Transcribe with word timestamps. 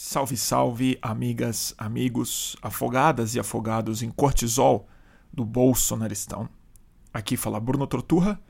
Salve, 0.00 0.36
salve, 0.36 0.96
amigas, 1.02 1.74
amigos, 1.76 2.56
afogadas 2.62 3.34
e 3.34 3.40
afogados 3.40 4.00
em 4.00 4.10
cortisol 4.12 4.86
do 5.32 5.44
Bolsonaristão. 5.44 6.48
Aqui 7.12 7.36
fala 7.36 7.58
Bruno 7.58 7.84
Torturra 7.84 8.40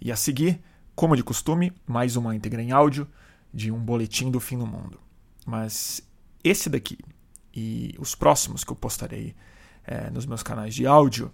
e 0.00 0.10
a 0.10 0.16
seguir, 0.16 0.60
como 0.96 1.14
de 1.14 1.22
costume, 1.22 1.72
mais 1.86 2.16
uma 2.16 2.34
íntegra 2.34 2.60
em 2.60 2.72
áudio 2.72 3.06
de 3.54 3.70
um 3.70 3.78
boletim 3.78 4.32
do 4.32 4.40
fim 4.40 4.58
do 4.58 4.66
mundo. 4.66 4.98
Mas 5.46 6.02
esse 6.42 6.68
daqui 6.68 6.98
e 7.54 7.94
os 8.00 8.16
próximos 8.16 8.64
que 8.64 8.72
eu 8.72 8.76
postarei 8.76 9.32
é, 9.84 10.10
nos 10.10 10.26
meus 10.26 10.42
canais 10.42 10.74
de 10.74 10.88
áudio 10.88 11.30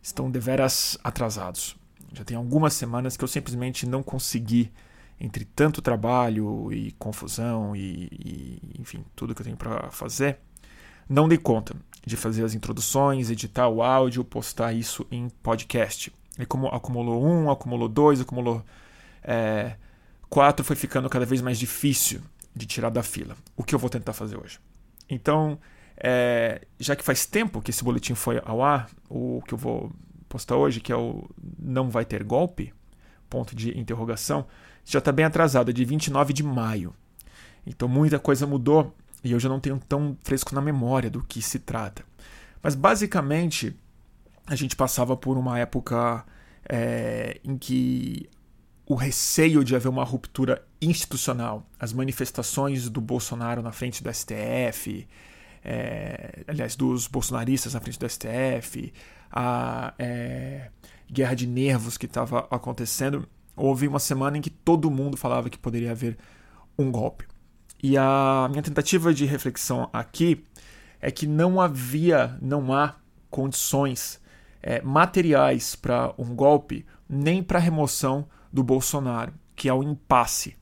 estão 0.00 0.30
deveras 0.30 0.96
atrasados. 1.02 1.76
Já 2.12 2.22
tem 2.22 2.36
algumas 2.36 2.74
semanas 2.74 3.16
que 3.16 3.24
eu 3.24 3.28
simplesmente 3.28 3.86
não 3.86 4.04
consegui 4.04 4.72
entre 5.18 5.44
tanto 5.44 5.80
trabalho 5.80 6.72
e 6.72 6.92
confusão 6.92 7.74
e, 7.74 8.08
e 8.12 8.80
enfim, 8.80 9.04
tudo 9.14 9.34
que 9.34 9.40
eu 9.40 9.44
tenho 9.44 9.56
para 9.56 9.90
fazer, 9.90 10.38
não 11.08 11.28
dei 11.28 11.38
conta 11.38 11.74
de 12.04 12.16
fazer 12.16 12.44
as 12.44 12.54
introduções, 12.54 13.30
editar 13.30 13.68
o 13.68 13.82
áudio, 13.82 14.24
postar 14.24 14.72
isso 14.72 15.06
em 15.10 15.28
podcast. 15.42 16.12
E 16.38 16.46
como 16.46 16.68
acumulou 16.68 17.24
um, 17.24 17.50
acumulou 17.50 17.88
dois, 17.88 18.20
acumulou 18.20 18.64
é, 19.22 19.76
quatro, 20.28 20.64
foi 20.64 20.76
ficando 20.76 21.08
cada 21.08 21.24
vez 21.24 21.40
mais 21.40 21.58
difícil 21.58 22.20
de 22.54 22.66
tirar 22.66 22.90
da 22.90 23.02
fila. 23.02 23.36
O 23.56 23.64
que 23.64 23.74
eu 23.74 23.78
vou 23.78 23.90
tentar 23.90 24.12
fazer 24.12 24.36
hoje? 24.36 24.60
Então, 25.08 25.58
é, 25.96 26.62
já 26.78 26.94
que 26.94 27.04
faz 27.04 27.26
tempo 27.26 27.60
que 27.60 27.70
esse 27.70 27.82
boletim 27.82 28.14
foi 28.14 28.40
ao 28.44 28.62
ar, 28.62 28.88
o 29.08 29.42
que 29.46 29.54
eu 29.54 29.58
vou 29.58 29.90
postar 30.28 30.56
hoje, 30.56 30.80
que 30.80 30.92
é 30.92 30.96
o 30.96 31.28
Não 31.58 31.90
Vai 31.90 32.04
Ter 32.04 32.22
Golpe, 32.22 32.72
ponto 33.28 33.54
de 33.56 33.78
interrogação, 33.78 34.46
já 34.86 35.00
está 35.00 35.10
bem 35.10 35.24
atrasado, 35.24 35.70
é 35.70 35.74
de 35.74 35.84
29 35.84 36.32
de 36.32 36.42
maio. 36.42 36.94
Então 37.66 37.88
muita 37.88 38.18
coisa 38.18 38.46
mudou 38.46 38.94
e 39.22 39.32
eu 39.32 39.40
já 39.40 39.48
não 39.48 39.58
tenho 39.58 39.78
tão 39.78 40.16
fresco 40.22 40.54
na 40.54 40.60
memória 40.60 41.10
do 41.10 41.22
que 41.22 41.42
se 41.42 41.58
trata. 41.58 42.04
Mas 42.62 42.76
basicamente 42.76 43.76
a 44.46 44.54
gente 44.54 44.76
passava 44.76 45.16
por 45.16 45.36
uma 45.36 45.58
época 45.58 46.24
é, 46.68 47.40
em 47.44 47.58
que 47.58 48.30
o 48.86 48.94
receio 48.94 49.64
de 49.64 49.74
haver 49.74 49.88
uma 49.88 50.04
ruptura 50.04 50.64
institucional, 50.80 51.68
as 51.80 51.92
manifestações 51.92 52.88
do 52.88 53.00
Bolsonaro 53.00 53.60
na 53.60 53.72
frente 53.72 54.00
do 54.00 54.12
STF, 54.14 55.08
é, 55.64 56.44
aliás, 56.46 56.76
dos 56.76 57.08
bolsonaristas 57.08 57.74
na 57.74 57.80
frente 57.80 57.98
do 57.98 58.08
STF, 58.08 58.92
a 59.32 59.92
é, 59.98 60.70
guerra 61.10 61.34
de 61.34 61.48
nervos 61.48 61.98
que 61.98 62.06
estava 62.06 62.46
acontecendo, 62.48 63.28
houve 63.56 63.88
uma 63.88 63.98
semana 63.98 64.38
em 64.38 64.40
que 64.40 64.50
todo 64.50 64.90
mundo 64.90 65.16
falava 65.16 65.50
que 65.50 65.58
poderia 65.58 65.92
haver 65.92 66.18
um 66.78 66.90
golpe. 66.90 67.26
E 67.82 67.96
a 67.96 68.46
minha 68.50 68.62
tentativa 68.62 69.12
de 69.12 69.24
reflexão 69.24 69.88
aqui 69.92 70.44
é 71.00 71.10
que 71.10 71.26
não 71.26 71.60
havia, 71.60 72.38
não 72.40 72.72
há 72.72 72.96
condições 73.30 74.20
é, 74.62 74.80
materiais 74.82 75.74
para 75.74 76.12
um 76.18 76.34
golpe, 76.34 76.86
nem 77.08 77.42
para 77.42 77.58
a 77.58 77.62
remoção 77.62 78.26
do 78.52 78.62
Bolsonaro, 78.62 79.32
que 79.54 79.68
é 79.68 79.74
o 79.74 79.82
impasse. 79.82 80.56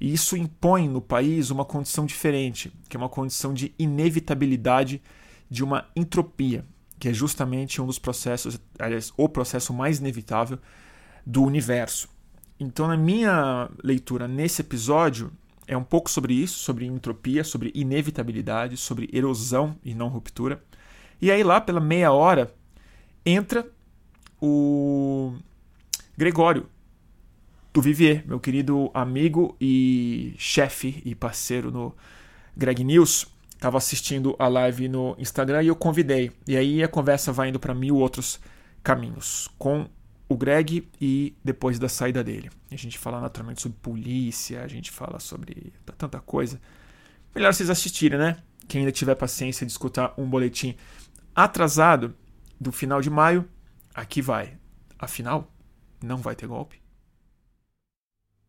E 0.00 0.12
isso 0.12 0.36
impõe 0.36 0.88
no 0.88 1.00
país 1.00 1.50
uma 1.50 1.64
condição 1.64 2.06
diferente, 2.06 2.72
que 2.88 2.96
é 2.96 2.98
uma 2.98 3.08
condição 3.08 3.52
de 3.52 3.74
inevitabilidade 3.78 5.02
de 5.50 5.62
uma 5.62 5.86
entropia, 5.94 6.64
que 6.98 7.08
é 7.08 7.12
justamente 7.12 7.82
um 7.82 7.86
dos 7.86 7.98
processos, 7.98 8.58
aliás, 8.78 9.12
o 9.16 9.28
processo 9.28 9.74
mais 9.74 9.98
inevitável 9.98 10.58
do 11.26 11.42
universo. 11.42 12.08
Então, 12.60 12.86
na 12.86 12.96
minha 12.96 13.70
leitura 13.82 14.28
nesse 14.28 14.60
episódio, 14.60 15.32
é 15.66 15.74
um 15.74 15.82
pouco 15.82 16.10
sobre 16.10 16.34
isso, 16.34 16.58
sobre 16.58 16.84
entropia, 16.84 17.42
sobre 17.42 17.72
inevitabilidade, 17.74 18.76
sobre 18.76 19.08
erosão 19.10 19.74
e 19.82 19.94
não 19.94 20.08
ruptura. 20.08 20.62
E 21.22 21.30
aí, 21.30 21.42
lá 21.42 21.58
pela 21.58 21.80
meia 21.80 22.12
hora, 22.12 22.54
entra 23.24 23.66
o 24.42 25.32
Gregório 26.18 26.68
do 27.72 27.80
Vivier, 27.80 28.24
meu 28.26 28.38
querido 28.38 28.90
amigo 28.92 29.56
e 29.58 30.34
chefe 30.36 31.00
e 31.02 31.14
parceiro 31.14 31.70
no 31.70 31.94
Greg 32.54 32.84
News. 32.84 33.26
Estava 33.54 33.78
assistindo 33.78 34.36
a 34.38 34.48
live 34.48 34.86
no 34.88 35.14
Instagram 35.18 35.62
e 35.62 35.68
eu 35.68 35.76
convidei. 35.76 36.30
E 36.46 36.56
aí 36.56 36.82
a 36.82 36.88
conversa 36.88 37.32
vai 37.32 37.48
indo 37.48 37.60
para 37.60 37.74
mil 37.74 37.96
outros 37.96 38.38
caminhos. 38.82 39.48
Com 39.58 39.88
o 40.30 40.36
Greg 40.36 40.88
e 41.00 41.36
depois 41.42 41.76
da 41.76 41.88
saída 41.88 42.22
dele. 42.22 42.48
A 42.70 42.76
gente 42.76 42.96
fala 42.96 43.20
naturalmente 43.20 43.60
sobre 43.60 43.76
polícia, 43.82 44.62
a 44.62 44.68
gente 44.68 44.88
fala 44.88 45.18
sobre 45.18 45.72
tanta 45.98 46.20
coisa. 46.20 46.60
Melhor 47.34 47.52
vocês 47.52 47.68
assistirem, 47.68 48.16
né? 48.16 48.36
Quem 48.68 48.82
ainda 48.82 48.92
tiver 48.92 49.16
paciência 49.16 49.66
de 49.66 49.72
escutar 49.72 50.14
um 50.16 50.30
boletim 50.30 50.76
atrasado 51.34 52.14
do 52.60 52.70
final 52.70 53.00
de 53.00 53.10
maio, 53.10 53.44
aqui 53.92 54.22
vai. 54.22 54.56
Afinal, 54.96 55.52
não 56.00 56.18
vai 56.18 56.36
ter 56.36 56.46
golpe. 56.46 56.80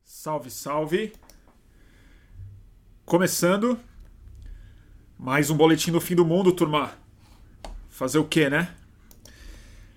Salve, 0.03 0.51
salve! 0.51 1.13
Começando 3.03 3.79
mais 5.17 5.49
um 5.49 5.57
boletim 5.57 5.91
do 5.91 5.99
fim 5.99 6.13
do 6.13 6.23
mundo, 6.23 6.51
turma. 6.51 6.93
Fazer 7.89 8.19
o 8.19 8.27
quê, 8.27 8.51
né? 8.51 8.71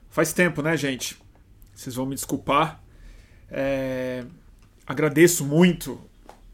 Faz 0.09 0.33
tempo, 0.33 0.63
né, 0.63 0.79
gente? 0.79 1.23
Vocês 1.75 1.95
vão 1.95 2.07
me 2.07 2.15
desculpar. 2.15 2.83
É, 3.51 4.25
agradeço 4.87 5.45
muito 5.45 6.01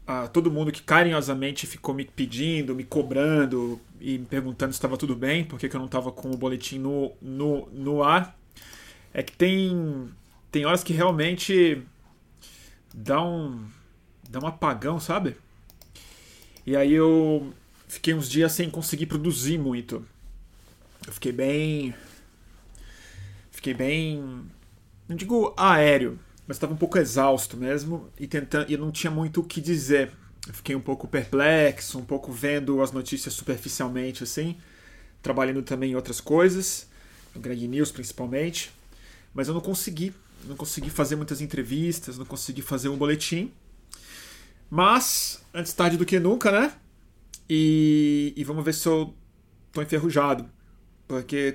a 0.05 0.27
todo 0.27 0.51
mundo 0.51 0.71
que 0.71 0.81
carinhosamente 0.81 1.65
ficou 1.67 1.93
me 1.93 2.05
pedindo, 2.05 2.75
me 2.75 2.83
cobrando 2.83 3.79
e 3.99 4.17
me 4.17 4.25
perguntando 4.25 4.73
se 4.73 4.77
estava 4.77 4.97
tudo 4.97 5.15
bem, 5.15 5.43
porque 5.43 5.67
eu 5.67 5.79
não 5.79 5.85
estava 5.85 6.11
com 6.11 6.31
o 6.31 6.37
boletim 6.37 6.79
no, 6.79 7.11
no, 7.21 7.67
no 7.71 8.03
ar. 8.03 8.37
É 9.13 9.21
que 9.21 9.31
tem, 9.31 10.09
tem 10.51 10.65
horas 10.65 10.83
que 10.83 10.93
realmente 10.93 11.81
dá 12.93 13.23
um, 13.23 13.65
dá 14.29 14.39
um 14.39 14.47
apagão, 14.47 14.99
sabe? 14.99 15.35
E 16.65 16.75
aí 16.75 16.93
eu 16.93 17.53
fiquei 17.87 18.13
uns 18.13 18.29
dias 18.29 18.51
sem 18.51 18.69
conseguir 18.69 19.05
produzir 19.05 19.57
muito. 19.57 20.05
Eu 21.05 21.13
fiquei 21.13 21.31
bem. 21.31 21.93
Fiquei 23.51 23.73
bem 23.73 24.45
não 25.11 25.17
digo 25.17 25.53
aéreo, 25.57 26.17
mas 26.47 26.55
estava 26.55 26.73
um 26.73 26.77
pouco 26.77 26.97
exausto 26.97 27.57
mesmo 27.57 28.09
e 28.17 28.25
tentando, 28.25 28.71
e 28.71 28.77
não 28.77 28.91
tinha 28.91 29.11
muito 29.11 29.41
o 29.41 29.43
que 29.43 29.59
dizer. 29.59 30.09
Eu 30.47 30.53
fiquei 30.53 30.73
um 30.73 30.79
pouco 30.79 31.05
perplexo, 31.05 31.99
um 31.99 32.05
pouco 32.05 32.31
vendo 32.31 32.81
as 32.81 32.93
notícias 32.93 33.33
superficialmente 33.33 34.23
assim, 34.23 34.57
trabalhando 35.21 35.61
também 35.61 35.91
em 35.91 35.95
outras 35.95 36.21
coisas, 36.21 36.87
no 37.35 37.41
Greg 37.41 37.67
News 37.67 37.91
principalmente, 37.91 38.71
mas 39.33 39.49
eu 39.49 39.53
não 39.53 39.59
consegui, 39.59 40.13
não 40.45 40.55
consegui 40.55 40.89
fazer 40.89 41.17
muitas 41.17 41.41
entrevistas, 41.41 42.17
não 42.17 42.25
consegui 42.25 42.61
fazer 42.61 42.87
um 42.87 42.97
boletim. 42.97 43.51
Mas 44.69 45.43
antes 45.53 45.73
tarde 45.73 45.97
do 45.97 46.05
que 46.05 46.19
nunca, 46.19 46.49
né? 46.51 46.73
E, 47.49 48.33
e 48.37 48.43
vamos 48.45 48.63
ver 48.63 48.73
se 48.73 48.87
eu 48.87 49.13
tô 49.73 49.81
enferrujado. 49.81 50.49
Porque 51.05 51.53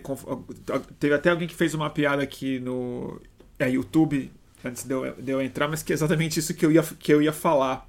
teve 1.01 1.15
até 1.15 1.31
alguém 1.31 1.49
que 1.49 1.55
fez 1.55 1.73
uma 1.73 1.89
piada 1.89 2.23
aqui 2.23 2.61
no 2.61 3.19
é, 3.59 3.71
YouTube, 3.71 4.31
antes 4.65 4.85
de 4.85 4.93
eu, 4.93 5.15
de 5.15 5.31
eu 5.31 5.43
entrar, 5.43 5.69
mas 5.69 5.83
que 5.83 5.93
é 5.93 5.95
exatamente 5.95 6.39
isso 6.39 6.55
que 6.55 6.65
eu 6.65 6.73
ia, 6.73 6.83
que 6.83 7.13
eu 7.13 7.23
ia 7.23 7.33
falar. 7.33 7.89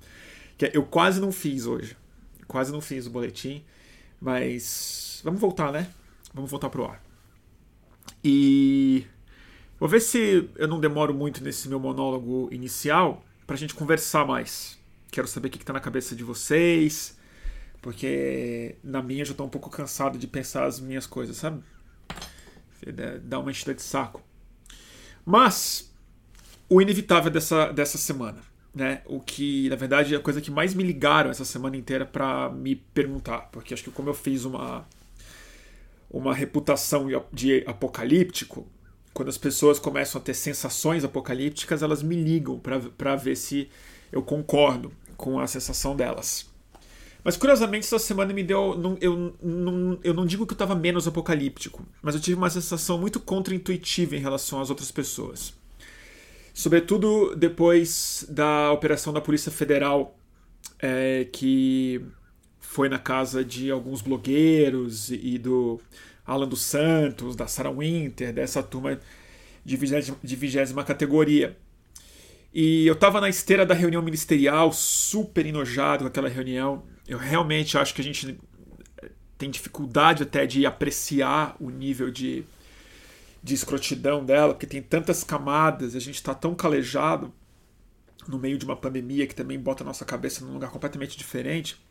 Que 0.57 0.65
é, 0.67 0.71
eu 0.73 0.83
quase 0.83 1.19
não 1.19 1.31
fiz 1.31 1.65
hoje. 1.65 1.95
Quase 2.47 2.71
não 2.71 2.81
fiz 2.81 3.05
o 3.05 3.09
boletim. 3.09 3.63
Mas 4.19 5.21
vamos 5.23 5.39
voltar, 5.39 5.71
né? 5.71 5.87
Vamos 6.33 6.49
voltar 6.49 6.69
pro 6.69 6.85
ar. 6.85 7.01
E 8.23 9.05
vou 9.79 9.87
ver 9.87 10.01
se 10.01 10.49
eu 10.55 10.67
não 10.67 10.79
demoro 10.79 11.13
muito 11.13 11.43
nesse 11.43 11.69
meu 11.69 11.79
monólogo 11.79 12.49
inicial 12.51 13.23
pra 13.45 13.55
gente 13.55 13.75
conversar 13.75 14.25
mais. 14.25 14.77
Quero 15.11 15.27
saber 15.27 15.47
o 15.47 15.51
que, 15.51 15.59
que 15.59 15.65
tá 15.65 15.73
na 15.73 15.79
cabeça 15.79 16.15
de 16.15 16.23
vocês. 16.23 17.17
Porque 17.81 18.75
na 18.83 19.01
minha 19.01 19.21
eu 19.21 19.25
já 19.25 19.33
tô 19.33 19.43
um 19.43 19.49
pouco 19.49 19.69
cansado 19.69 20.17
de 20.17 20.27
pensar 20.27 20.65
as 20.65 20.79
minhas 20.79 21.05
coisas, 21.05 21.37
sabe? 21.37 21.63
Dá 23.23 23.39
uma 23.39 23.51
enchida 23.51 23.73
de 23.73 23.81
saco. 23.81 24.21
Mas 25.29 25.91
o 26.69 26.81
inevitável 26.81 27.29
dessa, 27.29 27.69
dessa 27.73 27.97
semana, 27.97 28.37
né? 28.73 29.01
O 29.05 29.19
que, 29.19 29.67
na 29.67 29.75
verdade, 29.75 30.15
é 30.15 30.17
a 30.17 30.21
coisa 30.21 30.39
que 30.39 30.49
mais 30.49 30.73
me 30.73 30.85
ligaram 30.85 31.29
essa 31.29 31.43
semana 31.43 31.75
inteira 31.75 32.05
para 32.05 32.49
me 32.49 32.77
perguntar, 32.77 33.49
porque 33.51 33.73
acho 33.73 33.83
que 33.83 33.91
como 33.91 34.07
eu 34.07 34.13
fiz 34.13 34.45
uma 34.45 34.87
uma 36.09 36.33
reputação 36.33 37.07
de 37.33 37.61
apocalíptico, 37.67 38.65
quando 39.13 39.27
as 39.27 39.37
pessoas 39.37 39.77
começam 39.77 40.21
a 40.21 40.23
ter 40.23 40.33
sensações 40.33 41.03
apocalípticas, 41.03 41.83
elas 41.83 42.01
me 42.01 42.15
ligam 42.15 42.57
para 42.97 43.15
ver 43.17 43.35
se 43.35 43.69
eu 44.09 44.21
concordo 44.21 44.93
com 45.17 45.37
a 45.37 45.45
sensação 45.45 45.93
delas. 45.93 46.49
Mas 47.27 47.35
curiosamente, 47.35 47.85
essa 47.85 47.99
semana 47.99 48.31
me 48.31 48.41
deu. 48.41 48.73
Não, 48.77 48.97
eu, 49.01 49.35
não, 49.43 49.99
eu 50.01 50.13
não 50.13 50.25
digo 50.25 50.47
que 50.47 50.53
eu 50.53 50.55
estava 50.55 50.73
menos 50.73 51.09
apocalíptico, 51.09 51.85
mas 52.01 52.15
eu 52.15 52.21
tive 52.21 52.37
uma 52.37 52.49
sensação 52.49 52.97
muito 52.97 53.19
contra-intuitiva 53.19 54.15
em 54.15 54.19
relação 54.19 54.61
às 54.61 54.69
outras 54.69 54.91
pessoas. 54.91 55.53
Sobretudo 56.53 57.35
depois 57.35 58.25
da 58.29 58.71
operação 58.71 59.11
da 59.11 59.19
Polícia 59.19 59.51
Federal, 59.51 60.17
é, 60.79 61.27
que 61.29 62.01
foi 62.61 62.87
na 62.87 62.97
casa 62.97 63.43
de 63.43 63.69
alguns 63.69 64.01
blogueiros 64.01 65.11
e 65.11 65.37
do 65.37 65.81
Alan 66.25 66.47
dos 66.47 66.61
Santos, 66.61 67.35
da 67.35 67.45
Sarah 67.45 67.71
Winter, 67.71 68.31
dessa 68.31 68.63
turma 68.63 69.01
de 69.65 69.75
vigésima 70.37 70.81
categoria. 70.81 71.57
E 72.53 72.87
eu 72.87 72.93
estava 72.93 73.19
na 73.19 73.27
esteira 73.27 73.65
da 73.65 73.73
reunião 73.73 74.01
ministerial, 74.01 74.71
super 74.71 75.45
enojado 75.45 76.05
com 76.05 76.07
aquela 76.07 76.29
reunião. 76.29 76.83
Eu 77.07 77.17
realmente 77.17 77.77
acho 77.77 77.93
que 77.93 78.01
a 78.01 78.03
gente 78.03 78.37
tem 79.37 79.49
dificuldade 79.49 80.23
até 80.23 80.45
de 80.45 80.65
apreciar 80.65 81.55
o 81.59 81.69
nível 81.69 82.09
de, 82.11 82.43
de 83.41 83.53
escrotidão 83.53 84.25
dela, 84.25 84.53
porque 84.53 84.65
tem 84.65 84.81
tantas 84.81 85.23
camadas, 85.23 85.95
a 85.95 85.99
gente 85.99 86.15
está 86.15 86.33
tão 86.33 86.55
calejado 86.55 87.33
no 88.27 88.37
meio 88.37 88.57
de 88.57 88.65
uma 88.65 88.75
pandemia 88.75 89.27
que 89.27 89.35
também 89.35 89.59
bota 89.59 89.83
a 89.83 89.85
nossa 89.85 90.03
cabeça 90.03 90.43
num 90.43 90.53
lugar 90.53 90.71
completamente 90.71 91.17
diferente, 91.17 91.81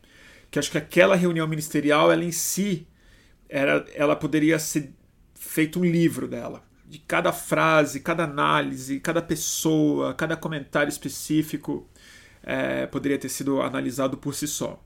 que 0.51 0.59
acho 0.59 0.69
que 0.69 0.77
aquela 0.77 1.15
reunião 1.15 1.47
ministerial, 1.47 2.11
ela 2.11 2.23
em 2.23 2.31
si, 2.31 2.87
era, 3.49 3.85
ela 3.95 4.15
poderia 4.15 4.59
ser 4.59 4.93
feito 5.33 5.79
um 5.79 5.85
livro 5.85 6.27
dela. 6.27 6.63
De 6.85 6.99
cada 6.99 7.33
frase, 7.33 7.99
cada 7.99 8.23
análise, 8.23 8.99
cada 8.99 9.21
pessoa, 9.21 10.13
cada 10.13 10.37
comentário 10.37 10.89
específico 10.89 11.89
é, 12.43 12.85
poderia 12.87 13.17
ter 13.17 13.29
sido 13.29 13.61
analisado 13.61 14.17
por 14.17 14.33
si 14.33 14.47
só. 14.47 14.81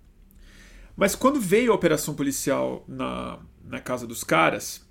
Mas 0.95 1.15
quando 1.15 1.39
veio 1.39 1.71
a 1.71 1.75
operação 1.75 2.13
policial 2.13 2.83
na, 2.87 3.39
na 3.63 3.79
casa 3.79 4.05
dos 4.05 4.23
caras, 4.23 4.85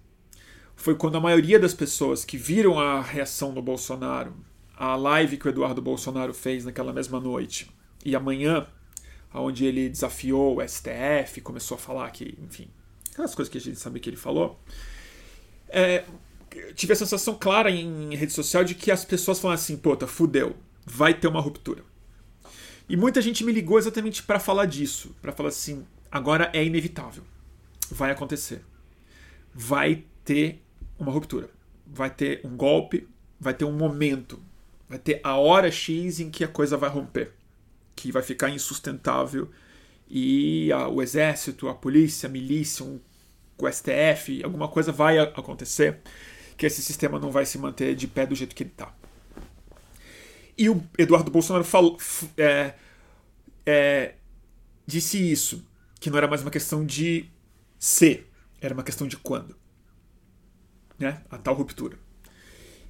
foi 0.75 0.95
quando 0.95 1.17
a 1.17 1.21
maioria 1.21 1.59
das 1.59 1.75
pessoas 1.75 2.25
que 2.25 2.37
viram 2.37 2.79
a 2.79 3.01
reação 3.01 3.53
do 3.53 3.61
Bolsonaro, 3.61 4.35
a 4.77 4.97
live 4.97 5.37
que 5.37 5.47
o 5.47 5.51
Eduardo 5.51 5.83
Bolsonaro 5.83 6.33
fez 6.33 6.65
naquela 6.65 6.93
mesma 6.93 7.21
noite, 7.21 7.71
e 8.05 8.17
amanhã, 8.17 8.67
onde 9.35 9.67
ele 9.67 9.89
desafiou 9.89 10.57
o 10.57 10.67
STF, 10.67 11.41
começou 11.43 11.75
a 11.75 11.79
falar 11.79 12.11
que, 12.11 12.39
enfim, 12.43 12.69
aquelas 13.13 13.35
coisas 13.35 13.53
que 13.53 13.59
a 13.59 13.61
gente 13.61 13.79
sabe 13.79 14.01
que 14.01 14.09
ele 14.09 14.17
falou, 14.17 14.59
é, 15.69 16.05
tive 16.75 16.93
a 16.93 16.97
sensação 16.97 17.35
clara 17.35 17.71
em 17.71 18.15
rede 18.17 18.33
social 18.33 18.65
de 18.65 18.75
que 18.75 18.91
as 18.91 19.05
pessoas 19.05 19.39
falam 19.39 19.55
assim: 19.55 19.77
pô, 19.77 19.95
tá 19.97 20.07
fudeu, 20.07 20.57
vai 20.85 21.15
ter 21.15 21.29
uma 21.29 21.41
ruptura. 21.41 21.85
E 22.91 22.97
muita 22.97 23.23
gente 23.23 23.45
me 23.45 23.53
ligou 23.53 23.79
exatamente 23.79 24.21
para 24.21 24.41
falar 24.41 24.67
disso, 24.67 25.15
para 25.23 25.31
falar 25.31 25.51
assim, 25.51 25.87
agora 26.11 26.51
é 26.53 26.65
inevitável, 26.65 27.23
vai 27.89 28.11
acontecer, 28.11 28.63
vai 29.55 30.03
ter 30.25 30.61
uma 30.99 31.13
ruptura, 31.13 31.49
vai 31.87 32.11
ter 32.11 32.41
um 32.43 32.57
golpe, 32.57 33.07
vai 33.39 33.55
ter 33.55 33.65
um 33.65 33.71
momento, 33.71 34.43
vai 34.89 34.99
ter 34.99 35.21
a 35.23 35.37
hora 35.37 35.71
X 35.71 36.19
em 36.19 36.33
que 36.33 36.43
a 36.43 36.49
coisa 36.49 36.77
vai 36.77 36.91
romper, 36.91 37.31
que 37.95 38.11
vai 38.11 38.25
ficar 38.25 38.51
insustentável. 38.51 39.49
E 40.09 40.73
a, 40.73 40.89
o 40.89 41.01
exército, 41.01 41.69
a 41.69 41.75
polícia, 41.75 42.29
a 42.29 42.33
milícia, 42.33 42.85
um, 42.85 42.99
o 43.57 43.71
STF, 43.71 44.43
alguma 44.43 44.67
coisa 44.67 44.91
vai 44.91 45.17
acontecer 45.17 46.01
que 46.57 46.67
esse 46.67 46.83
sistema 46.83 47.21
não 47.21 47.31
vai 47.31 47.47
se 47.47 47.57
manter 47.57 47.95
de 47.95 48.09
pé 48.09 48.27
do 48.27 48.35
jeito 48.35 48.53
que 48.53 48.65
ele 48.65 48.71
está. 48.71 48.93
E 50.61 50.69
o 50.69 50.85
Eduardo 50.99 51.31
Bolsonaro 51.31 51.65
falou, 51.65 51.97
é, 52.37 52.75
é, 53.65 54.17
disse 54.87 55.17
isso, 55.33 55.67
que 55.99 56.11
não 56.11 56.19
era 56.19 56.29
mais 56.29 56.43
uma 56.43 56.51
questão 56.51 56.85
de 56.85 57.31
se, 57.79 58.27
era 58.61 58.75
uma 58.75 58.83
questão 58.83 59.09
de 59.09 59.17
quando. 59.17 59.57
Né? 60.99 61.23
A 61.31 61.39
tal 61.39 61.55
ruptura. 61.55 61.99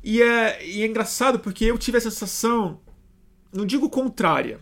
E 0.03 0.21
é, 0.21 0.67
e 0.67 0.83
é 0.83 0.87
engraçado 0.87 1.39
porque 1.39 1.65
eu 1.65 1.79
tive 1.79 1.99
a 1.99 2.01
sensação, 2.01 2.81
não 3.53 3.65
digo 3.65 3.89
contrária, 3.89 4.59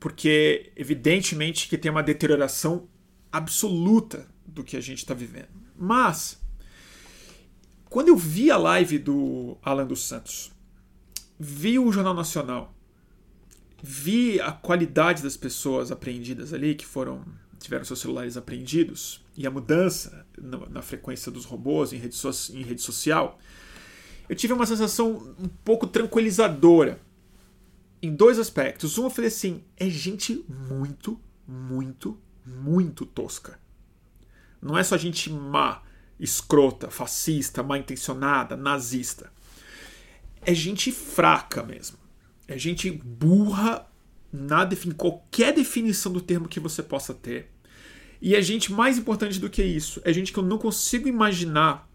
porque 0.00 0.72
evidentemente 0.74 1.68
que 1.68 1.78
tem 1.78 1.88
uma 1.88 2.02
deterioração 2.02 2.88
absoluta 3.30 4.28
do 4.44 4.64
que 4.64 4.76
a 4.76 4.80
gente 4.80 4.98
está 4.98 5.14
vivendo. 5.14 5.52
Mas, 5.76 6.42
quando 7.88 8.08
eu 8.08 8.16
vi 8.16 8.50
a 8.50 8.56
live 8.56 8.98
do 8.98 9.56
Alan 9.62 9.86
dos 9.86 10.02
Santos 10.02 10.52
vi 11.38 11.78
o 11.78 11.90
Jornal 11.90 12.14
Nacional, 12.14 12.74
vi 13.82 14.40
a 14.40 14.52
qualidade 14.52 15.22
das 15.22 15.36
pessoas 15.36 15.90
apreendidas 15.90 16.52
ali, 16.52 16.74
que 16.74 16.86
foram 16.86 17.24
tiveram 17.58 17.84
seus 17.84 18.00
celulares 18.00 18.36
apreendidos, 18.36 19.24
e 19.36 19.46
a 19.46 19.50
mudança 19.50 20.26
na, 20.36 20.66
na 20.68 20.82
frequência 20.82 21.32
dos 21.32 21.46
robôs 21.46 21.94
em 21.94 21.96
rede, 21.96 22.14
so, 22.14 22.30
em 22.52 22.62
rede 22.62 22.82
social, 22.82 23.38
eu 24.28 24.36
tive 24.36 24.52
uma 24.52 24.66
sensação 24.66 25.34
um 25.38 25.48
pouco 25.48 25.86
tranquilizadora 25.86 27.00
em 28.02 28.14
dois 28.14 28.38
aspectos. 28.38 28.98
Um, 28.98 29.04
eu 29.04 29.10
falei 29.10 29.28
assim: 29.28 29.64
é 29.78 29.88
gente 29.88 30.44
muito, 30.48 31.18
muito, 31.46 32.18
muito 32.44 33.06
tosca. 33.06 33.58
Não 34.60 34.76
é 34.76 34.82
só 34.82 34.96
gente 34.96 35.30
má, 35.30 35.82
escrota, 36.20 36.90
fascista, 36.90 37.62
mal 37.62 37.78
intencionada, 37.78 38.56
nazista 38.56 39.32
é 40.44 40.54
gente 40.54 40.92
fraca 40.92 41.62
mesmo. 41.62 41.98
É 42.46 42.58
gente 42.58 42.90
burra 42.90 43.86
na 44.32 44.64
defini 44.64 44.94
qualquer 44.94 45.52
definição 45.54 46.12
do 46.12 46.20
termo 46.20 46.48
que 46.48 46.60
você 46.60 46.82
possa 46.82 47.14
ter. 47.14 47.50
E 48.20 48.34
é 48.34 48.42
gente 48.42 48.72
mais 48.72 48.98
importante 48.98 49.38
do 49.38 49.50
que 49.50 49.62
isso. 49.62 50.00
É 50.04 50.12
gente 50.12 50.32
que 50.32 50.38
eu 50.38 50.42
não 50.42 50.58
consigo 50.58 51.08
imaginar. 51.08 51.88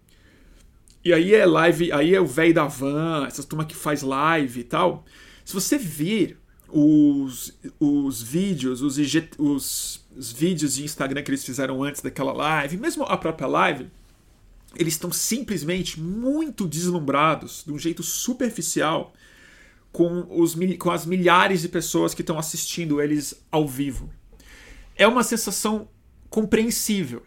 E 1.03 1.13
aí 1.13 1.33
é 1.33 1.45
live, 1.45 1.91
aí 1.91 2.13
é 2.13 2.21
o 2.21 2.25
velho 2.25 2.53
da 2.53 2.65
van, 2.65 3.25
essas 3.27 3.45
turma 3.45 3.65
que 3.65 3.75
faz 3.75 4.01
live 4.01 4.59
e 4.59 4.63
tal. 4.63 5.05
Se 5.45 5.53
você 5.53 5.77
vir 5.77 6.37
os, 6.67 7.57
os 7.79 8.21
vídeos, 8.21 8.81
os, 8.81 8.97
os, 9.37 10.05
os 10.15 10.31
vídeos 10.31 10.75
de 10.75 10.83
Instagram 10.83 11.23
que 11.23 11.31
eles 11.31 11.43
fizeram 11.43 11.83
antes 11.83 12.01
daquela 12.01 12.33
live, 12.33 12.77
mesmo 12.77 13.03
a 13.03 13.17
própria 13.17 13.47
live, 13.47 13.89
eles 14.75 14.93
estão 14.93 15.11
simplesmente 15.11 15.99
muito 15.99 16.67
deslumbrados, 16.67 17.63
de 17.65 17.71
um 17.71 17.79
jeito 17.79 18.03
superficial, 18.03 19.13
com, 19.91 20.27
os, 20.29 20.55
com 20.77 20.91
as 20.91 21.05
milhares 21.05 21.61
de 21.61 21.69
pessoas 21.69 22.13
que 22.13 22.21
estão 22.21 22.37
assistindo 22.37 23.01
eles 23.01 23.43
ao 23.51 23.67
vivo. 23.67 24.09
É 24.95 25.07
uma 25.07 25.23
sensação 25.23 25.87
compreensível. 26.29 27.23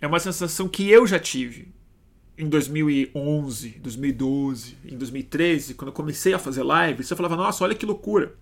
É 0.00 0.06
uma 0.06 0.18
sensação 0.18 0.68
que 0.68 0.90
eu 0.90 1.06
já 1.06 1.18
tive 1.18 1.72
em 2.36 2.48
2011, 2.48 3.78
2012, 3.80 4.76
em 4.84 4.98
2013, 4.98 5.74
quando 5.74 5.88
eu 5.88 5.94
comecei 5.94 6.34
a 6.34 6.38
fazer 6.38 6.62
live. 6.62 7.04
Você 7.04 7.14
falava, 7.14 7.36
nossa, 7.36 7.64
olha 7.64 7.74
que 7.74 7.86
loucura. 7.86 8.34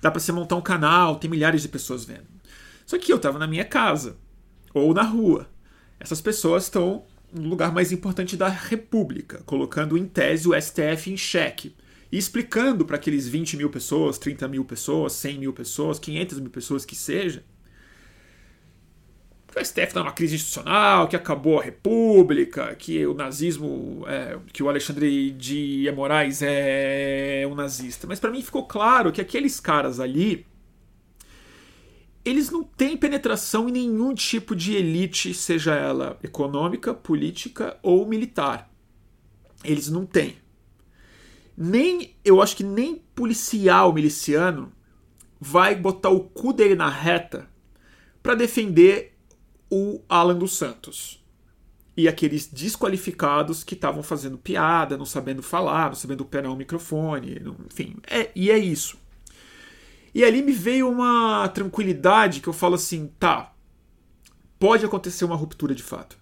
Dá 0.00 0.10
para 0.10 0.20
você 0.20 0.32
montar 0.32 0.56
um 0.56 0.60
canal, 0.60 1.16
tem 1.16 1.30
milhares 1.30 1.62
de 1.62 1.68
pessoas 1.68 2.04
vendo. 2.04 2.26
Só 2.84 2.98
que 2.98 3.12
eu 3.12 3.16
estava 3.16 3.38
na 3.38 3.46
minha 3.46 3.64
casa 3.64 4.16
ou 4.74 4.92
na 4.92 5.02
rua. 5.02 5.48
Essas 6.00 6.20
pessoas 6.20 6.64
estão 6.64 7.04
no 7.32 7.48
lugar 7.48 7.72
mais 7.72 7.92
importante 7.92 8.36
da 8.36 8.48
República, 8.48 9.42
colocando 9.44 9.96
em 9.96 10.06
tese 10.06 10.48
o 10.48 10.60
STF 10.60 11.10
em 11.10 11.16
xeque 11.16 11.74
e 12.10 12.16
explicando 12.16 12.84
para 12.84 12.96
aqueles 12.96 13.28
20 13.28 13.56
mil 13.56 13.70
pessoas, 13.70 14.18
30 14.18 14.48
mil 14.48 14.64
pessoas, 14.64 15.12
100 15.12 15.38
mil 15.38 15.52
pessoas, 15.52 15.98
500 15.98 16.40
mil 16.40 16.50
pessoas 16.50 16.84
que 16.84 16.96
seja, 16.96 17.44
que 19.52 19.58
o 19.58 19.64
STF 19.64 19.82
está 19.82 20.00
numa 20.00 20.12
crise 20.12 20.36
institucional, 20.36 21.08
que 21.08 21.16
acabou 21.16 21.58
a 21.58 21.64
República, 21.64 22.74
que 22.74 23.06
o 23.06 23.14
nazismo, 23.14 24.04
é, 24.06 24.38
que 24.52 24.62
o 24.62 24.68
Alexandre 24.68 25.30
de 25.32 25.90
Moraes 25.94 26.40
é 26.42 27.46
um 27.50 27.54
nazista. 27.54 28.06
Mas 28.06 28.20
para 28.20 28.30
mim 28.30 28.42
ficou 28.42 28.66
claro 28.66 29.10
que 29.10 29.20
aqueles 29.20 29.58
caras 29.58 30.00
ali 30.00 30.46
eles 32.28 32.50
não 32.50 32.62
têm 32.62 32.96
penetração 32.96 33.68
em 33.68 33.72
nenhum 33.72 34.14
tipo 34.14 34.54
de 34.54 34.74
elite, 34.74 35.32
seja 35.32 35.74
ela 35.74 36.18
econômica, 36.22 36.92
política 36.92 37.78
ou 37.82 38.06
militar. 38.06 38.70
Eles 39.64 39.88
não 39.88 40.04
têm. 40.06 40.36
Nem, 41.56 42.14
eu 42.24 42.40
acho 42.40 42.56
que 42.56 42.64
nem 42.64 43.02
policial 43.14 43.92
miliciano 43.92 44.72
vai 45.40 45.74
botar 45.74 46.10
o 46.10 46.20
cu 46.20 46.52
dele 46.52 46.74
na 46.74 46.88
reta 46.88 47.48
para 48.22 48.34
defender 48.34 49.16
o 49.70 50.00
Alan 50.08 50.36
dos 50.36 50.56
Santos. 50.56 51.24
E 51.96 52.06
aqueles 52.06 52.46
desqualificados 52.46 53.64
que 53.64 53.74
estavam 53.74 54.04
fazendo 54.04 54.38
piada, 54.38 54.96
não 54.96 55.04
sabendo 55.04 55.42
falar, 55.42 55.88
não 55.88 55.96
sabendo 55.96 56.20
operar 56.20 56.52
um 56.52 56.56
microfone, 56.56 57.42
enfim. 57.66 57.96
É, 58.06 58.30
e 58.36 58.50
é 58.50 58.58
isso. 58.58 58.96
E 60.14 60.24
ali 60.24 60.42
me 60.42 60.52
veio 60.52 60.90
uma 60.90 61.48
tranquilidade 61.48 62.40
que 62.40 62.48
eu 62.48 62.52
falo 62.52 62.74
assim, 62.74 63.10
tá, 63.18 63.52
pode 64.58 64.84
acontecer 64.84 65.24
uma 65.24 65.36
ruptura 65.36 65.74
de 65.74 65.82
fato. 65.82 66.18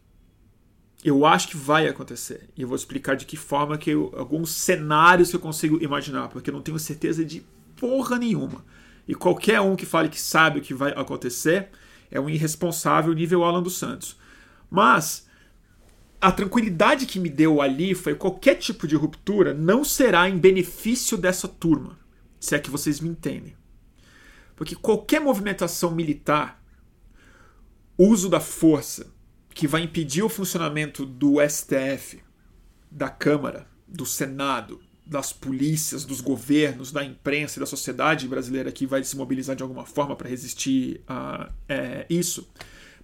Eu 1.04 1.24
acho 1.24 1.48
que 1.48 1.56
vai 1.56 1.86
acontecer. 1.86 2.48
E 2.56 2.62
eu 2.62 2.68
vou 2.68 2.76
explicar 2.76 3.14
de 3.14 3.26
que 3.26 3.36
forma 3.36 3.78
que 3.78 3.90
eu, 3.90 4.12
alguns 4.16 4.50
cenários 4.50 5.30
que 5.30 5.36
eu 5.36 5.40
consigo 5.40 5.82
imaginar, 5.82 6.28
porque 6.28 6.50
eu 6.50 6.54
não 6.54 6.62
tenho 6.62 6.78
certeza 6.78 7.24
de 7.24 7.44
porra 7.76 8.18
nenhuma. 8.18 8.64
E 9.06 9.14
qualquer 9.14 9.60
um 9.60 9.76
que 9.76 9.86
fale 9.86 10.08
que 10.08 10.20
sabe 10.20 10.58
o 10.58 10.62
que 10.62 10.74
vai 10.74 10.92
acontecer 10.96 11.68
é 12.10 12.18
um 12.18 12.28
irresponsável 12.28 13.12
nível 13.12 13.44
Alan 13.44 13.62
dos 13.62 13.76
Santos. 13.76 14.16
Mas 14.70 15.26
a 16.20 16.32
tranquilidade 16.32 17.06
que 17.06 17.20
me 17.20 17.28
deu 17.28 17.60
ali 17.60 17.94
foi 17.94 18.14
qualquer 18.14 18.56
tipo 18.56 18.86
de 18.86 18.96
ruptura 18.96 19.54
não 19.54 19.84
será 19.84 20.28
em 20.28 20.38
benefício 20.38 21.16
dessa 21.16 21.46
turma, 21.46 21.98
se 22.40 22.56
é 22.56 22.58
que 22.58 22.70
vocês 22.70 23.00
me 23.00 23.08
entendem. 23.08 23.54
Porque 24.56 24.74
qualquer 24.74 25.20
movimentação 25.20 25.90
militar, 25.90 26.60
uso 27.96 28.28
da 28.28 28.40
força 28.40 29.14
que 29.54 29.68
vai 29.68 29.82
impedir 29.82 30.22
o 30.22 30.28
funcionamento 30.28 31.04
do 31.06 31.36
STF, 31.46 32.22
da 32.90 33.08
Câmara, 33.08 33.66
do 33.86 34.06
Senado, 34.06 34.80
das 35.06 35.32
polícias, 35.32 36.04
dos 36.04 36.20
governos, 36.20 36.90
da 36.90 37.04
imprensa 37.04 37.58
e 37.58 37.60
da 37.60 37.66
sociedade 37.66 38.26
brasileira 38.26 38.72
que 38.72 38.86
vai 38.86 39.04
se 39.04 39.16
mobilizar 39.16 39.54
de 39.54 39.62
alguma 39.62 39.86
forma 39.86 40.16
para 40.16 40.28
resistir 40.28 41.00
a 41.06 41.50
é, 41.68 42.06
isso, 42.10 42.50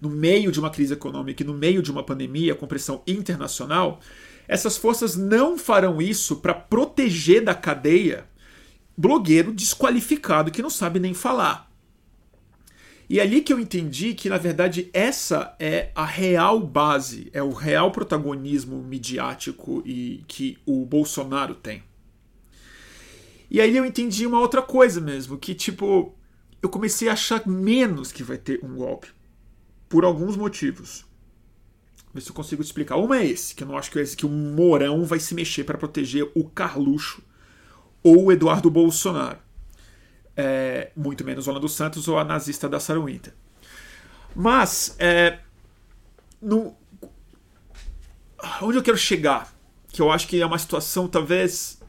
no 0.01 0.11
meio 0.11 0.51
de 0.51 0.59
uma 0.59 0.71
crise 0.71 0.95
econômica 0.95 1.43
e 1.43 1.47
no 1.47 1.55
meio 1.55 1.81
de 1.81 1.93
uma 1.93 2.03
pandemia 2.03 2.57
com 2.57 2.67
pressão 2.67 3.03
internacional, 3.07 4.01
essas 4.49 4.77
forças 4.77 5.17
não 5.17 5.57
farão 5.57 6.03
isso 6.03 6.37
para 6.37 6.55
proteger 6.55 7.45
da 7.45 7.55
cadeia 7.55 8.27
blogueiro 8.97 9.53
desqualificado 9.53 10.51
que 10.51 10.63
não 10.63 10.71
sabe 10.71 10.99
nem 10.99 11.15
falar. 11.15 11.71
E 13.09 13.21
é 13.21 13.23
ali 13.23 13.43
que 13.43 13.53
eu 13.53 13.61
entendi 13.61 14.15
que, 14.15 14.31
na 14.31 14.39
verdade, 14.39 14.89
essa 14.93 15.55
é 15.59 15.91
a 15.95 16.05
real 16.05 16.61
base, 16.61 17.29
é 17.33 17.43
o 17.43 17.53
real 17.53 17.91
protagonismo 17.91 18.83
midiático 18.83 19.83
e 19.85 20.25
que 20.27 20.57
o 20.65 20.87
Bolsonaro 20.87 21.55
tem. 21.55 21.83
E 23.51 23.61
aí 23.61 23.77
eu 23.77 23.85
entendi 23.85 24.27
uma 24.27 24.41
outra 24.41 24.63
coisa 24.63 24.99
mesmo, 24.99 25.37
que 25.37 25.55
tipo, 25.55 26.15
eu 26.63 26.71
comecei 26.71 27.09
a 27.09 27.13
achar 27.13 27.47
menos 27.47 28.11
que 28.11 28.23
vai 28.23 28.39
ter 28.39 28.65
um 28.65 28.77
golpe. 28.77 29.09
Por 29.91 30.07
alguns 30.07 30.35
motivos. 30.35 31.05
Ver 32.15 32.23
se 32.23 32.31
eu 32.31 32.35
consigo 32.35 32.63
explicar. 32.63 32.97
Uma 32.97 33.19
é 33.19 33.27
esse, 33.27 33.55
que 33.55 33.63
eu 33.63 33.69
não 33.69 33.77
acho 33.77 33.91
que 33.91 33.99
é 33.99 34.03
esse, 34.03 34.17
que 34.17 34.25
o 34.25 34.31
Mourão 34.31 35.05
vai 35.05 35.19
se 35.19 35.35
mexer 35.35 35.65
para 35.65 35.77
proteger 35.77 36.31
o 36.35 36.49
Carluxo 36.49 37.23
ou 38.03 38.33
Eduardo 38.33 38.71
Bolsonaro. 38.71 39.39
É, 40.37 40.91
muito 40.97 41.25
menos 41.25 41.47
o 41.47 41.51
Orlando 41.51 41.69
Santos 41.69 42.09
ou 42.09 42.19
a 42.19 42.25
nazista 42.25 42.69
da 42.69 42.81
Sarah 42.81 43.05
Winter. 43.05 43.35
Mas, 44.35 44.97
é, 44.99 45.39
no, 46.41 46.75
onde 48.63 48.79
eu 48.79 48.83
quero 48.83 48.97
chegar, 48.97 49.53
que 49.89 50.01
eu 50.01 50.11
acho 50.11 50.27
que 50.27 50.41
é 50.41 50.47
uma 50.47 50.59
situação 50.59 51.07
talvez 51.07 51.81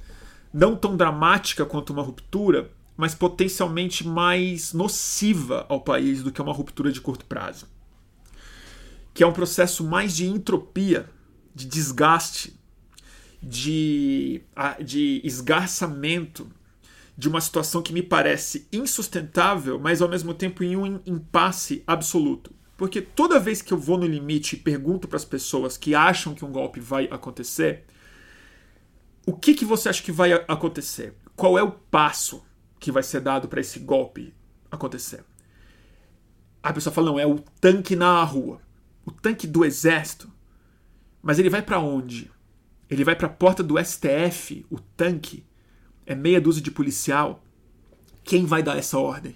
não 0.54 0.76
tão 0.76 0.96
dramática 0.96 1.66
quanto 1.66 1.92
uma 1.92 2.04
ruptura, 2.04 2.70
mas 2.96 3.16
potencialmente 3.16 4.06
mais 4.06 4.74
nociva 4.74 5.66
ao 5.68 5.82
país 5.82 6.22
do 6.22 6.32
que 6.32 6.42
uma 6.42 6.54
ruptura 6.54 6.92
de 6.92 7.02
curto 7.02 7.26
prazo. 7.26 7.68
Que 9.14 9.24
é 9.24 9.28
um 9.28 9.34
processo 9.34 9.84
mais 9.84 10.16
de 10.16 10.28
entropia, 10.28 11.10
de 11.56 11.66
desgaste, 11.66 12.60
de, 13.44 14.42
de 14.84 15.22
esgarçamento 15.24 16.50
de 17.16 17.28
uma 17.28 17.42
situação 17.42 17.82
que 17.82 17.94
me 17.94 18.02
parece 18.02 18.68
insustentável, 18.72 19.78
mas 19.78 20.02
ao 20.02 20.10
mesmo 20.10 20.34
tempo 20.34 20.64
em 20.64 20.76
um 20.76 21.00
impasse 21.06 21.84
absoluto. 21.86 22.52
Porque 22.76 23.02
toda 23.02 23.40
vez 23.40 23.62
que 23.62 23.72
eu 23.72 23.78
vou 23.78 23.98
no 23.98 24.08
limite 24.08 24.56
e 24.56 24.60
pergunto 24.60 25.08
para 25.08 25.18
as 25.18 25.26
pessoas 25.26 25.78
que 25.78 25.94
acham 25.94 26.34
que 26.34 26.44
um 26.44 26.52
golpe 26.52 26.80
vai 26.80 27.08
acontecer, 27.12 27.86
o 29.28 29.34
que, 29.34 29.54
que 29.54 29.66
você 29.66 29.90
acha 29.90 30.02
que 30.02 30.12
vai 30.12 30.34
acontecer? 30.34 31.14
Qual 31.36 31.58
é 31.58 31.64
o 31.64 31.72
passo 31.72 32.44
que 32.80 32.92
vai 32.92 33.04
ser 33.04 33.22
dado 33.22 33.48
para 33.48 33.62
esse 33.62 33.80
golpe 33.80 34.34
acontecer? 34.72 35.24
A 36.62 36.74
pessoa 36.74 36.94
fala: 36.94 37.12
não, 37.12 37.20
é 37.20 37.28
o 37.28 37.40
tanque 37.62 37.96
na 37.96 38.24
rua. 38.24 38.60
O 39.06 39.12
tanque 39.12 39.46
do 39.46 39.64
exército. 39.64 40.32
Mas 41.22 41.40
ele 41.40 41.50
vai 41.50 41.62
para 41.62 41.80
onde? 41.80 42.32
Ele 42.90 43.04
vai 43.04 43.16
para 43.16 43.28
a 43.28 43.32
porta 43.32 43.64
do 43.64 43.76
STF, 43.84 44.66
o 44.70 44.80
tanque 44.80 45.44
é 46.06 46.14
meia 46.14 46.42
dúzia 46.42 46.62
de 46.62 46.72
policial. 46.72 47.44
Quem 48.24 48.46
vai 48.46 48.62
dar 48.62 48.78
essa 48.78 48.98
ordem? 48.98 49.36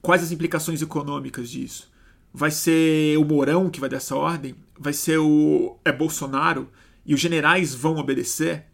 Quais 0.00 0.22
as 0.22 0.32
implicações 0.32 0.82
econômicas 0.82 1.50
disso? 1.50 1.90
Vai 2.32 2.50
ser 2.50 3.18
o 3.18 3.24
Mourão 3.24 3.70
que 3.70 3.80
vai 3.80 3.88
dar 3.88 3.96
essa 3.96 4.14
ordem? 4.14 4.54
Vai 4.78 4.92
ser 4.92 5.18
o 5.18 5.78
é 5.84 5.92
Bolsonaro 5.92 6.70
e 7.04 7.14
os 7.14 7.20
generais 7.20 7.74
vão 7.74 7.96
obedecer? 7.96 8.66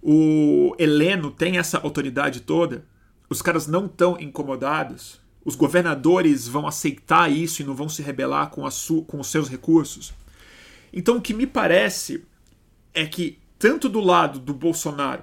O 0.00 0.74
Heleno 0.78 1.30
tem 1.30 1.58
essa 1.58 1.78
autoridade 1.78 2.40
toda? 2.42 2.86
Os 3.28 3.42
caras 3.42 3.66
não 3.66 3.86
estão 3.86 4.16
incomodados? 4.20 5.20
Os 5.44 5.56
governadores 5.56 6.46
vão 6.46 6.66
aceitar 6.66 7.30
isso 7.30 7.62
e 7.62 7.64
não 7.64 7.74
vão 7.74 7.88
se 7.88 8.02
rebelar 8.02 8.50
com, 8.50 8.62
com 9.06 9.20
os 9.20 9.26
seus 9.28 9.48
recursos? 9.48 10.12
Então, 10.92 11.16
o 11.16 11.20
que 11.20 11.34
me 11.34 11.46
parece 11.46 12.24
é 12.96 13.06
que, 13.06 13.38
tanto 13.58 13.90
do 13.90 14.00
lado 14.00 14.40
do 14.40 14.54
Bolsonaro 14.54 15.22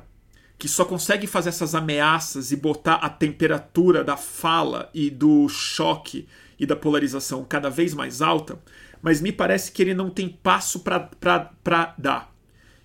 que 0.60 0.68
só 0.70 0.86
consegue 0.86 1.27
fazer 1.27 1.50
essas 1.50 1.75
ameaças 1.75 2.51
e 2.51 2.56
botar 2.56 2.96
a 2.96 3.10
temperatura 3.10 4.03
da 4.03 4.15
fala 4.15 4.89
e 4.94 5.10
do 5.10 5.50
choque 5.50 6.25
e 6.58 6.65
da 6.65 6.75
polarização 6.75 7.44
cada 7.44 7.70
vez 7.70 7.94
mais 7.94 8.22
alta, 8.22 8.62
mas 9.01 9.20
me 9.20 9.32
parece 9.32 9.72
que 9.72 9.82
ele 9.82 9.94
não 9.94 10.10
tem 10.10 10.30
passo 10.30 10.82
para 10.82 11.96
dar. 11.98 12.34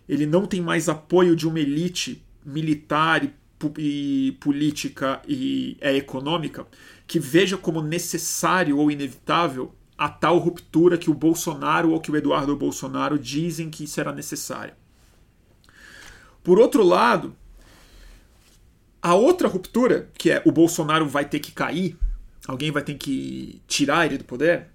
Ele 0.08 0.26
não 0.26 0.46
tem 0.46 0.60
mais 0.60 0.88
apoio 0.88 1.36
de 1.36 1.46
uma 1.46 1.60
elite 1.60 2.24
militar 2.44 3.22
e, 3.22 3.32
e 3.78 4.32
política 4.40 5.20
e 5.28 5.76
é, 5.80 5.94
econômica 5.94 6.66
que 7.06 7.20
veja 7.20 7.56
como 7.56 7.82
necessário 7.82 8.78
ou 8.78 8.90
inevitável 8.90 9.72
a 9.98 10.08
tal 10.08 10.38
ruptura 10.38 10.96
que 10.96 11.10
o 11.10 11.14
Bolsonaro 11.14 11.90
ou 11.90 12.00
que 12.00 12.10
o 12.10 12.16
Eduardo 12.16 12.56
Bolsonaro 12.56 13.18
dizem 13.18 13.68
que 13.68 13.84
será 13.84 14.12
necessária. 14.12 14.76
Por 16.44 16.58
outro 16.60 16.84
lado, 16.84 17.36
a 19.02 19.14
outra 19.14 19.48
ruptura, 19.48 20.08
que 20.16 20.30
é 20.30 20.40
o 20.44 20.52
Bolsonaro 20.52 21.08
vai 21.08 21.24
ter 21.24 21.40
que 21.40 21.50
cair, 21.50 21.98
alguém 22.46 22.70
vai 22.70 22.82
ter 22.82 22.94
que 22.94 23.60
tirar 23.66 24.06
ele 24.06 24.18
do 24.18 24.24
poder. 24.24 24.68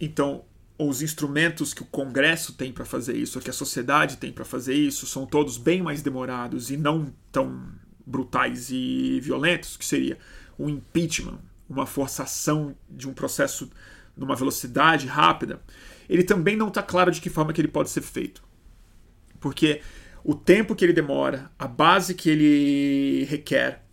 Então, 0.00 0.42
os 0.78 1.02
instrumentos 1.02 1.74
que 1.74 1.82
o 1.82 1.86
Congresso 1.86 2.54
tem 2.54 2.72
para 2.72 2.86
fazer 2.86 3.16
isso, 3.16 3.40
que 3.40 3.50
a 3.50 3.52
sociedade 3.52 4.16
tem 4.16 4.32
para 4.32 4.44
fazer 4.44 4.74
isso, 4.74 5.06
são 5.06 5.26
todos 5.26 5.58
bem 5.58 5.82
mais 5.82 6.02
demorados 6.02 6.70
e 6.70 6.76
não 6.76 7.12
tão 7.30 7.68
brutais 8.04 8.70
e 8.70 9.20
violentos, 9.20 9.76
que 9.76 9.84
seria 9.84 10.18
o 10.58 10.68
impeachment, 10.68 11.38
uma 11.68 11.86
forçação 11.86 12.74
de 12.90 13.08
um 13.08 13.12
processo 13.12 13.70
numa 14.16 14.36
velocidade 14.36 15.06
rápida. 15.06 15.60
Ele 16.08 16.22
também 16.22 16.56
não 16.56 16.68
está 16.68 16.82
claro 16.82 17.10
de 17.10 17.20
que 17.20 17.30
forma 17.30 17.52
que 17.52 17.60
ele 17.60 17.68
pode 17.68 17.90
ser 17.90 18.02
feito. 18.02 18.42
Porque 19.40 19.80
o 20.22 20.34
tempo 20.34 20.74
que 20.74 20.84
ele 20.84 20.92
demora, 20.92 21.50
a 21.58 21.66
base 21.66 22.14
que 22.14 22.30
ele 22.30 23.24
requer, 23.24 23.84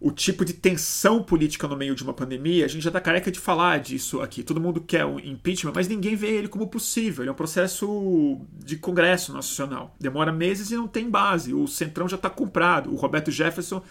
o 0.00 0.10
tipo 0.10 0.44
de 0.44 0.54
tensão 0.54 1.22
política 1.22 1.68
no 1.68 1.76
meio 1.76 1.94
de 1.94 2.02
uma 2.02 2.14
pandemia, 2.14 2.64
a 2.64 2.68
gente 2.68 2.82
já 2.82 2.88
está 2.88 3.00
careca 3.00 3.30
de 3.30 3.38
falar 3.38 3.80
disso 3.80 4.22
aqui. 4.22 4.42
Todo 4.42 4.60
mundo 4.60 4.80
quer 4.80 5.04
um 5.04 5.18
impeachment, 5.18 5.72
mas 5.74 5.88
ninguém 5.88 6.16
vê 6.16 6.28
ele 6.28 6.48
como 6.48 6.68
possível. 6.68 7.22
Ele 7.22 7.28
é 7.28 7.32
um 7.32 7.36
processo 7.36 8.40
de 8.64 8.76
Congresso 8.76 9.32
Nacional. 9.32 9.94
Demora 10.00 10.32
meses 10.32 10.70
e 10.70 10.76
não 10.76 10.88
tem 10.88 11.10
base. 11.10 11.52
O 11.52 11.66
Centrão 11.66 12.08
já 12.08 12.16
está 12.16 12.30
comprado. 12.30 12.90
O 12.90 12.96
Roberto 12.96 13.30
Jefferson 13.30 13.82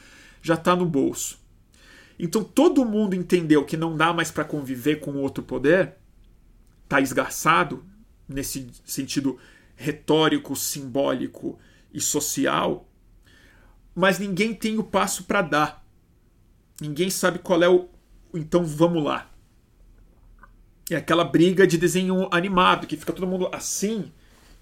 já 0.42 0.56
está 0.56 0.76
no 0.76 0.86
bolso. 0.86 1.40
Então 2.20 2.44
todo 2.44 2.86
mundo 2.86 3.16
entendeu 3.16 3.64
que 3.64 3.78
não 3.78 3.96
dá 3.96 4.12
mais 4.12 4.30
para 4.30 4.44
conviver 4.44 5.00
com 5.00 5.16
outro 5.16 5.42
poder, 5.42 5.96
está 6.84 7.00
esgarçado 7.00 7.86
nesse 8.28 8.68
sentido 8.84 9.40
retórico, 9.76 10.56
simbólico 10.56 11.58
e 11.94 12.02
social, 12.02 12.90
mas 13.96 14.20
ninguém 14.20 14.54
tem 14.54 14.78
o 14.78 14.84
passo 14.84 15.24
para 15.24 15.42
dar. 15.42 15.86
Ninguém 16.82 17.10
sabe 17.10 17.40
qual 17.40 17.64
é 17.64 17.70
o. 17.70 17.88
Então 18.34 18.66
vamos 18.66 19.04
lá. 19.04 19.32
É 20.90 20.96
aquela 20.96 21.24
briga 21.24 21.66
de 21.66 21.78
desenho 21.78 22.28
animado, 22.32 22.88
que 22.88 22.98
fica 22.98 23.14
todo 23.14 23.28
mundo 23.28 23.50
assim 23.52 24.12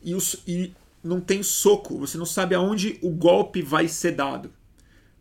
e, 0.01 0.13
os, 0.13 0.41
e 0.47 0.73
não 1.03 1.19
tem 1.19 1.41
soco. 1.41 1.97
Você 1.99 2.17
não 2.17 2.25
sabe 2.25 2.53
aonde 2.53 2.99
o 3.01 3.09
golpe 3.09 3.61
vai 3.61 3.87
ser 3.87 4.11
dado. 4.11 4.51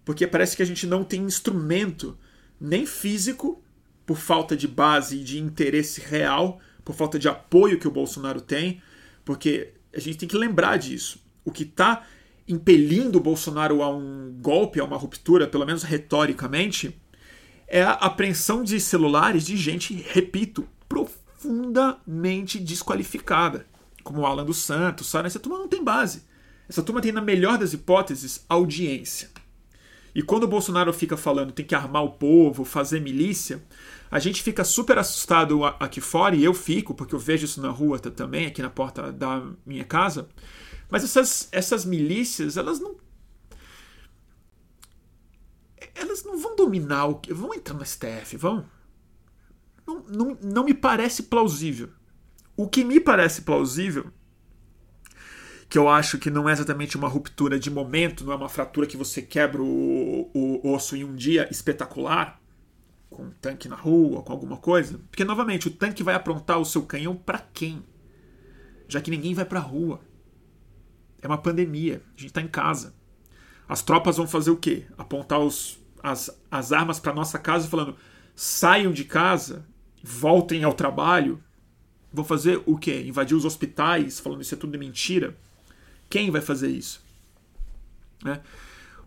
Porque 0.04 0.26
parece 0.26 0.56
que 0.56 0.62
a 0.62 0.66
gente 0.66 0.86
não 0.86 1.04
tem 1.04 1.22
instrumento, 1.22 2.16
nem 2.60 2.86
físico, 2.86 3.62
por 4.04 4.16
falta 4.16 4.56
de 4.56 4.68
base 4.68 5.18
e 5.18 5.24
de 5.24 5.38
interesse 5.38 6.00
real, 6.00 6.60
por 6.84 6.94
falta 6.94 7.18
de 7.18 7.28
apoio 7.28 7.78
que 7.78 7.88
o 7.88 7.90
Bolsonaro 7.90 8.40
tem. 8.40 8.80
Porque 9.24 9.72
a 9.94 10.00
gente 10.00 10.18
tem 10.18 10.28
que 10.28 10.36
lembrar 10.36 10.76
disso 10.76 11.18
o 11.44 11.50
que 11.50 11.64
está 11.64 12.04
impelindo 12.48 13.18
o 13.18 13.20
Bolsonaro 13.20 13.82
a 13.82 13.88
um 13.88 14.36
golpe, 14.40 14.80
a 14.80 14.84
uma 14.84 14.96
ruptura, 14.96 15.48
pelo 15.48 15.66
menos 15.66 15.82
retoricamente, 15.82 16.96
é 17.66 17.82
a 17.82 17.92
apreensão 17.92 18.62
de 18.62 18.78
celulares 18.78 19.44
de 19.44 19.56
gente, 19.56 19.94
repito, 19.94 20.68
profundamente 20.88 22.60
desqualificada, 22.60 23.66
como 24.04 24.20
o 24.20 24.26
Alan 24.26 24.44
dos 24.44 24.58
Santos, 24.58 25.08
sabe? 25.08 25.26
Essa 25.26 25.40
turma 25.40 25.58
não 25.58 25.68
tem 25.68 25.82
base. 25.82 26.22
Essa 26.68 26.82
turma 26.82 27.00
tem, 27.00 27.12
na 27.12 27.20
melhor 27.20 27.58
das 27.58 27.72
hipóteses, 27.72 28.44
audiência. 28.48 29.30
E 30.16 30.22
quando 30.22 30.44
o 30.44 30.48
Bolsonaro 30.48 30.90
fica 30.94 31.14
falando 31.14 31.52
tem 31.52 31.66
que 31.66 31.74
armar 31.74 32.02
o 32.02 32.12
povo, 32.12 32.64
fazer 32.64 33.02
milícia, 33.02 33.62
a 34.10 34.18
gente 34.18 34.42
fica 34.42 34.64
super 34.64 34.96
assustado 34.96 35.62
aqui 35.62 36.00
fora, 36.00 36.34
e 36.34 36.42
eu 36.42 36.54
fico, 36.54 36.94
porque 36.94 37.14
eu 37.14 37.18
vejo 37.18 37.44
isso 37.44 37.60
na 37.60 37.68
rua 37.68 37.98
também, 37.98 38.46
aqui 38.46 38.62
na 38.62 38.70
porta 38.70 39.12
da 39.12 39.46
minha 39.66 39.84
casa, 39.84 40.26
mas 40.88 41.04
essas, 41.04 41.50
essas 41.52 41.84
milícias, 41.84 42.56
elas 42.56 42.80
não. 42.80 42.96
Elas 45.94 46.24
não 46.24 46.38
vão 46.38 46.56
dominar 46.56 47.04
o 47.04 47.16
que. 47.16 47.34
Vão 47.34 47.52
entrar 47.52 47.74
no 47.74 47.84
STF, 47.84 48.38
vão? 48.38 48.64
Não, 49.86 50.02
não, 50.08 50.38
não 50.42 50.64
me 50.64 50.72
parece 50.72 51.24
plausível. 51.24 51.90
O 52.56 52.66
que 52.66 52.82
me 52.82 52.98
parece 52.98 53.42
plausível, 53.42 54.10
que 55.68 55.76
eu 55.76 55.88
acho 55.88 56.18
que 56.18 56.30
não 56.30 56.48
é 56.48 56.52
exatamente 56.52 56.96
uma 56.96 57.08
ruptura 57.08 57.58
de 57.58 57.70
momento, 57.70 58.24
não 58.24 58.32
é 58.32 58.36
uma 58.36 58.48
fratura 58.48 58.86
que 58.86 58.96
você 58.96 59.20
quebra 59.20 59.62
o, 59.62 60.30
o 60.32 60.72
osso 60.72 60.96
em 60.96 61.04
um 61.04 61.14
dia 61.14 61.48
espetacular, 61.50 62.40
com 63.10 63.24
um 63.24 63.30
tanque 63.30 63.68
na 63.68 63.76
rua, 63.76 64.22
com 64.22 64.32
alguma 64.32 64.56
coisa. 64.56 65.00
Porque, 65.10 65.24
novamente, 65.24 65.66
o 65.66 65.70
tanque 65.70 66.02
vai 66.02 66.14
aprontar 66.14 66.58
o 66.58 66.64
seu 66.64 66.82
canhão 66.82 67.16
para 67.16 67.38
quem? 67.38 67.82
Já 68.88 69.00
que 69.00 69.10
ninguém 69.10 69.34
vai 69.34 69.44
pra 69.44 69.58
rua. 69.58 70.00
É 71.20 71.26
uma 71.26 71.38
pandemia, 71.38 72.02
a 72.16 72.20
gente 72.20 72.32
tá 72.32 72.40
em 72.40 72.48
casa. 72.48 72.94
As 73.68 73.82
tropas 73.82 74.16
vão 74.16 74.28
fazer 74.28 74.50
o 74.50 74.56
quê? 74.56 74.84
Apontar 74.96 75.40
os, 75.40 75.78
as, 76.00 76.30
as 76.48 76.72
armas 76.72 77.00
para 77.00 77.12
nossa 77.12 77.38
casa 77.38 77.66
falando: 77.66 77.96
saiam 78.34 78.92
de 78.92 79.04
casa, 79.04 79.66
voltem 80.02 80.62
ao 80.62 80.72
trabalho. 80.72 81.42
Vão 82.12 82.24
fazer 82.24 82.62
o 82.64 82.78
quê? 82.78 83.02
Invadir 83.02 83.36
os 83.36 83.44
hospitais, 83.44 84.20
falando 84.20 84.40
isso 84.42 84.54
é 84.54 84.58
tudo 84.58 84.78
mentira. 84.78 85.36
Quem 86.08 86.30
vai 86.30 86.40
fazer 86.40 86.68
isso? 86.68 87.02
Né? 88.22 88.40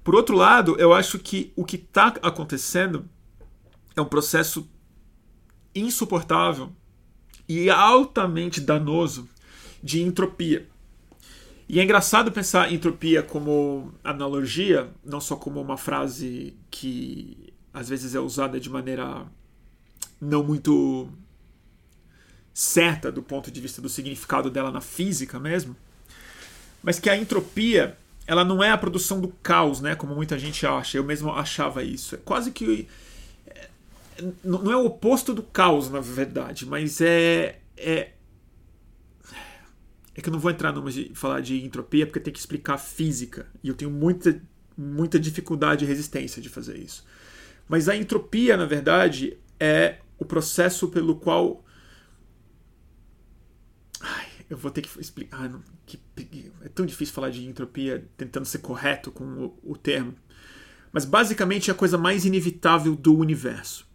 Por 0.04 0.16
outro 0.16 0.36
lado, 0.36 0.76
eu 0.80 0.94
acho 0.94 1.20
que 1.20 1.52
o 1.56 1.64
que 1.64 1.76
está 1.76 2.08
acontecendo 2.22 3.06
é 3.96 4.02
um 4.02 4.06
processo 4.06 4.70
insuportável 5.76 6.72
e 7.48 7.70
altamente 7.70 8.62
danoso 8.62 9.28
de 9.82 10.02
entropia. 10.02 10.68
E 11.68 11.80
é 11.80 11.84
engraçado 11.84 12.32
pensar 12.32 12.74
entropia 12.74 13.22
como 13.22 13.94
analogia, 14.04 14.90
não 15.04 15.22
só 15.22 15.36
como 15.36 15.62
uma 15.62 15.78
frase 15.78 16.56
que 16.72 17.54
às 17.72 17.88
vezes 17.88 18.16
é 18.16 18.20
usada 18.20 18.60
de 18.60 18.70
maneira 18.70 19.28
não 20.20 20.44
muito 20.44 21.08
certa 22.54 23.12
do 23.12 23.22
ponto 23.22 23.52
de 23.52 23.62
vista 23.62 23.82
do 23.82 23.88
significado 23.88 24.50
dela 24.50 24.72
na 24.72 24.82
física 24.82 25.40
mesmo, 25.40 25.76
mas 26.84 27.00
que 27.00 27.10
a 27.10 27.18
entropia 27.18 27.98
ela 28.30 28.46
não 28.46 28.64
é 28.64 28.70
a 28.70 28.78
produção 28.78 29.20
do 29.20 29.30
caos, 29.42 29.82
né, 29.82 29.96
como 29.96 30.14
muita 30.14 30.38
gente 30.38 30.64
acha. 30.64 30.98
Eu 30.98 31.04
mesmo 31.04 31.32
achava 31.32 31.84
isso. 31.84 32.14
É 32.14 32.18
quase 32.20 32.52
que 32.52 32.88
é, 33.48 33.70
não 34.44 34.72
é 34.72 34.78
o 34.78 34.86
oposto 34.86 35.34
do 35.34 35.42
caos, 35.42 35.90
na 35.90 36.00
verdade, 36.00 36.66
mas 36.66 37.02
é 37.02 37.60
é 37.76 38.12
é 40.16 40.22
que 40.22 40.30
eu 40.30 40.34
não 40.34 40.40
vou 40.40 40.52
entrar 40.52 40.72
numa 40.72 40.92
de 40.92 41.12
falar 41.16 41.42
de 41.42 41.64
entropia 41.64 42.06
porque 42.06 42.20
tem 42.20 42.32
que 42.32 42.40
explicar 42.40 42.78
física 42.78 43.48
e 43.64 43.70
eu 43.70 43.74
tenho 43.74 43.90
muita 43.90 44.40
muita 44.78 45.20
dificuldade 45.20 45.84
e 45.84 45.88
resistência 45.88 46.42
de 46.42 46.50
fazer 46.50 46.78
isso. 46.78 47.04
Mas 47.68 47.90
a 47.90 47.96
entropia, 47.96 48.56
na 48.56 48.66
verdade, 48.66 49.38
é 49.60 49.98
o 50.18 50.26
processo 50.26 50.88
pelo 50.90 51.16
qual 51.16 51.64
eu 54.50 54.58
vou 54.58 54.72
ter 54.72 54.82
que 54.82 55.00
explicar. 55.00 55.46
Ah, 55.46 55.60
que, 55.86 56.00
é 56.62 56.70
tão 56.70 56.86
difícil 56.86 57.14
falar 57.14 57.30
de 57.30 57.46
entropia 57.46 58.08
tentando 58.18 58.46
ser 58.46 58.60
correto 58.60 59.12
com 59.12 59.24
o, 59.24 59.60
o 59.72 59.78
termo. 59.78 60.16
Mas 60.92 61.06
basicamente 61.06 61.70
é 61.70 61.74
a 61.74 61.78
coisa 61.78 61.98
mais 61.98 62.26
inevitável 62.26 62.96
do 62.96 63.16
universo. 63.16 63.88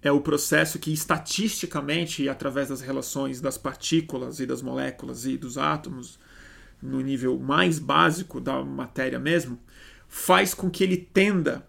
É 0.00 0.10
o 0.10 0.20
processo 0.20 0.78
que, 0.78 0.92
estatisticamente, 0.92 2.28
através 2.28 2.68
das 2.68 2.80
relações 2.80 3.40
das 3.40 3.58
partículas 3.58 4.40
e 4.40 4.46
das 4.46 4.62
moléculas 4.62 5.26
e 5.26 5.36
dos 5.36 5.58
átomos, 5.58 6.18
no 6.80 7.00
nível 7.00 7.38
mais 7.38 7.78
básico 7.78 8.40
da 8.40 8.64
matéria 8.64 9.18
mesmo, 9.18 9.58
faz 10.08 10.54
com 10.54 10.70
que 10.70 10.84
ele 10.84 10.96
tenda 10.96 11.66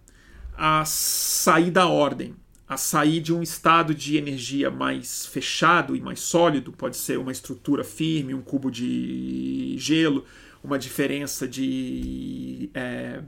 a 0.55 0.85
sair 0.85 1.71
da 1.71 1.87
ordem, 1.87 2.35
a 2.69 2.77
sair 2.77 3.19
de 3.19 3.33
um 3.33 3.41
estado 3.41 3.95
de 3.95 4.15
energia 4.15 4.69
mais 4.69 5.25
fechado 5.25 5.95
e 5.95 6.01
mais 6.01 6.19
sólido, 6.19 6.71
pode 6.71 6.97
ser 6.97 7.17
uma 7.17 7.31
estrutura 7.31 7.83
firme, 7.83 8.35
um 8.35 8.43
cubo 8.43 8.69
de 8.69 9.73
gelo, 9.79 10.23
uma 10.63 10.77
diferença 10.77 11.47
de, 11.47 12.69
é, 12.75 13.23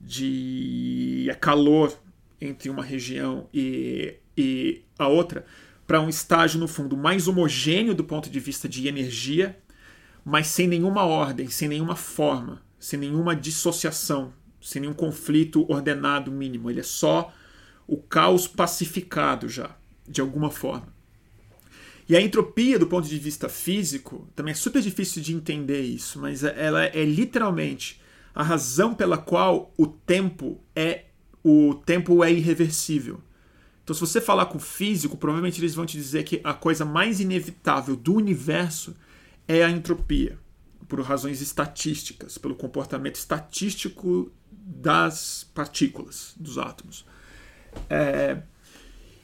de 0.00 1.30
calor 1.38 1.94
entre 2.40 2.70
uma 2.70 2.82
região 2.82 3.46
e, 3.52 4.14
e 4.34 4.80
a 4.98 5.06
outra, 5.06 5.44
para 5.86 6.00
um 6.00 6.08
estágio, 6.08 6.58
no 6.58 6.66
fundo, 6.66 6.96
mais 6.96 7.28
homogêneo 7.28 7.94
do 7.94 8.04
ponto 8.04 8.30
de 8.30 8.40
vista 8.40 8.66
de 8.66 8.88
energia, 8.88 9.58
mas 10.24 10.46
sem 10.46 10.66
nenhuma 10.66 11.04
ordem, 11.04 11.50
sem 11.50 11.68
nenhuma 11.68 11.94
forma, 11.94 12.62
sem 12.78 12.98
nenhuma 12.98 13.36
dissociação, 13.36 14.32
sem 14.62 14.80
nenhum 14.80 14.94
conflito 14.94 15.70
ordenado 15.70 16.32
mínimo. 16.32 16.70
Ele 16.70 16.80
é 16.80 16.82
só 16.82 17.32
o 17.86 17.96
caos 17.96 18.48
pacificado 18.48 19.48
já, 19.48 19.76
de 20.08 20.20
alguma 20.20 20.50
forma. 20.50 20.94
E 22.08 22.16
a 22.16 22.20
entropia, 22.20 22.78
do 22.78 22.86
ponto 22.86 23.08
de 23.08 23.18
vista 23.18 23.48
físico, 23.48 24.28
também 24.34 24.52
é 24.52 24.54
super 24.54 24.80
difícil 24.80 25.20
de 25.22 25.34
entender 25.34 25.80
isso, 25.80 26.20
mas 26.20 26.44
é, 26.44 26.54
ela 26.56 26.84
é 26.84 27.04
literalmente 27.04 28.00
a 28.34 28.42
razão 28.42 28.94
pela 28.94 29.18
qual 29.18 29.72
o 29.76 29.86
tempo 29.86 30.60
é 30.74 31.06
o 31.42 31.74
tempo 31.74 32.24
é 32.24 32.32
irreversível. 32.32 33.20
Então, 33.82 33.94
se 33.94 34.00
você 34.00 34.20
falar 34.20 34.46
com 34.46 34.58
físico, 34.58 35.16
provavelmente 35.16 35.60
eles 35.60 35.76
vão 35.76 35.86
te 35.86 35.96
dizer 35.96 36.24
que 36.24 36.40
a 36.42 36.52
coisa 36.52 36.84
mais 36.84 37.20
inevitável 37.20 37.94
do 37.94 38.14
universo 38.14 38.96
é 39.46 39.64
a 39.64 39.70
entropia, 39.70 40.36
por 40.88 41.00
razões 41.02 41.40
estatísticas, 41.40 42.36
pelo 42.36 42.56
comportamento 42.56 43.14
estatístico 43.14 44.32
das 44.50 45.48
partículas, 45.54 46.34
dos 46.36 46.58
átomos. 46.58 47.06
É, 47.88 48.38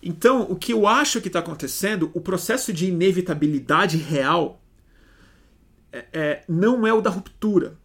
então, 0.03 0.43
o 0.43 0.57
que 0.57 0.73
eu 0.73 0.87
acho 0.87 1.21
que 1.21 1.29
está 1.29 1.39
acontecendo, 1.39 2.11
o 2.13 2.21
processo 2.21 2.73
de 2.73 2.87
inevitabilidade 2.87 3.97
real 3.97 4.61
é, 5.93 6.07
é, 6.13 6.45
não 6.49 6.87
é 6.87 6.93
o 6.93 7.01
da 7.01 7.11
ruptura. 7.11 7.79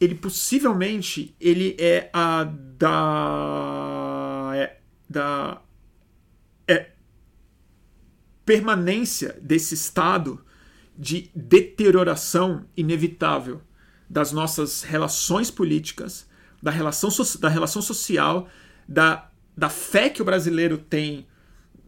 Ele 0.00 0.14
possivelmente 0.14 1.34
ele 1.40 1.76
é 1.78 2.08
a 2.12 2.44
da 2.44 4.52
é, 4.54 4.78
da 5.10 5.60
é, 6.68 6.90
permanência 8.44 9.36
desse 9.42 9.74
estado 9.74 10.44
de 10.96 11.30
deterioração 11.34 12.64
inevitável 12.76 13.60
das 14.08 14.32
nossas 14.32 14.82
relações 14.82 15.50
políticas, 15.50 16.28
da 16.62 16.70
relação, 16.70 17.10
da 17.40 17.48
relação 17.48 17.82
social, 17.82 18.48
da 18.88 19.27
da 19.58 19.68
fé 19.68 20.08
que 20.08 20.22
o 20.22 20.24
brasileiro 20.24 20.78
tem 20.78 21.26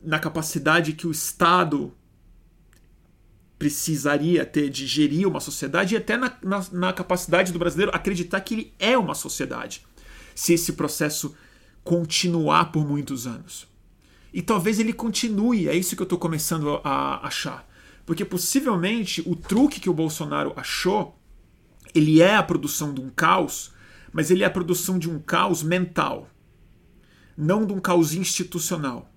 na 0.03 0.19
capacidade 0.19 0.93
que 0.93 1.07
o 1.07 1.13
Estado 1.13 1.95
precisaria 3.57 4.45
ter 4.45 4.69
de 4.69 4.89
gerir 4.89 5.29
uma 5.29 5.39
sociedade 5.39 5.95
e 5.95 5.97
até 5.97 6.17
na, 6.17 6.37
na, 6.43 6.67
na, 6.73 6.93
capacidade 6.93 7.53
do 7.53 7.61
brasileiro 7.61 7.95
acreditar 7.95 8.41
que 8.41 8.55
ele 8.55 8.75
é 8.77 8.99
uma 8.99 9.15
sociedade, 9.15 9.87
se 10.35 10.53
esse 10.53 10.73
processo 10.73 11.37
continuar 11.85 12.73
por 12.73 12.85
muitos 12.85 13.25
anos. 13.25 13.69
E 14.35 14.43
talvez 14.43 14.81
ele 14.81 14.93
continue, 14.93 15.69
é 15.69 15.77
isso 15.77 15.95
que 15.95 16.03
eu 16.03 16.05
estou 16.05 16.19
começando 16.19 16.81
a 16.83 17.25
achar. 17.25 17.69
Porque 18.05 18.25
possivelmente 18.25 19.23
o 19.25 19.37
truque 19.37 19.79
que 19.79 19.91
o 19.91 19.95
Bolsonaro 19.95 20.53
achou, 20.57 21.17
ele 21.95 22.21
é 22.21 22.35
a 22.35 22.43
produção 22.43 22.93
de 22.93 23.01
um 23.01 23.11
caos, 23.11 23.71
mas 24.13 24.29
ele 24.29 24.43
é 24.43 24.47
a 24.47 24.51
produção 24.51 24.99
de 24.99 25.09
um 25.09 25.21
caos 25.21 25.63
mental 25.63 26.29
não 27.41 27.65
de 27.65 27.73
um 27.73 27.81
caos 27.81 28.15
institucional. 28.15 29.11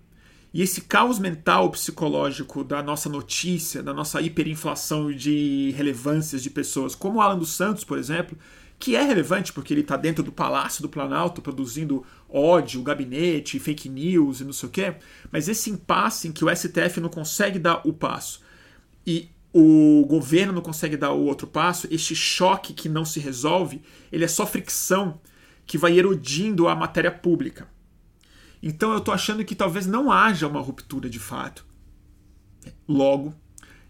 E 0.54 0.62
esse 0.62 0.82
caos 0.82 1.18
mental 1.18 1.72
psicológico 1.72 2.64
da 2.64 2.84
nossa 2.84 3.10
notícia, 3.10 3.82
da 3.82 3.94
nossa 3.94 4.22
hiperinflação 4.22 5.12
de 5.12 5.74
relevâncias 5.76 6.44
de 6.44 6.50
pessoas, 6.50 6.94
como 6.94 7.18
o 7.18 7.22
Alan 7.22 7.40
dos 7.40 7.54
Santos, 7.54 7.84
por 7.84 7.98
exemplo, 7.98 8.38
que 8.78 8.96
é 8.96 9.02
relevante 9.02 9.52
porque 9.52 9.74
ele 9.74 9.82
está 9.82 9.98
dentro 9.98 10.24
do 10.24 10.32
Palácio 10.32 10.82
do 10.82 10.90
Planalto 10.90 11.42
produzindo 11.42 12.06
ódio, 12.30 12.84
gabinete, 12.84 13.60
fake 13.60 13.90
news 13.90 14.42
e 14.42 14.44
não 14.44 14.54
sei 14.54 14.70
o 14.70 14.72
quê, 14.72 14.96
mas 15.32 15.48
esse 15.48 15.72
impasse 15.72 16.28
em 16.28 16.32
que 16.32 16.46
o 16.46 16.56
STF 16.56 17.00
não 17.00 17.10
consegue 17.10 17.58
dar 17.58 17.82
o 17.84 17.92
passo 17.92 18.42
e 19.08 19.30
o 19.52 20.06
governo 20.08 20.54
não 20.54 20.62
consegue 20.62 20.98
dar 20.98 21.14
o 21.14 21.26
outro 21.26 21.48
passo, 21.48 21.88
este 21.90 22.16
choque 22.16 22.74
que 22.74 22.90
não 22.90 23.06
se 23.06 23.20
resolve, 23.20 23.82
ele 24.12 24.26
é 24.26 24.28
só 24.28 24.46
fricção 24.46 25.20
que 25.66 25.78
vai 25.78 25.98
erodindo 25.98 26.68
a 26.68 26.76
matéria 26.76 27.12
pública. 27.12 27.68
Então 28.66 28.94
eu 28.94 29.00
estou 29.00 29.14
achando 29.14 29.44
que 29.44 29.54
talvez 29.54 29.86
não 29.86 30.10
haja 30.10 30.48
uma 30.48 30.62
ruptura 30.62 31.10
de 31.10 31.20
fato. 31.20 31.66
Logo, 32.88 33.36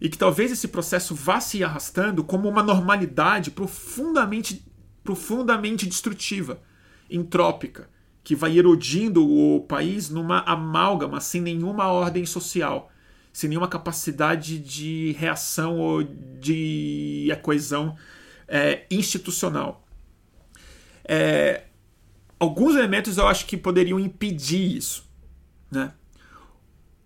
e 0.02 0.10
que 0.10 0.18
talvez 0.18 0.52
esse 0.52 0.68
processo 0.68 1.14
vá 1.14 1.40
se 1.40 1.64
arrastando 1.64 2.24
como 2.24 2.50
uma 2.50 2.64
normalidade 2.64 3.52
profundamente, 3.52 4.66
profundamente 5.04 5.86
destrutiva, 5.86 6.60
entrópica, 7.08 7.88
que 8.24 8.36
vai 8.36 8.58
erodindo 8.58 9.24
o 9.24 9.62
país 9.62 10.10
numa 10.10 10.40
amálgama 10.40 11.22
sem 11.22 11.40
nenhuma 11.40 11.92
ordem 11.92 12.26
social, 12.26 12.92
sem 13.32 13.50
nenhuma 13.50 13.68
capacidade 13.68 14.58
de 14.58 15.12
reação 15.20 15.78
ou 15.78 16.02
de 16.04 17.28
coesão 17.44 17.96
é, 18.48 18.88
institucional. 18.90 19.86
É, 21.06 21.66
alguns 22.43 22.75
elementos 22.75 23.17
eu 23.17 23.27
acho 23.27 23.45
que 23.45 23.58
poderiam 23.58 23.99
impedir 23.99 24.77
isso. 24.77 25.10
Né? 25.71 25.93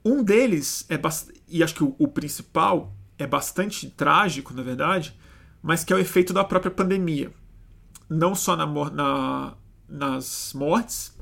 Um 0.03 0.23
deles, 0.23 0.85
é 0.89 0.99
e 1.47 1.63
acho 1.63 1.75
que 1.75 1.83
o, 1.83 1.95
o 1.97 2.07
principal, 2.07 2.93
é 3.17 3.25
bastante 3.25 3.89
trágico, 3.89 4.53
na 4.53 4.61
verdade, 4.61 5.17
mas 5.61 5.83
que 5.83 5.91
é 5.91 5.95
o 5.95 5.99
efeito 5.99 6.33
da 6.33 6.43
própria 6.43 6.71
pandemia. 6.71 7.31
Não 8.09 8.35
só 8.35 8.55
na, 8.55 8.65
na, 8.91 9.57
nas 9.87 10.53
mortes, 10.53 11.15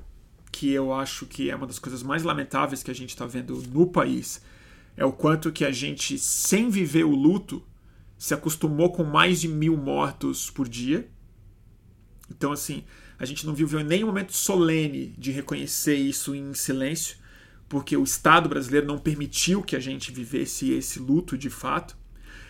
que 0.52 0.72
eu 0.72 0.94
acho 0.94 1.26
que 1.26 1.50
é 1.50 1.56
uma 1.56 1.68
das 1.68 1.80
coisas 1.80 2.04
mais 2.04 2.24
lamentáveis 2.24 2.84
que 2.84 2.92
a 2.92 2.96
gente 2.96 3.10
está 3.10 3.26
vendo 3.26 3.62
no 3.74 3.88
país, 3.88 4.42
é 4.96 5.06
o 5.06 5.12
quanto 5.12 5.52
que 5.52 5.66
a 5.66 5.72
gente, 5.72 6.18
sem 6.18 6.70
viver 6.70 7.04
o 7.04 7.16
luto, 7.16 7.64
se 8.18 8.34
acostumou 8.34 8.92
com 8.92 9.04
mais 9.04 9.42
de 9.42 9.48
mil 9.48 9.76
mortos 9.76 10.50
por 10.50 10.68
dia. 10.68 11.10
Então, 12.30 12.52
assim, 12.52 12.84
a 13.18 13.26
gente 13.26 13.46
não 13.46 13.54
viveu 13.54 13.84
nenhum 13.84 14.08
momento 14.08 14.36
solene 14.36 15.14
de 15.18 15.32
reconhecer 15.32 15.96
isso 15.96 16.36
em 16.36 16.54
silêncio, 16.54 17.18
porque 17.68 17.96
o 17.96 18.04
Estado 18.04 18.50
brasileiro 18.50 18.86
não 18.86 18.98
permitiu 18.98 19.62
que 19.64 19.76
a 19.76 19.80
gente 19.80 20.12
vivesse 20.12 20.72
esse 20.72 21.00
luto 21.00 21.38
de 21.38 21.50
fato. 21.50 21.98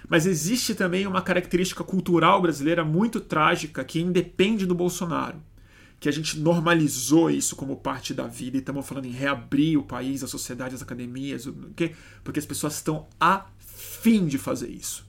Mas 0.07 0.25
existe 0.25 0.75
também 0.75 1.07
uma 1.07 1.21
característica 1.21 1.83
cultural 1.83 2.41
brasileira 2.41 2.83
muito 2.83 3.19
trágica 3.19 3.83
que 3.83 3.99
independe 3.99 4.65
do 4.65 4.75
Bolsonaro. 4.75 5.41
Que 5.99 6.09
a 6.09 6.11
gente 6.11 6.37
normalizou 6.37 7.31
isso 7.31 7.55
como 7.55 7.77
parte 7.77 8.13
da 8.13 8.27
vida 8.27 8.57
e 8.57 8.59
estamos 8.59 8.85
falando 8.85 9.05
em 9.05 9.11
reabrir 9.11 9.77
o 9.77 9.83
país, 9.83 10.23
a 10.23 10.27
sociedade, 10.27 10.75
as 10.75 10.81
academias, 10.81 11.47
porque 12.23 12.39
as 12.39 12.45
pessoas 12.45 12.75
estão 12.75 13.07
a 13.19 13.45
fim 13.57 14.27
de 14.27 14.37
fazer 14.37 14.69
isso. 14.69 15.07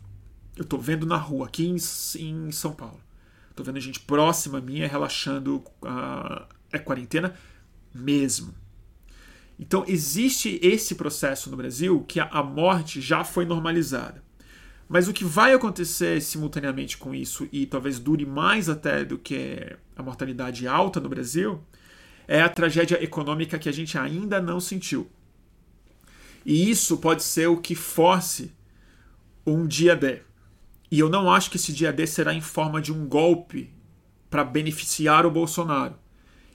Eu 0.57 0.63
estou 0.63 0.81
vendo 0.81 1.05
na 1.05 1.19
rua, 1.19 1.47
aqui 1.47 1.67
em 1.67 2.53
São 2.53 2.73
Paulo. 2.73 3.06
Estou 3.57 3.65
vendo 3.65 3.81
gente 3.81 4.01
próxima 4.01 4.61
minha 4.61 4.87
relaxando 4.87 5.65
a, 5.81 6.47
a 6.71 6.79
quarentena 6.79 7.35
mesmo. 7.95 8.55
Então 9.59 9.83
existe 9.89 10.61
esse 10.63 10.95
processo 10.95 11.51
no 11.51 11.57
Brasil 11.57 12.05
que 12.07 12.21
a, 12.21 12.25
a 12.25 12.43
morte 12.43 13.01
já 13.01 13.25
foi 13.25 13.47
normalizada. 13.47 14.23
Mas 14.87 15.09
o 15.09 15.13
que 15.15 15.25
vai 15.25 15.55
acontecer 15.55 16.21
simultaneamente 16.21 16.99
com 16.99 17.15
isso, 17.15 17.49
e 17.51 17.65
talvez 17.65 17.99
dure 17.99 18.27
mais 18.27 18.69
até 18.69 19.07
do 19.07 19.17
que 19.17 19.75
a 19.97 20.03
mortalidade 20.03 20.69
alta 20.69 21.01
no 21.01 21.09
Brasil, 21.09 21.59
é 22.29 22.43
a 22.43 22.51
tragédia 22.51 23.03
econômica 23.03 23.59
que 23.59 23.71
a 23.71 23.73
gente 23.73 23.97
ainda 23.97 24.39
não 24.39 24.61
sentiu. 24.61 25.11
E 26.45 26.71
isso 26.71 26.99
pode 26.99 27.23
ser 27.23 27.47
o 27.47 27.57
que 27.57 27.75
force 27.75 28.53
um 29.47 29.67
dia 29.67 29.97
D. 29.97 30.26
E 30.97 30.99
eu 30.99 31.11
não 31.11 31.31
acho 31.31 31.51
que 31.51 31.59
esse 31.59 31.75
dia 31.75 31.93
D 31.93 32.07
será 32.07 32.33
em 32.33 32.41
forma 32.41 32.81
de 32.81 32.91
um 32.91 33.07
golpe 33.07 33.71
para 34.31 34.43
beneficiar 34.43 35.27
o 35.27 35.31
Bolsonaro. 35.31 35.95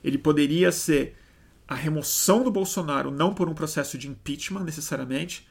Ele 0.02 0.18
poderia 0.18 0.72
ser 0.72 1.16
a 1.68 1.76
remoção 1.76 2.42
do 2.42 2.50
Bolsonaro, 2.50 3.12
não 3.12 3.32
por 3.32 3.48
um 3.48 3.54
processo 3.54 3.96
de 3.96 4.08
impeachment 4.08 4.64
necessariamente, 4.64 5.46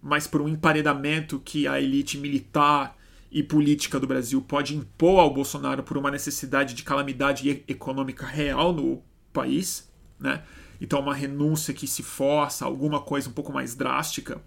mas 0.00 0.28
por 0.28 0.40
um 0.40 0.48
emparedamento 0.48 1.40
que 1.40 1.66
a 1.66 1.80
elite 1.80 2.18
militar 2.18 2.96
e 3.32 3.42
política 3.42 3.98
do 3.98 4.06
Brasil 4.06 4.40
pode 4.40 4.76
impor 4.76 5.18
ao 5.18 5.34
Bolsonaro 5.34 5.82
por 5.82 5.98
uma 5.98 6.12
necessidade 6.12 6.72
de 6.72 6.84
calamidade 6.84 7.64
econômica 7.66 8.24
real 8.24 8.72
no 8.72 9.02
país, 9.32 9.90
né? 10.20 10.44
Então 10.80 11.00
uma 11.00 11.14
renúncia 11.16 11.74
que 11.74 11.88
se 11.88 12.04
força, 12.04 12.64
alguma 12.64 13.00
coisa 13.00 13.28
um 13.28 13.32
pouco 13.32 13.52
mais 13.52 13.74
drástica, 13.74 14.40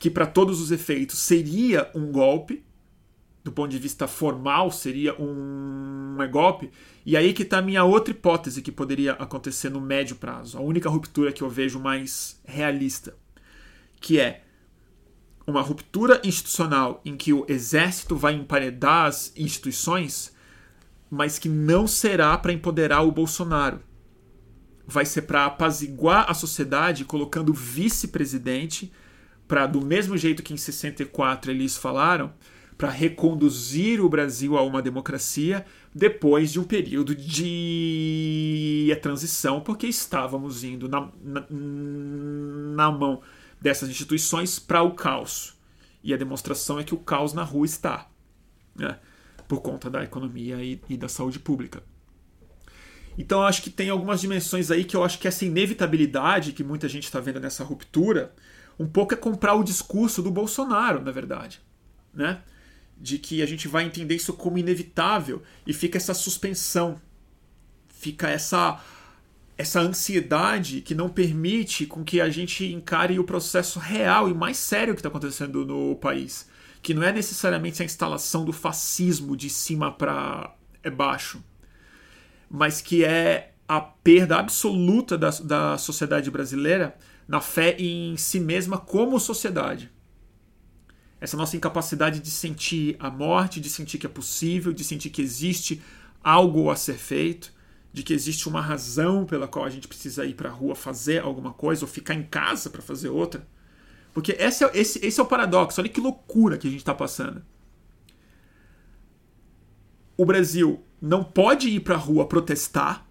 que 0.00 0.10
para 0.10 0.26
todos 0.26 0.60
os 0.60 0.72
efeitos 0.72 1.20
seria 1.20 1.88
um 1.94 2.10
golpe, 2.10 2.68
do 3.42 3.50
ponto 3.50 3.70
de 3.70 3.78
vista 3.78 4.06
formal 4.06 4.70
seria 4.70 5.14
um, 5.20 6.16
um 6.18 6.30
golpe. 6.30 6.70
E 7.04 7.16
aí 7.16 7.32
que 7.32 7.42
está 7.42 7.58
a 7.58 7.62
minha 7.62 7.84
outra 7.84 8.12
hipótese 8.12 8.62
que 8.62 8.70
poderia 8.70 9.12
acontecer 9.12 9.70
no 9.70 9.80
médio 9.80 10.16
prazo, 10.16 10.58
a 10.58 10.60
única 10.60 10.88
ruptura 10.88 11.32
que 11.32 11.42
eu 11.42 11.48
vejo 11.48 11.78
mais 11.80 12.40
realista, 12.44 13.16
que 14.00 14.20
é 14.20 14.42
uma 15.46 15.62
ruptura 15.62 16.20
institucional 16.22 17.00
em 17.04 17.16
que 17.16 17.32
o 17.32 17.44
exército 17.48 18.16
vai 18.16 18.34
emparedar 18.34 19.06
as 19.06 19.32
instituições, 19.36 20.32
mas 21.10 21.38
que 21.38 21.48
não 21.48 21.86
será 21.86 22.36
para 22.38 22.52
empoderar 22.52 23.02
o 23.02 23.10
Bolsonaro. 23.10 23.80
Vai 24.86 25.06
ser 25.06 25.22
para 25.22 25.46
apaziguar 25.46 26.26
a 26.28 26.34
sociedade, 26.34 27.04
colocando 27.04 27.52
vice-presidente, 27.52 28.92
para, 29.48 29.66
do 29.66 29.84
mesmo 29.84 30.16
jeito 30.16 30.42
que 30.42 30.54
em 30.54 30.56
64 30.56 31.50
eles 31.50 31.76
falaram, 31.76 32.32
para 32.80 32.88
reconduzir 32.88 34.00
o 34.00 34.08
Brasil 34.08 34.56
a 34.56 34.62
uma 34.62 34.80
democracia 34.80 35.66
depois 35.94 36.50
de 36.50 36.58
um 36.58 36.64
período 36.64 37.14
de 37.14 38.88
transição, 39.02 39.60
porque 39.60 39.86
estávamos 39.86 40.64
indo 40.64 40.88
na, 40.88 41.10
na, 41.22 41.44
na 41.50 42.90
mão 42.90 43.20
dessas 43.60 43.90
instituições 43.90 44.58
para 44.58 44.82
o 44.82 44.92
caos. 44.92 45.58
E 46.02 46.14
a 46.14 46.16
demonstração 46.16 46.78
é 46.78 46.82
que 46.82 46.94
o 46.94 46.98
caos 46.98 47.34
na 47.34 47.42
rua 47.42 47.66
está, 47.66 48.08
né? 48.74 48.98
por 49.46 49.60
conta 49.60 49.90
da 49.90 50.02
economia 50.02 50.64
e, 50.64 50.80
e 50.88 50.96
da 50.96 51.06
saúde 51.06 51.38
pública. 51.38 51.82
Então 53.18 53.42
acho 53.42 53.60
que 53.60 53.68
tem 53.68 53.90
algumas 53.90 54.22
dimensões 54.22 54.70
aí 54.70 54.84
que 54.84 54.96
eu 54.96 55.04
acho 55.04 55.18
que 55.18 55.28
essa 55.28 55.44
inevitabilidade 55.44 56.54
que 56.54 56.64
muita 56.64 56.88
gente 56.88 57.04
está 57.04 57.20
vendo 57.20 57.40
nessa 57.40 57.62
ruptura, 57.62 58.34
um 58.78 58.86
pouco 58.86 59.12
é 59.12 59.18
comprar 59.18 59.52
o 59.52 59.62
discurso 59.62 60.22
do 60.22 60.30
Bolsonaro, 60.30 61.02
na 61.04 61.12
verdade. 61.12 61.60
Né? 62.14 62.40
De 63.00 63.18
que 63.18 63.42
a 63.42 63.46
gente 63.46 63.66
vai 63.66 63.84
entender 63.84 64.14
isso 64.14 64.34
como 64.34 64.58
inevitável 64.58 65.42
e 65.66 65.72
fica 65.72 65.96
essa 65.96 66.12
suspensão, 66.12 67.00
fica 67.88 68.28
essa 68.28 68.78
essa 69.60 69.78
ansiedade 69.78 70.80
que 70.80 70.94
não 70.94 71.10
permite 71.10 71.84
com 71.84 72.02
que 72.02 72.18
a 72.18 72.30
gente 72.30 72.64
encare 72.72 73.18
o 73.18 73.24
processo 73.24 73.78
real 73.78 74.26
e 74.26 74.32
mais 74.32 74.56
sério 74.56 74.94
que 74.94 75.00
está 75.00 75.10
acontecendo 75.10 75.66
no 75.66 75.96
país, 75.96 76.48
que 76.80 76.94
não 76.94 77.02
é 77.02 77.12
necessariamente 77.12 77.82
a 77.82 77.84
instalação 77.84 78.42
do 78.42 78.54
fascismo 78.54 79.36
de 79.36 79.50
cima 79.50 79.92
para 79.92 80.54
baixo, 80.96 81.44
mas 82.50 82.80
que 82.80 83.04
é 83.04 83.52
a 83.68 83.80
perda 83.80 84.38
absoluta 84.38 85.18
da, 85.18 85.28
da 85.30 85.76
sociedade 85.76 86.30
brasileira 86.30 86.96
na 87.28 87.42
fé 87.42 87.76
em 87.78 88.16
si 88.16 88.40
mesma 88.40 88.78
como 88.78 89.20
sociedade. 89.20 89.90
Essa 91.20 91.36
nossa 91.36 91.56
incapacidade 91.56 92.20
de 92.20 92.30
sentir 92.30 92.96
a 92.98 93.10
morte, 93.10 93.60
de 93.60 93.68
sentir 93.68 93.98
que 93.98 94.06
é 94.06 94.08
possível, 94.08 94.72
de 94.72 94.82
sentir 94.82 95.10
que 95.10 95.20
existe 95.20 95.82
algo 96.22 96.70
a 96.70 96.76
ser 96.76 96.94
feito 96.94 97.52
de 97.92 98.02
que 98.02 98.12
existe 98.12 98.48
uma 98.48 98.60
razão 98.60 99.24
pela 99.24 99.48
qual 99.48 99.64
a 99.64 99.70
gente 99.70 99.88
precisa 99.88 100.24
ir 100.24 100.34
para 100.34 100.48
a 100.48 100.52
rua 100.52 100.74
fazer 100.74 101.22
alguma 101.22 101.52
coisa 101.52 101.84
ou 101.84 101.88
ficar 101.88 102.14
em 102.14 102.22
casa 102.22 102.70
para 102.70 102.82
fazer 102.82 103.08
outra. 103.08 103.46
Porque 104.12 104.32
esse 104.38 104.64
é, 104.64 104.70
esse, 104.74 105.04
esse 105.04 105.20
é 105.20 105.22
o 105.22 105.26
paradoxo. 105.26 105.80
Olha 105.80 105.90
que 105.90 106.00
loucura 106.00 106.56
que 106.56 106.68
a 106.68 106.70
gente 106.70 106.80
está 106.80 106.94
passando. 106.94 107.42
O 110.16 110.24
Brasil 110.24 110.84
não 111.00 111.24
pode 111.24 111.68
ir 111.68 111.80
para 111.80 111.94
a 111.94 111.98
rua 111.98 112.26
protestar 112.26 113.06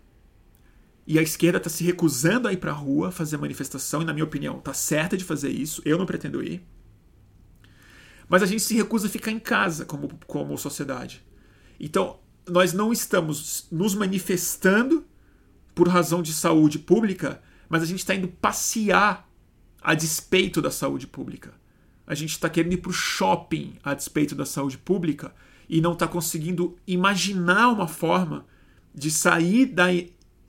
e 1.05 1.17
a 1.17 1.21
esquerda 1.21 1.57
está 1.57 1.69
se 1.69 1.83
recusando 1.83 2.47
a 2.47 2.53
ir 2.53 2.57
para 2.57 2.71
a 2.71 2.75
rua 2.75 3.11
fazer 3.11 3.37
manifestação 3.37 4.01
e, 4.01 4.05
na 4.05 4.13
minha 4.13 4.23
opinião, 4.23 4.59
está 4.59 4.73
certa 4.73 5.17
de 5.17 5.23
fazer 5.23 5.49
isso. 5.49 5.81
Eu 5.83 5.97
não 5.97 6.05
pretendo 6.05 6.43
ir. 6.43 6.63
Mas 8.29 8.43
a 8.43 8.45
gente 8.45 8.61
se 8.61 8.75
recusa 8.75 9.07
a 9.07 9.09
ficar 9.09 9.31
em 9.31 9.39
casa 9.39 9.83
como, 9.83 10.07
como 10.27 10.57
sociedade. 10.57 11.25
Então, 11.79 12.19
nós 12.47 12.71
não 12.71 12.93
estamos 12.93 13.67
nos 13.71 13.95
manifestando 13.95 15.03
por 15.73 15.87
razão 15.87 16.21
de 16.21 16.33
saúde 16.33 16.77
pública, 16.77 17.41
mas 17.67 17.81
a 17.81 17.85
gente 17.85 17.99
está 17.99 18.13
indo 18.13 18.27
passear 18.27 19.27
a 19.81 19.93
despeito 19.93 20.61
da 20.61 20.69
saúde 20.69 21.07
pública. 21.07 21.53
A 22.05 22.13
gente 22.13 22.31
está 22.31 22.49
querendo 22.49 22.73
ir 22.73 22.77
para 22.77 22.89
o 22.89 22.93
shopping 22.93 23.77
a 23.83 23.93
despeito 23.93 24.35
da 24.35 24.45
saúde 24.45 24.77
pública 24.77 25.33
e 25.67 25.79
não 25.79 25.93
está 25.93 26.07
conseguindo 26.07 26.75
imaginar 26.85 27.69
uma 27.69 27.87
forma 27.87 28.45
de 28.93 29.11
sair 29.11 29.67
da 29.67 29.85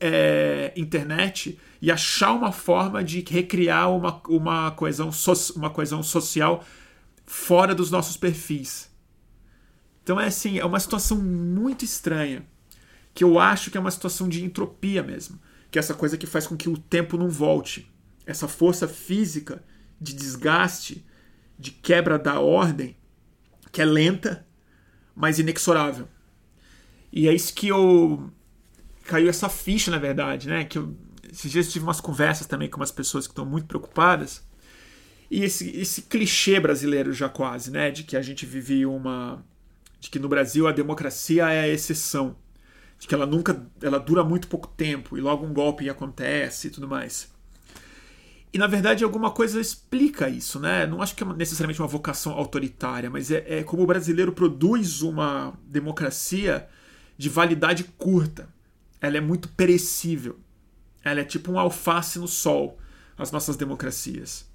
é, 0.00 0.72
internet 0.74 1.58
e 1.80 1.90
achar 1.90 2.32
uma 2.32 2.50
forma 2.50 3.04
de 3.04 3.22
recriar 3.28 3.90
uma, 3.90 4.20
uma, 4.28 4.70
coesão, 4.70 5.12
so, 5.12 5.32
uma 5.54 5.68
coesão 5.68 6.02
social 6.02 6.64
fora 7.30 7.76
dos 7.76 7.92
nossos 7.92 8.16
perfis. 8.16 8.90
Então 10.02 10.20
é 10.20 10.26
assim, 10.26 10.58
é 10.58 10.64
uma 10.64 10.80
situação 10.80 11.16
muito 11.16 11.84
estranha, 11.84 12.44
que 13.14 13.22
eu 13.22 13.38
acho 13.38 13.70
que 13.70 13.78
é 13.78 13.80
uma 13.80 13.90
situação 13.92 14.28
de 14.28 14.44
entropia 14.44 15.00
mesmo, 15.00 15.40
que 15.70 15.78
é 15.78 15.80
essa 15.80 15.94
coisa 15.94 16.18
que 16.18 16.26
faz 16.26 16.48
com 16.48 16.56
que 16.56 16.68
o 16.68 16.76
tempo 16.76 17.16
não 17.16 17.28
volte, 17.28 17.88
essa 18.26 18.48
força 18.48 18.88
física 18.88 19.62
de 20.00 20.12
desgaste, 20.12 21.06
de 21.56 21.70
quebra 21.70 22.18
da 22.18 22.40
ordem, 22.40 22.96
que 23.70 23.80
é 23.80 23.84
lenta, 23.84 24.44
mas 25.14 25.38
inexorável. 25.38 26.08
E 27.12 27.28
é 27.28 27.34
isso 27.34 27.54
que 27.54 27.68
eu 27.68 28.28
caiu 29.04 29.28
essa 29.28 29.48
ficha, 29.48 29.90
na 29.90 29.98
verdade, 29.98 30.48
né? 30.48 30.64
Que 30.64 30.78
eu 30.78 30.96
esses 31.32 31.52
dias 31.52 31.70
tive 31.70 31.84
umas 31.84 32.00
conversas 32.00 32.48
também 32.48 32.68
com 32.68 32.80
umas 32.80 32.90
pessoas 32.90 33.28
que 33.28 33.30
estão 33.30 33.46
muito 33.46 33.68
preocupadas. 33.68 34.44
E 35.30 35.44
esse, 35.44 35.70
esse 35.76 36.02
clichê 36.02 36.58
brasileiro 36.58 37.12
já 37.12 37.28
quase, 37.28 37.70
né? 37.70 37.90
De 37.90 38.02
que 38.02 38.16
a 38.16 38.22
gente 38.22 38.44
vive 38.44 38.84
uma 38.84 39.44
de 40.00 40.08
que 40.08 40.18
no 40.18 40.28
Brasil 40.28 40.66
a 40.66 40.72
democracia 40.72 41.50
é 41.50 41.60
a 41.60 41.68
exceção, 41.68 42.34
de 42.98 43.06
que 43.06 43.14
ela 43.14 43.26
nunca, 43.26 43.66
ela 43.82 43.98
dura 43.98 44.24
muito 44.24 44.48
pouco 44.48 44.66
tempo 44.66 45.16
e 45.16 45.20
logo 45.20 45.44
um 45.44 45.52
golpe 45.52 45.88
acontece 45.90 46.68
e 46.68 46.70
tudo 46.70 46.88
mais. 46.88 47.30
E 48.52 48.58
na 48.58 48.66
verdade 48.66 49.04
alguma 49.04 49.30
coisa 49.30 49.60
explica 49.60 50.28
isso, 50.28 50.58
né? 50.58 50.86
Não 50.86 51.00
acho 51.00 51.14
que 51.14 51.22
é 51.22 51.26
necessariamente 51.34 51.80
uma 51.80 51.86
vocação 51.86 52.32
autoritária, 52.32 53.08
mas 53.08 53.30
é, 53.30 53.44
é 53.46 53.62
como 53.62 53.82
o 53.82 53.86
brasileiro 53.86 54.32
produz 54.32 55.02
uma 55.02 55.52
democracia 55.64 56.66
de 57.16 57.28
validade 57.28 57.84
curta. 57.84 58.48
Ela 59.00 59.18
é 59.18 59.20
muito 59.20 59.48
perecível. 59.50 60.40
Ela 61.04 61.20
é 61.20 61.24
tipo 61.24 61.52
um 61.52 61.58
alface 61.58 62.18
no 62.18 62.26
sol, 62.26 62.78
as 63.16 63.30
nossas 63.30 63.56
democracias. 63.56 64.49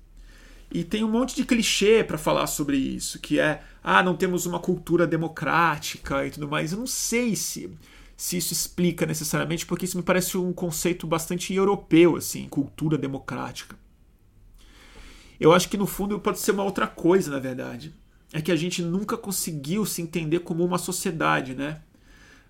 E 0.71 0.84
tem 0.84 1.04
um 1.04 1.12
monte 1.12 1.36
de 1.36 1.45
clichê 1.45 2.04
para 2.04 2.17
falar 2.17 2.47
sobre 2.47 2.78
isso, 2.78 3.19
que 3.19 3.39
é, 3.39 3.62
ah, 3.84 4.04
não 4.04 4.15
temos 4.15 4.45
uma 4.45 4.60
cultura 4.60 5.08
democrática 5.08 6.25
e 6.25 6.32
tudo 6.32 6.47
mais. 6.47 6.71
Eu 6.71 6.80
não 6.80 6.88
sei 6.88 7.36
se 7.36 7.69
se 8.17 8.38
isso 8.38 8.54
explica 8.54 9.06
necessariamente, 9.06 9.65
porque 9.65 9.86
isso 9.86 9.97
me 9.97 10.04
parece 10.04 10.38
um 10.38 10.54
conceito 10.54 11.06
bastante 11.06 11.54
europeu, 11.54 12.15
assim, 12.15 12.47
cultura 12.47 12.97
democrática. 12.97 13.78
Eu 15.39 15.51
acho 15.51 15.67
que 15.67 15.78
no 15.78 15.86
fundo 15.86 16.19
pode 16.19 16.39
ser 16.39 16.51
uma 16.51 16.63
outra 16.63 16.88
coisa, 16.88 17.30
na 17.30 17.39
verdade. 17.39 17.93
É 18.32 18.41
que 18.41 18.51
a 18.51 18.56
gente 18.56 18.82
nunca 18.82 19.17
conseguiu 19.17 19.86
se 19.86 20.01
entender 20.01 20.39
como 20.39 20.63
uma 20.63 20.78
sociedade, 20.78 21.54
né? 21.54 21.82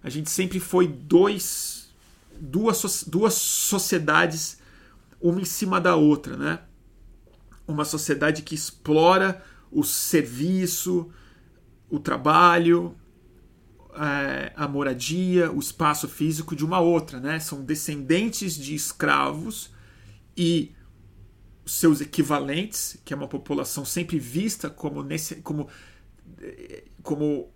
A 0.03 0.09
gente 0.09 0.29
sempre 0.29 0.59
foi 0.59 0.87
dois, 0.87 1.89
duas, 2.39 3.03
duas 3.07 3.33
sociedades, 3.33 4.59
uma 5.19 5.41
em 5.41 5.45
cima 5.45 5.81
da 5.81 5.95
outra, 5.95 6.37
né? 6.37 6.59
Uma 7.67 7.85
sociedade 7.85 8.41
que 8.41 8.55
explora 8.55 9.43
o 9.71 9.83
serviço, 9.83 11.09
o 11.89 11.99
trabalho, 11.99 12.95
é, 13.95 14.51
a 14.55 14.67
moradia, 14.67 15.51
o 15.51 15.59
espaço 15.59 16.07
físico 16.07 16.55
de 16.55 16.65
uma 16.65 16.79
outra, 16.79 17.19
né? 17.19 17.39
São 17.39 17.63
descendentes 17.63 18.55
de 18.55 18.75
escravos 18.75 19.73
e 20.35 20.73
seus 21.65 22.01
equivalentes, 22.01 22.97
que 23.03 23.13
é 23.13 23.17
uma 23.17 23.27
população 23.27 23.83
sempre 23.83 24.19
vista 24.19 24.69
como, 24.69 25.01
nesse, 25.01 25.35
como, 25.37 25.67
como 27.01 27.49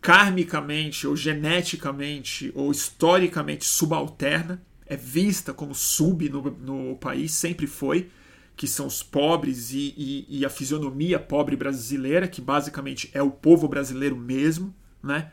karmicamente 0.00 1.06
ou 1.06 1.14
geneticamente 1.14 2.50
ou 2.54 2.70
historicamente 2.72 3.64
subalterna, 3.64 4.62
é 4.86 4.96
vista 4.96 5.52
como 5.52 5.74
sub 5.74 6.28
no, 6.28 6.42
no 6.42 6.96
país, 6.96 7.32
sempre 7.32 7.66
foi, 7.66 8.10
que 8.56 8.66
são 8.66 8.86
os 8.86 9.02
pobres 9.02 9.72
e, 9.72 9.94
e, 9.96 10.26
e, 10.28 10.44
a 10.44 10.50
fisionomia 10.50 11.18
pobre 11.18 11.56
brasileira, 11.56 12.28
que 12.28 12.40
basicamente 12.40 13.10
é 13.14 13.22
o 13.22 13.30
povo 13.30 13.66
brasileiro 13.66 14.16
mesmo, 14.16 14.74
né? 15.02 15.30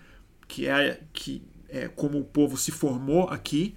que, 0.47 0.67
é, 0.67 0.99
que 1.13 1.41
é 1.69 1.88
como 1.88 2.19
o 2.19 2.25
povo 2.25 2.58
se 2.58 2.71
formou 2.71 3.29
aqui. 3.29 3.75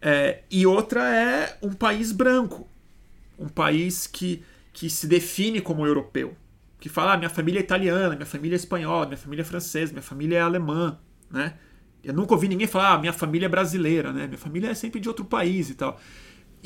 É, 0.00 0.42
e 0.50 0.66
outra 0.66 1.02
é 1.12 1.58
um 1.62 1.72
país 1.72 2.12
branco, 2.12 2.68
um 3.38 3.48
país 3.48 4.06
que, 4.06 4.44
que 4.72 4.90
se 4.90 5.06
define 5.06 5.60
como 5.60 5.86
europeu, 5.86 6.36
que 6.78 6.88
fala: 6.88 7.14
ah, 7.14 7.16
minha 7.16 7.30
família 7.30 7.58
é 7.58 7.62
italiana, 7.62 8.14
minha 8.14 8.26
família 8.26 8.54
é 8.54 8.58
espanhola, 8.58 9.06
minha 9.06 9.16
família 9.16 9.42
é 9.42 9.44
francesa, 9.44 9.92
minha 9.92 10.02
família 10.02 10.38
é 10.38 10.40
alemã, 10.42 10.98
né? 11.30 11.54
Eu 12.04 12.12
nunca 12.12 12.34
ouvi 12.34 12.46
ninguém 12.46 12.66
falar: 12.66 12.92
ah, 12.92 12.98
minha 12.98 13.12
família 13.12 13.46
é 13.46 13.48
brasileira, 13.48 14.12
né? 14.12 14.26
Minha 14.26 14.38
família 14.38 14.68
é 14.68 14.74
sempre 14.74 15.00
de 15.00 15.08
outro 15.08 15.24
país 15.24 15.70
e 15.70 15.74
tal. 15.74 15.98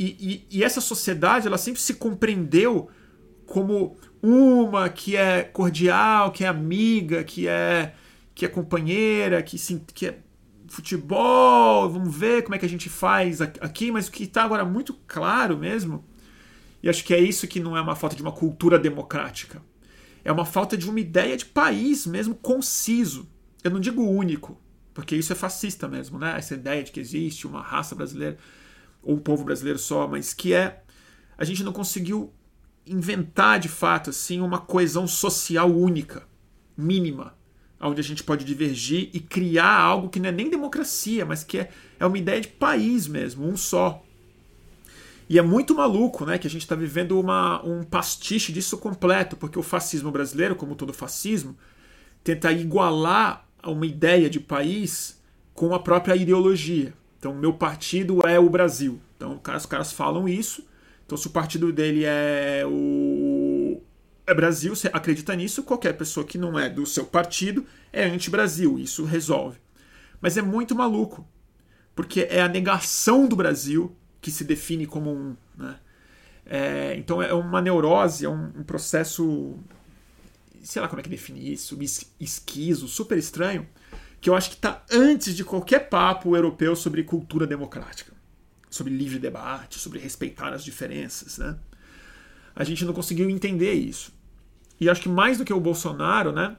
E, 0.02 0.46
e, 0.50 0.58
e 0.58 0.64
essa 0.64 0.80
sociedade, 0.80 1.46
ela 1.46 1.58
sempre 1.58 1.80
se 1.80 1.92
compreendeu 1.92 2.88
como 3.44 3.98
uma 4.22 4.88
que 4.88 5.14
é 5.14 5.42
cordial, 5.42 6.32
que 6.32 6.42
é 6.42 6.48
amiga, 6.48 7.22
que 7.22 7.46
é 7.46 7.94
que 8.34 8.46
é 8.46 8.48
companheira, 8.48 9.42
que, 9.42 9.58
se, 9.58 9.84
que 9.92 10.06
é 10.06 10.18
futebol, 10.66 11.90
vamos 11.90 12.16
ver 12.16 12.42
como 12.42 12.54
é 12.54 12.58
que 12.58 12.64
a 12.64 12.68
gente 12.68 12.88
faz 12.88 13.42
aqui, 13.42 13.92
mas 13.92 14.08
o 14.08 14.12
que 14.12 14.22
está 14.22 14.42
agora 14.42 14.64
muito 14.64 14.94
claro 15.06 15.58
mesmo 15.58 16.02
e 16.82 16.88
acho 16.88 17.04
que 17.04 17.12
é 17.12 17.20
isso 17.20 17.46
que 17.46 17.60
não 17.60 17.76
é 17.76 17.80
uma 17.80 17.94
falta 17.94 18.16
de 18.16 18.22
uma 18.22 18.32
cultura 18.32 18.78
democrática. 18.78 19.62
É 20.24 20.32
uma 20.32 20.46
falta 20.46 20.76
de 20.76 20.88
uma 20.88 21.00
ideia 21.00 21.36
de 21.36 21.44
país 21.44 22.06
mesmo 22.06 22.34
conciso. 22.34 23.28
Eu 23.62 23.70
não 23.70 23.80
digo 23.80 24.02
único, 24.02 24.58
porque 24.94 25.14
isso 25.14 25.32
é 25.32 25.36
fascista 25.36 25.86
mesmo, 25.86 26.18
né? 26.18 26.34
Essa 26.38 26.54
ideia 26.54 26.82
de 26.82 26.90
que 26.90 27.00
existe 27.00 27.46
uma 27.46 27.60
raça 27.60 27.94
brasileira 27.94 28.38
ou 29.02 29.14
um 29.16 29.18
povo 29.18 29.44
brasileiro 29.44 29.78
só, 29.78 30.06
mas 30.06 30.34
que 30.34 30.52
é 30.52 30.82
a 31.36 31.44
gente 31.44 31.64
não 31.64 31.72
conseguiu 31.72 32.32
inventar 32.86 33.58
de 33.58 33.68
fato 33.68 34.10
assim 34.10 34.40
uma 34.40 34.58
coesão 34.58 35.06
social 35.06 35.70
única, 35.70 36.22
mínima, 36.76 37.34
onde 37.80 38.00
a 38.00 38.04
gente 38.04 38.22
pode 38.22 38.44
divergir 38.44 39.08
e 39.12 39.20
criar 39.20 39.78
algo 39.78 40.08
que 40.08 40.20
não 40.20 40.28
é 40.28 40.32
nem 40.32 40.50
democracia, 40.50 41.24
mas 41.24 41.42
que 41.42 41.58
é, 41.58 41.70
é 41.98 42.04
uma 42.04 42.18
ideia 42.18 42.40
de 42.40 42.48
país 42.48 43.06
mesmo, 43.06 43.46
um 43.46 43.56
só. 43.56 44.02
E 45.28 45.38
é 45.38 45.42
muito 45.42 45.74
maluco, 45.74 46.26
né, 46.26 46.36
que 46.38 46.46
a 46.46 46.50
gente 46.50 46.62
está 46.62 46.74
vivendo 46.74 47.18
uma, 47.18 47.64
um 47.64 47.84
pastiche 47.84 48.52
disso 48.52 48.76
completo, 48.76 49.36
porque 49.36 49.58
o 49.58 49.62
fascismo 49.62 50.10
brasileiro, 50.10 50.56
como 50.56 50.74
todo 50.74 50.92
fascismo, 50.92 51.56
tenta 52.24 52.50
igualar 52.52 53.48
uma 53.64 53.86
ideia 53.86 54.28
de 54.28 54.40
país 54.40 55.22
com 55.54 55.72
a 55.72 55.78
própria 55.78 56.16
ideologia. 56.16 56.92
Então, 57.20 57.34
meu 57.34 57.52
partido 57.52 58.26
é 58.26 58.40
o 58.40 58.48
Brasil. 58.48 58.98
Então, 59.14 59.38
os 59.54 59.66
caras 59.66 59.92
falam 59.92 60.26
isso. 60.26 60.66
Então, 61.04 61.18
se 61.18 61.26
o 61.26 61.30
partido 61.30 61.70
dele 61.70 62.02
é 62.04 62.64
o 62.66 63.82
é 64.26 64.32
Brasil, 64.32 64.74
você 64.74 64.88
acredita 64.90 65.36
nisso, 65.36 65.62
qualquer 65.62 65.92
pessoa 65.98 66.24
que 66.24 66.38
não 66.38 66.58
é 66.58 66.70
do 66.70 66.86
seu 66.86 67.04
partido 67.04 67.66
é 67.92 68.04
anti-Brasil. 68.04 68.78
Isso 68.78 69.04
resolve. 69.04 69.58
Mas 70.18 70.38
é 70.38 70.42
muito 70.42 70.74
maluco, 70.74 71.28
porque 71.94 72.26
é 72.30 72.40
a 72.40 72.48
negação 72.48 73.28
do 73.28 73.36
Brasil 73.36 73.94
que 74.20 74.30
se 74.30 74.42
define 74.42 74.86
como 74.86 75.12
um. 75.12 75.36
Né? 75.58 75.76
É, 76.46 76.94
então 76.96 77.22
é 77.22 77.34
uma 77.34 77.60
neurose, 77.60 78.24
é 78.24 78.28
um, 78.30 78.44
um, 78.56 78.62
processo. 78.62 79.58
Sei 80.62 80.80
lá 80.80 80.88
como 80.88 81.00
é 81.00 81.02
que 81.02 81.10
define 81.10 81.52
isso, 81.52 81.78
esquizo, 82.18 82.88
super 82.88 83.18
estranho, 83.18 83.66
que 84.20 84.28
eu 84.28 84.34
acho 84.34 84.50
que 84.50 84.56
está 84.56 84.84
antes 84.90 85.34
de 85.34 85.44
qualquer 85.44 85.88
papo 85.88 86.36
europeu 86.36 86.76
sobre 86.76 87.02
cultura 87.04 87.46
democrática, 87.46 88.12
sobre 88.68 88.94
livre 88.94 89.18
debate, 89.18 89.78
sobre 89.78 89.98
respeitar 89.98 90.52
as 90.52 90.62
diferenças. 90.62 91.38
Né? 91.38 91.58
A 92.54 92.64
gente 92.64 92.84
não 92.84 92.92
conseguiu 92.92 93.30
entender 93.30 93.72
isso. 93.72 94.12
E 94.78 94.88
acho 94.88 95.02
que 95.02 95.08
mais 95.08 95.38
do 95.38 95.44
que 95.44 95.52
o 95.52 95.60
Bolsonaro, 95.60 96.32
né? 96.32 96.56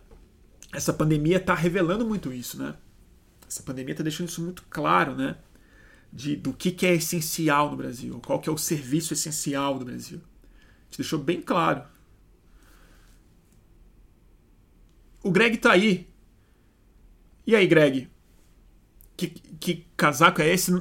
Essa 0.73 0.93
pandemia 0.93 1.37
está 1.37 1.53
revelando 1.53 2.05
muito 2.05 2.31
isso, 2.31 2.61
né? 2.61 2.75
Essa 3.47 3.63
pandemia 3.63 3.93
está 3.93 4.03
deixando 4.03 4.29
isso 4.29 4.41
muito 4.41 4.63
claro, 4.69 5.15
né? 5.15 5.35
de, 6.11 6.35
do 6.35 6.53
que, 6.53 6.71
que 6.71 6.85
é 6.85 6.93
essencial 6.93 7.71
no 7.71 7.77
Brasil, 7.77 8.19
qual 8.25 8.39
que 8.39 8.49
é 8.49 8.51
o 8.51 8.57
serviço 8.57 9.13
essencial 9.13 9.79
do 9.79 9.85
Brasil. 9.85 10.19
Te 10.89 10.97
deixou 10.97 11.19
bem 11.19 11.41
claro. 11.41 11.83
O 15.23 15.31
Greg 15.31 15.57
tá 15.57 15.71
aí. 15.71 16.10
E 17.45 17.55
aí, 17.55 17.67
Greg? 17.67 18.09
Que, 19.17 19.27
que 19.27 19.87
casaco 19.97 20.41
é 20.41 20.47
esse? 20.47 20.71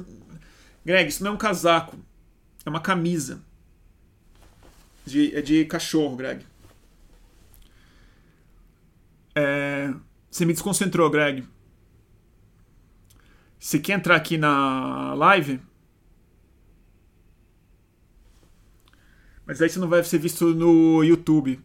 Greg, 0.85 1.09
isso 1.09 1.23
não 1.23 1.31
é 1.31 1.33
um 1.33 1.37
casaco. 1.37 1.97
É 2.65 2.69
uma 2.69 2.81
camisa. 2.81 3.41
De, 5.05 5.35
é 5.35 5.41
de 5.41 5.65
cachorro, 5.65 6.15
Greg. 6.15 6.45
É, 9.35 9.93
você 10.29 10.45
me 10.45 10.53
desconcentrou, 10.53 11.09
Greg. 11.09 11.47
Você 13.59 13.79
quer 13.79 13.93
entrar 13.93 14.15
aqui 14.15 14.37
na 14.37 15.13
live? 15.13 15.59
Mas 19.45 19.61
aí 19.61 19.69
você 19.69 19.79
não 19.79 19.87
vai 19.87 20.03
ser 20.03 20.17
visto 20.17 20.53
no 20.55 21.03
YouTube. 21.03 21.61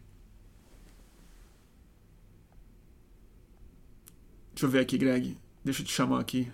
Deixa 4.57 4.65
eu 4.65 4.71
ver 4.71 4.79
aqui, 4.79 4.97
Greg. 4.97 5.37
Deixa 5.63 5.83
eu 5.83 5.85
te 5.85 5.93
chamar 5.93 6.19
aqui. 6.19 6.51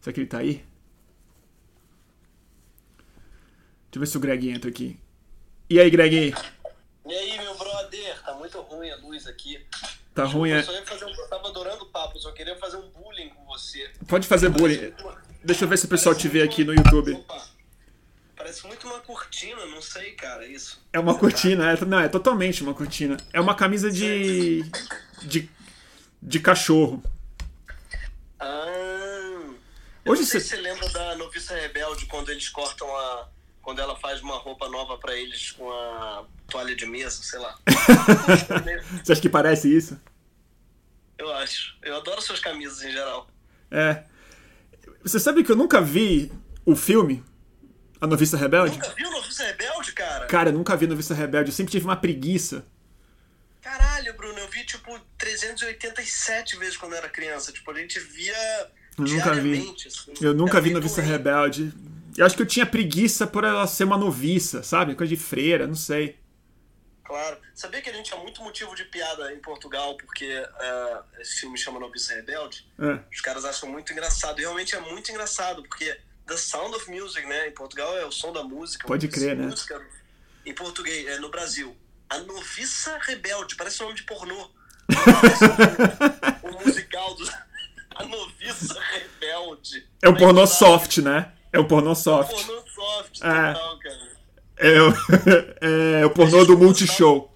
Será 0.00 0.14
que 0.14 0.20
ele 0.20 0.26
tá 0.26 0.38
aí? 0.38 0.64
Deixa 3.84 3.96
eu 3.96 4.00
ver 4.00 4.06
se 4.06 4.16
o 4.16 4.20
Greg 4.20 4.48
entra 4.48 4.70
aqui. 4.70 4.98
E 5.68 5.78
aí, 5.78 5.90
Greg? 5.90 6.34
E 7.04 7.12
aí, 7.12 7.36
meu 7.36 7.54
brother? 7.58 8.22
Tá 8.22 8.32
muito 8.32 8.62
ruim 8.62 8.90
a 8.92 8.96
luz 8.96 9.26
aqui. 9.26 9.62
Tá 10.14 10.24
ruim, 10.24 10.52
é. 10.52 10.60
Um, 10.60 11.08
eu 11.10 11.28
tava 11.28 11.48
adorando 11.48 11.84
o 11.84 11.86
papo, 11.90 12.18
só 12.18 12.32
queria 12.32 12.56
fazer 12.56 12.78
um 12.78 12.88
bullying 12.88 13.28
com 13.28 13.44
você. 13.44 13.92
Pode 14.08 14.26
fazer 14.26 14.48
bullying. 14.48 14.94
Deixa 15.44 15.66
eu 15.66 15.68
ver 15.68 15.76
se 15.76 15.84
o 15.84 15.88
pessoal 15.88 16.14
te 16.14 16.28
vê 16.28 16.40
aqui 16.40 16.64
no 16.64 16.72
YouTube. 16.72 17.12
Opa. 17.12 17.51
Parece 18.42 18.66
muito 18.66 18.88
uma 18.88 18.98
cortina, 18.98 19.64
não 19.66 19.80
sei, 19.80 20.14
cara, 20.14 20.44
isso. 20.44 20.84
É 20.92 20.98
uma 20.98 21.16
cortina, 21.16 21.70
é, 21.70 21.84
não, 21.84 22.00
é 22.00 22.08
totalmente 22.08 22.60
uma 22.60 22.74
cortina. 22.74 23.16
É 23.32 23.40
uma 23.40 23.54
camisa 23.54 23.88
de. 23.88 24.64
de. 25.22 25.48
de 26.20 26.40
cachorro. 26.40 27.00
Ah. 28.40 29.48
Hoje 30.04 30.26
você... 30.26 30.40
você 30.40 30.56
lembra 30.56 30.88
da 30.88 31.14
Noviça 31.14 31.54
Rebelde 31.54 32.06
quando 32.06 32.30
eles 32.30 32.48
cortam 32.48 32.88
a. 32.88 33.28
quando 33.62 33.80
ela 33.80 33.94
faz 33.94 34.20
uma 34.20 34.38
roupa 34.38 34.68
nova 34.68 34.98
para 34.98 35.16
eles 35.16 35.52
com 35.52 35.70
a 35.70 36.24
toalha 36.48 36.74
de 36.74 36.84
mesa, 36.84 37.22
sei 37.22 37.38
lá. 37.38 37.56
Você 39.04 39.12
acha 39.12 39.20
que 39.20 39.28
parece 39.28 39.72
isso? 39.72 40.00
Eu 41.16 41.32
acho. 41.32 41.76
Eu 41.80 41.96
adoro 41.96 42.20
suas 42.20 42.40
camisas 42.40 42.82
em 42.82 42.90
geral. 42.90 43.28
É. 43.70 44.02
Você 45.00 45.20
sabe 45.20 45.44
que 45.44 45.52
eu 45.52 45.56
nunca 45.56 45.80
vi 45.80 46.32
o 46.66 46.74
filme? 46.74 47.22
A 48.02 48.06
Noviça 48.08 48.36
Rebelde? 48.36 48.78
Nunca 48.78 48.94
viu 48.96 49.08
Noviça 49.12 49.44
Rebelde, 49.44 49.92
cara? 49.92 50.26
Cara, 50.26 50.48
eu 50.48 50.52
nunca 50.52 50.76
vi 50.76 50.88
Noviça 50.88 51.14
Rebelde. 51.14 51.50
Eu 51.50 51.54
sempre 51.54 51.70
tive 51.70 51.84
uma 51.84 51.94
preguiça. 51.94 52.66
Caralho, 53.60 54.12
Bruno, 54.14 54.40
eu 54.40 54.48
vi 54.48 54.66
tipo 54.66 54.98
387 55.16 56.56
vezes 56.56 56.76
quando 56.76 56.94
eu 56.94 56.98
era 56.98 57.08
criança. 57.08 57.52
Tipo, 57.52 57.70
a 57.70 57.74
gente 57.78 58.00
via 58.00 58.34
Eu 58.98 59.04
nunca 59.04 59.34
vi. 59.34 59.74
Assim. 59.86 60.14
Eu 60.20 60.34
nunca 60.34 60.54
Era 60.54 60.60
vi 60.62 60.70
muito 60.72 60.82
Noviça 60.82 61.00
ruim. 61.00 61.10
Rebelde. 61.12 61.72
Eu 62.16 62.26
acho 62.26 62.34
que 62.34 62.42
eu 62.42 62.46
tinha 62.46 62.66
preguiça 62.66 63.24
por 63.24 63.44
ela 63.44 63.64
ser 63.68 63.84
uma 63.84 63.96
noviça, 63.96 64.64
sabe? 64.64 64.96
Coisa 64.96 65.14
de 65.14 65.22
freira, 65.22 65.68
não 65.68 65.76
sei. 65.76 66.18
Claro. 67.04 67.38
Sabia 67.54 67.80
que 67.80 67.88
a 67.88 67.92
gente 67.92 68.06
tinha 68.06 68.20
muito 68.20 68.42
motivo 68.42 68.74
de 68.74 68.84
piada 68.86 69.32
em 69.32 69.38
Portugal 69.38 69.96
porque 69.96 70.24
eh, 70.24 71.00
esse 71.20 71.36
filme 71.36 71.56
chama 71.56 71.78
Noviça 71.78 72.14
Rebelde? 72.14 72.66
É. 72.80 72.98
Os 73.12 73.20
caras 73.20 73.44
acham 73.44 73.68
muito 73.70 73.92
engraçado. 73.92 74.40
E 74.40 74.42
realmente 74.42 74.74
é 74.74 74.80
muito 74.80 75.08
engraçado, 75.12 75.62
porque 75.62 75.96
The 76.26 76.36
Sound 76.36 76.74
of 76.76 76.90
Music, 76.90 77.26
né? 77.26 77.48
Em 77.48 77.52
Portugal 77.52 77.96
é 77.98 78.04
o 78.06 78.12
som 78.12 78.32
da 78.32 78.42
música. 78.42 78.86
Pode 78.86 79.08
crer, 79.08 79.36
né? 79.36 79.52
Em 80.46 80.54
português, 80.54 81.06
é, 81.08 81.18
no 81.18 81.28
Brasil. 81.30 81.76
A 82.08 82.18
Noviça 82.18 82.98
Rebelde, 83.02 83.54
parece 83.56 83.80
nome 83.80 83.94
de 83.94 84.02
pornô. 84.04 84.50
O, 86.42 86.48
o 86.48 86.64
musical 86.64 87.14
do. 87.14 87.24
A 87.94 88.04
Noviça 88.06 88.78
Rebelde. 88.80 89.86
É 90.02 90.08
o 90.08 90.16
pornô 90.16 90.46
soft, 90.46 90.98
né? 90.98 91.32
É 91.52 91.58
o 91.58 91.66
pornô 91.66 91.94
soft. 91.94 92.30
Pornô 92.32 92.62
soft, 92.66 93.20
É. 93.22 93.52
total, 93.52 93.78
cara. 93.78 94.12
É, 94.56 94.80
o- 94.80 94.94
é 96.00 96.06
o 96.06 96.10
pornô 96.10 96.44
do 96.46 96.56
Multishow. 96.56 97.30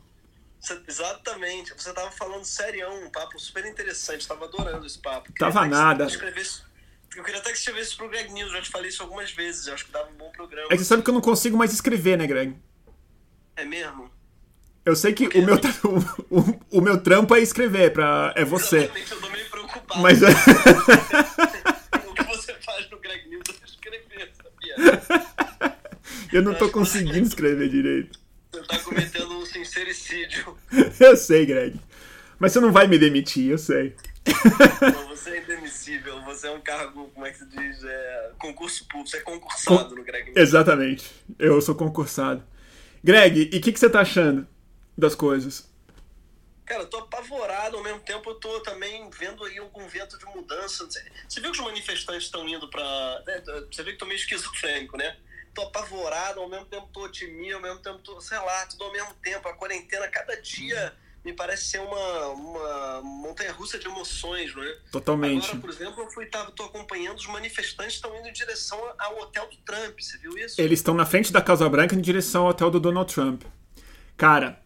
Você- 0.58 0.80
exatamente. 0.88 1.74
Você 1.76 1.92
tava 1.92 2.10
falando 2.10 2.44
serião, 2.44 3.04
um 3.04 3.10
papo 3.10 3.38
super 3.38 3.66
interessante. 3.66 4.26
Tava 4.26 4.46
adorando 4.46 4.86
esse 4.86 4.98
papo. 4.98 5.30
Tava 5.38 5.66
nada. 5.66 6.06
escrevesse- 6.06 6.62
Eu 7.16 7.24
queria 7.24 7.40
até 7.40 7.50
que 7.50 7.56
você 7.56 7.62
escrevesse 7.70 7.96
pro 7.96 8.08
Greg 8.08 8.32
News. 8.32 8.52
Já 8.52 8.60
te 8.60 8.70
falei 8.70 8.88
isso 8.90 9.02
algumas 9.02 9.30
vezes. 9.32 9.66
Eu 9.66 9.74
acho 9.74 9.86
que 9.86 9.90
dava 9.92 10.08
um 10.10 10.14
bom 10.16 10.30
programa. 10.30 10.66
É 10.70 10.76
que 10.76 10.78
você 10.78 10.84
sabe 10.84 11.02
que 11.02 11.08
eu 11.10 11.14
não 11.14 11.20
consigo 11.20 11.56
mais 11.56 11.72
escrever, 11.72 12.18
né, 12.18 12.26
Greg? 12.26 12.54
É 13.56 13.64
mesmo? 13.64 14.10
Eu 14.84 14.94
sei 14.94 15.12
que 15.14 15.26
o 15.26 15.42
meu, 15.44 15.56
o, 16.30 16.38
o- 16.40 16.60
o 16.78 16.80
meu 16.80 17.00
trampo 17.02 17.34
é 17.34 17.40
escrever, 17.40 17.92
pra, 17.92 18.32
é 18.36 18.44
você. 18.44 18.78
Exatamente, 18.84 19.12
eu 19.12 19.20
tô 19.20 19.30
meio 19.30 19.50
preocupado. 19.50 20.00
Mas 20.00 20.22
é- 20.22 20.26
O 22.06 22.14
que 22.14 22.22
você 22.24 22.54
faz 22.54 22.88
no 22.90 22.98
Greg 23.00 23.28
News 23.28 23.42
é 23.48 23.64
escrever, 23.66 24.30
sabia? 24.36 25.76
eu 26.32 26.42
não 26.42 26.54
tô 26.54 26.68
conseguindo 26.70 27.26
escrever 27.26 27.68
direito. 27.68 28.18
Você 28.52 28.62
tá 28.62 28.78
cometendo 28.78 29.38
um 29.38 29.44
sincericídio. 29.46 30.56
Eu 31.00 31.16
sei, 31.16 31.46
Greg. 31.46 31.80
Mas 32.38 32.52
você 32.52 32.60
não 32.60 32.70
vai 32.72 32.86
me 32.86 32.98
demitir, 32.98 33.50
eu 33.50 33.58
sei. 33.58 33.96
Não, 34.92 35.08
você 35.08 35.30
é 35.30 35.42
indemissível. 35.42 36.20
Você 36.22 36.48
é 36.48 36.50
um 36.50 36.60
cargo, 36.60 37.10
como 37.14 37.26
é 37.26 37.30
que 37.30 37.38
se 37.38 37.46
diz? 37.46 37.84
É, 37.84 38.32
concurso 38.38 38.86
público. 38.88 39.10
Você 39.10 39.18
é 39.18 39.20
concursado 39.20 39.94
no 39.94 40.04
Greg. 40.04 40.32
Exatamente. 40.34 41.10
Eu 41.38 41.60
sou 41.60 41.74
concursado. 41.74 42.44
Greg, 43.02 43.50
e 43.52 43.58
o 43.58 43.60
que, 43.60 43.72
que 43.72 43.78
você 43.78 43.88
tá 43.88 44.00
achando 44.00 44.46
das 44.96 45.14
coisas? 45.14 45.68
Cara, 46.64 46.82
eu 46.82 46.88
tô 46.88 46.98
apavorado, 46.98 47.76
ao 47.76 47.82
mesmo 47.84 48.00
tempo 48.00 48.28
eu 48.28 48.34
tô 48.34 48.60
também 48.60 49.08
vendo 49.10 49.44
aí 49.44 49.56
algum 49.58 49.86
vento 49.86 50.18
de 50.18 50.24
mudança. 50.26 50.84
Você 50.84 51.40
viu 51.40 51.52
que 51.52 51.60
os 51.60 51.64
manifestantes 51.64 52.24
estão 52.24 52.46
indo 52.48 52.68
pra. 52.68 53.22
né, 53.24 53.40
Você 53.70 53.84
viu 53.84 53.84
que 53.84 53.92
eu 53.92 53.98
tô 53.98 54.06
meio 54.06 54.18
esquizofrênico, 54.18 54.96
né? 54.96 55.16
Tô 55.54 55.62
apavorado, 55.62 56.40
ao 56.40 56.48
mesmo 56.48 56.66
tempo 56.66 56.88
tô 56.92 57.04
otimista, 57.04 57.54
ao 57.54 57.62
mesmo 57.62 57.78
tempo 57.78 57.98
tô, 57.98 58.20
sei 58.20 58.38
lá, 58.38 58.66
tudo 58.66 58.84
ao 58.84 58.92
mesmo 58.92 59.14
tempo. 59.22 59.48
A 59.48 59.54
quarentena, 59.54 60.08
cada 60.08 60.34
dia 60.42 60.92
me 61.26 61.32
parece 61.32 61.64
ser 61.64 61.80
uma, 61.80 62.26
uma 62.28 63.02
montanha 63.02 63.50
russa 63.50 63.76
de 63.80 63.88
emoções, 63.88 64.54
não 64.54 64.62
é? 64.62 64.76
Totalmente. 64.92 65.48
Agora, 65.48 65.60
por 65.60 65.70
exemplo, 65.70 66.04
eu 66.04 66.10
fui, 66.10 66.26
tava, 66.26 66.52
tô 66.52 66.62
acompanhando 66.62 67.18
os 67.18 67.26
manifestantes 67.26 67.96
estão 67.96 68.16
indo 68.16 68.28
em 68.28 68.32
direção 68.32 68.78
ao 68.96 69.18
hotel 69.18 69.48
do 69.50 69.56
Trump, 69.56 69.98
você 69.98 70.16
viu 70.18 70.38
isso? 70.38 70.60
Eles 70.60 70.78
estão 70.78 70.94
na 70.94 71.04
frente 71.04 71.32
da 71.32 71.42
Casa 71.42 71.68
Branca 71.68 71.96
em 71.96 72.00
direção 72.00 72.44
ao 72.44 72.50
hotel 72.50 72.70
do 72.70 72.78
Donald 72.78 73.12
Trump. 73.12 73.42
Cara, 74.16 74.62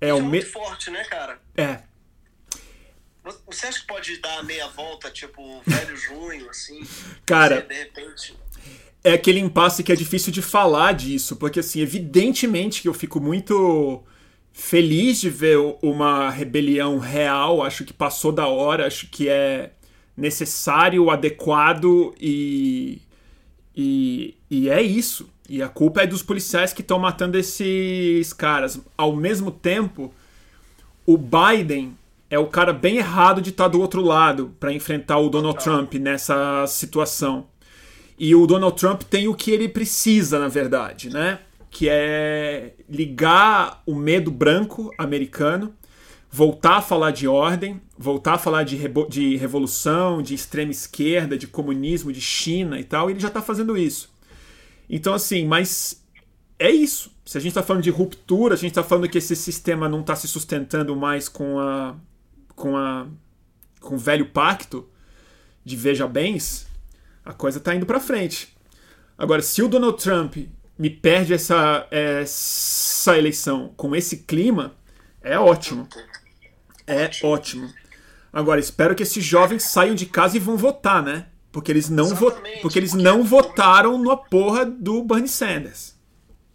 é 0.00 0.08
Isso 0.08 0.16
o 0.16 0.18
é 0.18 0.22
me... 0.22 0.28
muito 0.28 0.50
forte, 0.50 0.90
né, 0.90 1.04
cara? 1.04 1.40
É. 1.56 1.82
Você 3.46 3.66
acha 3.66 3.80
que 3.80 3.86
pode 3.86 4.16
dar 4.18 4.42
meia 4.42 4.66
volta, 4.66 5.08
tipo, 5.08 5.62
velho 5.64 5.94
junho, 5.96 6.50
assim? 6.50 6.80
Cara, 7.24 7.60
Você, 7.60 7.62
de 7.62 7.74
repente. 7.74 8.36
é 9.04 9.12
aquele 9.12 9.38
impasse 9.38 9.84
que 9.84 9.92
é 9.92 9.94
difícil 9.94 10.32
de 10.32 10.42
falar 10.42 10.94
disso, 10.94 11.36
porque 11.36 11.60
assim, 11.60 11.80
evidentemente 11.80 12.82
que 12.82 12.88
eu 12.88 12.94
fico 12.94 13.20
muito 13.20 14.04
feliz 14.58 15.20
de 15.20 15.30
ver 15.30 15.56
uma 15.80 16.28
rebelião 16.30 16.98
real, 16.98 17.62
acho 17.62 17.84
que 17.84 17.92
passou 17.92 18.32
da 18.32 18.48
hora, 18.48 18.88
acho 18.88 19.08
que 19.08 19.28
é 19.28 19.70
necessário, 20.16 21.08
adequado 21.10 22.12
e 22.20 23.00
e, 23.74 24.34
e 24.50 24.68
é 24.68 24.82
isso. 24.82 25.28
E 25.48 25.62
a 25.62 25.68
culpa 25.68 26.02
é 26.02 26.06
dos 26.08 26.24
policiais 26.24 26.72
que 26.72 26.82
estão 26.82 26.98
matando 26.98 27.38
esses 27.38 28.32
caras. 28.32 28.80
Ao 28.96 29.14
mesmo 29.14 29.52
tempo, 29.52 30.12
o 31.06 31.16
Biden 31.16 31.96
é 32.28 32.38
o 32.38 32.48
cara 32.48 32.72
bem 32.72 32.96
errado 32.96 33.40
de 33.40 33.50
estar 33.50 33.68
do 33.68 33.80
outro 33.80 34.02
lado 34.02 34.52
para 34.58 34.72
enfrentar 34.72 35.18
o 35.18 35.28
Donald 35.28 35.62
Trump 35.62 35.94
nessa 35.94 36.66
situação. 36.66 37.46
E 38.18 38.34
o 38.34 38.44
Donald 38.44 38.76
Trump 38.76 39.02
tem 39.02 39.28
o 39.28 39.34
que 39.34 39.52
ele 39.52 39.68
precisa, 39.68 40.40
na 40.40 40.48
verdade, 40.48 41.10
né? 41.10 41.38
Que 41.70 41.88
é 41.88 42.74
ligar 42.88 43.82
o 43.86 43.94
medo 43.94 44.30
branco 44.30 44.90
americano, 44.98 45.74
voltar 46.30 46.78
a 46.78 46.82
falar 46.82 47.10
de 47.10 47.26
ordem, 47.28 47.80
voltar 47.96 48.34
a 48.34 48.38
falar 48.38 48.62
de, 48.64 48.78
de 49.08 49.36
revolução, 49.36 50.22
de 50.22 50.34
extrema 50.34 50.70
esquerda, 50.70 51.36
de 51.36 51.46
comunismo, 51.46 52.12
de 52.12 52.20
China 52.20 52.78
e 52.78 52.84
tal. 52.84 53.08
E 53.08 53.12
ele 53.12 53.20
já 53.20 53.30
tá 53.30 53.42
fazendo 53.42 53.76
isso. 53.76 54.10
Então, 54.88 55.12
assim, 55.14 55.46
mas 55.46 56.02
é 56.58 56.70
isso. 56.70 57.10
Se 57.24 57.36
a 57.36 57.40
gente 57.40 57.50
está 57.50 57.62
falando 57.62 57.82
de 57.82 57.90
ruptura, 57.90 58.54
a 58.54 58.56
gente 58.56 58.70
está 58.70 58.82
falando 58.82 59.08
que 59.08 59.18
esse 59.18 59.36
sistema 59.36 59.88
não 59.88 60.00
está 60.00 60.16
se 60.16 60.26
sustentando 60.26 60.96
mais 60.96 61.28
com 61.28 61.58
a 61.58 61.94
com 62.56 62.76
a 62.76 63.06
com 63.80 63.94
o 63.94 63.98
velho 63.98 64.26
pacto 64.30 64.88
de 65.64 65.76
veja 65.76 66.08
bens, 66.08 66.66
a 67.24 67.32
coisa 67.32 67.58
está 67.58 67.74
indo 67.74 67.86
para 67.86 68.00
frente. 68.00 68.56
Agora, 69.16 69.42
se 69.42 69.62
o 69.62 69.68
Donald 69.68 70.02
Trump 70.02 70.36
me 70.78 70.88
perde 70.90 71.34
essa 71.34 71.86
essa 71.90 73.16
eleição 73.18 73.72
com 73.76 73.94
esse 73.96 74.18
clima, 74.18 74.76
é 75.22 75.38
ótimo. 75.38 75.88
É 76.86 77.10
ótimo. 77.22 77.72
Agora, 78.32 78.60
espero 78.60 78.94
que 78.94 79.02
esses 79.02 79.24
jovens 79.24 79.64
saiam 79.64 79.94
de 79.94 80.06
casa 80.06 80.36
e 80.36 80.40
vão 80.40 80.56
votar, 80.56 81.02
né? 81.02 81.26
Porque 81.50 81.72
eles 81.72 81.88
não, 81.88 82.14
vo 82.14 82.30
porque 82.62 82.78
eles 82.78 82.90
porque- 82.90 83.02
não 83.02 83.24
votaram 83.24 83.98
na 84.02 84.16
porra 84.16 84.64
do 84.64 85.02
Bernie 85.02 85.28
Sanders. 85.28 85.96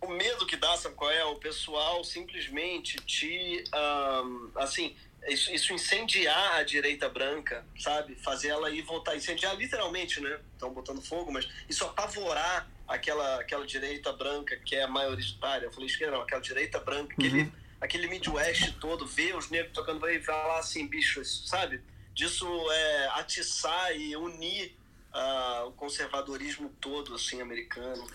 O 0.01 0.07
medo 0.07 0.45
que 0.45 0.55
dá, 0.57 0.75
sabe 0.77 0.95
qual 0.95 1.09
é? 1.11 1.23
O 1.25 1.35
pessoal 1.35 2.03
simplesmente 2.03 2.97
te. 3.05 3.63
ahn, 3.73 4.49
assim, 4.55 4.95
isso, 5.27 5.51
isso 5.51 5.73
incendiar 5.73 6.55
a 6.55 6.63
direita 6.63 7.07
branca, 7.09 7.65
sabe? 7.79 8.15
Fazer 8.15 8.49
ela 8.49 8.69
ir 8.69 8.81
votar. 8.81 9.15
Incendiar 9.15 9.55
literalmente, 9.55 10.19
né? 10.19 10.39
Estão 10.53 10.73
botando 10.73 11.01
fogo, 11.01 11.31
mas 11.31 11.47
isso 11.69 11.83
apavorar 11.85 12.69
aquela, 12.87 13.39
aquela 13.39 13.65
direita 13.65 14.11
branca 14.13 14.57
que 14.57 14.75
é 14.75 14.83
a 14.83 14.87
maioritária. 14.87 15.65
Eu 15.65 15.71
falei 15.71 15.87
esquerda, 15.87 16.15
não, 16.15 16.23
aquela 16.23 16.41
direita 16.41 16.79
branca, 16.79 17.13
aquele, 17.13 17.51
aquele 17.79 18.07
Midwest 18.07 18.73
todo, 18.79 19.05
ver 19.05 19.35
os 19.35 19.49
negros 19.49 19.73
tocando, 19.73 19.99
vai 19.99 20.21
falar 20.21 20.59
assim, 20.59 20.87
bicho, 20.87 21.21
isso, 21.21 21.47
sabe? 21.47 21.81
Disso 22.13 22.45
é 22.71 23.07
atiçar 23.19 23.95
e 23.95 24.15
unir 24.15 24.75
ah, 25.11 25.65
o 25.67 25.71
conservadorismo 25.71 26.69
todo, 26.81 27.15
assim, 27.15 27.41
americano. 27.41 28.05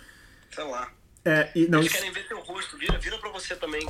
Sei 0.50 0.64
lá. 0.64 0.92
É, 1.24 1.50
e 1.54 1.66
não, 1.66 1.80
Eles 1.80 1.92
querem 1.92 2.10
ver 2.12 2.26
teu 2.26 2.40
rosto, 2.40 2.76
vira, 2.78 2.96
vira 2.98 3.18
pra 3.18 3.30
você 3.30 3.56
também. 3.56 3.86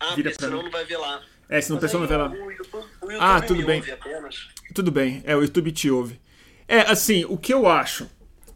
Ah, 0.00 0.14
Vira 0.14 0.30
porque 0.30 0.44
senão 0.44 0.58
mim. 0.58 0.64
não 0.64 0.70
vai 0.70 0.84
ver 0.84 0.96
lá. 0.96 1.24
É, 1.48 1.60
se 1.60 1.70
não 1.70 1.78
vê 1.78 1.86
lá. 2.16 2.28
O 2.30 2.50
YouTube, 2.50 2.86
o 3.00 3.10
YouTube 3.10 3.18
Ah, 3.20 3.40
tudo 3.40 3.64
bem. 3.64 3.82
Tudo 4.74 4.92
bem, 4.92 5.22
é, 5.24 5.34
o 5.36 5.42
YouTube 5.42 5.72
te 5.72 5.90
ouve. 5.90 6.20
É, 6.66 6.80
assim, 6.80 7.24
o 7.24 7.38
que 7.38 7.52
eu 7.52 7.66
acho 7.66 8.10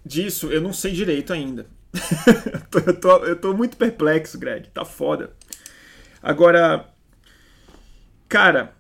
disso, 0.05 0.51
eu 0.53 0.61
não 0.61 0.73
sei 0.73 0.93
direito 0.93 1.33
ainda. 1.33 1.67
eu, 1.95 2.61
tô, 2.71 2.79
eu 2.79 3.01
tô- 3.01 3.25
eu 3.25 3.37
tô 3.41 3.55
muito 3.55 3.77
perplexo, 3.77 4.39
Greg. 4.39 4.69
Tá 4.71 4.85
foda. 4.85 5.35
Agora, 6.23 6.89
cara, 8.29 8.75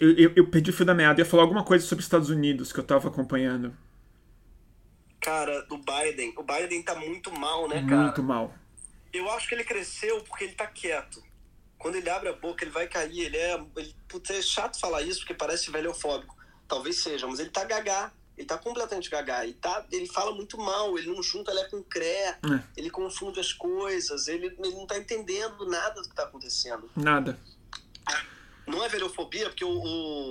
eu, 0.00 0.10
eu, 0.16 0.32
eu 0.36 0.46
perdi 0.48 0.70
o 0.70 0.72
fio 0.72 0.86
da 0.86 0.94
meada. 0.94 1.20
Eu 1.20 1.24
ia 1.24 1.30
falar 1.30 1.42
alguma 1.42 1.64
coisa 1.64 1.84
sobre 1.86 2.00
os 2.00 2.06
Estados 2.06 2.30
Unidos 2.30 2.72
que 2.72 2.80
eu 2.80 2.84
tava 2.84 3.08
acompanhando. 3.08 3.76
Cara, 5.20 5.62
do 5.62 5.78
Biden. 5.78 6.34
O 6.36 6.42
Biden 6.42 6.82
tá 6.82 6.94
muito 6.94 7.30
mal, 7.32 7.68
né, 7.68 7.84
cara? 7.88 8.02
Muito 8.02 8.22
mal. 8.22 8.52
Eu 9.12 9.30
acho 9.30 9.48
que 9.48 9.54
ele 9.54 9.64
cresceu 9.64 10.20
porque 10.24 10.44
ele 10.44 10.54
tá 10.54 10.66
quieto. 10.66 11.22
Quando 11.82 11.96
ele 11.96 12.08
abre 12.08 12.28
a 12.28 12.32
boca, 12.32 12.62
ele 12.62 12.70
vai 12.70 12.86
cair. 12.86 13.22
Ele 13.22 13.36
é. 13.36 13.60
Ele, 13.76 13.96
putz, 14.08 14.30
é 14.30 14.40
chato 14.40 14.78
falar 14.78 15.02
isso 15.02 15.18
porque 15.20 15.34
parece 15.34 15.68
velhofóbico. 15.68 16.36
Talvez 16.68 17.02
seja, 17.02 17.26
mas 17.26 17.40
ele 17.40 17.50
tá 17.50 17.64
gagá. 17.64 18.12
Ele 18.38 18.46
tá 18.46 18.56
completamente 18.56 19.10
gagá. 19.10 19.42
Ele, 19.44 19.54
tá, 19.54 19.84
ele 19.90 20.06
fala 20.06 20.32
muito 20.32 20.56
mal, 20.56 20.96
ele 20.96 21.08
não 21.12 21.20
junta 21.22 21.52
Lé 21.52 21.64
com 21.64 21.82
Cré, 21.82 22.38
É. 22.42 22.62
ele 22.76 22.88
confunde 22.88 23.40
as 23.40 23.52
coisas, 23.52 24.26
ele, 24.28 24.46
ele 24.46 24.74
não 24.74 24.86
tá 24.86 24.96
entendendo 24.96 25.66
nada 25.68 26.00
do 26.00 26.08
que 26.08 26.14
tá 26.14 26.22
acontecendo. 26.22 26.88
Nada. 26.96 27.36
Não 28.66 28.82
é 28.82 28.88
velhofobia, 28.88 29.48
porque 29.48 29.64
o, 29.64 29.70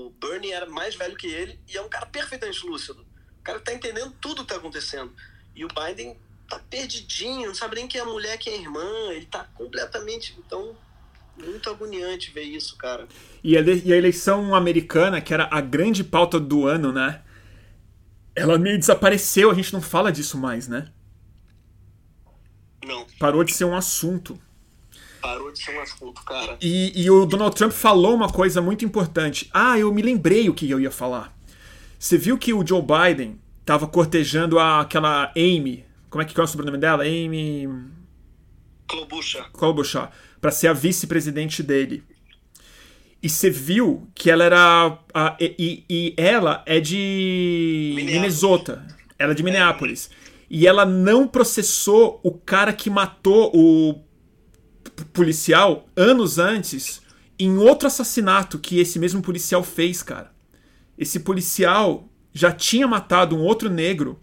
o 0.07 0.09
Bernie 0.11 0.51
era 0.51 0.65
mais 0.65 0.95
velho 0.95 1.15
que 1.17 1.27
ele 1.27 1.59
e 1.67 1.77
é 1.77 1.81
um 1.81 1.89
cara 1.89 2.05
perfeitamente 2.05 2.65
lúcido. 2.65 3.05
O 3.39 3.43
cara 3.43 3.59
tá 3.59 3.73
entendendo 3.73 4.15
tudo 4.21 4.41
que 4.43 4.47
tá 4.47 4.55
acontecendo. 4.55 5.13
E 5.53 5.65
o 5.65 5.67
Biden 5.67 6.17
tá 6.49 6.59
perdidinho, 6.59 7.47
não 7.49 7.55
sabe 7.55 7.75
nem 7.75 7.87
quem 7.87 7.99
é 7.99 8.03
a 8.03 8.07
mulher, 8.07 8.37
quem 8.37 8.53
é 8.53 8.57
a 8.57 8.61
irmã. 8.61 9.11
Ele 9.11 9.25
tá 9.25 9.43
completamente. 9.53 10.35
Então, 10.39 10.75
muito 11.41 11.69
agoniante 11.69 12.31
ver 12.31 12.43
isso, 12.43 12.77
cara. 12.77 13.07
E 13.43 13.57
a, 13.57 13.61
e 13.61 13.93
a 13.93 13.97
eleição 13.97 14.53
americana, 14.55 15.21
que 15.21 15.33
era 15.33 15.47
a 15.51 15.61
grande 15.61 16.03
pauta 16.03 16.39
do 16.39 16.67
ano, 16.67 16.91
né? 16.91 17.21
Ela 18.35 18.57
meio 18.57 18.79
desapareceu, 18.79 19.51
a 19.51 19.53
gente 19.53 19.73
não 19.73 19.81
fala 19.81 20.11
disso 20.11 20.37
mais, 20.37 20.67
né? 20.67 20.87
Não. 22.85 23.05
Parou 23.19 23.43
de 23.43 23.53
ser 23.53 23.65
um 23.65 23.75
assunto. 23.75 24.39
Parou 25.21 25.51
de 25.51 25.63
ser 25.63 25.77
um 25.77 25.81
assunto, 25.81 26.23
cara. 26.23 26.57
E, 26.61 27.03
e 27.03 27.09
o 27.09 27.25
Donald 27.25 27.55
Trump 27.55 27.71
falou 27.71 28.15
uma 28.15 28.29
coisa 28.29 28.61
muito 28.61 28.83
importante. 28.83 29.49
Ah, 29.53 29.77
eu 29.77 29.93
me 29.93 30.01
lembrei 30.01 30.49
o 30.49 30.53
que 30.53 30.69
eu 30.69 30.79
ia 30.79 30.89
falar. 30.89 31.35
Você 31.99 32.17
viu 32.17 32.37
que 32.37 32.53
o 32.53 32.65
Joe 32.65 32.81
Biden 32.81 33.39
tava 33.63 33.87
cortejando 33.87 34.57
a, 34.57 34.81
aquela 34.81 35.31
Amy. 35.35 35.85
Como 36.09 36.21
é 36.21 36.25
que 36.25 36.39
é 36.39 36.43
o 36.43 36.47
sobrenome 36.47 36.79
dela? 36.79 37.03
Amy. 37.03 37.69
Klobuchar. 39.51 40.11
Pra 40.39 40.51
ser 40.51 40.67
a 40.67 40.73
vice-presidente 40.73 41.63
dele. 41.63 42.03
E 43.23 43.29
você 43.29 43.49
viu 43.49 44.07
que 44.15 44.31
ela 44.31 44.43
era. 44.43 44.97
A, 45.13 45.37
e, 45.39 45.83
e, 45.89 46.13
ela 46.17 46.63
é 46.65 46.79
de 46.79 47.93
Minnesota. 47.95 48.85
Ela 49.17 49.31
é 49.31 49.35
de 49.35 49.43
Minneapolis. 49.43 50.09
É. 50.11 50.31
E 50.49 50.67
ela 50.67 50.85
não 50.85 51.27
processou 51.27 52.19
o 52.23 52.31
cara 52.31 52.73
que 52.73 52.89
matou 52.89 53.51
o 53.55 54.01
policial 55.13 55.87
anos 55.95 56.39
antes 56.39 57.01
em 57.39 57.57
outro 57.57 57.87
assassinato 57.87 58.59
que 58.59 58.79
esse 58.79 58.99
mesmo 58.99 59.21
policial 59.21 59.63
fez, 59.63 60.03
cara. 60.03 60.31
Esse 60.97 61.21
policial 61.21 62.09
já 62.33 62.51
tinha 62.51 62.87
matado 62.87 63.35
um 63.35 63.41
outro 63.41 63.69
negro 63.69 64.19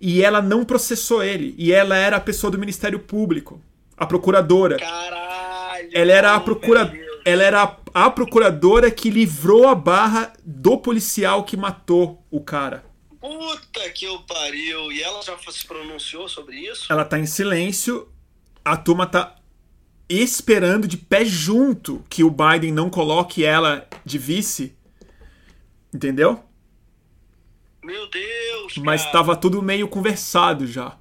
e 0.00 0.22
ela 0.22 0.42
não 0.42 0.64
processou 0.64 1.22
ele. 1.22 1.54
E 1.56 1.72
ela 1.72 1.96
era 1.96 2.16
a 2.16 2.20
pessoa 2.20 2.50
do 2.50 2.58
Ministério 2.58 2.98
Público, 2.98 3.60
a 4.00 4.06
procuradora. 4.06 4.78
Caralho! 4.78 5.90
Ela 5.92 6.12
era 6.12 6.34
a 6.34 6.40
procuradora 6.40 7.10
ela 7.24 7.42
era 7.42 7.62
a, 7.62 8.06
a, 8.06 8.10
procuradora 8.10 8.90
que 8.90 9.10
livrou 9.10 9.68
a 9.68 9.74
barra 9.74 10.32
do 10.44 10.78
policial 10.78 11.44
que 11.44 11.56
matou 11.56 12.24
o 12.30 12.40
cara. 12.40 12.84
Puta 13.20 13.90
que 13.90 14.06
eu 14.06 14.18
pariu! 14.20 14.90
E 14.90 15.02
ela 15.02 15.22
já 15.22 15.36
se 15.50 15.66
pronunciou 15.66 16.28
sobre 16.28 16.56
isso? 16.56 16.90
Ela 16.90 17.04
tá 17.04 17.18
em 17.18 17.26
silêncio. 17.26 18.08
A 18.64 18.76
turma 18.76 19.06
tá 19.06 19.36
esperando 20.08 20.88
de 20.88 20.96
pé 20.96 21.24
junto 21.24 22.04
que 22.08 22.24
o 22.24 22.30
Biden 22.30 22.72
não 22.72 22.88
coloque 22.88 23.44
ela 23.44 23.86
de 24.04 24.18
vice. 24.18 24.74
Entendeu? 25.92 26.42
Meu 27.84 28.08
Deus! 28.08 28.76
Mas 28.78 29.02
cara. 29.02 29.12
tava 29.12 29.36
tudo 29.36 29.62
meio 29.62 29.88
conversado 29.88 30.66
já. 30.66 30.99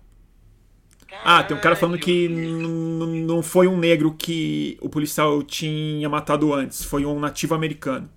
Ah, 1.23 1.43
tem 1.43 1.55
um 1.55 1.59
cara 1.59 1.75
falando 1.75 1.97
que 1.99 2.27
não 2.27 3.41
foi 3.41 3.67
um 3.67 3.77
negro 3.77 4.13
que 4.13 4.77
o 4.81 4.89
policial 4.89 5.41
tinha 5.43 6.07
matado 6.09 6.53
antes, 6.53 6.83
foi 6.83 7.05
um 7.05 7.19
nativo 7.19 7.53
americano. 7.55 8.09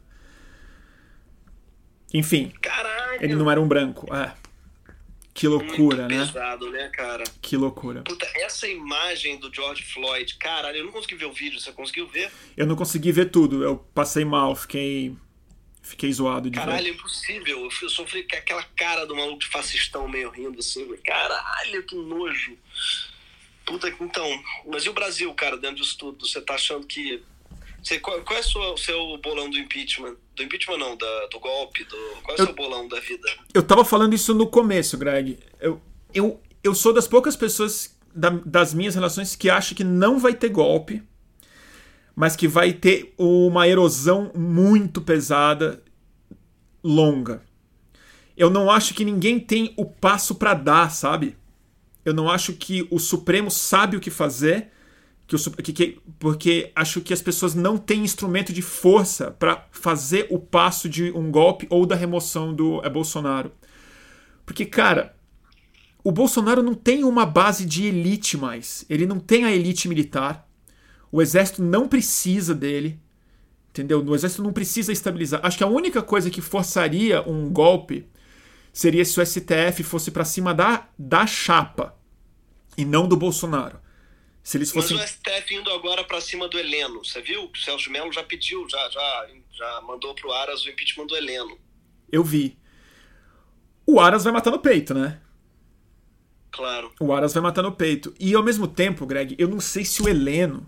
Enfim. 2.15 2.53
Caralho. 2.61 3.25
Ele 3.25 3.35
não 3.35 3.51
era 3.51 3.61
um 3.61 3.67
branco. 3.67 4.15
É. 4.15 4.35
Que 5.35 5.49
loucura, 5.49 6.09
Muito 6.09 6.15
né? 6.15 6.27
pesado, 6.27 6.71
né, 6.71 6.89
cara? 6.89 7.25
Que 7.41 7.57
loucura. 7.57 8.03
Puta, 8.03 8.27
essa 8.35 8.69
imagem 8.69 9.39
do 9.39 9.53
George 9.53 9.83
Floyd, 9.83 10.37
caralho, 10.37 10.77
eu 10.77 10.85
não 10.85 10.93
consegui 10.93 11.15
ver 11.15 11.25
o 11.25 11.33
vídeo, 11.33 11.59
você 11.59 11.73
conseguiu 11.73 12.07
ver? 12.07 12.31
Eu 12.55 12.67
não 12.67 12.77
consegui 12.77 13.11
ver 13.13 13.31
tudo, 13.31 13.65
eu 13.65 13.79
passei 13.95 14.25
mal, 14.27 14.55
fiquei. 14.55 15.17
Fiquei 15.83 16.13
zoado 16.13 16.49
de 16.49 16.57
Caralho, 16.59 16.85
ver. 16.85 16.91
é 16.91 16.93
impossível. 16.93 17.69
Eu 17.83 17.91
sofri 17.91 18.23
com 18.23 18.37
aquela 18.37 18.63
cara 18.77 19.05
do 19.05 19.17
maluco 19.17 19.41
de 19.41 19.49
fascistão 19.49 20.09
meio 20.09 20.31
rindo 20.31 20.59
assim. 20.61 20.87
Caralho, 21.05 21.83
que 21.85 21.95
nojo. 21.97 22.57
Puta 23.65 23.91
que 23.91 24.03
então. 24.03 24.29
Mas 24.67 24.85
e 24.85 24.89
o 24.89 24.93
Brasil, 24.93 25.33
cara, 25.35 25.57
dentro 25.57 25.77
disso 25.83 25.97
tudo? 25.99 26.27
Você 26.27 26.41
tá 26.41 26.55
achando 26.55 26.87
que. 26.87 27.23
Você, 27.83 27.99
qual, 27.99 28.21
qual 28.23 28.37
é 28.37 28.41
o 28.41 28.45
seu, 28.45 28.77
seu 28.77 29.19
bolão 29.19 29.51
do 29.51 29.59
impeachment? 29.59 30.17
Do 30.37 30.43
impeachment 30.45 30.79
não, 30.79 30.97
da, 30.97 31.27
do 31.27 31.41
golpe? 31.41 31.83
Do, 31.85 31.97
qual 32.23 32.37
é 32.37 32.41
o 32.41 32.43
Eu- 32.43 32.47
seu 32.47 32.55
bolão 32.55 32.87
da 32.89 33.01
vida? 33.01 33.29
Eu 33.53 33.63
tava 33.63 33.85
falando 33.85 34.15
isso 34.15 34.33
no 34.35 34.47
começo, 34.47 34.97
Greg. 34.97 35.39
Eu, 35.61 35.83
eu, 36.15 36.41
eu 36.63 36.75
sou 36.75 36.93
das 36.93 37.09
poucas 37.09 37.35
pessoas 37.37 37.97
da- 38.15 38.31
das 38.31 38.73
minhas 38.73 38.95
relações 38.95 39.35
que 39.35 39.51
acha 39.51 39.75
que 39.75 39.83
não 39.85 40.19
vai 40.21 40.33
ter 40.35 40.49
golpe, 40.49 41.03
mas 42.15 42.37
que 42.37 42.47
vai 42.47 42.73
ter 42.73 43.15
uma 43.19 43.67
erosão 43.67 44.31
muito 44.35 45.01
pesada, 45.01 45.83
longa. 46.83 47.43
Eu 48.37 48.51
não 48.51 48.71
acho 48.71 48.95
que 48.95 49.05
ninguém 49.05 49.39
tem 49.39 49.73
o 49.77 49.85
passo 49.85 50.35
pra 50.35 50.55
dar, 50.55 50.91
sabe? 50.91 51.37
Eu 52.05 52.13
não 52.13 52.29
acho 52.29 52.55
que 52.55 52.87
o 52.91 52.99
Supremo 52.99 53.51
sabe 53.51 53.97
o 53.97 54.01
que 54.01 54.11
fazer, 54.11 54.69
que 55.27 55.37
o, 55.37 55.39
que- 55.39 55.73
que- 55.73 55.99
porque 56.19 56.73
acho 56.75 57.01
que 57.01 57.13
as 57.13 57.23
pessoas 57.23 57.55
não 57.55 57.79
têm 57.79 58.03
instrumento 58.03 58.53
de 58.53 58.63
força 58.63 59.31
pra 59.31 59.67
fazer 59.71 60.27
o 60.31 60.39
passo 60.39 60.89
de 60.89 61.13
um 61.13 61.31
golpe 61.31 61.67
ou 61.71 61.87
da 61.87 61.95
remoção 61.95 62.53
do 62.55 62.85
é, 62.85 62.91
Bolsonaro. 62.91 63.53
Porque, 64.45 64.65
cara, 64.67 65.15
o 66.03 66.11
Bolsonaro 66.11 66.63
não 66.63 66.75
tem 66.75 67.05
uma 67.05 67.25
base 67.25 67.65
de 67.65 67.85
elite 67.87 68.37
mais. 68.37 68.85
Ele 68.91 69.07
não 69.07 69.21
tem 69.21 69.45
a 69.45 69.53
elite 69.53 69.89
militar. 69.89 70.49
O 71.13 71.21
exército 71.21 71.63
não 71.63 71.87
precisa 71.87 72.55
dele. 72.55 72.99
Entendeu? 73.69 74.03
O 74.03 74.15
exército 74.15 74.43
não 74.43 74.53
precisa 74.53 74.93
estabilizar. 74.93 75.41
Acho 75.45 75.59
que 75.59 75.65
a 75.65 75.69
única 75.69 76.03
coisa 76.03 76.31
que 76.31 76.41
forçaria 76.41 77.23
um 77.29 77.51
golpe 77.51 78.07
seria 78.73 79.05
se 79.05 79.21
o 79.21 79.25
STF 79.25 79.83
fosse 79.83 80.11
pra 80.11 80.25
cima 80.25 80.55
da, 80.55 80.89
da 80.99 81.27
chapa 81.27 81.95
e 82.77 82.85
não 82.85 83.07
do 83.07 83.17
Bolsonaro. 83.17 83.79
Se 84.43 84.57
eles 84.57 84.73
Mas 84.73 84.91
fossem. 84.91 84.97
o 84.97 85.07
STF 85.07 85.55
indo 85.55 85.71
agora 85.71 86.03
pra 86.05 86.21
cima 86.21 86.49
do 86.49 86.59
Heleno, 86.59 87.05
você 87.05 87.21
viu? 87.21 87.45
O 87.45 87.57
Celso 87.57 87.85
de 87.85 87.91
Mello 87.91 88.13
já 88.13 88.23
pediu, 88.25 88.67
já, 88.69 88.91
já, 88.91 89.29
já 89.53 89.81
mandou 89.83 90.15
pro 90.15 90.33
Aras 90.33 90.65
o 90.65 90.71
impeachment 90.71 91.07
do 91.07 91.17
Heleno. 91.17 91.57
Eu 92.11 92.25
vi. 92.25 92.59
O 93.87 94.01
Aras 94.01 94.25
vai 94.25 94.33
matar 94.33 94.51
no 94.51 94.59
peito, 94.59 94.95
né? 94.95 95.21
Claro. 96.51 96.93
O 97.01 97.13
Aras 97.13 97.33
vai 97.33 97.43
matar 97.43 97.63
no 97.63 97.73
peito. 97.73 98.13
E 98.19 98.35
ao 98.35 98.43
mesmo 98.43 98.67
tempo, 98.67 99.07
Greg, 99.07 99.35
eu 99.39 99.49
não 99.49 99.61
sei 99.61 99.85
se 99.85 100.03
o 100.03 100.09
Heleno 100.09 100.67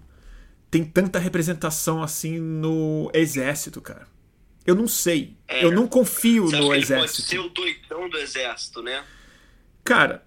tem 0.74 0.84
tanta 0.84 1.20
representação 1.20 2.02
assim 2.02 2.40
no 2.40 3.08
exército, 3.14 3.80
cara. 3.80 4.08
Eu 4.66 4.74
não 4.74 4.88
sei. 4.88 5.36
É. 5.46 5.64
Eu 5.64 5.70
não 5.70 5.86
confio 5.86 6.48
Você 6.48 6.56
acha 6.56 6.64
no 6.64 6.70
que 6.70 6.74
ele 6.74 6.86
pode 6.86 6.94
exército. 6.94 7.28
ser 7.28 7.38
o 7.38 7.48
doidão 7.48 8.08
do 8.08 8.18
exército, 8.18 8.82
né? 8.82 9.04
Cara, 9.84 10.26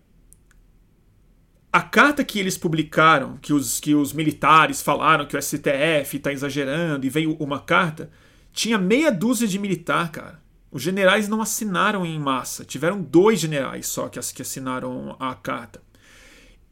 a 1.70 1.82
carta 1.82 2.24
que 2.24 2.40
eles 2.40 2.58
publicaram, 2.58 3.36
que 3.42 3.52
os, 3.52 3.82
que 3.82 3.94
os 3.94 4.14
militares 4.14 4.82
falaram 4.82 5.26
que 5.26 5.36
o 5.36 5.42
STF 5.42 6.18
tá 6.20 6.32
exagerando 6.32 7.06
e 7.06 7.10
veio 7.10 7.36
uma 7.42 7.60
carta, 7.60 8.10
tinha 8.54 8.78
meia 8.78 9.12
dúzia 9.12 9.50
de 9.50 9.60
militar, 9.60 10.10
cara. 10.14 10.42
Os 10.72 10.82
generais 10.82 11.28
não 11.28 11.42
assinaram 11.42 12.06
em 12.06 12.18
massa. 12.18 12.64
Tiveram 12.64 13.02
dois 13.02 13.38
generais 13.38 13.86
só 13.88 14.08
que 14.08 14.18
assinaram 14.18 15.14
a 15.20 15.36
carta. 15.36 15.82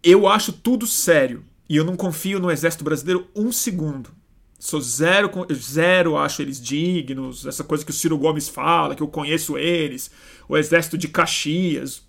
Eu 0.02 0.30
acho 0.30 0.54
tudo 0.54 0.88
sério. 0.88 1.44
E 1.68 1.76
eu 1.76 1.84
não 1.84 1.96
confio 1.96 2.40
no 2.40 2.52
exército 2.52 2.84
brasileiro 2.84 3.28
um 3.36 3.52
segundo. 3.52 4.12
Sou 4.60 4.80
zero, 4.80 5.30
zero 5.54 6.18
acho 6.18 6.42
eles 6.42 6.62
dignos. 6.62 7.46
Essa 7.46 7.64
coisa 7.64 7.84
que 7.84 7.92
o 7.92 7.94
Ciro 7.94 8.18
Gomes 8.18 8.48
fala, 8.48 8.96
que 8.96 9.04
eu 9.04 9.08
conheço 9.08 9.58
eles. 9.58 10.10
O 10.48 10.56
exército 10.58 10.98
de 10.98 11.08
Caxias. 11.08 12.04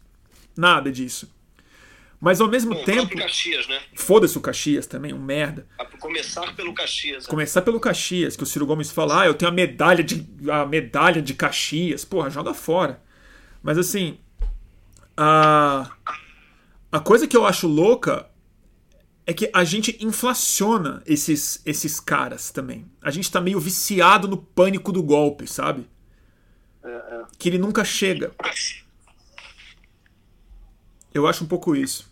Nada 0.57 0.91
disso. 0.91 1.35
Mas 2.21 2.41
ao 2.41 2.49
mesmo 2.49 2.75
Bom, 2.75 2.85
tempo, 2.85 3.15
Caxias, 3.17 3.69
né? 3.69 3.79
foda-se 3.95 4.39
o 4.39 4.41
Caxias 4.41 4.87
também, 4.87 5.13
um 5.13 5.19
merda. 5.19 5.67
A 5.79 5.85
começar 5.85 6.55
pelo 6.55 6.73
Caxias. 6.73 7.25
né? 7.25 7.31
Começar 7.31 7.63
pelo 7.63 7.79
Caxias, 7.79 8.37
que 8.37 8.43
o 8.43 8.47
Ciro 8.47 8.65
Gomes 8.65 8.91
fala, 8.91 9.23
ah, 9.23 9.27
eu 9.27 9.35
tenho 9.35 9.51
a 9.51 9.55
medalha 9.55 10.03
de 10.03 10.27
a 10.51 10.65
medalha 10.65 11.21
de 11.21 11.35
Caxias. 11.35 12.05
Porra, 12.05 12.31
joga 12.31 12.55
fora. 12.55 13.03
Mas 13.63 13.77
assim, 13.77 14.19
a 15.17 15.91
a 16.91 17.01
coisa 17.01 17.27
que 17.27 17.37
eu 17.37 17.45
acho 17.45 17.67
louca 17.67 18.31
é 19.27 19.35
que 19.35 19.51
a 19.53 19.64
gente 19.64 19.97
inflaciona 20.05 21.03
esses 21.05 21.61
esses 21.66 21.99
caras 21.99 22.51
também. 22.51 22.87
A 23.03 23.11
gente 23.11 23.31
tá 23.31 23.41
meio 23.41 23.59
viciado 23.59 24.29
no 24.29 24.37
pânico 24.37 24.93
do 24.93 25.03
golpe, 25.03 25.47
sabe? 25.49 25.89
É, 26.85 26.89
é. 26.89 27.22
Que 27.39 27.49
ele 27.49 27.59
nunca 27.59 27.85
chega. 27.85 28.33
Eu 31.12 31.27
acho 31.27 31.45
um 31.45 31.47
pouco 31.47 31.74
isso. 31.74 32.11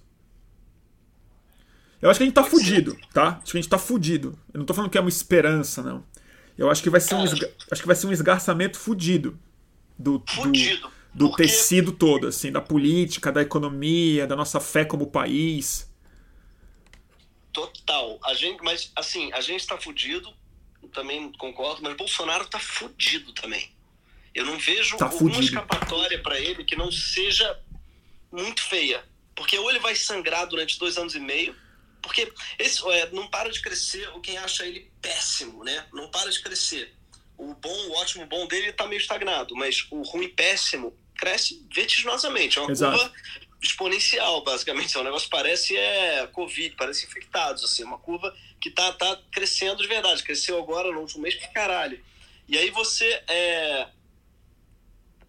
Eu 2.01 2.11
acho 2.11 2.19
que 2.19 2.25
a 2.25 2.27
gente 2.27 2.35
tá 2.35 2.43
Pode 2.43 2.57
ser. 2.57 2.65
fudido, 2.65 2.97
tá? 3.13 3.39
Acho 3.43 3.53
que 3.53 3.59
a 3.59 3.61
gente 3.61 3.71
tá 3.71 3.79
fudido. 3.79 4.39
Eu 4.53 4.59
não 4.59 4.67
tô 4.67 4.75
falando 4.75 4.91
que 4.91 4.99
é 4.99 5.01
uma 5.01 5.09
esperança, 5.09 5.83
não. 5.83 6.05
Eu 6.57 6.71
acho 6.71 6.83
que 6.83 6.91
vai 6.91 7.01
ser 7.01 7.15
um, 7.15 7.25
Cara. 7.25 7.33
esga- 7.35 7.51
acho 7.71 7.81
que 7.81 7.87
vai 7.87 7.97
ser 7.97 8.07
um 8.07 8.13
esgarçamento 8.13 8.79
fudido 8.79 9.39
do, 9.99 10.19
do, 10.19 10.33
Fudido. 10.33 10.91
do 11.15 11.29
Porque- 11.29 11.45
tecido 11.45 11.93
todo, 11.93 12.27
assim, 12.29 12.53
da 12.53 12.61
política, 12.61 13.33
da 13.33 13.41
economia, 13.43 14.27
da 14.27 14.37
nossa 14.37 14.61
fé 14.61 14.85
como 14.85 15.07
país. 15.07 15.91
Total. 17.55 18.19
A 18.25 18.35
gente, 18.35 18.63
mas 18.63 18.91
assim, 18.97 19.33
a 19.33 19.41
gente 19.41 19.67
tá 19.67 19.79
fudido, 19.79 20.35
também 20.93 21.33
concordo, 21.33 21.81
mas 21.83 21.97
Bolsonaro 21.97 22.47
tá 22.47 22.59
fudido 22.59 23.33
também. 23.33 23.73
Eu 24.35 24.45
não 24.45 24.59
vejo 24.59 24.97
Tá 24.99 25.07
alguma 25.07 25.33
fudido. 25.33 25.45
escapatória 25.45 26.21
pra 26.21 26.39
ele 26.39 26.65
que 26.65 26.75
não 26.77 26.91
seja 26.93 27.59
muito 28.31 28.63
feia. 28.65 29.03
Porque 29.37 29.57
ou 29.59 29.71
ele 29.71 29.79
vai 29.79 29.95
sangrar 29.95 30.47
durante 30.47 30.79
dois 30.79 30.99
anos 30.99 31.15
e 31.15 31.21
meio, 31.21 31.57
porque 32.03 32.31
esse 32.59 32.87
é, 32.91 33.11
não 33.13 33.29
para 33.29 33.49
de 33.51 33.61
crescer 33.63 34.09
o 34.11 34.21
quem 34.21 34.37
acha 34.37 34.67
ele 34.67 34.91
péssimo, 35.01 35.65
né? 35.65 35.87
Não 35.93 36.11
para 36.11 36.31
de 36.31 36.43
crescer. 36.43 36.93
O 37.39 37.55
bom, 37.55 37.89
o 37.89 37.93
ótimo 37.95 38.27
bom 38.27 38.47
dele 38.47 38.69
está 38.71 38.87
meio 38.87 39.01
estagnado, 39.01 39.55
mas 39.57 39.87
o 39.91 40.03
ruim 40.03 40.29
péssimo 40.29 40.97
cresce 41.17 41.65
vertiginosamente. 41.73 42.59
É 42.59 42.63
uma 42.63 42.71
Exato. 42.73 42.99
curva 42.99 43.13
exponencial, 43.67 44.43
basicamente. 44.43 44.97
É 44.97 45.03
negócio 45.03 45.29
parece 45.29 45.77
é 45.77 46.27
Covid, 46.29 46.75
parece 46.77 47.07
infectados, 47.07 47.65
assim, 47.65 47.85
uma 47.85 47.99
curva 47.99 48.35
que 48.61 48.71
tá, 48.71 48.93
tá 48.93 49.19
crescendo 49.31 49.83
de 49.83 49.89
verdade. 49.89 50.23
Cresceu 50.23 50.59
agora 50.59 50.93
no 50.93 51.01
último 51.01 51.23
mês 51.23 51.35
pra 51.35 51.49
caralho. 51.49 52.03
E 52.47 52.59
aí 52.59 52.71
você 52.71 53.23
é, 53.27 53.89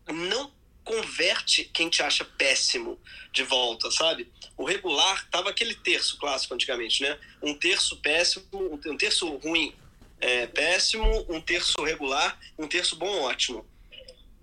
não 0.07 0.51
converte 0.83 1.65
quem 1.73 1.89
te 1.89 2.03
acha 2.03 2.23
péssimo 2.23 2.99
de 3.31 3.43
volta, 3.43 3.89
sabe? 3.89 4.31
O 4.55 4.63
regular 4.65 5.27
tava 5.29 5.49
aquele 5.49 5.73
terço 5.73 6.17
clássico 6.17 6.53
antigamente, 6.53 7.01
né? 7.01 7.17
Um 7.41 7.53
terço 7.53 7.97
péssimo, 7.97 8.45
um 8.85 8.97
terço 8.97 9.27
ruim 9.37 9.73
é, 10.19 10.45
péssimo, 10.47 11.25
um 11.29 11.41
terço 11.41 11.81
regular, 11.83 12.39
um 12.57 12.67
terço 12.67 12.95
bom 12.95 13.21
ótimo. 13.21 13.65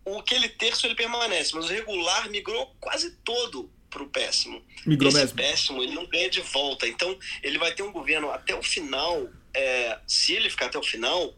O 0.05 0.19
aquele 0.19 0.49
terço 0.49 0.87
ele 0.87 0.97
permanece, 0.97 1.55
mas 1.55 1.67
o 1.67 1.73
regular 1.73 2.29
migrou 2.29 2.75
quase 2.81 3.13
todo 3.25 3.71
pro 3.93 4.09
péssimo. 4.09 4.61
Migrou 4.87 5.11
Esse 5.11 5.19
mesmo. 5.19 5.37
péssimo 5.37 5.83
ele 5.83 5.95
não 5.95 6.07
ganha 6.07 6.29
de 6.29 6.41
volta. 6.41 6.89
Então 6.89 7.17
ele 7.43 7.59
vai 7.59 7.73
ter 7.73 7.83
um 7.83 7.93
governo 7.93 8.31
até 8.31 8.55
o 8.55 8.63
final, 8.63 9.29
é, 9.55 9.99
se 10.07 10.33
ele 10.33 10.51
ficar 10.51 10.67
até 10.67 10.79
o 10.79 10.83
final, 10.83 11.35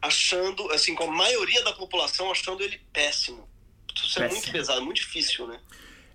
achando, 0.00 0.68
assim, 0.72 0.94
com 0.94 1.04
a 1.04 1.12
maioria 1.12 1.62
da 1.62 1.72
população 1.72 2.32
achando 2.32 2.62
ele 2.62 2.80
péssimo. 2.92 3.48
Isso 3.94 4.18
péssimo. 4.18 4.24
é 4.24 4.28
muito 4.28 4.50
pesado, 4.50 4.82
muito 4.82 4.96
difícil, 4.96 5.46
né? 5.46 5.60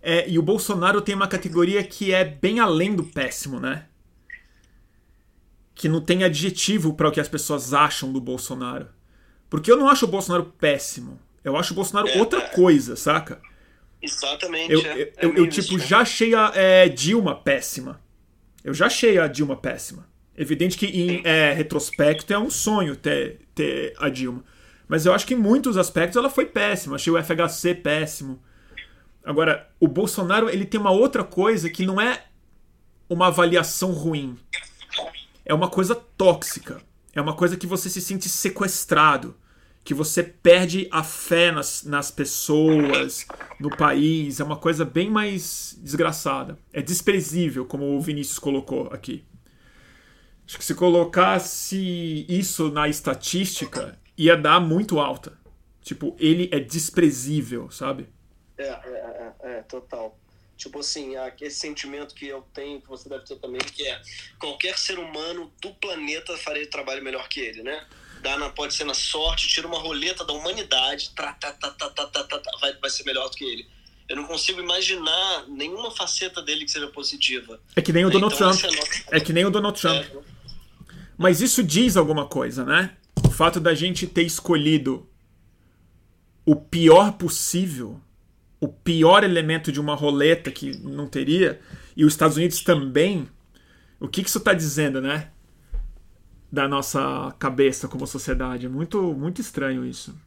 É, 0.02 0.28
e 0.28 0.38
o 0.38 0.42
Bolsonaro 0.42 1.02
tem 1.02 1.16
uma 1.16 1.28
categoria 1.28 1.84
que 1.84 2.14
é 2.14 2.26
bem 2.26 2.60
além 2.60 2.96
do 2.96 3.04
péssimo, 3.04 3.60
né? 3.60 3.88
Que 5.76 5.88
não 5.88 6.02
tem 6.02 6.24
adjetivo 6.24 6.94
para 6.94 7.08
o 7.08 7.12
que 7.12 7.20
as 7.20 7.30
pessoas 7.30 7.74
acham 7.74 8.12
do 8.12 8.20
Bolsonaro. 8.20 8.90
Porque 9.50 9.72
eu 9.72 9.78
não 9.78 9.88
acho 9.88 10.06
o 10.06 10.08
Bolsonaro 10.08 10.46
péssimo. 10.60 11.20
Eu 11.44 11.56
acho 11.56 11.72
o 11.72 11.76
Bolsonaro 11.76 12.10
é, 12.10 12.18
outra 12.18 12.40
é. 12.40 12.48
coisa, 12.50 12.96
saca? 12.96 13.42
Exatamente. 14.02 14.74
Eu, 14.74 14.82
é, 14.82 15.12
eu, 15.22 15.36
eu, 15.36 15.50
tipo, 15.50 15.78
já 15.80 16.00
achei 16.00 16.34
a 16.36 16.52
é, 16.56 16.88
Dilma 16.90 17.36
péssima. 17.36 18.00
Eu 18.64 18.74
já 18.74 18.88
achei 18.88 19.18
a 19.18 19.28
Dilma 19.28 19.56
péssima. 19.56 20.08
Evidente 20.36 20.78
que 20.78 20.86
em 20.86 21.22
é, 21.26 21.52
retrospecto 21.54 22.32
é 22.32 22.38
um 22.38 22.50
sonho 22.50 22.96
ter, 22.96 23.42
ter 23.56 23.94
a 23.98 24.08
Dilma. 24.08 24.44
Mas 24.88 25.06
eu 25.06 25.14
acho 25.14 25.26
que 25.26 25.34
em 25.34 25.38
muitos 25.38 25.78
aspectos 25.78 26.16
ela 26.16 26.30
foi 26.30 26.46
péssima. 26.46 26.96
Achei 26.96 27.12
o 27.12 27.22
FHC 27.22 27.76
péssimo. 27.76 28.42
Agora, 29.24 29.70
o 29.80 29.88
Bolsonaro 29.88 30.50
ele 30.50 30.66
tem 30.66 30.80
uma 30.80 30.92
outra 30.92 31.24
coisa 31.24 31.70
que 31.70 31.86
não 31.86 32.00
é 32.00 32.24
uma 33.10 33.28
avaliação 33.28 33.92
ruim. 33.92 34.38
É 35.44 35.54
uma 35.54 35.70
coisa 35.70 35.96
tóxica. 35.96 36.82
É 37.14 37.20
uma 37.20 37.34
coisa 37.34 37.58
que 37.58 37.66
você 37.66 37.90
se 37.90 38.00
sente 38.00 38.30
sequestrado 38.30 39.36
que 39.88 39.94
você 39.94 40.22
perde 40.22 40.86
a 40.92 41.02
fé 41.02 41.50
nas, 41.50 41.86
nas 41.86 42.12
pessoas, 42.12 43.26
no 43.58 43.70
país. 43.70 44.42
É 44.42 44.44
uma 44.44 44.58
coisa 44.58 44.84
bem 44.84 45.10
mais 45.10 45.80
desgraçada. 45.80 46.60
É 46.74 46.82
desprezível, 46.82 47.66
como 47.66 47.96
o 47.96 48.02
Vinícius 48.02 48.38
colocou 48.38 48.90
aqui. 48.92 49.24
Acho 50.46 50.58
que 50.58 50.66
se 50.66 50.76
colocasse 50.76 52.26
isso 52.28 52.70
na 52.70 52.90
estatística, 52.90 53.98
ia 54.18 54.36
dar 54.36 54.60
muito 54.60 55.00
alta. 55.00 55.40
Tipo, 55.82 56.18
ele 56.20 56.50
é 56.52 56.60
desprezível, 56.60 57.72
sabe? 57.72 58.10
É, 58.58 58.68
é, 58.68 59.34
é, 59.42 59.52
é 59.52 59.62
total. 59.62 60.20
Tipo 60.58 60.82
assim, 60.82 61.14
esse 61.40 61.62
sentimento 61.62 62.14
que 62.14 62.28
eu 62.28 62.42
tenho, 62.54 62.82
que 62.82 62.90
você 62.90 63.08
deve 63.08 63.24
ter 63.24 63.38
também, 63.38 63.62
que 63.62 63.88
é 63.88 64.02
qualquer 64.38 64.78
ser 64.78 65.00
humano 65.00 65.50
do 65.62 65.74
planeta 65.76 66.36
faria 66.36 66.66
o 66.66 66.70
trabalho 66.70 67.02
melhor 67.02 67.30
que 67.30 67.40
ele, 67.40 67.64
né? 67.64 67.88
Dá 68.22 68.38
na, 68.38 68.50
pode 68.50 68.74
ser 68.74 68.84
na 68.84 68.94
sorte, 68.94 69.48
tira 69.48 69.68
uma 69.68 69.80
roleta 69.80 70.24
da 70.24 70.34
humanidade, 70.34 71.12
tá, 71.16 71.34
tá, 71.34 71.52
tá, 71.52 71.72
tá, 71.72 71.90
tá, 71.90 72.08
tá, 72.08 72.24
tá, 72.24 72.52
vai, 72.60 72.74
vai 72.74 72.90
ser 72.90 73.04
melhor 73.04 73.30
do 73.30 73.36
que 73.36 73.44
ele. 73.44 73.68
Eu 74.10 74.16
não 74.16 74.24
consigo 74.24 74.62
imaginar 74.62 75.46
nenhuma 75.50 75.92
faceta 75.92 76.42
dele 76.42 76.64
que 76.64 76.72
seja 76.72 76.88
positiva. 76.88 77.60
É 77.76 77.82
que 77.82 77.92
nem 77.92 78.06
o 78.06 78.10
Donald 78.10 78.34
então, 78.34 78.56
Trump. 78.56 78.74
É, 79.12 79.18
é, 79.18 79.20
que 79.20 79.34
nem 79.34 79.46
o 79.46 79.50
Donald 79.52 79.80
Trump. 79.80 80.04
É. 80.04 80.18
Mas 81.18 81.42
isso 81.42 81.62
diz 81.62 81.98
alguma 81.98 82.26
coisa, 82.26 82.64
né? 82.64 82.96
O 83.26 83.32
fato 83.32 83.60
da 83.60 83.74
gente 83.74 84.08
ter 84.08 84.24
escolhido 84.24 85.10
o 86.46 86.56
pior 86.56 87.14
possível, 87.14 88.00
o 88.62 88.70
pior 88.70 89.24
elemento 89.26 89.72
de 89.72 89.80
uma 89.82 89.96
roleta 89.96 90.50
que 90.52 90.78
não 90.78 91.08
teria, 91.08 91.60
e 91.96 92.06
os 92.06 92.14
Estados 92.14 92.38
Unidos 92.38 92.62
também. 92.62 93.28
O 94.00 94.08
que, 94.08 94.24
que 94.24 94.30
isso 94.30 94.38
está 94.38 94.54
dizendo, 94.54 95.02
né? 95.02 95.32
Da 96.52 96.68
nossa 96.68 97.36
cabeça 97.40 97.88
como 97.88 98.08
sociedade. 98.08 98.66
É 98.66 98.70
muito, 98.70 99.02
muito 99.14 99.42
estranho 99.42 99.86
isso. 99.86 100.18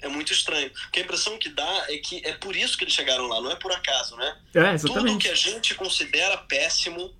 É 0.00 0.08
muito 0.08 0.32
estranho. 0.32 0.70
Porque 0.70 1.00
a 1.00 1.02
impressão 1.02 1.38
que 1.38 1.48
dá 1.48 1.86
é 1.88 1.96
que 1.98 2.20
é 2.26 2.34
por 2.34 2.56
isso 2.56 2.76
que 2.76 2.84
eles 2.84 2.92
chegaram 2.92 3.26
lá, 3.28 3.40
não 3.40 3.52
é 3.52 3.56
por 3.56 3.72
acaso, 3.72 4.16
né? 4.16 4.36
É, 4.52 4.74
exatamente. 4.74 5.12
Tudo 5.12 5.18
que 5.18 5.28
a 5.28 5.34
gente 5.34 5.74
considera 5.76 6.36
péssimo 6.38 7.14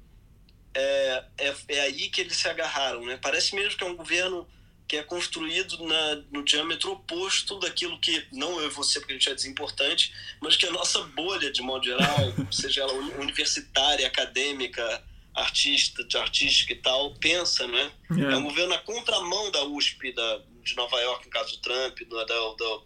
é, 0.74 1.24
é, 1.38 1.54
é 1.68 1.80
aí 1.82 2.08
que 2.08 2.20
eles 2.20 2.36
se 2.36 2.48
agarraram, 2.48 3.04
né? 3.06 3.18
Parece 3.22 3.54
mesmo 3.54 3.78
que 3.78 3.84
é 3.84 3.86
um 3.86 3.96
governo 3.96 4.48
que 4.88 4.96
é 4.96 5.02
construído 5.02 5.82
na, 5.86 6.16
no 6.30 6.44
diâmetro 6.44 6.92
oposto 6.92 7.58
daquilo 7.58 7.98
que, 8.00 8.26
não 8.32 8.60
eu 8.60 8.66
e 8.66 8.70
você, 8.70 8.98
porque 8.98 9.12
a 9.14 9.16
gente 9.16 9.30
é 9.30 9.34
desimportante, 9.34 10.12
mas 10.40 10.56
que 10.56 10.66
a 10.66 10.70
nossa 10.70 11.02
bolha, 11.04 11.50
de 11.50 11.62
modo 11.62 11.84
geral, 11.84 12.18
seja 12.52 12.82
ela 12.82 12.92
universitária, 12.92 14.06
acadêmica, 14.06 15.02
artista, 15.34 16.04
de 16.04 16.16
artística 16.16 16.72
e 16.72 16.76
tal, 16.76 17.14
pensa, 17.14 17.66
né? 17.66 17.92
É. 18.10 18.32
é 18.32 18.36
um 18.36 18.42
governo 18.42 18.70
na 18.70 18.78
contramão 18.78 19.50
da 19.50 19.64
USP, 19.64 20.12
da, 20.12 20.42
de 20.62 20.76
Nova 20.76 21.00
York, 21.00 21.24
no 21.24 21.30
caso 21.30 21.56
do 21.56 21.62
Trump, 21.62 22.00
da, 22.02 22.24
da, 22.24 22.36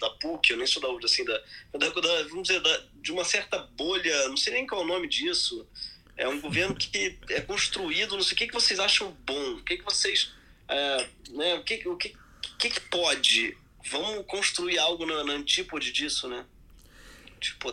da 0.01 0.11
PUC, 0.11 0.51
eu 0.51 0.57
nem 0.57 0.67
sou 0.67 0.81
da 0.81 0.89
USP, 0.89 1.05
assim, 1.05 1.25
da, 1.25 1.39
da, 1.73 1.89
da 1.89 2.23
vamos 2.29 2.49
dizer, 2.49 2.61
da, 2.61 2.83
de 2.95 3.13
uma 3.13 3.25
certa 3.25 3.59
bolha, 3.59 4.29
não 4.29 4.37
sei 4.37 4.55
nem 4.55 4.67
qual 4.67 4.83
é 4.83 4.85
o 4.85 4.89
nome 4.89 5.09
disso. 5.09 5.67
É 6.17 6.27
um 6.27 6.41
governo 6.41 6.75
que 6.75 7.19
é 7.29 7.41
construído, 7.43 8.17
não 8.17 8.23
sei 8.23 8.35
o 8.35 8.37
que, 8.37 8.47
que 8.47 8.55
vocês 8.55 8.81
acham 8.81 9.11
bom, 9.27 9.55
o 9.55 9.63
que, 9.63 9.77
que 9.77 9.85
vocês. 9.85 10.33
É, 10.69 11.09
né, 11.31 11.55
o 11.57 11.63
que, 11.63 11.87
o 11.87 11.97
que, 11.97 12.17
que, 12.59 12.71
que 12.71 12.81
pode? 12.81 13.57
Vamos 13.91 14.25
construir 14.27 14.79
algo 14.79 15.05
na, 15.05 15.23
na 15.25 15.35
antípode 15.35 15.93
disso, 15.93 16.27
né? 16.29 16.45
Tipo, 17.39 17.71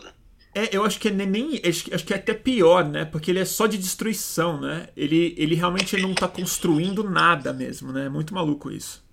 é, 0.54 0.76
eu 0.76 0.84
acho 0.84 1.00
que 1.00 1.08
é 1.08 1.10
nem. 1.10 1.60
Acho, 1.66 2.04
que 2.04 2.12
é 2.14 2.16
até 2.16 2.32
pior, 2.32 2.88
né? 2.88 3.04
Porque 3.04 3.30
ele 3.30 3.40
é 3.40 3.44
só 3.44 3.66
de 3.66 3.76
destruição, 3.76 4.60
né? 4.60 4.88
Ele, 4.96 5.34
ele 5.36 5.54
realmente 5.54 5.96
não 5.96 6.14
tá 6.14 6.28
construindo 6.28 7.02
nada 7.02 7.52
mesmo, 7.52 7.92
né? 7.92 8.06
É 8.06 8.08
muito 8.08 8.32
maluco 8.32 8.70
isso. 8.70 9.04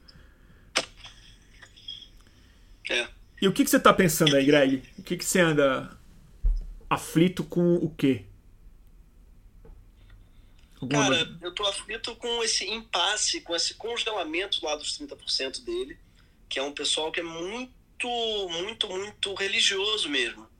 É. 2.89 3.07
E 3.41 3.47
o 3.47 3.51
que, 3.51 3.63
que 3.63 3.69
você 3.69 3.79
tá 3.79 3.91
pensando 3.91 4.35
aí, 4.35 4.45
Greg? 4.45 4.83
O 4.99 5.03
que, 5.03 5.17
que 5.17 5.25
você 5.25 5.39
anda 5.39 5.97
aflito 6.87 7.43
com 7.43 7.75
o 7.75 7.89
quê? 7.89 8.25
Alguma 10.79 11.03
Cara, 11.03 11.15
coisa? 11.15 11.39
eu 11.41 11.55
tô 11.55 11.65
aflito 11.65 12.15
com 12.17 12.43
esse 12.43 12.69
impasse, 12.69 13.41
com 13.41 13.55
esse 13.55 13.73
congelamento 13.75 14.63
lá 14.63 14.75
dos 14.75 14.97
30% 14.99 15.63
dele, 15.63 15.97
que 16.47 16.59
é 16.59 16.63
um 16.63 16.73
pessoal 16.73 17.11
que 17.11 17.19
é 17.19 17.23
muito, 17.23 18.09
muito, 18.49 18.89
muito 18.89 19.33
religioso 19.33 20.07
mesmo. 20.07 20.50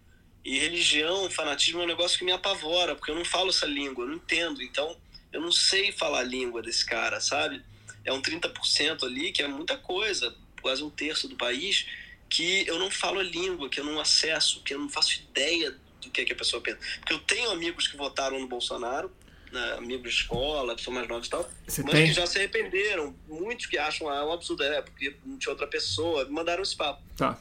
E 0.44 0.58
religião, 0.58 1.30
fanatismo 1.30 1.82
é 1.82 1.84
um 1.84 1.88
negócio 1.88 2.18
que 2.18 2.26
me 2.26 2.32
apavora, 2.32 2.96
porque 2.96 3.12
eu 3.12 3.16
não 3.16 3.26
falo 3.26 3.50
essa 3.50 3.66
língua, 3.66 4.06
eu 4.06 4.10
não 4.10 4.16
entendo. 4.16 4.62
Então, 4.62 4.98
eu 5.32 5.40
não 5.40 5.52
sei 5.52 5.92
falar 5.92 6.20
a 6.20 6.24
língua 6.24 6.62
desse 6.62 6.86
cara, 6.86 7.20
sabe? 7.20 7.62
É 8.04 8.12
um 8.12 8.22
30% 8.22 9.04
ali, 9.04 9.32
que 9.32 9.44
é 9.44 9.48
muita 9.48 9.78
coisa, 9.78 10.36
quase 10.62 10.84
um 10.84 10.90
terço 10.90 11.28
do 11.28 11.36
país, 11.36 11.86
que 12.30 12.66
eu 12.68 12.80
não 12.80 12.90
falo 12.90 13.20
a 13.20 13.24
língua, 13.24 13.70
que 13.70 13.80
eu 13.80 13.84
não 13.84 14.00
acesso, 14.00 14.62
que 14.64 14.74
eu 14.74 14.80
não 14.80 14.90
faço 14.90 15.14
ideia 15.14 15.76
do 16.02 16.10
que, 16.10 16.22
é 16.22 16.26
que 16.26 16.34
a 16.34 16.36
pessoa 16.36 16.62
pensa. 16.62 16.80
Porque 17.00 17.14
eu 17.14 17.20
tenho 17.20 17.52
amigos 17.52 17.88
que 17.88 17.96
votaram 17.96 18.40
no 18.40 18.48
Bolsonaro, 18.48 19.12
né, 19.52 19.76
amigos 19.78 20.14
de 20.14 20.22
escola, 20.22 20.76
pessoas 20.76 20.96
mais 20.96 21.08
novas 21.08 21.28
e 21.28 21.30
tal, 21.30 21.52
Você 21.68 21.84
mas 21.84 21.92
tem? 21.92 22.08
que 22.08 22.14
já 22.14 22.26
se 22.26 22.38
arrependeram. 22.40 23.16
Muitos 23.28 23.66
que 23.66 23.78
acham 23.78 24.10
ah, 24.10 24.18
é 24.20 24.24
um 24.24 24.32
absurdo, 24.32 24.64
é, 24.64 24.82
porque 24.82 25.16
não 25.26 25.38
tinha 25.38 25.52
outra 25.52 25.68
pessoa, 25.68 26.28
mandaram 26.30 26.64
esse 26.64 26.76
papo. 26.76 27.04
Tá. 27.16 27.40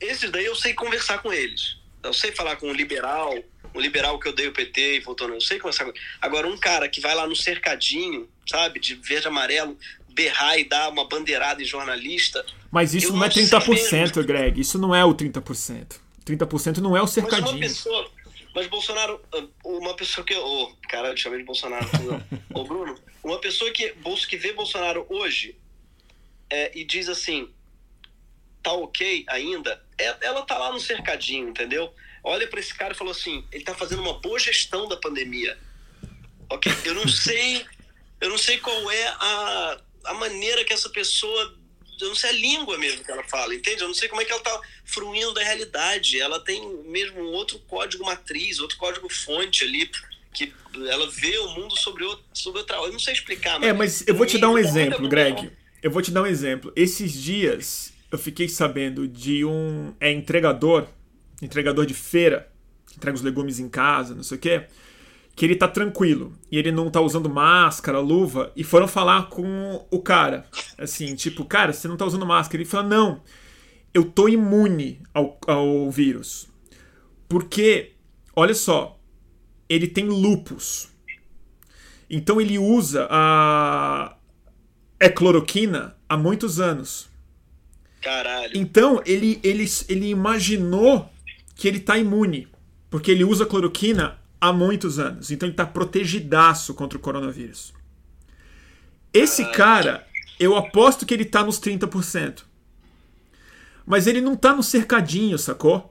Esses 0.00 0.30
daí 0.30 0.46
eu 0.46 0.56
sei 0.56 0.72
conversar 0.74 1.18
com 1.22 1.32
eles. 1.32 1.79
Eu 2.02 2.12
sei 2.12 2.32
falar 2.32 2.56
com 2.56 2.68
um 2.68 2.72
liberal, 2.72 3.34
um 3.74 3.80
liberal 3.80 4.18
que 4.18 4.28
odeia 4.28 4.48
o 4.48 4.52
PT 4.52 4.96
e 4.96 5.00
votou 5.00 5.28
no. 5.28 5.34
Eu 5.34 5.40
sei 5.40 5.58
conversar 5.58 5.84
com 5.84 5.92
Agora, 6.20 6.46
um 6.46 6.56
cara 6.56 6.88
que 6.88 7.00
vai 7.00 7.14
lá 7.14 7.26
no 7.26 7.36
cercadinho, 7.36 8.28
sabe, 8.48 8.80
de 8.80 8.94
verde 8.94 9.28
amarelo, 9.28 9.76
berrar 10.08 10.58
e 10.58 10.64
dar 10.64 10.88
uma 10.88 11.06
bandeirada 11.06 11.62
em 11.62 11.64
jornalista. 11.64 12.44
Mas 12.70 12.94
isso 12.94 13.12
não, 13.12 13.24
é 13.24 13.28
30%, 13.28 14.24
Greg. 14.24 14.60
Isso 14.60 14.78
não 14.78 14.94
é 14.94 15.04
o 15.04 15.14
30%. 15.14 15.98
30% 16.24 16.78
não 16.78 16.96
é 16.96 17.02
o 17.02 17.06
cercadinho. 17.06 17.42
Mas 17.42 17.52
uma 17.52 17.60
pessoa. 17.60 18.10
Mas 18.54 18.66
Bolsonaro, 18.66 19.20
uma 19.64 19.94
pessoa 19.94 20.24
que. 20.24 20.34
Oh, 20.34 20.72
cara, 20.88 21.16
chamei 21.16 21.38
de 21.38 21.44
Bolsonaro. 21.44 21.88
Ô, 22.52 22.64
Bruno, 22.64 22.96
uma 23.22 23.38
pessoa 23.40 23.70
que, 23.70 23.94
que 24.28 24.36
vê 24.36 24.52
Bolsonaro 24.52 25.06
hoje 25.08 25.56
é, 26.48 26.76
e 26.76 26.84
diz 26.84 27.08
assim: 27.08 27.48
tá 28.62 28.72
ok 28.72 29.24
ainda, 29.28 29.72
é, 29.72 29.89
ela 30.20 30.42
tá 30.42 30.58
lá 30.58 30.72
no 30.72 30.80
cercadinho, 30.80 31.48
entendeu? 31.48 31.92
olha 32.22 32.46
para 32.46 32.60
esse 32.60 32.74
cara 32.74 32.92
e 32.92 32.96
falou 32.96 33.12
assim: 33.12 33.44
ele 33.52 33.64
tá 33.64 33.74
fazendo 33.74 34.02
uma 34.02 34.14
boa 34.20 34.38
gestão 34.38 34.88
da 34.88 34.96
pandemia. 34.96 35.56
Ok? 36.48 36.72
Eu 36.84 36.94
não 36.94 37.06
sei, 37.08 37.64
eu 38.20 38.28
não 38.28 38.38
sei 38.38 38.58
qual 38.58 38.90
é 38.90 39.06
a, 39.08 39.80
a 40.04 40.14
maneira 40.14 40.64
que 40.64 40.72
essa 40.72 40.88
pessoa. 40.90 41.58
Eu 42.00 42.08
não 42.08 42.14
sei 42.14 42.30
a 42.30 42.32
língua 42.32 42.78
mesmo 42.78 43.04
que 43.04 43.10
ela 43.10 43.22
fala, 43.24 43.54
entende? 43.54 43.82
Eu 43.82 43.88
não 43.88 43.94
sei 43.94 44.08
como 44.08 44.22
é 44.22 44.24
que 44.24 44.32
ela 44.32 44.40
tá 44.40 44.58
fruindo 44.86 45.34
da 45.34 45.42
realidade. 45.42 46.18
Ela 46.18 46.40
tem 46.40 46.66
mesmo 46.86 47.20
outro 47.24 47.58
código 47.68 48.06
matriz, 48.06 48.58
outro 48.58 48.78
código 48.78 49.06
fonte 49.12 49.64
ali 49.64 49.90
que 50.32 50.50
ela 50.88 51.10
vê 51.10 51.36
o 51.40 51.48
mundo 51.50 51.76
sobre 51.76 52.04
outro, 52.04 52.24
sobre 52.32 52.60
outra. 52.60 52.76
Eu 52.76 52.90
não 52.90 52.98
sei 52.98 53.12
explicar. 53.12 53.60
Mas 53.60 53.68
é, 53.68 53.72
mas 53.74 54.08
eu 54.08 54.14
vou 54.14 54.24
te 54.24 54.38
dar 54.38 54.48
um 54.48 54.56
exemplo, 54.56 55.06
Greg. 55.10 55.52
Eu 55.82 55.90
vou 55.90 56.00
te 56.00 56.10
dar 56.10 56.22
um 56.22 56.26
exemplo. 56.26 56.72
Esses 56.74 57.12
dias 57.12 57.92
eu 58.10 58.18
fiquei 58.18 58.48
sabendo 58.48 59.06
de 59.06 59.44
um 59.44 59.94
é 60.00 60.10
entregador, 60.10 60.86
entregador 61.40 61.86
de 61.86 61.94
feira, 61.94 62.50
que 62.86 62.96
entrega 62.96 63.16
os 63.16 63.22
legumes 63.22 63.58
em 63.58 63.68
casa, 63.68 64.14
não 64.14 64.22
sei 64.22 64.36
o 64.36 64.40
quê, 64.40 64.66
que 65.36 65.44
ele 65.44 65.56
tá 65.56 65.68
tranquilo 65.68 66.32
e 66.50 66.58
ele 66.58 66.72
não 66.72 66.90
tá 66.90 67.00
usando 67.00 67.30
máscara, 67.30 68.00
luva 68.00 68.52
e 68.56 68.64
foram 68.64 68.88
falar 68.88 69.28
com 69.28 69.86
o 69.90 70.00
cara, 70.00 70.44
assim, 70.76 71.14
tipo, 71.14 71.44
cara, 71.44 71.72
você 71.72 71.88
não 71.88 71.96
tá 71.96 72.04
usando 72.04 72.26
máscara. 72.26 72.62
Ele 72.62 72.68
falou: 72.68 72.88
"Não, 72.88 73.22
eu 73.94 74.04
tô 74.04 74.28
imune 74.28 75.02
ao, 75.14 75.38
ao 75.46 75.90
vírus". 75.90 76.48
Porque 77.28 77.92
olha 78.34 78.54
só, 78.54 78.98
ele 79.68 79.86
tem 79.86 80.06
lupus. 80.08 80.88
Então 82.10 82.40
ele 82.40 82.58
usa 82.58 83.06
a 83.08 84.16
é 84.98 85.08
cloroquina 85.08 85.96
há 86.08 86.16
muitos 86.16 86.60
anos. 86.60 87.09
Caralho. 88.00 88.52
Então 88.54 89.02
ele, 89.04 89.38
ele, 89.42 89.66
ele 89.88 90.08
imaginou 90.08 91.10
que 91.54 91.68
ele 91.68 91.80
tá 91.80 91.98
imune, 91.98 92.48
porque 92.88 93.10
ele 93.10 93.24
usa 93.24 93.46
cloroquina 93.46 94.18
há 94.40 94.52
muitos 94.52 94.98
anos. 94.98 95.30
Então 95.30 95.48
ele 95.48 95.56
tá 95.56 95.66
protegidaço 95.66 96.74
contra 96.74 96.96
o 96.98 97.00
coronavírus. 97.00 97.72
Esse 99.12 99.42
Caralho. 99.42 99.56
cara, 99.56 100.06
eu 100.38 100.56
aposto 100.56 101.04
que 101.04 101.12
ele 101.12 101.24
tá 101.24 101.44
nos 101.44 101.60
30%. 101.60 102.44
Mas 103.84 104.06
ele 104.06 104.20
não 104.20 104.36
tá 104.36 104.54
no 104.54 104.62
cercadinho, 104.62 105.36
sacou? 105.36 105.90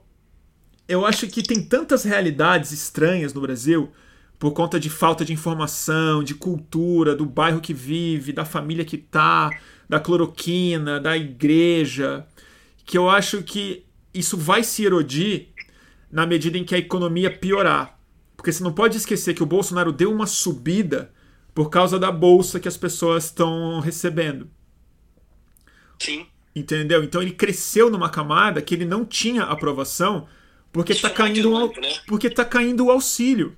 eu 0.90 1.06
acho 1.06 1.28
que 1.28 1.40
tem 1.40 1.62
tantas 1.62 2.02
realidades 2.02 2.72
estranhas 2.72 3.32
no 3.32 3.40
Brasil 3.40 3.92
por 4.40 4.50
conta 4.50 4.80
de 4.80 4.90
falta 4.90 5.24
de 5.24 5.32
informação, 5.32 6.24
de 6.24 6.34
cultura, 6.34 7.14
do 7.14 7.24
bairro 7.24 7.60
que 7.60 7.72
vive, 7.72 8.32
da 8.32 8.44
família 8.44 8.84
que 8.84 8.98
tá, 8.98 9.50
da 9.90 9.98
cloroquina, 9.98 11.00
da 11.00 11.16
igreja, 11.16 12.24
que 12.86 12.96
eu 12.96 13.10
acho 13.10 13.42
que 13.42 13.84
isso 14.14 14.36
vai 14.36 14.62
se 14.62 14.84
erodir 14.84 15.48
na 16.08 16.24
medida 16.24 16.56
em 16.56 16.62
que 16.62 16.76
a 16.76 16.78
economia 16.78 17.28
piorar. 17.28 17.98
Porque 18.36 18.52
você 18.52 18.62
não 18.62 18.72
pode 18.72 18.96
esquecer 18.96 19.34
que 19.34 19.42
o 19.42 19.46
Bolsonaro 19.46 19.90
deu 19.90 20.12
uma 20.12 20.28
subida 20.28 21.12
por 21.52 21.70
causa 21.70 21.98
da 21.98 22.12
bolsa 22.12 22.60
que 22.60 22.68
as 22.68 22.76
pessoas 22.76 23.24
estão 23.24 23.80
recebendo. 23.80 24.48
Sim. 25.98 26.24
Entendeu? 26.54 27.02
Então 27.02 27.20
ele 27.20 27.32
cresceu 27.32 27.90
numa 27.90 28.08
camada 28.08 28.62
que 28.62 28.76
ele 28.76 28.84
não 28.84 29.04
tinha 29.04 29.42
aprovação 29.42 30.28
porque 30.72 30.94
tá 30.94 31.10
caindo 31.10 31.66
né? 31.80 32.00
porque 32.06 32.30
tá 32.30 32.44
caindo 32.44 32.86
o 32.86 32.92
auxílio. 32.92 33.56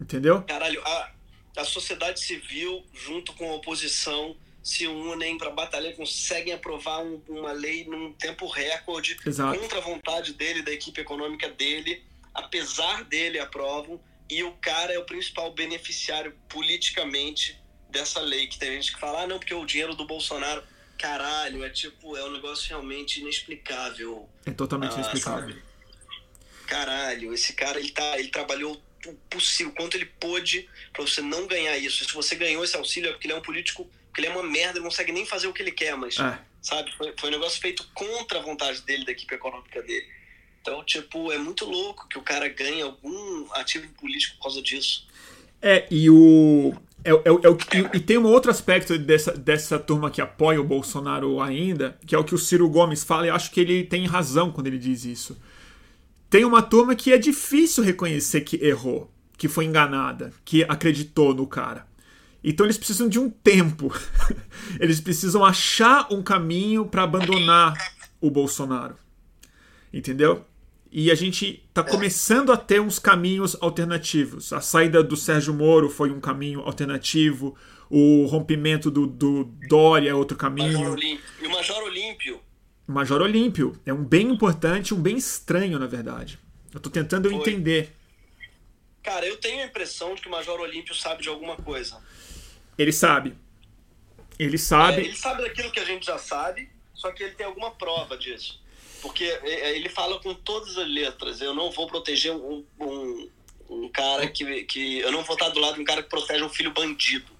Entendeu? 0.00 0.40
Caralho, 0.40 0.80
a, 0.82 1.10
a 1.58 1.64
sociedade 1.64 2.18
civil 2.18 2.82
junto 2.94 3.34
com 3.34 3.50
a 3.50 3.56
oposição 3.56 4.34
se 4.70 4.86
unem 4.86 5.36
para 5.36 5.50
batalhar, 5.50 5.92
conseguem 5.94 6.52
aprovar 6.52 7.02
um, 7.02 7.20
uma 7.28 7.50
lei 7.50 7.84
num 7.84 8.12
tempo 8.12 8.46
recorde 8.46 9.16
Exato. 9.26 9.58
contra 9.58 9.78
a 9.78 9.80
vontade 9.80 10.32
dele, 10.34 10.62
da 10.62 10.70
equipe 10.70 11.00
econômica 11.00 11.48
dele, 11.48 12.04
apesar 12.32 13.02
dele 13.02 13.40
aprovam 13.40 14.00
e 14.30 14.44
o 14.44 14.52
cara 14.52 14.92
é 14.92 14.98
o 14.98 15.04
principal 15.04 15.52
beneficiário 15.52 16.32
politicamente 16.48 17.60
dessa 17.88 18.20
lei 18.20 18.46
que 18.46 18.60
tem 18.60 18.70
gente 18.74 18.94
que 18.94 19.00
fala, 19.00 19.22
ah, 19.22 19.26
não, 19.26 19.40
porque 19.40 19.52
o 19.52 19.66
dinheiro 19.66 19.96
do 19.96 20.06
Bolsonaro, 20.06 20.62
caralho, 20.96 21.64
é 21.64 21.70
tipo, 21.70 22.16
é 22.16 22.24
um 22.24 22.30
negócio 22.30 22.68
realmente 22.68 23.20
inexplicável. 23.20 24.28
É 24.46 24.52
totalmente 24.52 24.92
ah, 24.92 25.00
inexplicável. 25.00 25.48
Sabe? 25.48 25.70
caralho, 26.68 27.34
esse 27.34 27.52
cara 27.54 27.80
ele, 27.80 27.90
tá, 27.90 28.16
ele 28.20 28.28
trabalhou 28.28 28.80
o 29.04 29.14
possível, 29.28 29.72
quanto 29.76 29.96
ele 29.96 30.06
pôde 30.06 30.68
para 30.92 31.02
você 31.02 31.20
não 31.20 31.48
ganhar 31.48 31.76
isso. 31.76 32.04
Se 32.04 32.14
você 32.14 32.36
ganhou 32.36 32.62
esse 32.62 32.76
auxílio 32.76 33.08
é 33.08 33.12
porque 33.12 33.26
ele 33.26 33.34
é 33.34 33.36
um 33.36 33.42
político, 33.42 33.90
porque 34.10 34.20
ele 34.20 34.28
é 34.28 34.30
uma 34.30 34.42
merda, 34.42 34.72
ele 34.72 34.80
não 34.80 34.90
consegue 34.90 35.12
nem 35.12 35.24
fazer 35.24 35.46
o 35.46 35.52
que 35.52 35.62
ele 35.62 35.70
quer, 35.72 35.96
mas, 35.96 36.18
é. 36.18 36.38
sabe, 36.60 36.92
foi, 36.96 37.14
foi 37.18 37.28
um 37.28 37.32
negócio 37.32 37.60
feito 37.60 37.88
contra 37.94 38.38
a 38.38 38.42
vontade 38.42 38.82
dele, 38.82 39.04
da 39.04 39.12
equipe 39.12 39.34
econômica 39.34 39.82
dele. 39.82 40.06
Então, 40.60 40.84
tipo, 40.84 41.32
é 41.32 41.38
muito 41.38 41.64
louco 41.64 42.06
que 42.08 42.18
o 42.18 42.22
cara 42.22 42.48
ganhe 42.48 42.82
algum 42.82 43.46
ativo 43.52 43.88
político 43.94 44.36
por 44.36 44.42
causa 44.42 44.60
disso. 44.60 45.06
É, 45.62 45.86
e 45.90 46.10
o. 46.10 46.74
É, 47.02 47.10
é, 47.10 47.14
é, 47.14 47.78
e, 47.78 47.96
e, 47.96 48.00
tem 48.00 48.18
um 48.18 48.26
outro 48.26 48.50
aspecto 48.50 48.98
dessa, 48.98 49.32
dessa 49.32 49.78
turma 49.78 50.10
que 50.10 50.20
apoia 50.20 50.60
o 50.60 50.64
Bolsonaro 50.64 51.40
ainda, 51.40 51.98
que 52.06 52.14
é 52.14 52.18
o 52.18 52.24
que 52.24 52.34
o 52.34 52.38
Ciro 52.38 52.68
Gomes 52.68 53.02
fala, 53.02 53.26
e 53.26 53.30
acho 53.30 53.50
que 53.50 53.60
ele 53.60 53.84
tem 53.84 54.06
razão 54.06 54.52
quando 54.52 54.66
ele 54.66 54.78
diz 54.78 55.06
isso 55.06 55.40
tem 56.30 56.44
uma 56.44 56.62
turma 56.62 56.94
que 56.94 57.12
é 57.12 57.18
difícil 57.18 57.82
reconhecer 57.82 58.42
que 58.42 58.64
errou, 58.64 59.10
que 59.36 59.48
foi 59.48 59.64
enganada, 59.64 60.32
que 60.44 60.62
acreditou 60.62 61.34
no 61.34 61.44
cara. 61.44 61.84
Então 62.42 62.66
eles 62.66 62.78
precisam 62.78 63.08
de 63.08 63.18
um 63.18 63.28
tempo. 63.28 63.92
eles 64.80 65.00
precisam 65.00 65.44
achar 65.44 66.06
um 66.10 66.22
caminho 66.22 66.86
para 66.86 67.02
abandonar 67.02 67.74
o 68.20 68.30
Bolsonaro. 68.30 68.96
Entendeu? 69.92 70.44
E 70.92 71.10
a 71.10 71.14
gente 71.14 71.62
está 71.68 71.84
começando 71.84 72.50
a 72.50 72.56
ter 72.56 72.80
uns 72.80 72.98
caminhos 72.98 73.56
alternativos. 73.60 74.52
A 74.52 74.60
saída 74.60 75.02
do 75.02 75.16
Sérgio 75.16 75.54
Moro 75.54 75.88
foi 75.88 76.10
um 76.10 76.20
caminho 76.20 76.60
alternativo. 76.60 77.56
O 77.88 78.26
rompimento 78.26 78.90
do, 78.90 79.06
do 79.06 79.44
Dória 79.68 80.10
é 80.10 80.14
outro 80.14 80.36
caminho. 80.36 80.96
E 81.40 81.46
o 81.46 81.50
Major 81.50 81.82
Olímpio 81.82 82.40
Major 82.90 83.22
Olímpio. 83.22 83.80
É 83.86 83.92
um 83.92 84.04
bem 84.04 84.28
importante, 84.28 84.92
um 84.92 85.00
bem 85.00 85.16
estranho, 85.16 85.78
na 85.78 85.86
verdade. 85.86 86.38
Eu 86.74 86.80
tô 86.80 86.90
tentando 86.90 87.30
Foi. 87.30 87.38
entender. 87.38 87.94
Cara, 89.02 89.26
eu 89.26 89.36
tenho 89.36 89.62
a 89.62 89.66
impressão 89.66 90.14
de 90.14 90.20
que 90.20 90.28
o 90.28 90.30
Major 90.30 90.60
Olímpio 90.60 90.94
sabe 90.94 91.22
de 91.22 91.28
alguma 91.28 91.56
coisa. 91.56 91.98
Ele 92.80 92.92
sabe. 92.92 93.36
Ele 94.38 94.56
sabe. 94.56 95.02
É, 95.02 95.04
ele 95.04 95.14
sabe 95.14 95.42
daquilo 95.42 95.70
que 95.70 95.80
a 95.80 95.84
gente 95.84 96.06
já 96.06 96.16
sabe, 96.16 96.70
só 96.94 97.12
que 97.12 97.22
ele 97.22 97.34
tem 97.34 97.44
alguma 97.44 97.72
prova 97.72 98.16
disso. 98.16 98.58
Porque 99.02 99.24
é, 99.24 99.50
é, 99.50 99.76
ele 99.76 99.90
fala 99.90 100.18
com 100.18 100.32
todas 100.32 100.78
as 100.78 100.88
letras. 100.88 101.42
Eu 101.42 101.52
não 101.52 101.70
vou 101.70 101.86
proteger 101.86 102.32
um, 102.32 102.64
um, 102.80 103.28
um 103.68 103.88
cara 103.90 104.26
que, 104.28 104.64
que. 104.64 104.98
Eu 105.00 105.12
não 105.12 105.22
vou 105.22 105.36
estar 105.36 105.50
do 105.50 105.60
lado 105.60 105.74
de 105.74 105.82
um 105.82 105.84
cara 105.84 106.02
que 106.02 106.08
protege 106.08 106.42
um 106.42 106.48
filho 106.48 106.70
bandido. 106.70 107.30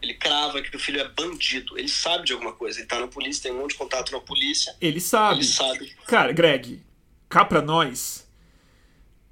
Ele 0.00 0.14
crava 0.14 0.62
que 0.62 0.74
o 0.74 0.80
filho 0.80 0.98
é 0.98 1.08
bandido. 1.10 1.78
Ele 1.78 1.88
sabe 1.88 2.24
de 2.24 2.32
alguma 2.32 2.54
coisa. 2.54 2.78
Ele 2.78 2.88
tá 2.88 2.98
na 2.98 3.06
polícia, 3.06 3.42
tem 3.42 3.52
um 3.52 3.60
monte 3.60 3.72
de 3.72 3.76
contato 3.76 4.10
na 4.12 4.20
polícia. 4.20 4.74
Ele 4.80 4.98
sabe. 4.98 5.40
Ele 5.40 5.44
sabe. 5.44 5.96
Cara, 6.06 6.32
Greg, 6.32 6.82
cá 7.28 7.44
pra 7.44 7.60
nós, 7.60 8.26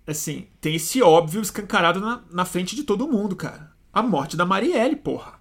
assim, 0.07 0.47
tem 0.61 0.75
esse 0.75 1.01
óbvio 1.01 1.41
escancarado 1.41 2.01
na, 2.01 2.23
na 2.31 2.45
frente 2.45 2.77
de 2.77 2.83
todo 2.85 3.09
mundo, 3.09 3.35
cara. 3.35 3.73
A 3.91 4.03
morte 4.03 4.37
da 4.37 4.45
Marielle, 4.45 4.95
porra. 4.95 5.38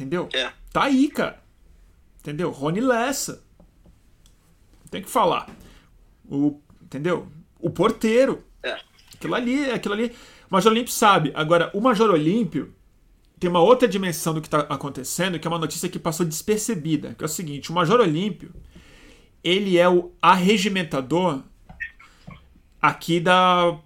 Entendeu? 0.00 0.30
É. 0.32 0.50
Tá 0.72 0.84
aí, 0.84 1.08
cara. 1.08 1.42
Entendeu? 2.20 2.50
Rony 2.50 2.80
Lessa. 2.80 3.44
Tem 4.90 5.02
que 5.02 5.10
falar. 5.10 5.46
O, 6.26 6.58
entendeu? 6.80 7.28
O 7.58 7.68
porteiro. 7.68 8.42
É. 8.62 8.80
Aquilo 9.14 9.34
ali, 9.34 9.70
aquilo 9.70 9.92
ali. 9.92 10.06
O 10.50 10.54
Major 10.54 10.72
Olímpio 10.72 10.92
sabe. 10.92 11.32
Agora, 11.34 11.70
o 11.74 11.80
Major 11.82 12.10
Olímpio 12.10 12.74
tem 13.38 13.50
uma 13.50 13.60
outra 13.60 13.86
dimensão 13.86 14.32
do 14.32 14.40
que 14.40 14.46
está 14.46 14.60
acontecendo, 14.60 15.38
que 15.38 15.46
é 15.46 15.50
uma 15.50 15.58
notícia 15.58 15.88
que 15.88 15.98
passou 15.98 16.24
despercebida, 16.24 17.14
que 17.14 17.22
é 17.22 17.26
o 17.26 17.28
seguinte: 17.28 17.70
o 17.70 17.74
Major 17.74 18.00
Olímpio 18.00 18.50
ele 19.44 19.76
é 19.76 19.88
o 19.88 20.12
arregimentador 20.20 21.42
aqui 22.80 23.20
da 23.20 23.78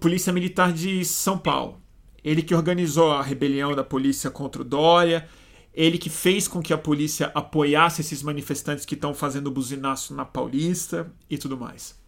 Polícia 0.00 0.32
Militar 0.32 0.72
de 0.72 1.04
São 1.04 1.36
Paulo. 1.36 1.83
Ele 2.24 2.42
que 2.42 2.54
organizou 2.54 3.12
a 3.12 3.22
rebelião 3.22 3.74
da 3.74 3.84
polícia 3.84 4.30
contra 4.30 4.62
o 4.62 4.64
Dória, 4.64 5.28
ele 5.74 5.98
que 5.98 6.08
fez 6.08 6.48
com 6.48 6.62
que 6.62 6.72
a 6.72 6.78
polícia 6.78 7.30
apoiasse 7.34 8.00
esses 8.00 8.22
manifestantes 8.22 8.84
que 8.84 8.94
estão 8.94 9.12
fazendo 9.12 9.50
buzinaço 9.50 10.14
na 10.14 10.24
Paulista 10.24 11.12
e 11.28 11.36
tudo 11.36 11.56
mais. 11.56 11.98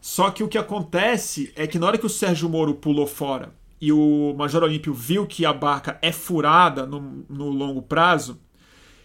Só 0.00 0.30
que 0.30 0.42
o 0.42 0.48
que 0.48 0.58
acontece 0.58 1.52
é 1.56 1.66
que 1.66 1.78
na 1.78 1.86
hora 1.86 1.96
que 1.96 2.04
o 2.04 2.10
Sérgio 2.10 2.48
Moro 2.48 2.74
pulou 2.74 3.06
fora 3.06 3.54
e 3.80 3.90
o 3.90 4.34
Major 4.36 4.62
Olímpio 4.62 4.92
viu 4.92 5.26
que 5.26 5.46
a 5.46 5.52
barca 5.52 5.98
é 6.02 6.12
furada 6.12 6.84
no, 6.84 7.24
no 7.28 7.48
longo 7.48 7.80
prazo, 7.80 8.38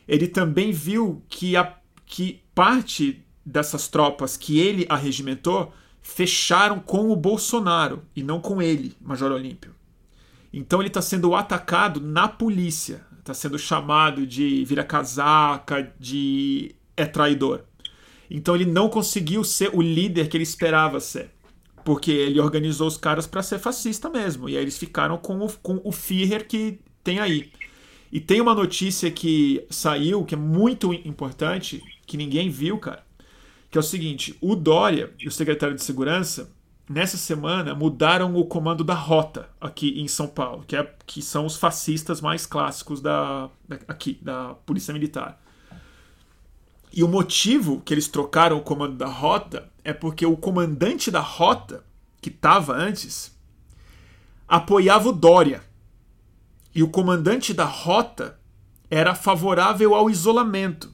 ele 0.08 0.28
também 0.28 0.72
viu 0.72 1.24
que, 1.30 1.56
a, 1.56 1.78
que 2.06 2.42
parte 2.54 3.24
dessas 3.46 3.88
tropas 3.88 4.36
que 4.36 4.60
ele 4.60 4.86
arregimentou 4.90 5.72
fecharam 6.02 6.80
com 6.80 7.12
o 7.12 7.16
Bolsonaro 7.16 8.04
e 8.16 8.24
não 8.24 8.42
com 8.42 8.62
ele, 8.62 8.96
Major 9.00 9.32
Olímpio. 9.32 9.79
Então 10.52 10.82
ele 10.82 10.88
está 10.88 11.02
sendo 11.02 11.36
atacado 11.36 12.02
na 12.02 12.28
polícia, 12.28 13.06
está 13.20 13.34
sendo 13.34 13.58
chamado 13.60 14.26
de 14.26 14.64
vira-casaca, 14.66 15.94
de 16.00 16.76
é 16.98 17.06
traidor. 17.06 17.64
Então 18.30 18.56
ele 18.56 18.66
não 18.66 18.90
conseguiu 18.90 19.44
ser 19.44 19.72
o 19.74 19.82
líder 19.82 20.28
que 20.28 20.38
ele 20.38 20.44
esperava 20.44 21.00
ser. 21.00 21.32
Porque 21.84 22.12
ele 22.12 22.40
organizou 22.40 22.88
os 22.88 22.98
caras 22.98 23.26
para 23.26 23.42
ser 23.42 23.58
fascista 23.58 24.10
mesmo. 24.10 24.50
E 24.50 24.56
aí 24.56 24.64
eles 24.64 24.78
ficaram 24.78 25.18
com 25.18 25.40
o, 25.40 25.50
com 25.60 25.82
o 25.84 25.92
Führer 25.92 26.48
que 26.48 26.80
tem 27.04 27.20
aí. 27.20 27.52
E 28.12 28.20
tem 28.20 28.42
uma 28.42 28.54
notícia 28.54 29.10
que 29.10 29.66
saiu, 29.70 30.26
que 30.26 30.36
é 30.36 30.38
muito 30.38 30.94
importante, 30.94 31.82
que 32.06 32.18
ninguém 32.18 32.50
viu, 32.50 32.78
cara. 32.78 33.04
Que 33.72 33.78
é 33.78 33.82
o 33.82 33.84
seguinte: 33.84 34.36
o 34.42 34.56
Dória 34.56 35.14
o 35.26 35.32
secretário 35.32 35.76
de 35.76 35.84
Segurança, 35.84 36.52
nessa 36.90 37.18
semana, 37.18 37.76
mudaram 37.76 38.36
o 38.36 38.44
comando 38.44 38.84
da 38.84 38.96
rota 38.96 39.48
aqui 39.62 40.02
em 40.02 40.08
São 40.08 40.28
Paulo, 40.28 40.66
que, 40.68 40.76
é, 40.76 40.96
que 41.06 41.22
são 41.22 41.46
os 41.46 41.56
fascistas 41.56 42.20
mais 42.20 42.48
clássicos 42.48 43.00
da, 43.00 43.48
da 43.68 43.78
aqui, 43.88 44.18
da 44.20 44.56
Polícia 44.66 44.92
Militar. 44.92 45.40
E 46.92 47.04
o 47.04 47.08
motivo 47.08 47.82
que 47.82 47.94
eles 47.94 48.08
trocaram 48.08 48.58
o 48.58 48.64
comando 48.64 48.96
da 48.96 49.06
rota 49.06 49.70
é 49.84 49.94
porque 49.94 50.26
o 50.26 50.36
comandante 50.36 51.12
da 51.12 51.20
rota, 51.20 51.86
que 52.20 52.30
estava 52.30 52.74
antes, 52.74 53.38
apoiava 54.48 55.10
o 55.10 55.14
Dória. 55.14 55.62
E 56.74 56.82
o 56.82 56.90
comandante 56.90 57.54
da 57.54 57.66
rota 57.66 58.40
era 58.90 59.14
favorável 59.14 59.94
ao 59.94 60.10
isolamento. 60.10 60.92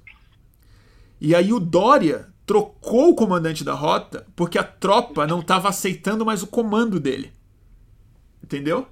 E 1.21 1.33
aí 1.33 1.53
o 1.53 1.59
Dória 1.61 2.34
trocou 2.45 3.09
o 3.09 3.15
comandante 3.15 3.63
da 3.63 3.73
rota 3.73 4.25
porque 4.35 4.57
a 4.57 4.63
tropa 4.63 5.25
não 5.25 5.39
estava 5.39 5.69
aceitando 5.69 6.25
mais 6.25 6.43
o 6.43 6.47
comando 6.47 6.99
dele. 6.99 7.33
Entendeu? 8.43 8.87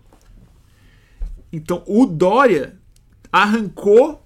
Então 1.52 1.84
o 1.86 2.06
Dória 2.06 2.80
arrancou 3.32 4.26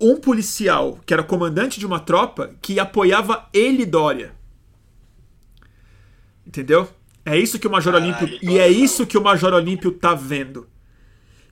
um 0.00 0.16
policial 0.16 0.98
que 1.04 1.12
era 1.12 1.22
comandante 1.22 1.78
de 1.78 1.86
uma 1.86 2.00
tropa 2.00 2.54
que 2.60 2.78
apoiava 2.78 3.48
ele, 3.52 3.84
Dória. 3.84 4.34
Entendeu? 6.46 6.88
É 7.24 7.36
isso 7.36 7.58
que 7.58 7.66
o 7.66 7.70
Major 7.70 7.92
Caralho, 7.92 8.14
Olímpio. 8.14 8.38
E 8.42 8.58
é 8.58 8.68
isso 8.68 9.06
que 9.06 9.18
o 9.18 9.22
Major 9.22 9.52
Olímpio 9.52 9.90
tá 9.90 10.14
vendo. 10.14 10.68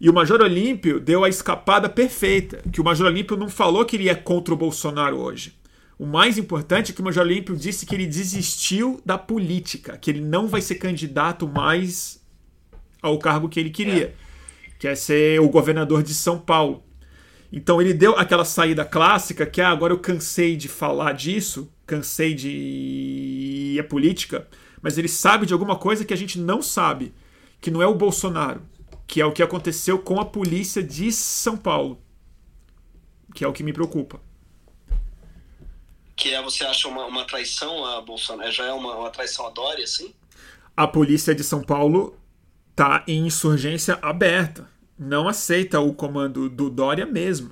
E 0.01 0.09
o 0.09 0.15
Major 0.15 0.41
Olímpio 0.41 1.01
deu 1.01 1.25
a 1.25 1.29
escapada 1.29 1.89
perfeita. 1.89 2.63
Que 2.71 2.81
o 2.81 2.85
Major 2.85 3.07
Olímpio 3.07 3.37
não 3.37 3.49
falou 3.49 3.85
que 3.85 3.97
ele 3.97 4.09
é 4.09 4.15
contra 4.15 4.55
o 4.55 4.57
Bolsonaro 4.57 5.19
hoje. 5.19 5.55
O 5.99 6.07
mais 6.07 6.38
importante 6.38 6.90
é 6.90 6.95
que 6.95 7.01
o 7.01 7.05
Major 7.05 7.24
Olímpio 7.24 7.57
disse 7.57 7.86
que 7.86 7.95
ele 7.95 8.07
desistiu 8.07 9.01
da 9.05 9.16
política, 9.16 9.97
que 9.97 10.11
ele 10.11 10.20
não 10.20 10.49
vai 10.49 10.61
ser 10.61 10.74
candidato 10.76 11.47
mais 11.47 12.20
ao 13.01 13.18
cargo 13.18 13.49
que 13.49 13.61
ele 13.61 13.70
queria, 13.70 14.07
é. 14.07 14.14
que 14.78 14.88
é 14.88 14.95
ser 14.95 15.40
o 15.40 15.49
governador 15.49 16.03
de 16.03 16.14
São 16.14 16.38
Paulo. 16.38 16.82
Então 17.53 17.80
ele 17.80 17.95
deu 17.95 18.18
aquela 18.18 18.45
saída 18.45 18.84
clássica 18.84 19.47
que 19.47 19.61
ah, 19.61 19.68
agora 19.68 19.92
eu 19.92 19.99
cansei 19.99 20.57
de 20.57 20.66
falar 20.66 21.12
disso, 21.12 21.70
cansei 21.86 22.34
de 22.34 23.76
a 23.78 23.84
política, 23.84 24.49
mas 24.82 24.99
ele 24.99 25.07
sabe 25.07 25.47
de 25.47 25.53
alguma 25.53 25.76
coisa 25.76 26.05
que 26.05 26.12
a 26.12 26.16
gente 26.16 26.38
não 26.38 26.61
sabe, 26.61 27.14
que 27.61 27.70
não 27.70 27.80
é 27.80 27.86
o 27.86 27.95
Bolsonaro, 27.95 28.62
que 29.07 29.20
é 29.20 29.26
o 29.26 29.32
que 29.32 29.42
aconteceu 29.42 29.99
com 29.99 30.20
a 30.20 30.24
polícia 30.24 30.82
de 30.82 31.12
São 31.12 31.57
Paulo, 31.57 32.01
que 33.32 33.45
é 33.45 33.49
o 33.49 33.53
que 33.53 33.62
me 33.62 33.72
preocupa. 33.72 34.20
Que 36.17 36.35
é, 36.35 36.43
você 36.43 36.65
acha 36.65 36.89
uma, 36.89 37.07
uma 37.07 37.25
traição 37.25 37.85
a 37.85 38.01
Bolsonaro? 38.01 38.53
Já 38.53 38.67
é 38.67 38.73
uma, 38.73 38.97
uma 38.97 39.11
traição 39.11 39.47
a 39.47 39.51
Dória, 39.51 39.85
assim? 39.85 40.15
A 40.77 40.87
polícia 40.87 41.35
de 41.35 41.43
São 41.45 41.62
Paulo 41.62 42.17
tá 42.75 43.05
em 43.07 43.27
insurgência 43.27 43.99
aberta 44.03 44.75
não 44.99 45.29
aceita 45.29 45.81
o 45.81 45.93
comando 45.93 46.49
do 46.49 46.71
Dória 46.71 47.05
mesmo. 47.05 47.51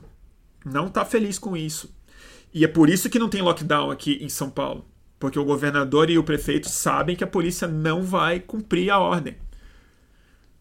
Não 0.65 0.87
está 0.87 1.05
feliz 1.05 1.39
com 1.39 1.57
isso. 1.57 1.93
E 2.55 2.65
é 2.65 2.69
por 2.69 2.89
isso 2.89 3.11
que 3.11 3.19
não 3.19 3.29
tem 3.29 3.43
lockdown 3.43 3.91
aqui 3.91 4.19
em 4.23 4.29
São 4.29 4.49
Paulo. 4.49 4.87
Porque 5.19 5.39
o 5.39 5.45
governador 5.45 6.11
e 6.11 6.19
o 6.19 6.25
prefeito 6.25 6.69
sabem 6.69 7.17
que 7.17 7.25
a 7.25 7.29
polícia 7.29 7.67
não 7.67 8.03
vai 8.03 8.41
cumprir 8.41 8.91
a 8.91 8.99
ordem. 8.99 9.37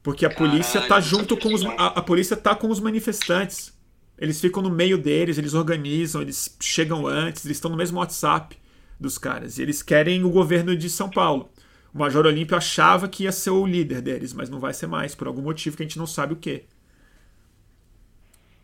Porque 0.02 0.26
a 0.26 0.30
Caralho, 0.30 0.52
polícia 0.52 0.82
tá 0.82 1.00
junto 1.00 1.38
com 1.38 1.54
os. 1.54 1.64
A, 1.64 1.88
a 1.88 2.02
polícia 2.02 2.36
tá 2.36 2.56
com 2.56 2.70
os 2.70 2.80
manifestantes. 2.80 3.74
Eles 4.22 4.40
ficam 4.40 4.62
no 4.62 4.70
meio 4.70 5.00
deles, 5.00 5.40
eles 5.40 5.56
organizam, 5.56 6.22
eles 6.22 6.56
chegam 6.62 7.08
antes, 7.08 7.44
eles 7.44 7.58
estão 7.58 7.72
no 7.72 7.76
mesmo 7.76 7.98
WhatsApp 7.98 8.56
dos 9.00 9.18
caras. 9.18 9.58
E 9.58 9.64
eles 9.64 9.82
querem 9.82 10.24
o 10.24 10.30
governo 10.30 10.78
de 10.78 10.92
São 10.92 11.10
Paulo. 11.10 11.52
O 11.92 11.98
Major 11.98 12.28
Olímpio 12.28 12.56
achava 12.56 13.10
que 13.10 13.24
ia 13.24 13.32
ser 13.32 13.50
o 13.50 13.66
líder 13.66 14.00
deles, 14.00 14.32
mas 14.32 14.48
não 14.48 14.60
vai 14.60 14.76
ser 14.76 14.86
mais, 14.86 15.16
por 15.16 15.26
algum 15.26 15.42
motivo 15.42 15.76
que 15.76 15.82
a 15.82 15.86
gente 15.88 15.98
não 15.98 16.06
sabe 16.06 16.34
o 16.34 16.36
que. 16.38 16.66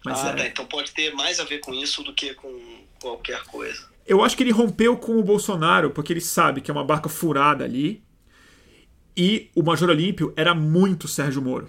Mas 0.05 0.19
ah, 0.19 0.29
é... 0.29 0.35
tá. 0.35 0.47
Então 0.47 0.65
pode 0.67 0.91
ter 0.91 1.11
mais 1.15 1.39
a 1.39 1.43
ver 1.43 1.57
com 1.57 1.73
isso 1.73 2.03
do 2.03 2.13
que 2.13 2.35
com 2.35 2.83
qualquer 3.01 3.41
coisa. 3.45 3.83
Eu 4.05 4.23
acho 4.23 4.37
que 4.37 4.43
ele 4.43 4.51
rompeu 4.51 4.95
com 4.95 5.17
o 5.17 5.23
Bolsonaro, 5.23 5.89
porque 5.89 6.13
ele 6.13 6.21
sabe 6.21 6.61
que 6.61 6.69
é 6.69 6.73
uma 6.73 6.85
barca 6.85 7.09
furada 7.09 7.63
ali. 7.63 8.03
E 9.17 9.49
o 9.55 9.63
Major 9.63 9.89
Olímpio 9.89 10.31
era 10.37 10.53
muito 10.53 11.07
Sérgio 11.07 11.41
Moro. 11.41 11.67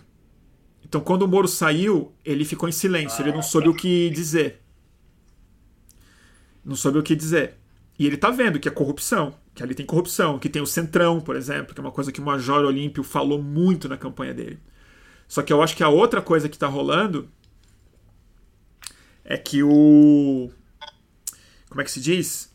Então, 0.88 1.00
quando 1.00 1.22
o 1.22 1.28
Moro 1.28 1.46
saiu, 1.46 2.12
ele 2.24 2.44
ficou 2.44 2.68
em 2.68 2.72
silêncio, 2.72 3.18
ah, 3.18 3.22
ele 3.22 3.32
não 3.32 3.42
soube 3.42 3.68
o 3.68 3.74
que 3.74 4.10
dizer. 4.10 4.62
Não 6.64 6.74
soube 6.74 6.98
o 6.98 7.02
que 7.02 7.14
dizer. 7.14 7.56
E 7.98 8.06
ele 8.06 8.16
tá 8.16 8.30
vendo 8.30 8.58
que 8.58 8.68
é 8.68 8.70
corrupção 8.70 9.34
que 9.58 9.62
ali 9.64 9.74
tem 9.74 9.84
corrupção, 9.84 10.38
que 10.38 10.48
tem 10.48 10.62
o 10.62 10.66
Centrão, 10.66 11.20
por 11.20 11.34
exemplo, 11.34 11.74
que 11.74 11.80
é 11.80 11.82
uma 11.82 11.90
coisa 11.90 12.12
que 12.12 12.20
o 12.20 12.24
Major 12.24 12.64
Olímpio 12.64 13.02
falou 13.02 13.42
muito 13.42 13.88
na 13.88 13.96
campanha 13.96 14.32
dele. 14.32 14.60
Só 15.26 15.42
que 15.42 15.52
eu 15.52 15.60
acho 15.60 15.76
que 15.76 15.82
a 15.82 15.88
outra 15.88 16.22
coisa 16.22 16.48
que 16.48 16.54
está 16.54 16.68
rolando 16.68 17.28
é 19.24 19.36
que 19.36 19.64
o. 19.64 20.48
Como 21.68 21.80
é 21.80 21.84
que 21.84 21.90
se 21.90 22.00
diz? 22.00 22.54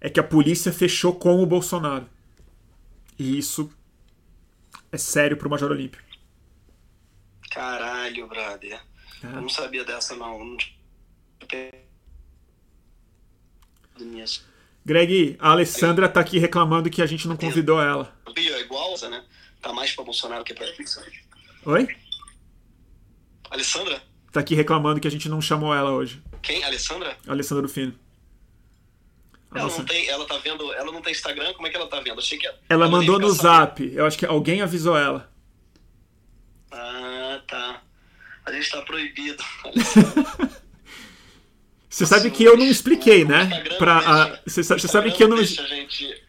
É 0.00 0.10
que 0.10 0.18
a 0.18 0.24
polícia 0.24 0.72
fechou 0.72 1.14
com 1.14 1.40
o 1.40 1.46
Bolsonaro. 1.46 2.06
E 3.16 3.38
isso 3.38 3.70
é 4.90 4.98
sério 4.98 5.36
pro 5.36 5.48
Major 5.48 5.70
Olímpio. 5.70 6.02
Caralho, 7.50 8.26
brother. 8.28 8.80
Eu 9.22 9.42
não 9.42 9.48
sabia 9.48 9.84
dessa, 9.84 10.16
não. 10.16 10.56
Greg, 14.84 15.36
a 15.38 15.50
Alessandra 15.50 16.08
tá 16.08 16.20
aqui 16.20 16.38
reclamando 16.38 16.88
que 16.88 17.02
a 17.02 17.06
gente 17.06 17.28
não 17.28 17.36
convidou 17.36 17.82
ela. 17.82 18.16
É 18.34 18.60
igual, 18.60 18.94
né? 19.10 19.24
Tá 19.60 19.72
mais 19.72 19.92
pra 19.92 20.04
Bolsonaro 20.04 20.42
que 20.42 20.54
pra 20.54 20.66
Oi? 21.66 21.88
Alessandra? 23.50 24.02
Tá 24.32 24.40
aqui 24.40 24.54
reclamando 24.54 25.00
que 25.00 25.08
a 25.08 25.10
gente 25.10 25.28
não 25.28 25.42
chamou 25.42 25.74
ela 25.74 25.90
hoje. 25.90 26.22
Quem? 26.40 26.64
Alessandra? 26.64 27.18
Alessandra 27.26 27.64
Rufino. 27.64 27.94
Ela 29.52 29.68
não, 29.68 29.84
tem, 29.84 30.08
ela 30.08 30.24
tá 30.26 30.38
vendo. 30.38 30.72
Ela 30.72 30.92
não 30.92 31.02
tem 31.02 31.12
Instagram? 31.12 31.52
Como 31.54 31.66
é 31.66 31.70
que 31.70 31.76
ela 31.76 31.88
tá 31.88 32.00
vendo? 32.00 32.20
Achei 32.20 32.38
que. 32.38 32.46
Ela, 32.46 32.56
ela 32.68 32.88
mandou 32.88 33.18
no 33.18 33.28
zap. 33.30 33.84
Eu 33.92 34.06
acho 34.06 34.16
que 34.16 34.24
alguém 34.24 34.62
avisou 34.62 34.96
ela. 34.96 35.28
Ah, 36.70 37.09
tá. 37.40 37.82
A 38.44 38.52
gente 38.52 38.70
tá 38.70 38.82
proibido. 38.82 39.42
Você 41.90 42.06
sabe 42.06 42.30
que 42.30 42.44
eu 42.44 42.56
não 42.56 42.66
expliquei, 42.66 43.24
né? 43.24 43.64
Pra, 43.76 44.40
você, 44.46 44.62
você 44.62 44.86
sabe 44.86 45.10
que 45.10 45.24
eu 45.24 45.28
não. 45.28 45.38
Deixa 45.38 45.60
a 45.60 45.66
gente 45.66 46.22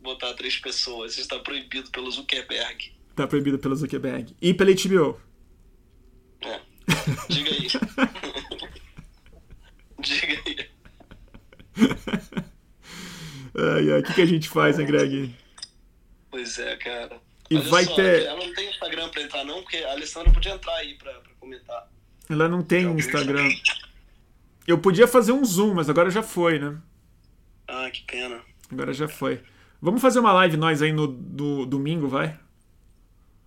botar 0.00 0.32
três 0.34 0.56
pessoas. 0.58 1.10
Isso 1.12 1.22
está 1.22 1.40
proibido 1.40 1.90
pelo 1.90 2.08
Zuckerberg. 2.08 2.92
Está 3.10 3.26
proibido 3.26 3.58
pelo 3.58 3.74
Zuckerberg. 3.74 4.32
E 4.40 4.54
pela 4.54 4.70
HBO. 4.70 5.20
É. 6.40 6.60
Diga 7.28 7.50
aí. 7.50 7.66
Diga 9.98 10.40
aí. 10.46 10.70
Ai, 13.54 13.92
ai, 13.92 14.00
o 14.00 14.04
que, 14.04 14.14
que 14.14 14.22
a 14.22 14.26
gente 14.26 14.48
faz, 14.48 14.78
hein, 14.78 14.86
Greg? 14.86 15.34
Pois 16.30 16.58
é, 16.58 16.74
cara. 16.76 17.20
E 17.52 17.56
Olha 17.56 17.68
vai 17.68 17.84
só, 17.84 17.94
ter. 17.94 18.22
Ela 18.22 18.46
não 18.46 18.54
tem 18.54 18.70
Instagram 18.70 19.08
pra 19.10 19.22
entrar, 19.22 19.44
não, 19.44 19.60
porque 19.62 19.76
a 19.76 19.90
Alessandra 19.90 20.32
podia 20.32 20.54
entrar 20.54 20.74
aí 20.76 20.94
pra, 20.94 21.12
pra 21.12 21.32
comentar. 21.38 21.86
Ela 22.30 22.48
não 22.48 22.62
tem 22.62 22.86
Instagram. 22.92 23.46
Eu 24.66 24.78
podia 24.78 25.06
fazer 25.06 25.32
um 25.32 25.44
zoom, 25.44 25.74
mas 25.74 25.90
agora 25.90 26.10
já 26.10 26.22
foi, 26.22 26.58
né? 26.58 26.80
Ah, 27.68 27.90
que 27.90 28.02
pena. 28.04 28.40
Agora 28.70 28.94
já 28.94 29.06
foi. 29.06 29.42
Vamos 29.82 30.00
fazer 30.00 30.18
uma 30.20 30.32
live 30.32 30.56
nós 30.56 30.80
aí 30.80 30.92
no, 30.92 31.06
no 31.06 31.66
domingo, 31.66 32.08
vai? 32.08 32.38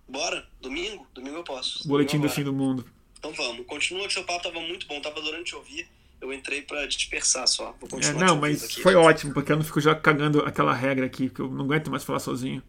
Bora, 0.08 0.46
domingo? 0.60 1.04
Domingo 1.12 1.38
eu 1.38 1.44
posso. 1.44 1.88
Boletim 1.88 2.20
do 2.20 2.28
fim 2.28 2.44
do 2.44 2.52
mundo. 2.52 2.86
Então 3.18 3.32
vamos. 3.32 3.66
Continua 3.66 4.06
que 4.06 4.12
seu 4.12 4.22
papo 4.22 4.44
tava 4.44 4.60
muito 4.60 4.86
bom, 4.86 5.00
tava 5.00 5.18
adorando 5.18 5.42
te 5.42 5.56
ouvir. 5.56 5.88
Eu 6.20 6.32
entrei 6.32 6.62
pra 6.62 6.86
dispersar 6.86 7.48
só. 7.48 7.74
Vou 7.80 7.90
continuar 7.90 8.22
é, 8.22 8.26
não, 8.26 8.36
mas 8.36 8.62
aqui, 8.62 8.82
foi 8.82 8.94
ótimo, 8.94 9.34
porque 9.34 9.50
eu 9.50 9.56
não 9.56 9.64
fico 9.64 9.80
já 9.80 9.96
cagando 9.96 10.42
aquela 10.42 10.72
regra 10.72 11.06
aqui, 11.06 11.28
que 11.28 11.40
eu 11.40 11.48
não 11.48 11.64
aguento 11.64 11.90
mais 11.90 12.04
falar 12.04 12.20
sozinho. 12.20 12.62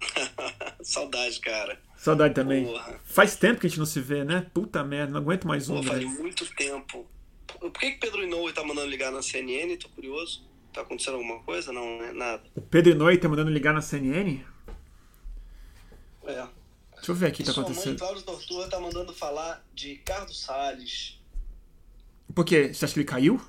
Saudade, 0.82 1.40
cara. 1.40 1.80
Saudade 1.96 2.34
também. 2.34 2.64
Porra. 2.64 3.00
Faz 3.04 3.36
tempo 3.36 3.60
que 3.60 3.66
a 3.66 3.70
gente 3.70 3.78
não 3.78 3.86
se 3.86 4.00
vê, 4.00 4.24
né? 4.24 4.46
Puta 4.54 4.82
merda, 4.82 5.12
não 5.12 5.20
aguento 5.20 5.46
mais 5.46 5.68
um. 5.68 5.82
Faz 5.82 6.04
muito 6.04 6.46
tempo. 6.54 7.06
Por 7.58 7.72
que, 7.72 7.92
que 7.92 7.98
Pedro 7.98 8.22
Inoue 8.22 8.52
tá 8.52 8.64
mandando 8.64 8.88
ligar 8.88 9.12
na 9.12 9.22
CNN? 9.22 9.76
Tô 9.76 9.88
curioso. 9.90 10.48
Tá 10.72 10.82
acontecendo 10.82 11.14
alguma 11.14 11.40
coisa? 11.42 11.72
Não, 11.72 11.98
né? 11.98 12.12
Nada. 12.12 12.42
O 12.54 12.60
Pedro 12.60 12.92
Inoue 12.92 13.18
tá 13.18 13.28
mandando 13.28 13.50
ligar 13.50 13.74
na 13.74 13.82
CNN? 13.82 14.40
É. 16.24 16.46
Deixa 16.94 17.12
eu 17.12 17.14
ver 17.14 17.26
aqui 17.26 17.42
o 17.42 17.46
que 17.46 17.52
tá 17.52 17.60
acontecendo. 17.60 17.86
Mãe, 17.88 17.96
Cláudio 17.98 18.22
Tortura 18.22 18.68
tá 18.68 18.78
mandando 18.78 19.12
falar 19.12 19.64
de 19.74 19.96
Carlos 19.96 20.40
Salles. 20.40 21.18
Por 22.34 22.44
quê? 22.44 22.72
Você 22.72 22.84
acha 22.84 22.94
que 22.94 23.00
ele 23.00 23.06
caiu? 23.06 23.40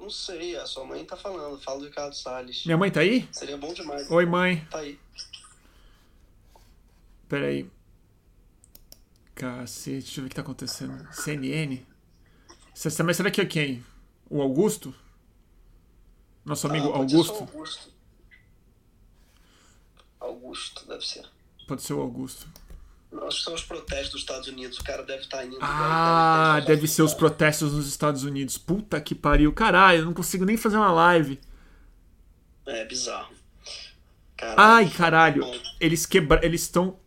Não, 0.00 0.08
sei, 0.10 0.56
a 0.56 0.66
sua 0.66 0.84
mãe 0.84 1.04
tá 1.04 1.16
falando. 1.16 1.60
Fala 1.60 1.78
do 1.80 1.84
Ricardo 1.84 2.14
Salles. 2.14 2.64
Minha 2.64 2.78
mãe 2.78 2.90
tá 2.90 3.00
aí? 3.00 3.28
Seria 3.32 3.56
bom 3.56 3.72
demais. 3.74 4.10
Oi, 4.10 4.24
mãe. 4.26 4.64
Tá 4.70 4.78
aí. 4.78 4.98
Pera 7.28 7.46
aí. 7.46 7.70
Cacete, 9.34 10.00
deixa 10.00 10.20
eu 10.20 10.24
ver 10.24 10.26
o 10.26 10.30
que 10.30 10.36
tá 10.36 10.42
acontecendo. 10.42 11.06
CNN? 11.12 11.86
Você- 12.74 13.02
Mas 13.02 13.16
será 13.16 13.30
que 13.30 13.40
é 13.40 13.46
quem? 13.46 13.84
O 14.28 14.40
Augusto? 14.40 14.94
Nosso 16.44 16.66
amigo 16.66 16.88
Ah, 16.88 16.92
pode 16.92 17.10
ser 17.10 17.16
só 17.16 17.32
Augusto? 17.32 17.42
Augusto. 17.54 17.92
Augusto, 20.18 20.86
deve 20.86 21.06
ser. 21.06 21.26
Pode 21.68 21.82
ser 21.82 21.92
o 21.92 22.00
Augusto. 22.00 22.48
Acho 23.12 23.38
que 23.38 23.44
são 23.44 23.54
os 23.54 23.62
protestos 23.62 24.12
dos 24.12 24.20
Estados 24.20 24.48
Unidos. 24.48 24.78
O 24.78 24.84
cara 24.84 25.02
deve 25.02 25.22
estar 25.22 25.44
indo. 25.44 25.58
Ah, 25.60 26.60
deve, 26.60 26.76
deve 26.76 26.88
ser 26.88 27.02
os 27.02 27.12
protestos 27.12 27.72
nos 27.72 27.88
Estados 27.88 28.22
Unidos. 28.22 28.56
Puta 28.56 29.00
que 29.00 29.14
pariu. 29.14 29.52
Caralho, 29.52 30.00
eu 30.00 30.04
não 30.04 30.14
consigo 30.14 30.44
nem 30.44 30.56
fazer 30.56 30.76
uma 30.76 30.92
live. 30.92 31.40
É 32.66 32.84
bizarro. 32.84 33.34
Caralho. 34.36 34.60
Ai, 34.60 34.90
caralho. 34.90 35.44
Eles 35.80 36.06
quebra... 36.06 36.40
Eles 36.44 36.62
estão 36.62 36.98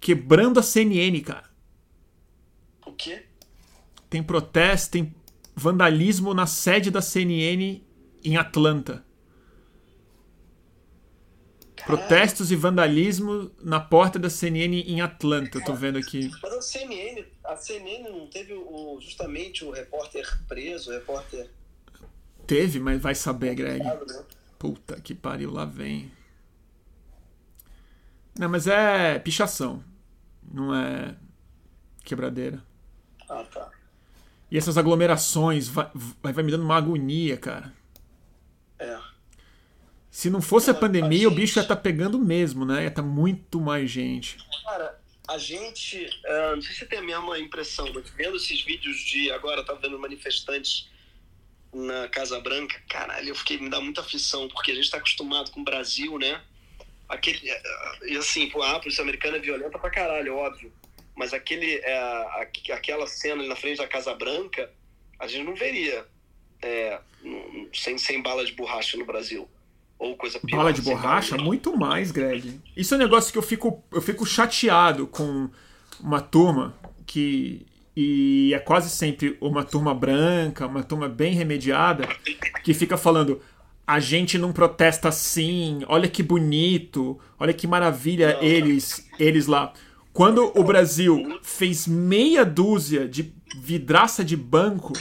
quebrando 0.00 0.58
a 0.58 0.62
CNN, 0.62 1.20
cara. 1.20 1.48
O 2.84 2.92
quê? 2.92 3.24
Tem 4.10 4.22
protesto, 4.22 4.90
tem 4.90 5.14
vandalismo 5.54 6.34
na 6.34 6.46
sede 6.46 6.90
da 6.90 7.00
CNN 7.00 7.80
em 8.24 8.36
Atlanta. 8.36 9.04
Protestos 11.86 12.52
e 12.52 12.56
vandalismo 12.56 13.50
na 13.60 13.80
porta 13.80 14.18
da 14.18 14.30
CNN 14.30 14.82
em 14.82 15.00
Atlanta. 15.00 15.58
Eu 15.58 15.64
tô 15.64 15.74
vendo 15.74 15.98
aqui. 15.98 16.30
Mas 16.42 16.52
a 16.52 16.62
CNN, 16.62 17.24
a 17.44 17.56
CNN 17.56 18.08
não 18.08 18.26
teve 18.28 18.52
o, 18.54 18.98
justamente 19.00 19.64
o 19.64 19.70
repórter 19.70 20.26
preso, 20.46 20.90
o 20.90 20.94
repórter. 20.94 21.50
Teve, 22.46 22.78
mas 22.78 23.00
vai 23.00 23.14
saber, 23.14 23.54
Greg. 23.54 23.82
né? 23.82 24.24
Puta 24.58 25.00
que 25.00 25.14
pariu, 25.14 25.50
lá 25.50 25.64
vem. 25.64 26.10
Não, 28.38 28.48
mas 28.48 28.66
é 28.66 29.18
pichação. 29.18 29.82
Não 30.42 30.74
é 30.74 31.14
quebradeira. 32.04 32.62
Ah, 33.28 33.44
tá. 33.44 33.70
E 34.50 34.58
essas 34.58 34.76
aglomerações 34.76 35.68
vai, 35.68 35.90
vai, 36.22 36.32
vai 36.32 36.44
me 36.44 36.50
dando 36.50 36.64
uma 36.64 36.76
agonia, 36.76 37.36
cara. 37.36 37.72
É. 38.78 38.98
Se 40.12 40.28
não 40.28 40.42
fosse 40.42 40.70
a 40.70 40.74
pandemia, 40.74 41.26
a 41.26 41.30
o 41.30 41.30
bicho 41.30 41.58
ia 41.58 41.62
gente- 41.62 41.72
estar 41.72 41.76
pegando 41.76 42.18
mesmo, 42.18 42.66
né? 42.66 42.82
Ia 42.82 42.88
estar 42.88 43.00
muito 43.02 43.58
mais 43.58 43.90
gente. 43.90 44.36
Cara, 44.62 45.00
a 45.26 45.38
gente. 45.38 46.06
ah, 46.26 46.52
não 46.54 46.60
sei 46.62 46.72
se 46.74 46.80
você 46.80 46.86
tem 46.86 46.98
a 46.98 47.02
mesma 47.02 47.38
impressão, 47.38 47.90
mas 47.94 48.10
vendo 48.10 48.36
esses 48.36 48.60
vídeos 48.62 48.98
de. 48.98 49.30
Agora 49.32 49.64
tá 49.64 49.72
vendo 49.72 49.98
manifestantes 49.98 50.86
na 51.72 52.08
Casa 52.08 52.38
Branca, 52.40 52.78
caralho, 52.90 53.30
eu 53.30 53.34
fiquei. 53.34 53.56
Me 53.58 53.70
dá 53.70 53.80
muita 53.80 54.02
aflição, 54.02 54.46
porque 54.48 54.70
a 54.70 54.74
gente 54.74 54.90
tá 54.90 54.98
acostumado 54.98 55.50
com 55.50 55.62
o 55.62 55.64
Brasil, 55.64 56.18
né? 56.18 56.42
Aquele. 57.08 57.50
ah, 57.50 57.98
E 58.06 58.14
assim, 58.18 58.50
pô, 58.50 58.62
a 58.62 58.78
polícia 58.80 59.00
americana 59.02 59.38
é 59.38 59.40
violenta 59.40 59.78
pra 59.78 59.88
caralho, 59.90 60.36
óbvio. 60.36 60.70
Mas 61.16 61.32
aquele, 61.32 61.76
é, 61.76 61.98
aqu- 62.42 62.70
aquela 62.72 63.06
cena 63.06 63.40
ali 63.40 63.48
na 63.48 63.56
frente 63.56 63.78
da 63.78 63.88
Casa 63.88 64.14
Branca, 64.14 64.70
a 65.18 65.26
gente 65.26 65.44
não 65.44 65.54
veria 65.54 66.06
é, 66.62 67.00
sem, 67.72 67.96
sem 67.96 68.20
bala 68.22 68.44
de 68.44 68.52
borracha 68.52 68.96
no 68.98 69.06
Brasil. 69.06 69.48
Ou 70.02 70.16
coisa 70.16 70.40
pior. 70.40 70.56
Bala 70.56 70.72
de 70.72 70.82
sem 70.82 70.92
borracha? 70.92 71.36
bala 71.36 71.44
Muito 71.44 71.76
mais, 71.76 72.10
Greg. 72.10 72.60
Isso 72.76 72.92
é 72.92 72.96
um 72.96 73.00
negócio 73.00 73.30
que 73.30 73.38
eu 73.38 73.42
fico, 73.42 73.80
eu 73.92 74.02
fico 74.02 74.26
chateado 74.26 75.06
com 75.06 75.48
uma 76.00 76.20
turma 76.20 76.74
que. 77.06 77.64
E 77.94 78.52
é 78.54 78.58
quase 78.58 78.90
sempre 78.90 79.36
uma 79.40 79.62
turma 79.62 79.94
branca, 79.94 80.66
uma 80.66 80.82
turma 80.82 81.08
bem 81.08 81.34
remediada, 81.34 82.08
que 82.64 82.74
fica 82.74 82.96
falando. 82.96 83.40
A 83.86 84.00
gente 84.00 84.38
não 84.38 84.52
protesta 84.52 85.08
assim, 85.08 85.82
olha 85.86 86.08
que 86.08 86.22
bonito, 86.22 87.18
olha 87.38 87.52
que 87.52 87.66
maravilha 87.66 88.34
Não. 88.34 88.42
eles, 88.42 89.08
eles 89.18 89.46
lá. 89.46 89.72
Quando 90.12 90.50
o 90.58 90.64
Brasil 90.64 91.38
fez 91.42 91.86
meia 91.86 92.44
dúzia 92.44 93.06
de 93.06 93.32
vidraça 93.56 94.24
de 94.24 94.36
banco, 94.36 94.94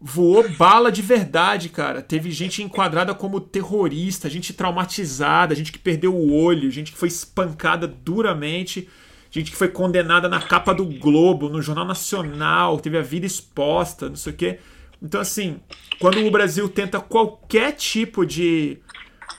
voou 0.00 0.48
bala 0.56 0.90
de 0.90 1.02
verdade, 1.02 1.68
cara. 1.68 2.00
Teve 2.00 2.30
gente 2.30 2.62
enquadrada 2.62 3.14
como 3.14 3.40
terrorista, 3.40 4.30
gente 4.30 4.54
traumatizada, 4.54 5.54
gente 5.54 5.70
que 5.70 5.78
perdeu 5.78 6.14
o 6.14 6.32
olho, 6.32 6.70
gente 6.70 6.92
que 6.92 6.98
foi 6.98 7.08
espancada 7.08 7.86
duramente, 7.86 8.88
gente 9.30 9.50
que 9.50 9.56
foi 9.56 9.68
condenada 9.68 10.28
na 10.28 10.40
capa 10.40 10.72
do 10.72 10.86
Globo, 10.86 11.50
no 11.50 11.60
Jornal 11.60 11.84
Nacional, 11.84 12.80
teve 12.80 12.96
a 12.96 13.02
vida 13.02 13.26
exposta, 13.26 14.08
não 14.08 14.16
sei 14.16 14.32
o 14.32 14.36
quê. 14.36 14.58
Então, 15.02 15.20
assim, 15.20 15.60
quando 15.98 16.18
o 16.24 16.30
Brasil 16.30 16.68
tenta 16.68 16.98
qualquer 17.00 17.72
tipo 17.72 18.24
de 18.24 18.78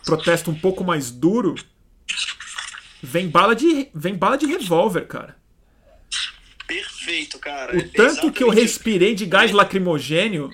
protesto 0.05 0.51
um 0.51 0.55
pouco 0.55 0.83
mais 0.83 1.09
duro, 1.11 1.55
vem 3.01 3.27
bala 3.27 3.55
de, 3.55 3.89
vem 3.93 4.15
bala 4.15 4.37
de 4.37 4.45
revólver, 4.45 5.07
cara. 5.07 5.40
Perfeito, 6.73 7.37
cara. 7.37 7.75
O 7.75 7.79
É 7.79 7.83
tanto 7.83 8.31
que 8.31 8.43
eu 8.43 8.49
respirei 8.49 9.13
de 9.13 9.25
gás 9.25 9.51
lacrimogênio 9.51 10.49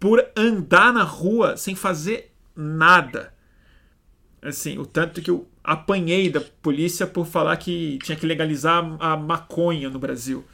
por 0.00 0.24
andar 0.36 0.92
na 0.92 1.04
rua 1.04 1.56
sem 1.56 1.76
fazer 1.76 2.32
nada. 2.56 3.32
Assim, 4.42 4.78
o 4.78 4.84
tanto 4.84 5.22
que 5.22 5.30
eu 5.30 5.48
apanhei 5.62 6.28
da 6.28 6.40
polícia 6.40 7.06
por 7.06 7.24
falar 7.24 7.56
que 7.56 7.98
tinha 8.02 8.16
que 8.16 8.26
legalizar 8.26 8.84
a 8.98 9.16
maconha 9.16 9.88
no 9.88 9.98
Brasil. 9.98 10.44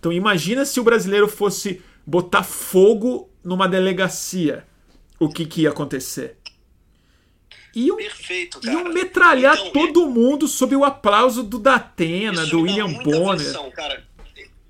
Então 0.00 0.10
imagina 0.10 0.64
se 0.64 0.80
o 0.80 0.84
brasileiro 0.84 1.28
fosse 1.28 1.82
botar 2.06 2.42
fogo 2.42 3.30
numa 3.44 3.68
delegacia. 3.68 4.66
O 5.20 5.28
que, 5.28 5.44
que 5.44 5.62
ia 5.62 5.70
acontecer? 5.70 6.38
Iam, 7.74 7.96
Perfeito, 7.96 8.60
cara. 8.60 8.72
iam 8.72 8.92
metralhar 8.92 9.56
Então, 9.56 9.72
todo 9.72 10.08
mundo 10.08 10.48
sob 10.48 10.74
o 10.74 10.84
aplauso 10.84 11.42
do 11.42 11.58
Datena, 11.58 12.46
do 12.46 12.62
William 12.62 12.90
Bonner. 13.02 13.34
aflição, 13.34 13.70
cara. 13.70 14.07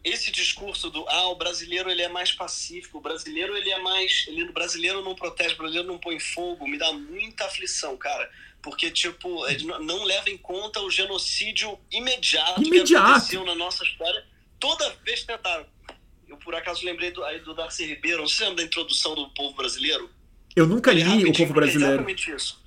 Esse 0.09 0.31
discurso 0.31 0.91
do 0.91 1.05
ah, 1.09 1.29
o 1.29 1.35
brasileiro 1.37 1.91
ele 1.91 2.03
é 2.03 2.09
mais 2.09 2.33
pacífico, 2.33 2.99
o 2.99 3.01
brasileiro 3.01 3.57
ele 3.57 3.71
é 3.71 3.79
mais, 3.81 4.25
ele, 4.29 4.45
o 4.45 4.53
brasileiro 4.53 5.03
não 5.03 5.15
protege, 5.15 5.55
o 5.55 5.59
brasileiro 5.59 5.89
não 5.89 5.99
põe 5.99 6.19
fogo, 6.19 6.67
me 6.67 6.79
dá 6.79 6.93
muita 6.93 7.45
aflição, 7.45 7.97
cara. 7.97 8.31
Porque, 8.63 8.91
tipo, 8.91 9.45
não- 9.81 10.03
leva 10.05 10.29
em 10.31 10.37
conta 10.37 10.81
o 10.81 10.91
genocídio 10.91 11.79
imediato, 11.93 12.61
Imediato. 12.63 12.87
que 13.05 13.11
aconteceu 13.13 13.45
na 13.45 13.55
nossa 13.55 13.85
história. 13.85 14.25
Toda 14.59 14.91
vez 15.05 15.21
que 15.21 15.27
tentaram. 15.29 15.65
Eu, 16.29 16.37
por 16.39 16.55
acaso, 16.55 16.85
lembrei 16.85 17.11
do, 17.11 17.25
aí 17.25 17.39
do 17.41 17.55
Darcy 17.55 17.87
Ribeiro. 17.87 18.29
Se 18.29 18.41
lembra 18.43 18.57
da 18.57 18.63
introdução 18.65 19.15
do 19.15 19.29
povo 19.31 19.55
brasileiro. 19.55 20.11
Eu 20.57 20.67
nunca 20.67 20.93
li 20.93 21.03
o 21.03 21.05
Rapidinho, 21.05 21.33
povo 21.33 21.51
É 21.53 21.55
brasileiro. 21.55 21.95
exatamente 21.95 22.31
isso. 22.31 22.61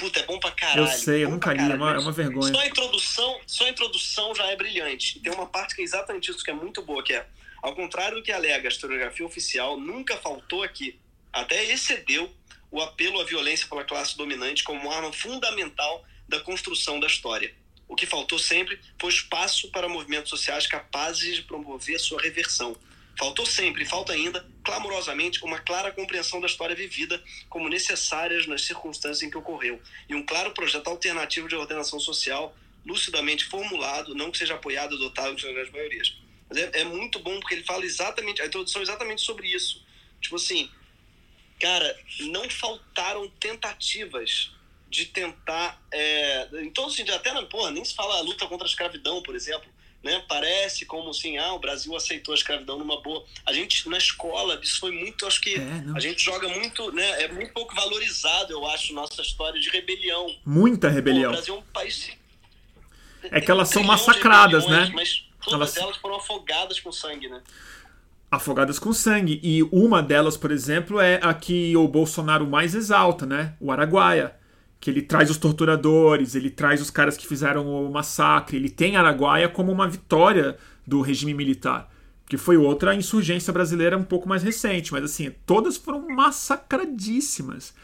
Puta, 0.00 0.18
é 0.18 0.24
bom 0.24 0.40
pra 0.40 0.50
caralho. 0.50 0.80
Eu 0.80 0.86
sei, 0.88 1.24
eu 1.24 1.28
bom 1.28 1.34
nunca 1.34 1.52
li, 1.52 1.60
é 1.60 1.74
uma, 1.74 1.94
é 1.94 1.98
uma 1.98 2.10
vergonha. 2.10 2.52
Só 2.52 2.58
a 2.58 2.66
introdução, 2.66 3.40
só 3.46 3.66
a 3.66 3.68
introdução 3.68 4.34
já 4.34 4.46
é 4.46 4.56
brilhante. 4.56 5.20
Tem 5.20 5.30
uma 5.30 5.46
parte 5.46 5.74
que 5.74 5.82
é 5.82 5.84
exatamente 5.84 6.30
isso 6.30 6.42
que 6.42 6.50
é 6.50 6.54
muito 6.54 6.80
boa, 6.80 7.02
que 7.02 7.12
é, 7.12 7.26
ao 7.62 7.74
contrário 7.74 8.16
do 8.16 8.22
que 8.22 8.32
alega 8.32 8.66
a 8.66 8.72
historiografia 8.72 9.26
oficial, 9.26 9.78
nunca 9.78 10.16
faltou 10.16 10.62
aqui, 10.62 10.98
até 11.30 11.62
excedeu 11.66 12.34
o 12.70 12.80
apelo 12.80 13.20
à 13.20 13.24
violência 13.24 13.68
pela 13.68 13.84
classe 13.84 14.16
dominante 14.16 14.64
como 14.64 14.90
arma 14.90 15.12
fundamental 15.12 16.02
da 16.26 16.40
construção 16.40 16.98
da 16.98 17.06
história. 17.06 17.54
O 17.86 17.94
que 17.94 18.06
faltou 18.06 18.38
sempre 18.38 18.80
foi 18.98 19.10
espaço 19.10 19.68
para 19.70 19.88
movimentos 19.88 20.30
sociais 20.30 20.66
capazes 20.66 21.36
de 21.36 21.42
promover 21.42 21.98
sua 21.98 22.22
reversão. 22.22 22.76
Faltou 23.20 23.44
sempre, 23.44 23.82
e 23.82 23.86
falta 23.86 24.14
ainda, 24.14 24.48
clamorosamente, 24.64 25.44
uma 25.44 25.58
clara 25.58 25.92
compreensão 25.92 26.40
da 26.40 26.46
história 26.46 26.74
vivida 26.74 27.22
como 27.50 27.68
necessárias 27.68 28.46
nas 28.46 28.62
circunstâncias 28.62 29.22
em 29.22 29.30
que 29.30 29.36
ocorreu, 29.36 29.78
e 30.08 30.14
um 30.14 30.24
claro 30.24 30.52
projeto 30.52 30.88
alternativo 30.88 31.46
de 31.46 31.54
ordenação 31.54 32.00
social, 32.00 32.56
lucidamente 32.82 33.44
formulado, 33.44 34.14
não 34.14 34.30
que 34.30 34.38
seja 34.38 34.54
apoiado 34.54 34.94
e 34.94 34.96
adotado 34.96 35.36
pelas 35.36 35.52
grandes 35.52 35.70
maiorias. 35.70 36.16
Mas 36.48 36.56
é, 36.56 36.80
é 36.80 36.84
muito 36.84 37.18
bom 37.18 37.38
porque 37.40 37.56
ele 37.56 37.64
fala 37.64 37.84
exatamente, 37.84 38.40
a 38.40 38.46
introdução 38.46 38.80
é 38.80 38.84
exatamente 38.84 39.20
sobre 39.20 39.48
isso. 39.48 39.84
Tipo 40.18 40.36
assim, 40.36 40.70
cara, 41.60 41.94
não 42.20 42.48
faltaram 42.48 43.28
tentativas 43.38 44.50
de 44.88 45.04
tentar. 45.04 45.78
É, 45.92 46.48
em 46.54 46.70
todo 46.70 46.90
sentido, 46.90 47.14
até 47.14 47.34
na 47.34 47.44
porra, 47.44 47.70
nem 47.70 47.84
se 47.84 47.94
fala 47.94 48.16
a 48.16 48.22
luta 48.22 48.46
contra 48.46 48.66
a 48.66 48.70
escravidão, 48.70 49.22
por 49.22 49.34
exemplo. 49.34 49.69
Né? 50.02 50.22
Parece 50.26 50.86
como 50.86 51.10
assim, 51.10 51.36
ah, 51.36 51.52
o 51.52 51.58
Brasil 51.58 51.94
aceitou 51.94 52.32
a 52.32 52.36
escravidão 52.36 52.78
numa 52.78 53.02
boa. 53.02 53.22
A 53.44 53.52
gente, 53.52 53.86
na 53.86 53.98
escola, 53.98 54.58
isso 54.62 54.80
foi 54.80 54.92
muito, 54.92 55.26
acho 55.26 55.40
que 55.42 55.54
É, 55.56 55.82
a 55.94 56.00
gente 56.00 56.24
joga 56.24 56.48
muito, 56.48 56.90
né? 56.92 57.24
É 57.24 57.28
muito 57.28 57.52
pouco 57.52 57.74
valorizado, 57.74 58.50
eu 58.50 58.66
acho, 58.66 58.94
nossa 58.94 59.20
história 59.20 59.60
de 59.60 59.68
rebelião. 59.68 60.26
Muita 60.44 60.88
Pô, 60.88 60.94
rebelião. 60.94 61.30
o 61.30 61.34
Brasil 61.34 61.54
é 61.54 61.58
um 61.58 61.62
país. 61.62 62.10
É 63.24 63.40
que 63.42 63.50
elas 63.50 63.68
são 63.68 63.82
massacradas, 63.82 64.66
né? 64.66 64.90
Mas 64.94 65.26
todas 65.44 65.52
Elas- 65.52 65.76
elas 65.76 65.96
foram 65.98 66.16
afogadas 66.16 66.80
com 66.80 66.90
sangue, 66.90 67.28
né? 67.28 67.42
Afogadas 68.30 68.78
com 68.78 68.94
sangue. 68.94 69.38
E 69.42 69.62
uma 69.64 70.02
delas, 70.02 70.36
por 70.38 70.50
exemplo, 70.50 70.98
é 70.98 71.20
a 71.22 71.34
que 71.34 71.76
o 71.76 71.86
Bolsonaro 71.86 72.46
mais 72.46 72.74
exalta, 72.74 73.26
né? 73.26 73.54
O 73.60 73.70
Araguaia. 73.70 74.34
Que 74.80 74.90
ele 74.90 75.02
traz 75.02 75.30
os 75.30 75.36
torturadores, 75.36 76.34
ele 76.34 76.50
traz 76.50 76.80
os 76.80 76.90
caras 76.90 77.16
que 77.16 77.26
fizeram 77.26 77.66
o 77.66 77.92
massacre. 77.92 78.56
Ele 78.56 78.70
tem 78.70 78.96
Araguaia 78.96 79.48
como 79.48 79.70
uma 79.70 79.86
vitória 79.88 80.56
do 80.86 81.00
regime 81.02 81.34
militar. 81.34 81.88
que 82.26 82.36
foi 82.36 82.56
outra 82.56 82.94
insurgência 82.94 83.52
brasileira 83.52 83.98
um 83.98 84.04
pouco 84.04 84.28
mais 84.28 84.42
recente, 84.44 84.92
mas 84.92 85.02
assim, 85.02 85.32
todas 85.44 85.76
foram 85.76 86.06
massacradíssimas. 86.08 87.74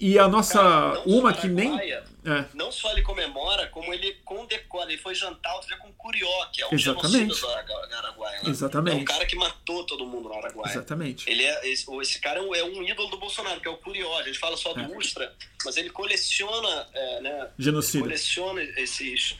E 0.00 0.18
a 0.18 0.26
nossa. 0.26 0.58
Cara, 0.58 1.02
uma 1.04 1.32
que 1.34 1.46
nem. 1.46 1.78
É. 2.24 2.44
Não 2.54 2.72
só 2.72 2.90
ele 2.92 3.02
comemora, 3.02 3.66
como 3.68 3.92
ele 3.92 4.14
condecora. 4.24 4.90
Ele 4.90 5.00
foi 5.00 5.14
jantar 5.14 5.52
outro 5.54 5.68
dia 5.68 5.76
com 5.76 5.92
Curió, 5.92 6.46
que 6.46 6.62
é 6.62 6.66
o 6.66 6.74
Exatamente. 6.74 7.34
genocida 7.34 7.62
do 7.62 7.94
Araguaia. 7.94 8.42
Né? 8.42 8.50
Exatamente. 8.50 8.96
É 8.96 9.00
um 9.00 9.04
cara 9.04 9.26
que 9.26 9.36
matou 9.36 9.84
todo 9.84 10.06
mundo 10.06 10.30
no 10.30 10.34
Araguaia. 10.34 10.72
Exatamente. 10.72 11.30
Ele 11.30 11.44
é, 11.44 11.70
esse, 11.70 11.86
esse 12.00 12.18
cara 12.18 12.40
é 12.40 12.42
um, 12.42 12.54
é 12.54 12.64
um, 12.64 12.82
ídolo 12.82 13.08
do 13.10 13.18
Bolsonaro, 13.18 13.60
que 13.60 13.68
é 13.68 13.70
o 13.70 13.76
Curió. 13.76 14.18
A 14.18 14.22
gente 14.22 14.38
fala 14.38 14.56
só 14.56 14.72
do 14.72 14.80
é. 14.80 14.96
Ustra, 14.96 15.34
mas 15.64 15.76
ele 15.76 15.90
coleciona. 15.90 16.88
É, 16.94 17.20
né, 17.20 17.50
Genocida. 17.58 18.04
coleciona 18.04 18.62
esses 18.62 19.36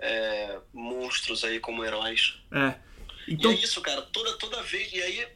é, 0.00 0.58
monstros 0.72 1.44
aí 1.44 1.60
como 1.60 1.84
heróis. 1.84 2.40
É. 2.50 2.74
Então... 3.28 3.52
E 3.52 3.56
é 3.56 3.58
isso, 3.58 3.80
cara. 3.80 4.02
Toda, 4.02 4.36
toda 4.38 4.62
vez. 4.62 4.92
E 4.92 5.00
aí, 5.00 5.28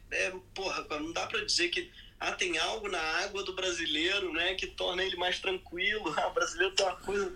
porra, 0.53 0.85
não 0.99 1.13
dá 1.13 1.25
pra 1.27 1.45
dizer 1.45 1.69
que 1.69 1.89
ah, 2.19 2.33
tem 2.33 2.57
algo 2.59 2.89
na 2.89 3.01
água 3.25 3.43
do 3.45 3.55
brasileiro, 3.55 4.33
né, 4.33 4.55
que 4.55 4.67
torna 4.67 5.03
ele 5.03 5.17
mais 5.17 5.39
tranquilo. 5.39 6.15
Ah, 6.17 6.29
o 6.29 6.35
brasileiro 6.35 6.75
tem 6.75 6.87
uma 6.87 6.97
coisa. 6.97 7.33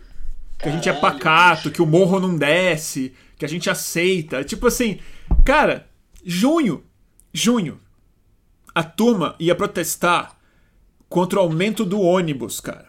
Que 0.58 0.68
a 0.68 0.72
gente 0.72 0.88
é 0.88 0.92
pacato, 0.92 1.70
que 1.70 1.80
o 1.80 1.86
morro 1.86 2.20
não 2.20 2.36
desce, 2.36 3.14
que 3.38 3.44
a 3.44 3.48
gente 3.48 3.70
aceita. 3.70 4.44
Tipo 4.44 4.66
assim, 4.66 5.00
cara, 5.44 5.88
junho, 6.24 6.84
junho, 7.32 7.80
a 8.74 8.82
turma 8.82 9.34
ia 9.38 9.54
protestar 9.54 10.36
contra 11.08 11.38
o 11.38 11.42
aumento 11.42 11.84
do 11.84 12.00
ônibus, 12.00 12.60
cara. 12.60 12.88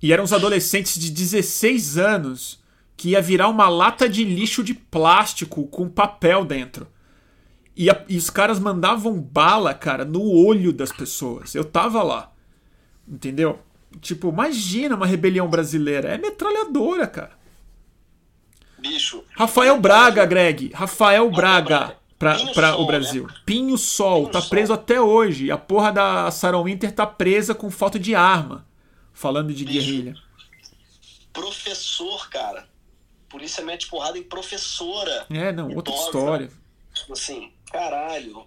E 0.00 0.12
eram 0.12 0.24
os 0.24 0.32
adolescentes 0.32 0.98
de 0.98 1.10
16 1.10 1.98
anos 1.98 2.62
que 2.96 3.10
ia 3.10 3.22
virar 3.22 3.48
uma 3.48 3.68
lata 3.68 4.08
de 4.08 4.24
lixo 4.24 4.62
de 4.62 4.74
plástico 4.74 5.66
com 5.68 5.88
papel 5.88 6.44
dentro. 6.44 6.88
E, 7.78 7.88
a, 7.88 8.04
e, 8.08 8.16
os 8.16 8.28
caras 8.28 8.58
mandavam 8.58 9.20
bala, 9.20 9.72
cara, 9.72 10.04
no 10.04 10.20
olho 10.20 10.72
das 10.72 10.90
pessoas. 10.90 11.54
Eu 11.54 11.64
tava 11.64 12.02
lá. 12.02 12.32
Entendeu? 13.06 13.60
Tipo, 14.00 14.30
imagina 14.30 14.96
uma 14.96 15.06
rebelião 15.06 15.48
brasileira. 15.48 16.08
É 16.08 16.18
metralhadora, 16.18 17.06
cara. 17.06 17.38
Bicho. 18.80 19.22
Rafael 19.36 19.78
Braga, 19.80 20.26
Greg. 20.26 20.72
Rafael 20.74 21.30
Braga 21.30 21.96
Sol, 22.52 22.82
o 22.82 22.86
Brasil. 22.86 23.26
Né? 23.28 23.34
Pinho 23.46 23.78
Sol, 23.78 24.22
Pinho 24.22 24.32
tá 24.32 24.40
Sol. 24.40 24.50
preso 24.50 24.72
até 24.72 25.00
hoje. 25.00 25.52
A 25.52 25.56
porra 25.56 25.92
da 25.92 26.30
Sarah 26.32 26.60
Winter 26.60 26.90
tá 26.90 27.06
presa 27.06 27.54
com 27.54 27.70
falta 27.70 27.96
de 27.96 28.12
arma. 28.12 28.66
Falando 29.12 29.54
de 29.54 29.64
Bicho. 29.64 29.78
guerrilha. 29.78 30.16
Professor, 31.32 32.28
cara. 32.28 32.68
Polícia 33.28 33.64
mete 33.64 33.86
porrada 33.86 34.18
em 34.18 34.22
professora. 34.24 35.26
É, 35.30 35.52
não, 35.52 35.70
outra 35.76 35.94
história. 35.94 36.50
Tipo 36.92 37.12
assim, 37.12 37.52
Caralho. 37.72 38.46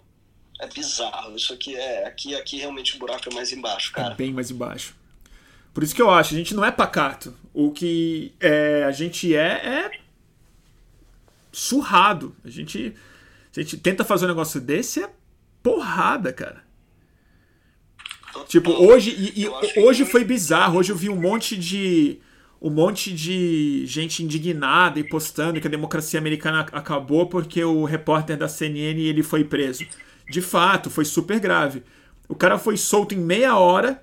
É 0.60 0.66
bizarro. 0.66 1.34
Isso 1.36 1.52
aqui 1.52 1.76
é. 1.76 2.06
Aqui, 2.06 2.34
aqui 2.34 2.58
realmente 2.58 2.96
o 2.96 2.98
buraco 2.98 3.28
é 3.30 3.34
mais 3.34 3.52
embaixo, 3.52 3.90
é 3.92 3.94
cara. 3.94 4.14
É 4.14 4.16
bem 4.16 4.32
mais 4.32 4.50
embaixo. 4.50 4.94
Por 5.74 5.82
isso 5.82 5.94
que 5.94 6.02
eu 6.02 6.10
acho, 6.10 6.34
a 6.34 6.36
gente 6.36 6.54
não 6.54 6.64
é 6.64 6.70
pacato. 6.70 7.34
O 7.52 7.72
que 7.72 8.34
é, 8.40 8.84
a 8.84 8.90
gente 8.90 9.34
é 9.34 9.88
é 9.88 9.90
surrado. 11.50 12.36
A 12.44 12.50
gente, 12.50 12.94
a 13.56 13.60
gente 13.60 13.76
tenta 13.78 14.04
fazer 14.04 14.26
um 14.26 14.28
negócio 14.28 14.60
desse 14.60 15.02
é 15.02 15.10
porrada, 15.62 16.32
cara. 16.32 16.62
Total. 18.32 18.46
Tipo, 18.46 18.70
hoje, 18.72 19.10
e, 19.10 19.44
e 19.44 19.80
hoje 19.80 20.04
foi 20.04 20.24
bizarro. 20.24 20.78
Hoje 20.78 20.92
eu 20.92 20.96
vi 20.96 21.08
um 21.08 21.20
monte 21.20 21.56
de 21.56 22.20
um 22.62 22.70
monte 22.70 23.12
de 23.12 23.84
gente 23.86 24.22
indignada 24.22 25.00
e 25.00 25.04
postando 25.04 25.60
que 25.60 25.66
a 25.66 25.70
democracia 25.70 26.20
americana 26.20 26.60
acabou 26.60 27.26
porque 27.26 27.62
o 27.64 27.84
repórter 27.84 28.36
da 28.36 28.46
CNN 28.46 29.00
ele 29.00 29.24
foi 29.24 29.42
preso. 29.42 29.84
De 30.30 30.40
fato, 30.40 30.88
foi 30.88 31.04
super 31.04 31.40
grave. 31.40 31.82
O 32.28 32.36
cara 32.36 32.56
foi 32.56 32.76
solto 32.76 33.16
em 33.16 33.18
meia 33.18 33.58
hora 33.58 34.00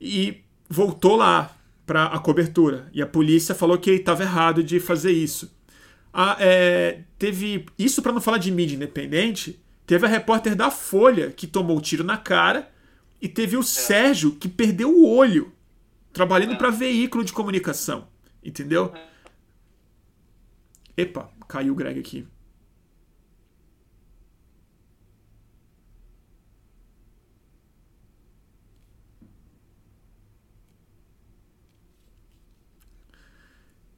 e 0.00 0.42
voltou 0.68 1.14
lá 1.14 1.56
para 1.86 2.06
a 2.06 2.18
cobertura. 2.18 2.88
E 2.92 3.00
a 3.00 3.06
polícia 3.06 3.54
falou 3.54 3.78
que 3.78 3.88
ele 3.88 4.00
estava 4.00 4.24
errado 4.24 4.60
de 4.60 4.80
fazer 4.80 5.12
isso. 5.12 5.56
Ah, 6.12 6.36
é, 6.40 7.02
teve 7.16 7.64
isso 7.78 8.02
para 8.02 8.12
não 8.12 8.20
falar 8.20 8.38
de 8.38 8.50
mídia 8.50 8.74
independente. 8.74 9.62
Teve 9.86 10.04
a 10.04 10.08
repórter 10.08 10.56
da 10.56 10.68
Folha 10.68 11.30
que 11.30 11.46
tomou 11.46 11.78
o 11.78 11.80
tiro 11.80 12.02
na 12.02 12.16
cara 12.16 12.68
e 13.22 13.28
teve 13.28 13.56
o 13.56 13.60
é. 13.60 13.62
Sérgio 13.62 14.32
que 14.32 14.48
perdeu 14.48 14.90
o 14.90 15.08
olho 15.08 15.52
trabalhando 16.12 16.56
para 16.56 16.70
veículo 16.70 17.24
de 17.24 17.32
comunicação. 17.32 18.08
Entendeu? 18.42 18.92
Epa, 20.96 21.30
caiu 21.46 21.72
o 21.72 21.76
Greg 21.76 22.00
aqui. 22.00 22.26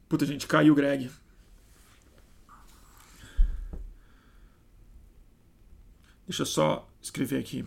Puta, 0.08 0.26
gente, 0.26 0.46
caiu 0.46 0.72
o 0.72 0.76
Greg. 0.76 1.08
Deixa 6.26 6.42
eu 6.42 6.46
só 6.46 6.88
escrever 7.00 7.38
aqui. 7.38 7.64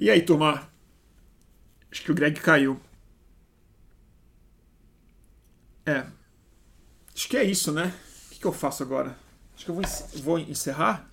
E 0.00 0.08
aí, 0.08 0.22
turma? 0.22 0.66
Acho 1.92 2.02
que 2.02 2.10
o 2.10 2.14
Greg 2.14 2.40
caiu. 2.40 2.80
É. 5.84 6.06
Acho 7.14 7.28
que 7.28 7.36
é 7.36 7.44
isso, 7.44 7.70
né? 7.70 7.92
O 8.24 8.30
que, 8.30 8.40
que 8.40 8.46
eu 8.46 8.52
faço 8.52 8.82
agora? 8.82 9.14
Acho 9.54 9.66
que 9.66 9.70
eu 9.70 9.74
vou, 10.22 10.38
encerrar. 10.38 11.06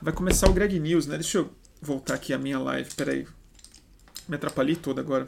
Vai 0.00 0.12
começar 0.12 0.48
o 0.48 0.52
Greg 0.52 0.78
News, 0.78 1.08
né? 1.08 1.16
Deixa 1.16 1.38
eu 1.38 1.52
voltar 1.82 2.14
aqui 2.14 2.32
a 2.32 2.38
minha 2.38 2.60
live. 2.60 2.94
Pera 2.94 3.10
aí. 3.10 3.26
Me 4.28 4.36
atrapalhei 4.36 4.76
toda 4.76 5.00
agora. 5.00 5.24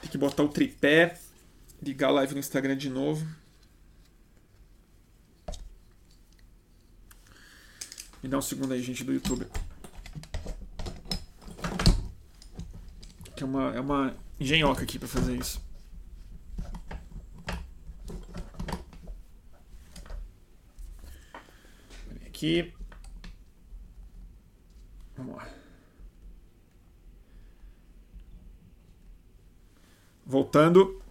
Tem 0.00 0.08
que 0.08 0.16
botar 0.16 0.44
o 0.44 0.48
tripé. 0.48 1.18
Ligar 1.82 2.10
a 2.10 2.12
live 2.12 2.34
no 2.34 2.38
Instagram 2.38 2.76
de 2.76 2.90
novo. 2.90 3.26
Me 8.22 8.28
dá 8.28 8.38
um 8.38 8.42
segundo 8.42 8.72
aí, 8.72 8.80
gente 8.80 9.02
do 9.02 9.12
YouTube. 9.12 9.48
Que 13.42 13.44
é 13.44 13.46
uma, 13.46 13.74
é 13.74 13.80
uma 13.80 14.16
engenhoca 14.38 14.82
aqui 14.82 14.98
para 15.00 15.08
fazer 15.08 15.36
isso. 15.36 15.60
Aqui. 22.24 22.72
Vamos 25.16 25.36
lá. 25.36 25.48
Voltando. 30.24 31.02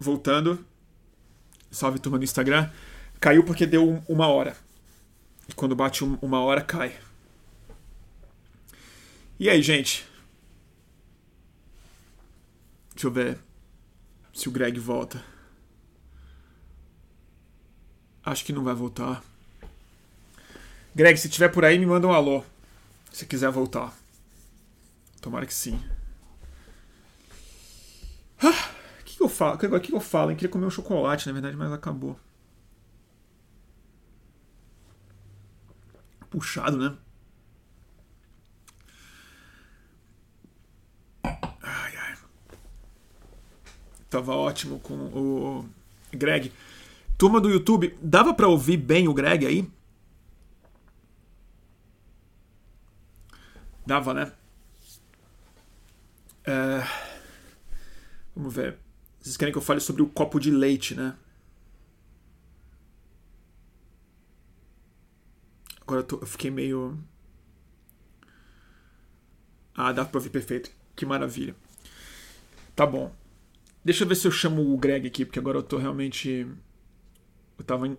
Voltando. 0.00 0.66
Salve 1.70 2.00
turma 2.00 2.18
do 2.18 2.24
Instagram. 2.24 2.70
Caiu 3.20 3.44
porque 3.44 3.66
deu 3.66 4.02
uma 4.08 4.26
hora. 4.26 4.56
E 5.48 5.54
quando 5.54 5.76
bate 5.76 6.02
uma 6.02 6.40
hora, 6.40 6.60
cai. 6.60 7.07
E 9.40 9.48
aí, 9.48 9.62
gente? 9.62 10.04
Deixa 12.90 13.06
eu 13.06 13.12
ver 13.12 13.38
se 14.34 14.48
o 14.48 14.50
Greg 14.50 14.80
volta. 14.80 15.24
Acho 18.24 18.44
que 18.44 18.52
não 18.52 18.64
vai 18.64 18.74
voltar. 18.74 19.22
Greg, 20.92 21.16
se 21.16 21.28
tiver 21.28 21.50
por 21.50 21.64
aí, 21.64 21.78
me 21.78 21.86
manda 21.86 22.08
um 22.08 22.12
alô. 22.12 22.44
Se 23.12 23.26
quiser 23.26 23.50
voltar. 23.52 23.96
Tomara 25.20 25.46
que 25.46 25.54
sim. 25.54 25.80
O 28.42 28.46
ah, 28.48 28.70
que, 29.04 29.16
que 29.16 29.22
eu 29.22 29.28
falo? 29.28 29.54
O 29.54 29.58
que, 29.58 29.88
que 29.88 29.94
eu 29.94 30.00
falo? 30.00 30.32
Eu 30.32 30.36
queria 30.36 30.50
comer 30.50 30.66
um 30.66 30.70
chocolate, 30.70 31.28
na 31.28 31.32
verdade, 31.32 31.56
mas 31.56 31.72
acabou. 31.72 32.18
Puxado, 36.28 36.76
né? 36.76 36.96
Tava 44.10 44.34
ótimo 44.34 44.80
com 44.80 44.94
o 44.94 45.68
Greg. 46.12 46.52
Turma 47.16 47.40
do 47.40 47.50
YouTube, 47.50 47.96
dava 48.00 48.32
para 48.32 48.48
ouvir 48.48 48.76
bem 48.76 49.08
o 49.08 49.14
Greg 49.14 49.46
aí? 49.46 49.70
Dava, 53.84 54.14
né? 54.14 54.32
É... 56.44 56.82
Vamos 58.34 58.54
ver. 58.54 58.78
Vocês 59.20 59.36
querem 59.36 59.52
que 59.52 59.58
eu 59.58 59.62
fale 59.62 59.80
sobre 59.80 60.02
o 60.02 60.08
copo 60.08 60.38
de 60.38 60.50
leite, 60.50 60.94
né? 60.94 61.16
Agora 65.80 66.00
eu, 66.00 66.04
tô, 66.04 66.18
eu 66.18 66.26
fiquei 66.26 66.50
meio. 66.50 66.98
Ah, 69.74 69.92
dá 69.92 70.04
pra 70.04 70.18
ouvir 70.18 70.30
perfeito. 70.30 70.70
Que 70.94 71.04
maravilha. 71.06 71.56
Tá 72.76 72.86
bom. 72.86 73.12
Deixa 73.84 74.04
eu 74.04 74.08
ver 74.08 74.16
se 74.16 74.26
eu 74.26 74.30
chamo 74.30 74.74
o 74.74 74.76
Greg 74.76 75.06
aqui, 75.06 75.24
porque 75.24 75.38
agora 75.38 75.58
eu 75.58 75.62
tô 75.62 75.78
realmente. 75.78 76.46
Eu 77.58 77.64
tava 77.64 77.96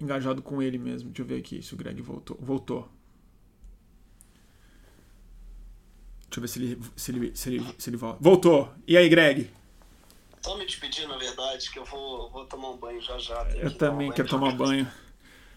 engajado 0.00 0.42
com 0.42 0.62
ele 0.62 0.78
mesmo. 0.78 1.10
Deixa 1.10 1.22
eu 1.22 1.26
ver 1.26 1.38
aqui 1.38 1.62
se 1.62 1.74
o 1.74 1.76
Greg 1.76 2.00
voltou. 2.00 2.38
Voltou. 2.40 2.88
Deixa 6.28 6.38
eu 6.38 6.40
ver 6.40 6.48
se 6.48 6.58
ele, 6.58 6.80
se 6.96 7.10
ele, 7.12 7.36
se 7.36 7.48
ele, 7.48 7.74
se 7.78 7.90
ele 7.90 7.96
volta. 7.96 8.18
Voltou! 8.20 8.72
E 8.88 8.96
aí, 8.96 9.08
Greg? 9.08 9.50
Só 10.42 10.56
me 10.58 10.66
despedir, 10.66 11.06
na 11.06 11.16
verdade, 11.16 11.70
que 11.70 11.78
eu 11.78 11.84
vou, 11.84 12.28
vou 12.30 12.44
tomar 12.44 12.70
um 12.70 12.76
banho 12.76 13.00
já 13.00 13.16
já. 13.18 13.40
Eu 13.52 13.72
também 13.76 14.10
quero 14.10 14.28
tomar 14.28 14.52
banho. 14.52 14.90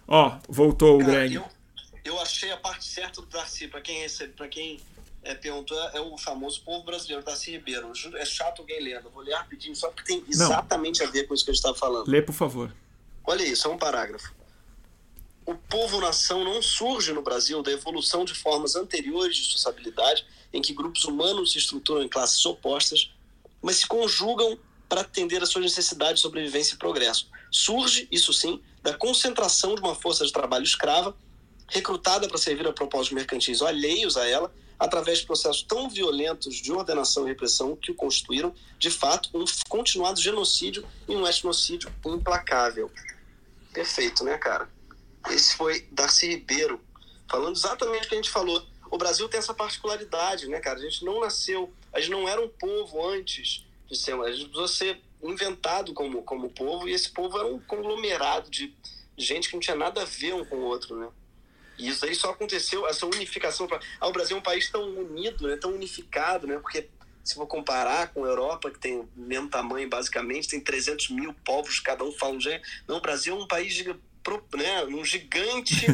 Ó, 0.08 0.40
voltou 0.48 1.00
Cara, 1.00 1.10
o 1.10 1.14
Greg. 1.14 1.36
Eu, 1.36 1.46
eu 2.06 2.20
achei 2.22 2.52
a 2.52 2.58
parte 2.58 2.86
certa 2.86 3.22
do 3.22 3.28
Darcy, 3.28 3.68
pra 3.68 3.82
quem 3.82 4.02
recebe, 4.02 4.34
pra 4.34 4.48
quem 4.48 4.80
é, 5.28 5.36
perguntou, 5.36 5.78
é 5.90 6.00
o 6.00 6.18
famoso 6.18 6.62
povo 6.62 6.84
brasileiro, 6.84 7.24
Darcy 7.24 7.52
Ribeiro. 7.52 7.94
Juro, 7.94 8.18
É 8.18 8.26
chato 8.26 8.62
alguém 8.62 8.82
lendo. 8.82 9.10
Vou 9.10 9.22
ler 9.22 9.34
rapidinho, 9.34 9.76
só 9.76 9.90
porque 9.90 10.04
tem 10.04 10.24
exatamente 10.28 11.04
a 11.04 11.08
ver 11.08 11.28
com 11.28 11.34
isso 11.34 11.44
que 11.44 11.52
a 11.52 11.54
gente 11.54 11.60
estava 11.60 11.78
falando. 11.78 12.08
Lê, 12.08 12.22
por 12.22 12.34
favor. 12.34 12.74
Olha 13.26 13.44
isso, 13.44 13.68
é 13.68 13.72
um 13.72 13.78
parágrafo. 13.78 14.34
O 15.46 15.56
povo-nação 15.56 16.44
não 16.44 16.62
surge 16.62 17.12
no 17.12 17.22
Brasil 17.22 17.62
da 17.62 17.72
evolução 17.72 18.24
de 18.26 18.34
formas 18.34 18.76
anteriores 18.76 19.36
de 19.36 19.44
sociabilidade, 19.44 20.26
em 20.54 20.62
que 20.62 20.74
grupos 20.74 21.04
humanos 21.04 21.52
se 21.52 21.58
estruturam 21.58 22.04
em 22.04 22.10
classes 22.10 22.46
opostas, 22.46 23.12
mas 23.62 23.78
se 23.78 23.88
conjugam 23.88 24.58
para 24.88 25.02
atender 25.02 25.44
às 25.44 25.50
suas 25.50 25.66
necessidades 25.66 26.16
de 26.16 26.22
sobrevivência 26.22 26.76
e 26.76 26.78
progresso. 26.78 27.30
Surge, 27.52 28.08
isso 28.10 28.34
sim, 28.34 28.62
da 28.82 28.94
concentração 28.94 29.76
de 29.76 29.82
uma 29.82 29.96
força 29.96 30.26
de 30.26 30.32
trabalho 30.32 30.64
escrava, 30.64 31.16
recrutada 31.68 32.28
para 32.28 32.38
servir 32.38 32.66
a 32.66 32.72
propósitos 32.72 33.14
mercantis 33.14 33.62
alheios 33.62 34.16
a 34.16 34.28
ela, 34.28 34.54
através 34.80 35.20
de 35.20 35.26
processos 35.26 35.64
tão 35.64 35.90
violentos 35.90 36.56
de 36.56 36.72
ordenação 36.72 37.26
e 37.26 37.30
repressão 37.30 37.76
que 37.76 37.92
o 37.92 37.96
constituíram, 37.96 38.54
de 38.78 38.90
fato, 38.90 39.30
um 39.34 39.44
continuado 39.68 40.22
genocídio 40.22 40.86
e 41.08 41.16
um 41.16 41.26
etnocídio 41.26 41.92
implacável. 42.06 42.92
Perfeito, 43.74 44.24
né, 44.24 44.38
cara? 44.38 44.70
Esse 45.30 45.56
foi 45.56 45.88
Darcy 45.92 46.28
Ribeiro, 46.28 46.80
falando 47.30 47.56
exatamente 47.56 48.06
o 48.06 48.10
que 48.10 48.16
a 48.16 48.18
gente 48.18 48.30
falou. 48.30 48.64
O 48.90 48.98
Brasil 48.98 49.28
tem 49.28 49.40
essa 49.40 49.54
particularidade, 49.54 50.48
né, 50.48 50.60
cara? 50.60 50.80
A 50.80 50.82
gente 50.82 51.04
não 51.04 51.20
nasceu, 51.20 51.74
a 51.92 52.00
gente 52.00 52.12
não 52.12 52.28
era 52.28 52.42
um 52.42 52.48
povo 52.48 53.06
antes 53.10 53.66
de 53.90 53.98
ser, 53.98 54.14
a 54.14 54.32
gente 54.32 54.46
precisou 54.46 54.68
ser 54.68 55.02
inventado 55.22 55.94
como, 55.94 56.22
como 56.24 56.50
povo, 56.50 56.88
e 56.88 56.94
esse 56.94 57.10
povo 57.10 57.38
era 57.38 57.48
um 57.48 57.60
conglomerado 57.60 58.50
de 58.50 58.74
gente 59.18 59.50
que 59.50 59.56
não 59.56 59.60
tinha 59.62 59.76
nada 59.76 60.04
a 60.04 60.06
ver 60.06 60.34
um 60.34 60.46
com 60.46 60.58
o 60.58 60.64
outro, 60.64 60.96
né? 60.96 61.10
E 61.78 61.90
isso 61.90 62.06
aí 62.06 62.16
só 62.16 62.32
aconteceu, 62.32 62.88
essa 62.88 63.06
unificação. 63.06 63.68
Ah, 64.00 64.08
o 64.08 64.12
Brasil 64.12 64.36
é 64.36 64.40
um 64.40 64.44
país 64.44 64.70
tão 64.70 64.84
unido, 64.98 65.48
né, 65.48 65.58
tão 65.58 65.74
unificado, 65.74 66.48
né? 66.48 66.58
Porque 66.60 66.90
se 67.24 67.36
for 67.36 67.46
comparar 67.46 68.14
com 68.14 68.24
a 68.24 68.28
Europa, 68.28 68.72
que 68.72 68.80
tem 68.80 68.98
o 68.98 69.10
mesmo 69.16 69.50
tamanho 69.50 69.90
basicamente, 69.90 70.48
tem 70.48 70.62
300 70.62 71.10
mil 71.10 71.34
povos, 71.46 71.80
cada 71.80 72.04
um 72.04 72.12
fala 72.12 72.36
um 72.36 72.42
jeito. 72.42 72.66
Não, 72.88 72.98
o 72.98 73.02
Brasil 73.02 73.36
é 73.36 73.44
um 73.44 73.48
país 73.48 73.84
né, 73.84 74.84
um 74.86 75.04
gigante 75.04 75.86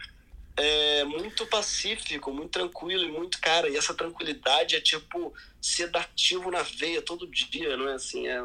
é, 0.56 1.04
muito 1.04 1.46
pacífico, 1.46 2.32
muito 2.32 2.50
tranquilo 2.50 3.04
e 3.04 3.10
muito 3.10 3.40
cara. 3.40 3.68
E 3.68 3.76
essa 3.76 3.94
tranquilidade 3.94 4.76
é 4.76 4.80
tipo 4.80 5.32
sedativo 5.60 6.50
na 6.50 6.62
veia 6.62 7.00
todo 7.00 7.26
dia, 7.26 7.76
não 7.76 7.88
é 7.88 7.94
assim? 7.94 8.28
É, 8.28 8.44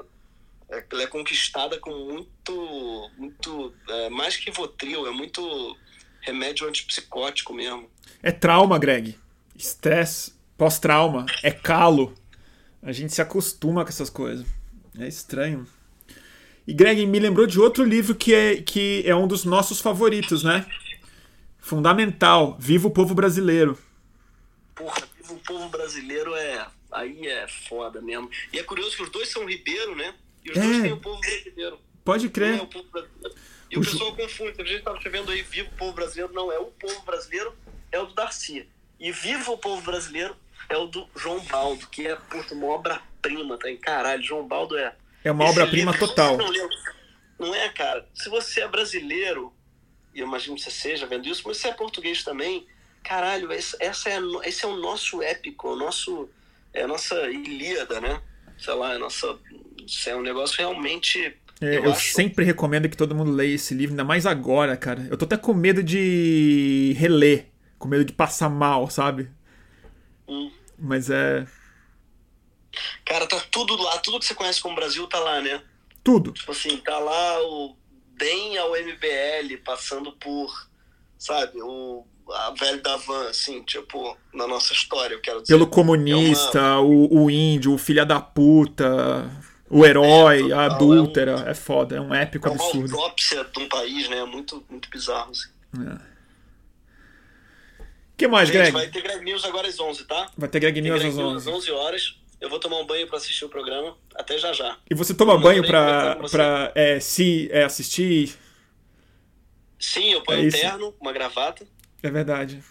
é, 0.69 0.85
ela 0.91 1.03
é 1.03 1.07
conquistada 1.07 1.77
com 1.79 1.91
muito, 1.91 3.11
muito 3.17 3.73
é, 3.89 4.09
mais 4.09 4.37
que 4.37 4.51
votril, 4.51 5.05
é 5.07 5.11
muito 5.11 5.77
remédio 6.27 6.67
antipsicótico 6.67 7.53
mesmo. 7.53 7.89
É 8.21 8.31
trauma, 8.31 8.77
Greg. 8.77 9.17
Estresse, 9.55 10.33
pós-trauma, 10.57 11.25
é 11.41 11.51
calo. 11.51 12.13
A 12.81 12.91
gente 12.91 13.13
se 13.13 13.21
acostuma 13.21 13.83
com 13.83 13.89
essas 13.89 14.09
coisas. 14.09 14.45
É 14.99 15.07
estranho. 15.07 15.65
E 16.67 16.73
Greg 16.73 17.05
me 17.05 17.19
lembrou 17.19 17.47
de 17.47 17.59
outro 17.59 17.83
livro 17.83 18.13
que 18.13 18.33
é, 18.33 18.61
que 18.61 19.01
é 19.05 19.15
um 19.15 19.27
dos 19.27 19.45
nossos 19.45 19.79
favoritos, 19.79 20.43
né? 20.43 20.65
Fundamental, 21.59 22.57
Viva 22.59 22.87
o 22.87 22.91
Povo 22.91 23.13
Brasileiro. 23.15 23.77
Porra, 24.75 25.01
Viva 25.17 25.33
o 25.33 25.39
Povo 25.39 25.69
Brasileiro 25.69 26.35
é. 26.35 26.67
Aí 26.91 27.27
é 27.27 27.47
foda 27.67 28.01
mesmo. 28.01 28.29
E 28.53 28.59
é 28.59 28.63
curioso 28.63 28.95
que 28.95 29.03
os 29.03 29.09
dois 29.09 29.29
são 29.29 29.45
Ribeiro, 29.45 29.95
né? 29.95 30.13
E 30.43 30.51
os 30.51 30.57
É. 30.57 30.61
dois 30.61 30.81
têm 30.81 30.93
o 30.93 30.97
povo 30.97 31.19
brasileiro. 31.19 31.79
Pode 32.05 32.23
Não 32.23 32.29
é 32.29 32.33
crer. 32.33 32.61
o 32.61 32.67
povo 32.67 32.85
brasileiro. 32.89 33.35
E 33.69 33.77
O 33.77 33.81
pessoal 33.81 34.15
confunde. 34.15 34.61
A 34.61 34.65
gente 34.65 34.83
tava 34.83 34.97
escrevendo 34.97 35.31
aí 35.31 35.41
Viva 35.41 35.69
o 35.69 35.77
Povo 35.77 35.93
Brasileiro. 35.93 36.33
Não, 36.33 36.51
é 36.51 36.59
o 36.59 36.65
povo 36.65 37.01
brasileiro, 37.01 37.55
é 37.91 37.99
o 37.99 38.05
do 38.05 38.13
Darcy. 38.13 38.67
E 38.99 39.11
Viva 39.11 39.51
o 39.51 39.57
Povo 39.57 39.81
Brasileiro 39.81 40.35
é 40.69 40.77
o 40.77 40.87
do 40.87 41.07
João 41.15 41.39
Baldo, 41.41 41.87
que 41.87 42.07
é, 42.07 42.15
puta, 42.15 42.53
uma 42.53 42.67
obra-prima, 42.67 43.57
tá 43.57 43.69
em 43.69 43.77
caralho. 43.77 44.23
João 44.23 44.47
Baldo 44.47 44.77
é. 44.77 44.95
É 45.23 45.31
uma 45.31 45.45
obra-prima 45.45 45.97
total. 45.97 46.37
Não, 46.37 46.51
não 47.39 47.55
é, 47.55 47.69
cara? 47.69 48.07
Se 48.13 48.29
você 48.29 48.61
é 48.61 48.67
brasileiro, 48.67 49.53
e 50.13 50.19
eu 50.19 50.27
imagino 50.27 50.55
que 50.55 50.61
você 50.61 50.71
seja 50.71 51.05
vendo 51.05 51.27
isso, 51.27 51.43
mas 51.45 51.57
você 51.57 51.67
é 51.69 51.73
português 51.73 52.23
também, 52.23 52.65
caralho, 53.03 53.51
esse, 53.53 53.75
essa 53.79 54.09
é, 54.09 54.19
esse 54.43 54.65
é 54.65 54.67
o 54.67 54.77
nosso 54.77 55.21
épico, 55.21 55.69
o 55.69 55.75
nosso, 55.75 56.29
é 56.73 56.83
a 56.83 56.87
nossa 56.87 57.15
Ilíada, 57.29 58.01
né? 58.01 58.21
Sei 58.57 58.73
lá, 58.73 58.95
é 58.95 58.97
nossa. 58.97 59.37
É 60.05 60.15
um 60.15 60.21
negócio 60.21 60.57
realmente. 60.57 61.37
É, 61.61 61.77
eu 61.77 61.85
eu 61.85 61.91
acho- 61.91 62.13
sempre 62.13 62.45
recomendo 62.45 62.87
que 62.89 62.97
todo 62.97 63.15
mundo 63.15 63.31
leia 63.31 63.55
esse 63.55 63.73
livro, 63.73 63.93
ainda 63.93 64.03
mais 64.03 64.25
agora, 64.25 64.77
cara. 64.77 65.07
Eu 65.09 65.17
tô 65.17 65.25
até 65.25 65.37
com 65.37 65.53
medo 65.53 65.81
de 65.83 66.93
reler, 66.97 67.47
com 67.79 67.87
medo 67.87 68.05
de 68.05 68.13
passar 68.13 68.49
mal, 68.49 68.89
sabe? 68.89 69.29
Hum. 70.27 70.51
Mas 70.77 71.09
é 71.09 71.45
Cara, 73.05 73.25
tá 73.25 73.39
tudo 73.51 73.75
lá, 73.81 73.97
tudo 73.99 74.19
que 74.19 74.25
você 74.25 74.35
conhece 74.35 74.61
como 74.61 74.75
Brasil 74.75 75.07
tá 75.07 75.19
lá, 75.19 75.41
né? 75.41 75.61
tudo. 76.03 76.31
Tipo 76.31 76.51
assim, 76.53 76.77
tá 76.77 76.97
lá 76.99 77.41
o 77.43 77.75
DEM 78.17 78.57
ao 78.57 78.73
MBL, 78.77 79.57
passando 79.57 80.13
por, 80.13 80.69
sabe, 81.17 81.61
o 81.61 82.05
a 82.29 82.51
velho 82.51 82.81
da 82.81 82.95
van, 82.97 83.29
assim, 83.29 83.61
tipo, 83.63 84.17
na 84.33 84.47
nossa 84.47 84.73
história, 84.73 85.15
eu 85.15 85.21
quero 85.21 85.41
dizer. 85.41 85.53
Pelo 85.53 85.67
comunista, 85.67 86.77
o, 86.79 87.23
o 87.23 87.29
índio, 87.31 87.73
o 87.73 87.77
filho 87.77 88.05
da 88.05 88.19
puta, 88.21 89.29
o 89.69 89.85
herói, 89.85 90.51
É, 90.51 90.53
a 90.53 90.63
é 90.63 90.69
um- 90.69 90.71
adúltera. 90.71 91.43
É, 91.47 91.53
foda, 91.53 91.95
é 91.97 92.01
um 92.01 92.13
épico 92.13 92.47
É 92.47 92.51
uma 92.51 92.63
absurdo. 92.63 92.95
autópsia 92.95 93.43
de 93.43 93.59
um 93.59 93.67
país, 93.69 94.09
né? 94.09 94.23
Muito, 94.25 94.63
muito 94.69 94.89
bizarro, 94.89 95.31
assim. 95.31 95.49
O 97.79 98.17
que 98.17 98.27
mais, 98.27 98.47
Gente, 98.49 98.57
Greg? 98.57 98.71
vai 98.71 98.87
ter 98.89 99.01
Greg 99.01 99.23
News 99.23 99.45
agora 99.45 99.67
às 99.67 99.79
11, 99.79 100.03
tá? 100.05 100.31
Vai 100.37 100.49
ter 100.49 100.59
Greg 100.59 100.81
News 100.81 100.99
Greg 100.99 101.09
às 101.09 101.15
News 101.17 101.33
11. 101.35 101.49
às 101.49 101.55
11 101.55 101.71
horas. 101.71 102.19
Eu 102.41 102.49
vou 102.49 102.59
tomar 102.59 102.77
um 102.77 102.85
banho 102.85 103.07
pra 103.07 103.17
assistir 103.17 103.45
o 103.45 103.49
programa. 103.49 103.95
Até 104.15 104.37
já 104.37 104.53
já. 104.53 104.77
E 104.89 104.95
você 104.95 105.13
toma 105.13 105.37
banho 105.37 105.63
mandei 105.63 106.29
pra, 106.31 106.71
é, 106.75 106.99
se 106.99 107.47
é, 107.51 107.63
assistir? 107.63 108.35
Sim, 109.79 110.11
eu 110.13 110.21
ponho 110.21 110.43
É 110.43 110.47
um 110.47 110.49
terno, 110.49 110.95
uma 110.99 111.11
gravata. 111.11 111.65
É 112.01 112.09
verdade. 112.09 112.63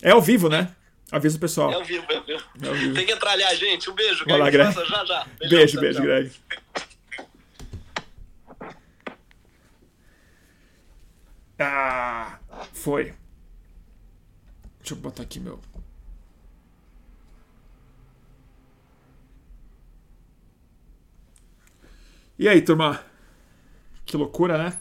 É 0.00 0.10
ao 0.10 0.20
vivo, 0.22 0.48
né? 0.48 0.74
Avisa 1.12 1.36
o 1.36 1.40
pessoal. 1.40 1.70
É 1.70 1.74
ao 1.74 1.84
vivo, 1.84 2.06
é 2.08 2.16
ao 2.16 2.24
vivo. 2.24 2.44
É 2.62 2.68
ao 2.68 2.74
vivo. 2.74 2.94
Tem 2.94 3.04
que 3.04 3.12
entrar 3.12 3.32
ali, 3.32 3.56
gente. 3.56 3.90
Um 3.90 3.94
beijo. 3.94 4.24
Vai 4.24 4.38
lá, 4.38 4.48
Greg. 4.48 4.72
Já 4.72 5.04
já. 5.04 5.26
Beijão, 5.38 5.58
Beijo, 5.58 5.80
beijo, 5.80 5.98
tchau. 5.98 6.06
Greg. 6.06 6.32
Ah, 11.58 12.38
foi. 12.72 13.14
Deixa 14.80 14.94
eu 14.94 14.96
botar 14.96 15.22
aqui 15.22 15.38
meu. 15.38 15.60
E 22.38 22.48
aí, 22.48 22.62
turma? 22.62 23.04
Que 24.06 24.16
loucura, 24.16 24.56
né? 24.56 24.80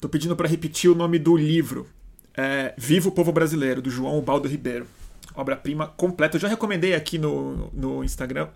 Tô 0.00 0.08
pedindo 0.08 0.34
pra 0.34 0.48
repetir 0.48 0.90
o 0.90 0.94
nome 0.94 1.20
do 1.20 1.36
livro. 1.36 1.88
É 2.36 2.74
Viva 2.78 3.08
o 3.08 3.12
Povo 3.12 3.32
Brasileiro, 3.32 3.82
do 3.82 3.90
João 3.90 4.20
Baldo 4.20 4.48
Ribeiro. 4.48 4.86
Obra-prima 5.34 5.86
completa. 5.86 6.36
Eu 6.36 6.40
já 6.40 6.48
recomendei 6.48 6.94
aqui 6.94 7.18
no, 7.18 7.70
no 7.72 8.04
Instagram, 8.04 8.48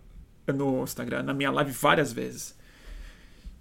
no 0.47 0.85
Instagram, 0.85 1.23
na 1.23 1.35
minha 1.35 1.51
live 1.51 1.73
várias 1.73 2.12
vezes. 2.12 2.55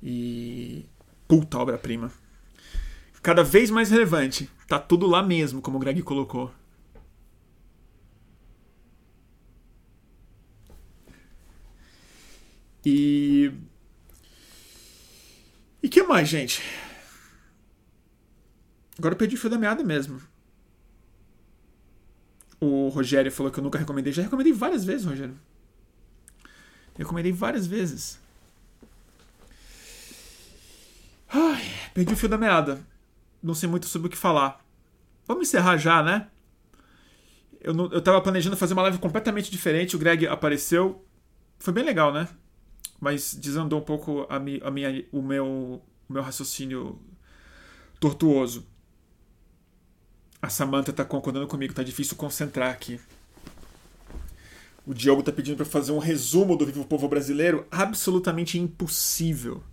E 0.02 0.86
puta 1.28 1.58
obra-prima. 1.58 2.12
Cada 3.22 3.44
vez 3.44 3.70
mais 3.70 3.90
relevante. 3.90 4.50
Tá 4.68 4.80
tudo 4.80 5.08
lá 5.08 5.24
mesmo, 5.24 5.62
como 5.62 5.78
o 5.78 5.80
Greg 5.80 6.02
colocou. 6.02 6.52
E 12.86 13.52
e 15.82 15.90
que 15.90 16.02
mais, 16.04 16.28
gente? 16.28 16.62
Agora 18.98 19.14
eu 19.14 19.18
perdi 19.18 19.36
o 19.36 19.38
fio 19.38 19.50
da 19.50 19.58
meada 19.58 19.84
mesmo. 19.84 20.22
O 22.60 22.88
Rogério 22.90 23.32
falou 23.32 23.52
que 23.52 23.60
eu 23.60 23.64
nunca 23.64 23.78
recomendei. 23.78 24.14
Já 24.14 24.24
recomendei 24.24 24.54
várias 24.54 24.86
vezes, 24.86 25.06
Rogério. 25.06 25.38
Recomendei 26.98 27.32
várias 27.32 27.68
vezes. 27.68 28.20
Ai, 31.28 31.64
perdi 31.94 32.14
o 32.14 32.18
fio 32.18 32.30
da 32.30 32.38
meada. 32.38 32.86
não 33.44 33.54
sei 33.54 33.68
muito 33.68 33.88
sobre 33.88 34.08
o 34.08 34.12
que 34.12 34.18
falar. 34.18 34.66
Vamos 35.28 35.48
encerrar 35.48 35.78
já, 35.78 36.02
né? 36.02 36.28
Eu, 37.60 37.74
não, 37.74 37.92
eu 37.92 38.02
tava 38.02 38.22
planejando 38.22 38.56
fazer 38.56 38.74
uma 38.74 38.84
live 38.84 39.00
completamente 39.00 39.52
diferente, 39.52 39.96
o 39.96 40.00
Greg 40.00 40.28
apareceu. 40.28 41.04
Foi 41.60 41.74
bem 41.74 41.84
legal, 41.84 42.14
né? 42.14 42.28
Mas 43.00 43.34
desandou 43.34 43.80
um 43.80 43.84
pouco 43.84 44.26
a, 44.30 44.40
mi, 44.40 44.62
a 44.64 44.72
minha, 44.72 45.06
o, 45.12 45.22
meu, 45.22 45.82
o 46.08 46.14
meu 46.14 46.22
raciocínio 46.22 47.02
tortuoso. 48.00 48.66
A 50.46 50.50
Samantha 50.50 50.94
tá 50.94 51.04
concordando 51.04 51.48
comigo, 51.48 51.74
tá 51.74 51.82
difícil 51.82 52.16
concentrar 52.16 52.72
aqui. 52.72 53.00
O 54.86 54.94
Diogo 54.94 55.24
tá 55.24 55.32
pedindo 55.32 55.58
para 55.58 55.66
fazer 55.66 55.92
um 55.92 55.98
resumo 55.98 56.56
do 56.56 56.68
Vivo 56.68 56.86
Povo 56.86 57.08
Brasileiro. 57.08 57.66
Absolutamente 57.72 58.60
impossível. 58.60 59.64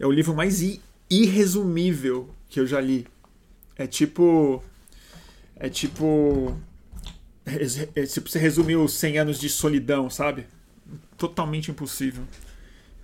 É 0.00 0.04
o 0.04 0.10
livro 0.10 0.34
mais 0.34 0.60
irresumível 1.08 2.28
que 2.48 2.58
eu 2.58 2.66
já 2.66 2.80
li. 2.80 3.06
É 3.76 3.86
tipo. 3.86 4.60
É 5.54 5.68
tipo. 5.68 6.58
É, 7.94 8.04
tipo 8.04 8.28
você 8.28 8.40
resumiu 8.40 8.88
100 8.88 9.18
anos 9.18 9.38
de 9.38 9.48
solidão, 9.48 10.10
sabe? 10.10 10.48
Totalmente 11.16 11.70
impossível. 11.70 12.24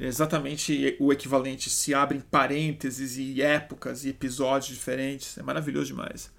É 0.01 0.07
exatamente 0.07 0.97
o 0.99 1.13
equivalente. 1.13 1.71
Se 1.71 1.95
abrem 1.95 2.19
parênteses 2.19 3.17
e 3.17 3.41
épocas 3.41 4.05
e 4.05 4.09
episódios 4.09 4.77
diferentes. 4.77 5.39
É 5.39 5.45
maravilhoso 5.45 5.87
demais. 5.87 6.37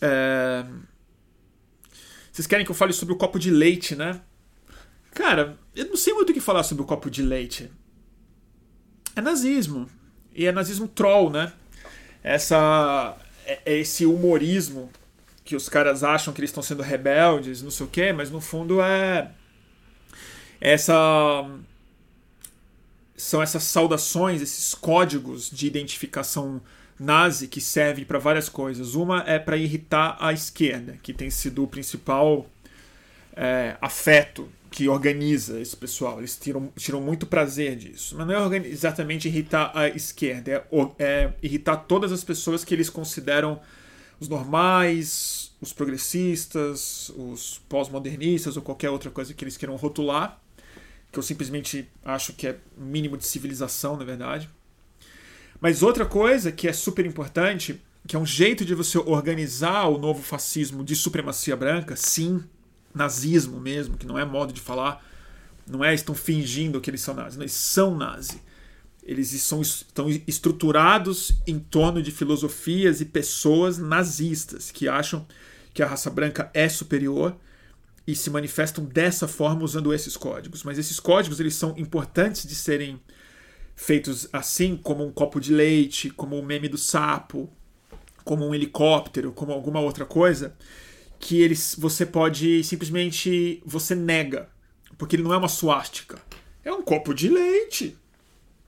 É... 0.00 0.64
Vocês 2.32 2.46
querem 2.46 2.64
que 2.64 2.70
eu 2.70 2.76
fale 2.76 2.92
sobre 2.92 3.14
o 3.14 3.16
copo 3.16 3.38
de 3.38 3.50
leite, 3.50 3.96
né? 3.96 4.20
Cara, 5.12 5.58
eu 5.74 5.86
não 5.86 5.96
sei 5.96 6.14
muito 6.14 6.30
o 6.30 6.32
que 6.32 6.40
falar 6.40 6.62
sobre 6.62 6.82
o 6.82 6.86
copo 6.86 7.10
de 7.10 7.22
leite. 7.22 7.70
É 9.16 9.20
nazismo. 9.20 9.88
E 10.34 10.46
é 10.46 10.52
nazismo 10.52 10.86
troll, 10.86 11.30
né? 11.30 11.52
Essa, 12.22 13.16
é, 13.44 13.60
é 13.64 13.78
esse 13.78 14.06
humorismo 14.06 14.90
que 15.44 15.56
os 15.56 15.68
caras 15.68 16.04
acham 16.04 16.32
que 16.32 16.40
eles 16.40 16.50
estão 16.50 16.62
sendo 16.62 16.82
rebeldes, 16.82 17.62
não 17.62 17.70
sei 17.70 17.86
o 17.86 17.88
quê, 17.88 18.12
mas 18.12 18.30
no 18.30 18.40
fundo 18.40 18.80
é 18.82 19.32
essa 20.60 20.94
são 23.16 23.42
essas 23.42 23.64
saudações, 23.64 24.40
esses 24.40 24.74
códigos 24.74 25.50
de 25.50 25.66
identificação 25.66 26.60
nazi 26.98 27.46
que 27.46 27.60
serve 27.60 28.04
para 28.04 28.18
várias 28.18 28.48
coisas. 28.48 28.94
Uma 28.94 29.22
é 29.26 29.38
para 29.38 29.56
irritar 29.56 30.16
a 30.20 30.32
esquerda, 30.32 30.98
que 31.02 31.12
tem 31.12 31.30
sido 31.30 31.64
o 31.64 31.68
principal 31.68 32.46
é, 33.36 33.76
afeto 33.80 34.48
que 34.70 34.88
organiza 34.88 35.60
esse 35.60 35.76
pessoal. 35.76 36.18
Eles 36.18 36.36
tiram, 36.36 36.70
tiram 36.76 37.00
muito 37.00 37.26
prazer 37.26 37.76
disso. 37.76 38.16
Mas 38.16 38.26
não 38.26 38.52
é 38.52 38.56
exatamente 38.66 39.28
irritar 39.28 39.72
a 39.74 39.88
esquerda, 39.88 40.50
é, 40.50 40.64
é 40.98 41.32
irritar 41.42 41.76
todas 41.76 42.12
as 42.12 42.24
pessoas 42.24 42.64
que 42.64 42.74
eles 42.74 42.90
consideram 42.90 43.60
os 44.20 44.28
normais, 44.28 45.52
os 45.60 45.72
progressistas, 45.72 47.10
os 47.10 47.60
pós-modernistas 47.68 48.56
ou 48.56 48.62
qualquer 48.62 48.90
outra 48.90 49.10
coisa 49.10 49.32
que 49.32 49.44
eles 49.44 49.56
queiram 49.56 49.76
rotular. 49.76 50.38
Que 51.10 51.18
eu 51.18 51.22
simplesmente 51.22 51.88
acho 52.04 52.34
que 52.34 52.46
é 52.46 52.58
mínimo 52.76 53.16
de 53.16 53.24
civilização, 53.24 53.96
na 53.96 54.04
verdade. 54.04 54.50
Mas 55.60 55.82
outra 55.82 56.06
coisa 56.06 56.52
que 56.52 56.68
é 56.68 56.72
super 56.72 57.04
importante, 57.04 57.82
que 58.06 58.14
é 58.14 58.18
um 58.18 58.26
jeito 58.26 58.64
de 58.64 58.74
você 58.74 58.98
organizar 58.98 59.88
o 59.88 59.98
novo 59.98 60.22
fascismo 60.22 60.84
de 60.84 60.94
supremacia 60.94 61.56
branca, 61.56 61.96
sim, 61.96 62.42
nazismo 62.94 63.60
mesmo, 63.60 63.96
que 63.96 64.06
não 64.06 64.18
é 64.18 64.24
modo 64.24 64.52
de 64.52 64.60
falar, 64.60 65.04
não 65.66 65.84
é 65.84 65.94
estão 65.94 66.14
fingindo 66.14 66.80
que 66.80 66.88
eles 66.88 67.00
são 67.00 67.14
nazis, 67.14 67.38
eles 67.38 67.52
são 67.52 67.96
nazis. 67.96 68.40
Eles 69.02 69.30
são, 69.40 69.62
estão 69.62 70.06
estruturados 70.26 71.32
em 71.46 71.58
torno 71.58 72.02
de 72.02 72.10
filosofias 72.10 73.00
e 73.00 73.06
pessoas 73.06 73.78
nazistas 73.78 74.70
que 74.70 74.86
acham 74.86 75.26
que 75.72 75.82
a 75.82 75.86
raça 75.86 76.10
branca 76.10 76.50
é 76.52 76.68
superior 76.68 77.34
e 78.06 78.14
se 78.14 78.28
manifestam 78.28 78.84
dessa 78.84 79.26
forma 79.26 79.64
usando 79.64 79.94
esses 79.94 80.14
códigos. 80.14 80.62
Mas 80.62 80.78
esses 80.78 81.00
códigos 81.00 81.40
eles 81.40 81.54
são 81.54 81.74
importantes 81.78 82.46
de 82.46 82.54
serem 82.54 83.00
feitos 83.78 84.28
assim, 84.32 84.76
como 84.76 85.06
um 85.06 85.12
copo 85.12 85.40
de 85.40 85.54
leite, 85.54 86.10
como 86.10 86.36
um 86.36 86.44
meme 86.44 86.68
do 86.68 86.76
sapo, 86.76 87.48
como 88.24 88.44
um 88.44 88.52
helicóptero, 88.52 89.30
como 89.30 89.52
alguma 89.52 89.78
outra 89.78 90.04
coisa, 90.04 90.56
que 91.20 91.40
eles 91.40 91.76
você 91.78 92.04
pode 92.04 92.64
simplesmente 92.64 93.62
você 93.64 93.94
nega, 93.94 94.50
porque 94.98 95.14
ele 95.14 95.22
não 95.22 95.32
é 95.32 95.36
uma 95.36 95.48
suástica. 95.48 96.20
É 96.64 96.72
um 96.72 96.82
copo 96.82 97.14
de 97.14 97.28
leite. 97.28 97.96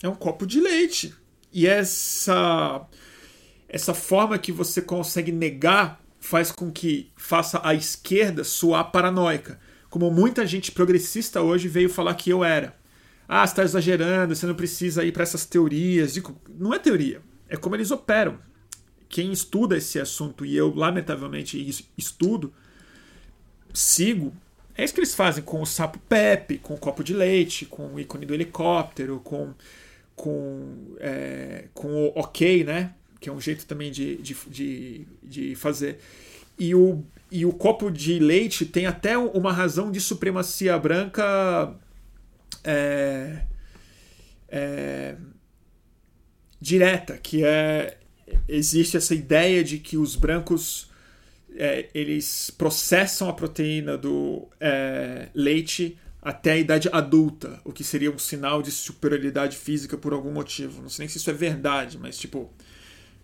É 0.01 0.09
um 0.09 0.15
copo 0.15 0.47
de 0.47 0.61
leite. 0.61 1.13
E 1.53 1.67
essa 1.67 2.87
essa 3.69 3.93
forma 3.93 4.39
que 4.39 4.53
você 4.53 4.81
consegue 4.81 5.33
negar 5.33 6.01
faz 6.21 6.53
com 6.53 6.71
que 6.71 7.11
faça 7.17 7.61
a 7.65 7.75
esquerda 7.75 8.45
soar 8.45 8.93
paranoica, 8.93 9.59
como 9.89 10.09
muita 10.09 10.47
gente 10.47 10.71
progressista 10.71 11.43
hoje 11.43 11.67
veio 11.67 11.91
falar 11.91 12.15
que 12.15 12.31
eu 12.31 12.45
era. 12.45 12.80
Ah, 13.33 13.47
você 13.47 13.53
está 13.53 13.63
exagerando, 13.63 14.35
você 14.35 14.45
não 14.45 14.57
precisa 14.57 15.05
ir 15.05 15.13
para 15.13 15.23
essas 15.23 15.47
teorias. 15.47 16.21
Não 16.59 16.75
é 16.75 16.81
teoria, 16.81 17.23
é 17.49 17.57
como 17.57 17.77
eles 17.77 17.93
operam. 17.93 18.41
Quem 19.09 19.31
estuda 19.31 19.77
esse 19.77 20.01
assunto, 20.01 20.45
e 20.45 20.57
eu 20.57 20.75
lamentavelmente 20.75 21.87
estudo, 21.97 22.53
sigo, 23.73 24.35
é 24.77 24.83
isso 24.83 24.93
que 24.93 24.99
eles 24.99 25.15
fazem 25.15 25.45
com 25.45 25.63
o 25.63 25.67
sapo 25.67 26.01
Pepe, 26.09 26.59
com 26.59 26.75
o 26.75 26.77
copo 26.77 27.05
de 27.05 27.15
leite, 27.15 27.67
com 27.67 27.95
o 27.95 28.01
ícone 28.01 28.27
do 28.27 28.35
helicóptero, 28.35 29.21
com, 29.21 29.55
com, 30.17 30.97
é, 30.99 31.67
com 31.73 31.87
o 31.87 32.13
ok, 32.17 32.65
né? 32.65 32.95
Que 33.21 33.29
é 33.29 33.33
um 33.33 33.41
jeito 33.41 33.65
também 33.65 33.93
de, 33.93 34.17
de, 34.17 34.37
de, 34.49 35.07
de 35.23 35.55
fazer. 35.55 36.01
E 36.59 36.75
o, 36.75 37.05
e 37.31 37.47
o 37.47 37.53
copo 37.53 37.93
de 37.93 38.19
leite 38.19 38.67
tem 38.67 38.87
até 38.87 39.17
uma 39.17 39.53
razão 39.53 39.89
de 39.93 40.01
supremacia 40.01 40.77
branca 40.77 41.77
é, 42.65 43.45
é, 44.49 45.17
direta, 46.61 47.17
que 47.17 47.45
é 47.45 47.99
existe 48.49 48.97
essa 48.97 49.15
ideia 49.15 49.63
de 49.65 49.79
que 49.79 49.97
os 49.97 50.15
brancos 50.15 50.91
é, 51.57 51.89
eles 51.93 52.51
processam 52.51 53.29
a 53.29 53.33
proteína 53.33 53.97
do 53.97 54.49
é, 54.61 55.29
leite 55.35 55.99
até 56.23 56.53
a 56.53 56.59
idade 56.59 56.89
adulta, 56.93 57.61
o 57.65 57.73
que 57.73 57.83
seria 57.83 58.11
um 58.11 58.19
sinal 58.19 58.63
de 58.63 58.71
superioridade 58.71 59.57
física 59.57 59.97
por 59.97 60.13
algum 60.13 60.31
motivo. 60.31 60.83
Não 60.83 60.89
sei 60.89 61.05
nem 61.05 61.09
se 61.09 61.19
isso 61.19 61.31
é 61.31 61.33
verdade, 61.33 61.99
mas 61.99 62.19
tipo 62.19 62.53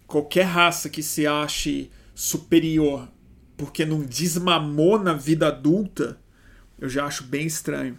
qualquer 0.07 0.45
raça 0.45 0.89
que 0.89 1.03
se 1.03 1.27
ache 1.27 1.91
superior 2.15 3.09
porque 3.57 3.85
não 3.85 4.03
desmamou 4.03 4.99
na 4.99 5.15
vida 5.15 5.49
adulta, 5.49 6.19
eu 6.79 6.89
já 6.89 7.07
acho 7.07 7.25
bem 7.25 7.47
estranho. 7.47 7.99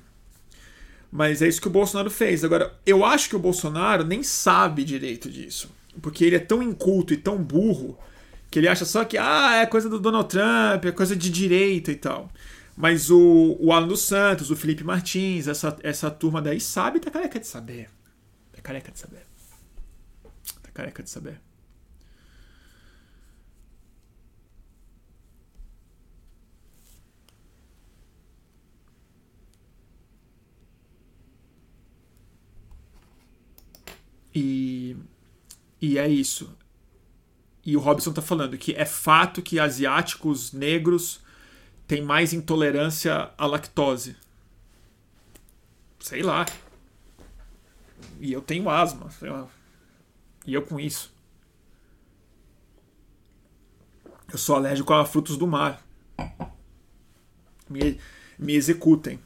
Mas 1.12 1.42
é 1.42 1.48
isso 1.48 1.62
que 1.62 1.68
o 1.68 1.72
Bolsonaro 1.72 2.10
fez. 2.10 2.44
Agora, 2.44 2.78
eu 2.86 3.06
acho 3.06 3.30
que 3.30 3.36
o 3.36 3.40
Bolsonaro 3.40 4.04
nem 4.04 4.24
sabe 4.24 4.84
direito 4.84 5.30
disso. 5.30 5.70
Porque 6.02 6.24
ele 6.24 6.36
é 6.36 6.40
tão 6.40 6.62
inculto 6.62 7.14
e 7.14 7.18
tão 7.18 7.38
burro 7.38 7.98
que 8.52 8.60
ele 8.60 8.68
acha 8.68 8.86
só 8.86 9.04
que 9.04 9.18
ah, 9.18 9.56
é 9.56 9.66
coisa 9.66 9.90
do 9.90 10.00
Donald 10.00 10.30
Trump, 10.30 10.86
é 10.86 10.92
coisa 10.92 11.16
de 11.16 11.30
direita 11.30 11.92
e 11.92 11.96
tal. 11.96 12.30
Mas 12.76 13.10
o, 13.10 13.58
o 13.60 13.74
Alan 13.74 13.88
dos 13.88 14.04
Santos, 14.04 14.52
o 14.52 14.56
Felipe 14.56 14.84
Martins, 14.84 15.48
essa, 15.48 15.76
essa 15.82 16.12
turma 16.12 16.42
daí 16.42 16.60
sabe, 16.62 17.00
tá 17.00 17.10
careca 17.10 17.40
de 17.40 17.48
saber. 17.48 17.90
Tá 18.54 18.62
careca 18.62 18.92
de 18.92 19.00
saber. 19.00 19.26
Tá 20.62 20.70
careca 20.74 21.02
de 21.02 21.10
saber. 21.10 21.42
E, 34.40 34.96
e 35.82 35.98
é 35.98 36.08
isso. 36.08 36.56
E 37.66 37.76
o 37.76 37.80
Robson 37.80 38.12
está 38.12 38.22
falando 38.22 38.56
que 38.56 38.76
é 38.76 38.86
fato 38.86 39.42
que 39.42 39.60
asiáticos 39.60 40.52
negros 40.52 41.22
têm 41.88 42.04
mais 42.04 42.34
intolerância 42.34 43.32
à 43.36 43.48
lactose. 43.48 44.16
Sei 46.00 46.22
lá. 46.22 46.46
E 48.20 48.32
eu 48.32 48.44
tenho 48.44 48.70
asma. 48.70 49.10
E 50.46 50.54
eu 50.54 50.62
com 50.62 50.80
isso. 50.80 51.12
Eu 54.32 54.38
sou 54.38 54.56
alérgico 54.56 54.94
a 54.94 55.04
frutos 55.04 55.36
do 55.36 55.48
mar. 55.48 55.84
Me, 57.68 58.00
me 58.38 58.54
executem. 58.54 59.20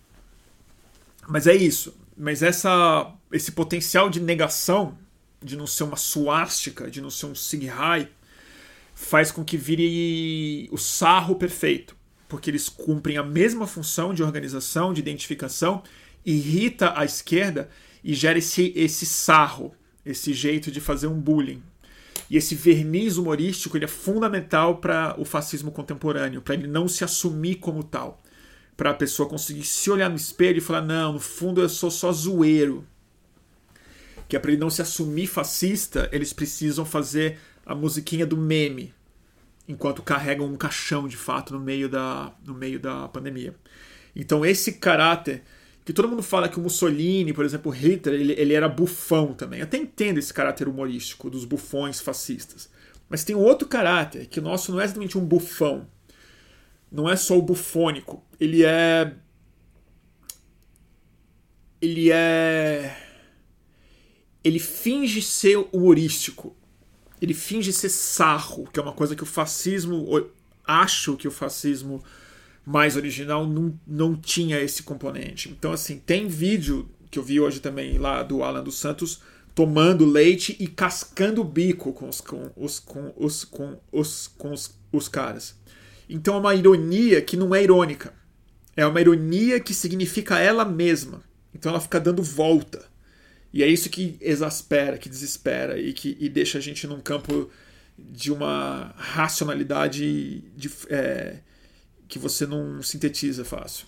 Mas 1.28 1.48
é 1.48 1.54
isso. 1.54 1.94
Mas 2.16 2.42
essa, 2.42 3.14
esse 3.34 3.52
potencial 3.52 4.10
de 4.10 4.22
negação 4.22 4.98
de 5.44 5.58
não 5.58 5.66
ser 5.66 5.84
uma 5.84 5.98
suástica, 5.98 6.90
de 6.90 7.02
não 7.02 7.10
ser 7.10 7.26
um 7.26 7.36
sig-high, 7.36 8.10
faz 8.94 9.32
com 9.32 9.44
que 9.44 9.58
vire 9.58 10.70
o 10.72 10.78
sarro 10.78 11.36
perfeito, 11.36 11.96
porque 12.28 12.50
eles 12.50 12.70
cumprem 12.70 13.18
a 13.18 13.24
mesma 13.24 13.66
função 13.66 14.14
de 14.14 14.24
organização, 14.24 14.94
de 14.94 15.02
identificação, 15.02 15.84
irrita 16.26 16.94
a 16.96 17.04
esquerda 17.04 17.70
e 18.04 18.14
gera 18.14 18.38
esse, 18.38 18.72
esse 18.76 19.06
sarro, 19.06 19.74
esse 20.06 20.34
jeito 20.34 20.72
de 20.72 20.80
fazer 20.80 21.08
um 21.08 21.20
bullying. 21.20 21.62
E 22.30 22.38
esse 22.38 22.56
verniz 22.56 23.18
humorístico 23.18 23.76
ele 23.76 23.86
é 23.86 23.90
fundamental 23.90 24.78
para 24.78 25.16
o 25.20 25.26
fascismo 25.26 25.72
contemporâneo, 25.72 26.42
para 26.42 26.54
ele 26.54 26.68
não 26.68 26.88
se 26.88 27.04
assumir 27.04 27.56
como 27.56 27.84
tal. 27.84 28.22
Para 28.78 28.92
a 28.92 28.94
pessoa 28.94 29.28
conseguir 29.28 29.66
se 29.66 29.92
olhar 29.92 30.10
no 30.10 30.16
espelho 30.16 30.58
e 30.58 30.62
falar: 30.62 30.82
não, 30.82 31.14
no 31.14 31.20
fundo 31.20 31.62
eu 31.62 31.68
sou 31.68 31.92
só 31.92 32.12
zoeiro. 32.12 32.88
Que 34.32 34.38
é 34.38 34.40
para 34.40 34.52
ele 34.52 34.62
não 34.62 34.70
se 34.70 34.82
assumir 34.82 35.28
fascista, 35.28 36.08
eles 36.10 36.32
precisam 36.32 36.86
fazer 36.86 37.38
a 37.66 37.76
musiquinha 37.76 38.26
do 38.26 38.38
meme, 38.38 38.94
enquanto 39.68 40.02
carregam 40.02 40.48
um 40.48 40.56
caixão 40.56 41.06
de 41.06 41.18
fato 41.18 41.52
no 41.54 41.60
meio 41.60 41.90
da, 41.90 42.34
no 42.46 42.54
meio 42.54 42.80
da 42.80 43.10
pandemia. 43.10 43.54
Então 44.16 44.46
esse 44.46 44.72
caráter 44.72 45.44
que 45.84 45.92
todo 45.92 46.08
mundo 46.08 46.24
fala 46.24 46.48
que 46.48 46.58
o 46.58 46.62
Mussolini, 46.62 47.34
por 47.34 47.44
exemplo, 47.44 47.70
Hitler, 47.74 48.22
ele, 48.22 48.32
ele 48.38 48.54
era 48.54 48.70
bufão 48.70 49.34
também. 49.34 49.60
Eu 49.60 49.66
até 49.66 49.76
entendo 49.76 50.18
esse 50.18 50.34
caráter 50.34 50.70
humorístico 50.70 51.30
dos 51.30 51.44
bufões 51.44 52.00
fascistas. 52.00 52.70
Mas 53.10 53.26
tem 53.26 53.36
outro 53.36 53.68
caráter, 53.68 54.28
que 54.28 54.40
o 54.40 54.42
nosso 54.44 54.72
não 54.72 54.80
é 54.80 54.86
exatamente 54.86 55.18
um 55.18 55.26
bufão. 55.26 55.90
Não 56.90 57.10
é 57.10 57.18
só 57.18 57.38
o 57.38 57.42
bufônico. 57.42 58.24
Ele 58.40 58.64
é. 58.64 59.14
Ele 61.82 62.10
é. 62.14 63.11
Ele 64.44 64.60
finge 64.60 65.22
ser 65.22 65.58
humorístico. 65.72 66.56
Ele 67.22 67.34
finge 67.34 67.72
ser 67.72 67.90
sarro, 67.90 68.68
que 68.72 68.80
é 68.80 68.84
uma 68.84 68.94
coisa 68.94 69.16
que 69.16 69.24
o 69.24 69.28
fascismo. 69.28 70.08
Acho 70.66 71.16
que 71.16 71.28
o 71.28 71.32
fascismo 71.32 72.04
mais 72.66 72.96
original 72.96 73.46
não, 73.48 73.80
não 73.86 74.16
tinha 74.16 74.60
esse 74.60 74.84
componente. 74.84 75.50
Então, 75.50 75.72
assim, 75.72 75.98
tem 75.98 76.28
vídeo 76.28 76.90
que 77.10 77.20
eu 77.20 77.24
vi 77.24 77.40
hoje 77.40 77.60
também 77.60 77.98
lá 77.98 78.24
do 78.24 78.44
Alan 78.44 78.64
dos 78.64 78.78
Santos 78.78 79.22
tomando 79.54 80.06
leite 80.06 80.56
e 80.60 80.68
cascando 80.68 81.42
o 81.42 81.46
bico 81.46 81.92
com 81.92 82.08
os, 82.08 82.22
com 82.22 82.50
os, 82.56 82.80
com 82.80 83.14
os, 83.18 83.44
com 83.44 83.78
os, 83.92 84.28
com 84.28 84.54
os, 84.54 84.74
os 84.92 85.08
caras. 85.08 85.56
Então 86.10 86.36
é 86.36 86.38
uma 86.38 86.56
ironia 86.56 87.22
que 87.22 87.38
não 87.38 87.54
é 87.54 87.64
irônica. 87.64 88.14
É 88.76 88.86
uma 88.86 89.02
ironia 89.02 89.60
que 89.60 89.74
significa 89.74 90.40
ela 90.40 90.64
mesma. 90.64 91.22
Então 91.54 91.70
ela 91.70 91.82
fica 91.82 92.00
dando 92.00 92.24
volta. 92.24 92.86
E 93.54 93.64
é 93.64 93.68
isso 93.68 93.90
que 93.90 94.18
exaspera, 94.22 94.98
que 94.98 95.10
desespera 95.10 95.80
e 95.80 95.94
que 95.94 96.18
e 96.20 96.30
deixa 96.30 96.58
a 96.58 96.62
gente 96.62 96.88
num 96.88 97.02
campo 97.02 97.50
de 97.98 98.32
uma 98.32 98.94
racionalidade 98.98 100.42
de, 100.56 100.70
é, 100.90 101.40
que 102.08 102.18
você 102.18 102.46
não 102.46 102.82
sintetiza 102.82 103.44
fácil. 103.44 103.86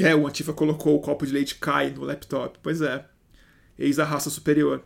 É, 0.00 0.14
o 0.14 0.26
Antifa 0.26 0.52
colocou 0.52 0.96
o 0.96 1.00
copo 1.00 1.26
de 1.26 1.32
leite 1.32 1.56
cai 1.56 1.90
no 1.90 2.02
laptop. 2.02 2.58
Pois 2.62 2.80
é. 2.80 3.06
Eis 3.78 3.98
a 3.98 4.04
raça 4.04 4.30
superior. 4.30 4.84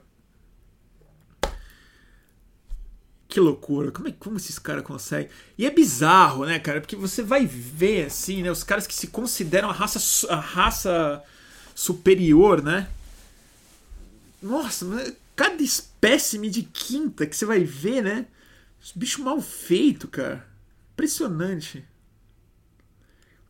Que 3.37 3.41
loucura. 3.41 3.93
Como, 3.93 4.09
é, 4.09 4.13
como 4.13 4.39
esses 4.39 4.59
caras 4.59 4.83
conseguem? 4.83 5.29
E 5.59 5.67
é 5.67 5.71
bizarro, 5.71 6.47
né, 6.47 6.59
cara? 6.59 6.81
Porque 6.81 6.97
você 6.97 7.23
vai 7.23 7.45
ver, 7.45 8.07
assim, 8.07 8.43
né? 8.43 8.51
Os 8.51 8.65
caras 8.65 8.87
que 8.87 8.95
se 8.95 9.09
consideram 9.09 9.69
a 9.69 9.75
raça, 9.75 10.33
a 10.33 10.41
raça 10.41 11.23
superior, 11.75 12.63
né? 12.63 12.89
Nossa, 14.41 14.87
cada 15.37 15.63
espécime 15.63 16.49
de 16.49 16.63
quinta 16.63 17.27
que 17.27 17.37
você 17.37 17.45
vai 17.45 17.63
ver, 17.63 18.03
né? 18.03 18.27
Os 18.83 18.93
bichos 18.93 19.23
mal 19.23 19.39
feito, 19.39 20.09
cara. 20.09 20.49
Impressionante. 20.95 21.85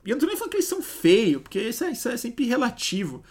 E 0.05 0.11
eu 0.11 0.17
não 0.17 0.21
tô 0.21 0.27
nem 0.27 0.37
falando 0.37 0.51
que 0.51 0.57
eles 0.57 0.67
são 0.67 0.83
feios, 0.83 1.43
porque 1.43 1.61
isso 1.61 1.85
é, 1.85 1.93
isso 1.93 2.09
é 2.09 2.17
sempre 2.17 2.45
relativo. 2.45 3.23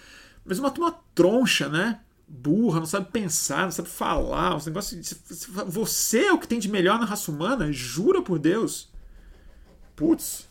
Mas 0.45 0.57
uma 0.57 0.72
troncha, 1.14 1.68
né? 1.68 1.99
Burra, 2.27 2.80
não 2.80 2.85
sabe 2.88 3.11
pensar, 3.11 3.64
não 3.64 3.72
sabe 3.72 3.89
falar. 3.89 4.56
Os 4.56 4.65
negócios 4.65 5.14
você 5.68 6.26
é 6.26 6.34
o 6.34 6.39
que 6.39 6.47
tem 6.47 6.60
de 6.60 6.69
melhor 6.69 6.99
na 6.99 7.06
raça 7.06 7.31
humana? 7.31 7.72
Jura 7.72 8.22
por 8.22 8.39
Deus? 8.39 8.89
Putz. 9.95 10.47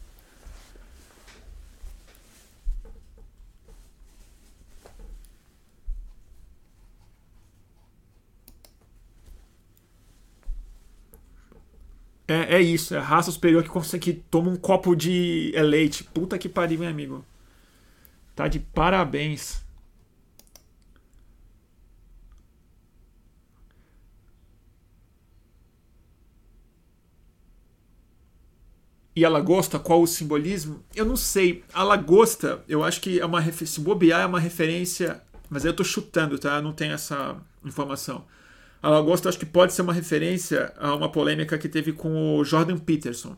É, 12.26 12.56
é 12.56 12.60
isso, 12.60 12.94
é 12.94 12.98
a 12.98 13.02
raça 13.02 13.30
superior 13.30 13.62
que 13.62 13.68
consegue 13.68 14.12
que 14.12 14.20
toma 14.30 14.50
um 14.50 14.56
copo 14.56 14.94
de 14.96 15.52
leite. 15.56 16.04
Puta 16.04 16.38
que 16.38 16.48
pariu, 16.48 16.78
meu 16.80 16.88
amigo. 16.88 17.24
Tá 18.34 18.48
de 18.48 18.58
parabéns. 18.60 19.63
E 29.16 29.24
a 29.24 29.28
lagosta, 29.28 29.78
qual 29.78 30.02
o 30.02 30.06
simbolismo? 30.06 30.84
Eu 30.94 31.04
não 31.04 31.16
sei. 31.16 31.64
A 31.72 31.84
lagosta, 31.84 32.64
eu 32.68 32.82
acho 32.82 33.00
que 33.00 33.20
é 33.20 33.26
uma 33.26 33.40
se 33.52 33.80
bobear 33.80 34.22
é 34.22 34.26
uma 34.26 34.40
referência, 34.40 35.22
mas 35.48 35.64
eu 35.64 35.72
tô 35.72 35.84
chutando, 35.84 36.38
tá? 36.38 36.56
Eu 36.56 36.62
não 36.62 36.72
tenho 36.72 36.92
essa 36.92 37.36
informação. 37.64 38.24
A 38.82 38.90
lagosta 38.90 39.28
acho 39.28 39.38
que 39.38 39.46
pode 39.46 39.72
ser 39.72 39.82
uma 39.82 39.92
referência 39.92 40.72
a 40.76 40.94
uma 40.94 41.10
polêmica 41.10 41.56
que 41.56 41.68
teve 41.68 41.92
com 41.92 42.36
o 42.36 42.44
Jordan 42.44 42.76
Peterson, 42.76 43.36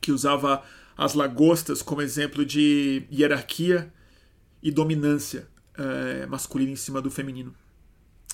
que 0.00 0.10
usava 0.10 0.62
as 0.96 1.14
lagostas 1.14 1.82
como 1.82 2.02
exemplo 2.02 2.44
de 2.44 3.04
hierarquia 3.12 3.92
e 4.62 4.70
dominância 4.70 5.46
é, 5.76 6.26
masculina 6.26 6.72
em 6.72 6.76
cima 6.76 7.00
do 7.00 7.10
feminino. 7.10 7.54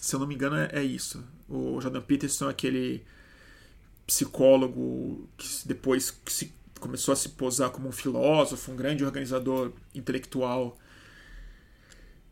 Se 0.00 0.14
eu 0.14 0.20
não 0.20 0.26
me 0.26 0.34
engano, 0.34 0.56
é, 0.56 0.70
é 0.72 0.82
isso. 0.82 1.22
O 1.48 1.80
Jordan 1.80 2.00
Peterson, 2.00 2.48
aquele 2.48 3.04
psicólogo 4.06 5.28
que 5.36 5.66
depois 5.66 6.14
se, 6.26 6.52
começou 6.78 7.12
a 7.12 7.16
se 7.16 7.30
posar 7.30 7.70
como 7.70 7.88
um 7.88 7.92
filósofo, 7.92 8.70
um 8.70 8.76
grande 8.76 9.04
organizador 9.04 9.72
intelectual 9.94 10.78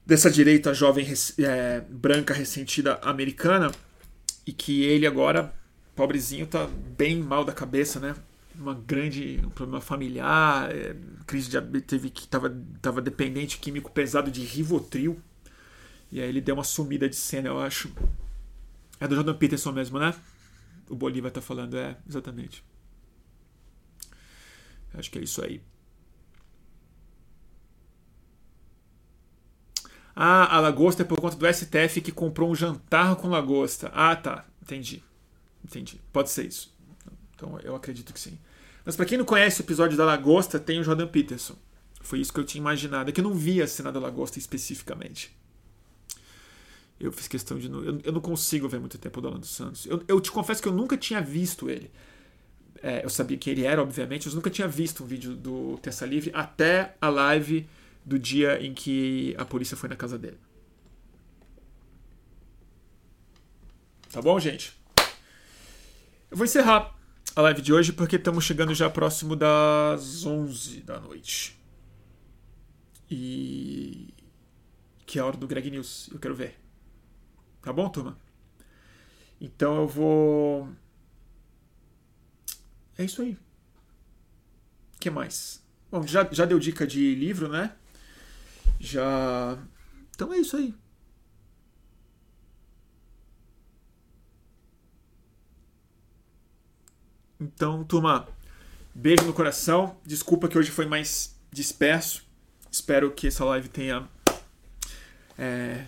dessa 0.05 0.31
direita 0.31 0.75
jovem 0.75 1.07
é, 1.39 1.81
branca 1.89 2.35
ressentida 2.35 2.97
americana 3.03 3.73
e 4.47 4.53
que 4.53 4.83
ele 4.83 5.07
agora 5.07 5.55
pobrezinho 5.95 6.47
tá 6.47 6.67
bem 6.67 7.17
mal 7.17 7.45
da 7.45 7.53
cabeça 7.53 8.01
né? 8.01 8.15
Uma 8.55 8.75
grande 8.75 9.41
um 9.43 9.49
problema 9.49 9.81
familiar 9.81 10.71
é, 10.71 10.95
crise 11.27 11.49
de 11.49 11.81
teve 11.81 12.11
que 12.11 12.29
tava, 12.29 12.55
tava 12.83 13.01
dependente 13.01 13.59
químico 13.59 13.91
pesado 13.91 14.31
de 14.31 14.43
Rivotril. 14.43 15.19
E 16.11 16.21
aí 16.21 16.29
ele 16.29 16.43
deu 16.43 16.57
uma 16.57 16.65
sumida 16.65 17.09
de 17.09 17.17
cena 17.17 17.49
eu 17.49 17.59
acho. 17.59 17.91
É 19.01 19.09
do 19.09 19.15
Jordan 19.15 19.35
Peterson 19.35 19.73
mesmo 19.73 19.99
né 19.99 20.15
o 20.93 20.97
Bolívar 20.97 21.33
tá 21.33 21.41
falando 21.41 21.77
é 21.77 21.97
exatamente 22.09 22.65
acho 24.95 25.11
que 25.11 25.19
é 25.19 25.23
isso 25.23 25.43
aí 25.45 25.63
Ah, 30.15 30.57
a 30.57 30.61
lagosta 30.61 31.03
é 31.03 31.05
por 31.05 31.21
conta 31.21 31.37
do 31.37 31.47
STF 31.47 32.01
que 32.03 32.13
comprou 32.13 32.51
um 32.51 32.55
jantar 32.55 33.17
com 33.17 33.29
lagosta. 33.29 33.91
Ah, 33.95 34.15
tá. 34.15 34.45
Entendi. 34.63 35.03
Entendi. 35.65 36.01
Pode 36.13 36.31
ser 36.31 36.47
isso. 36.47 36.75
Então 37.35 37.59
eu 37.61 37.75
acredito 37.75 38.13
que 38.13 38.21
sim. 38.21 38.39
Mas 38.85 38.97
para 38.97 39.07
quem 39.07 39.17
não 39.17 39.25
conhece 39.25 39.61
o 39.61 39.65
episódio 39.65 39.97
da 39.97 40.05
lagosta, 40.05 40.59
tem 40.59 40.79
o 40.79 40.85
Jordan 40.85 41.07
Peterson. 41.07 41.57
Foi 42.01 42.21
isso 42.21 42.33
que 42.33 42.41
eu 42.41 42.45
tinha 42.45 42.61
imaginado. 42.61 43.09
É 43.09 43.13
que 43.13 43.21
eu 43.21 43.25
não 43.25 43.35
vi 43.35 43.63
a 43.63 43.67
cena 43.67 43.91
da 43.91 44.01
lagosta 44.01 44.39
especificamente. 44.39 45.35
Eu 47.03 47.11
fiz 47.11 47.27
questão 47.27 47.59
de. 47.59 47.67
Eu, 47.67 48.01
eu 48.05 48.13
não 48.13 48.21
consigo 48.21 48.69
ver 48.69 48.79
muito 48.79 48.97
tempo 48.97 49.21
o 49.21 49.27
Alan 49.27 49.41
dos 49.41 49.51
Santos. 49.51 49.87
Eu, 49.87 50.05
eu 50.07 50.21
te 50.21 50.31
confesso 50.31 50.63
que 50.63 50.69
eu 50.69 50.73
nunca 50.73 50.97
tinha 50.97 51.21
visto 51.21 51.69
ele. 51.69 51.91
É, 52.81 53.05
eu 53.05 53.11
sabia 53.11 53.37
que 53.37 53.51
ele 53.51 53.65
era, 53.65 53.83
obviamente, 53.83 54.27
mas 54.27 54.35
nunca 54.35 54.49
tinha 54.49 54.69
visto 54.69 55.03
um 55.03 55.07
vídeo 55.07 55.35
do 55.35 55.79
Terça 55.83 56.07
Livre 56.07 56.31
até 56.33 56.95
a 57.01 57.09
live 57.09 57.67
do 58.05 58.19
dia 58.21 58.65
em 58.65 58.73
que 58.73 59.35
a 59.37 59.45
polícia 59.45 59.77
foi 59.77 59.89
na 59.89 59.97
casa 59.97 60.17
dele. 60.17 60.39
Tá 64.13 64.23
bom, 64.23 64.39
gente? 64.39 64.81
Eu 66.31 66.37
vou 66.37 66.45
encerrar 66.45 66.97
a 67.35 67.43
live 67.43 67.61
de 67.61 67.73
hoje 67.73 67.93
porque 67.93 68.15
estamos 68.15 68.45
chegando 68.45 68.75
já 68.75 68.89
próximo 68.89 69.35
das 69.35 70.25
11 70.25 70.83
da 70.83 71.01
noite. 71.01 71.59
E. 73.11 74.15
Que 75.05 75.19
é 75.19 75.23
a 75.23 75.27
hora 75.27 75.37
do 75.37 75.49
Greg 75.49 75.69
News. 75.69 76.09
Eu 76.13 76.21
quero 76.21 76.35
ver. 76.35 76.62
Tá 77.63 77.73
bom, 77.73 77.89
turma? 77.89 78.19
Então 79.41 79.77
eu 79.77 79.89
vou. 79.89 80.69
É 82.99 83.05
isso 83.05 83.23
aí. 83.23 83.39
O 84.97 84.99
que 85.01 85.11
mais? 85.11 85.63
Bom, 85.91 86.07
já, 86.07 86.29
já 86.33 86.45
deu 86.45 86.59
dica 86.59 86.87
de 86.87 87.15
livro, 87.15 87.49
né? 87.49 87.75
Já. 88.81 89.59
Então 90.15 90.33
é 90.33 90.39
isso 90.39 90.57
aí. 90.57 90.75
Então, 97.41 97.83
turma, 97.85 98.29
beijo 98.95 99.25
no 99.25 99.33
coração. 99.33 99.97
Desculpa 100.05 100.49
que 100.49 100.57
hoje 100.59 100.71
foi 100.71 100.87
mais 100.87 101.37
disperso. 101.51 102.25
Espero 102.71 103.13
que 103.13 103.27
essa 103.27 103.45
live 103.45 103.69
tenha 103.69 104.09
é, 105.37 105.87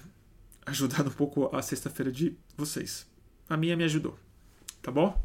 ajudado 0.67 1.11
um 1.11 1.13
pouco 1.13 1.55
a 1.55 1.63
sexta-feira 1.63 2.11
de 2.11 2.37
vocês. 2.57 3.07
A 3.49 3.57
minha 3.57 3.77
me 3.77 3.85
ajudou. 3.85 4.19
Tá 4.81 4.91
bom? 4.91 5.19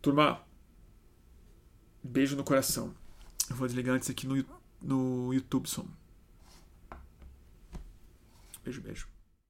Turma, 0.00 0.40
beijo 2.02 2.36
no 2.36 2.44
coração. 2.44 2.94
Eu 3.50 3.56
vou 3.56 3.66
desligar 3.66 3.94
antes 3.94 4.10
aqui 4.10 4.26
no, 4.26 4.44
no 4.80 5.32
YouTube 5.32 5.68
som. 5.68 5.86
Beijo, 8.64 8.80
beijo. 8.80 9.17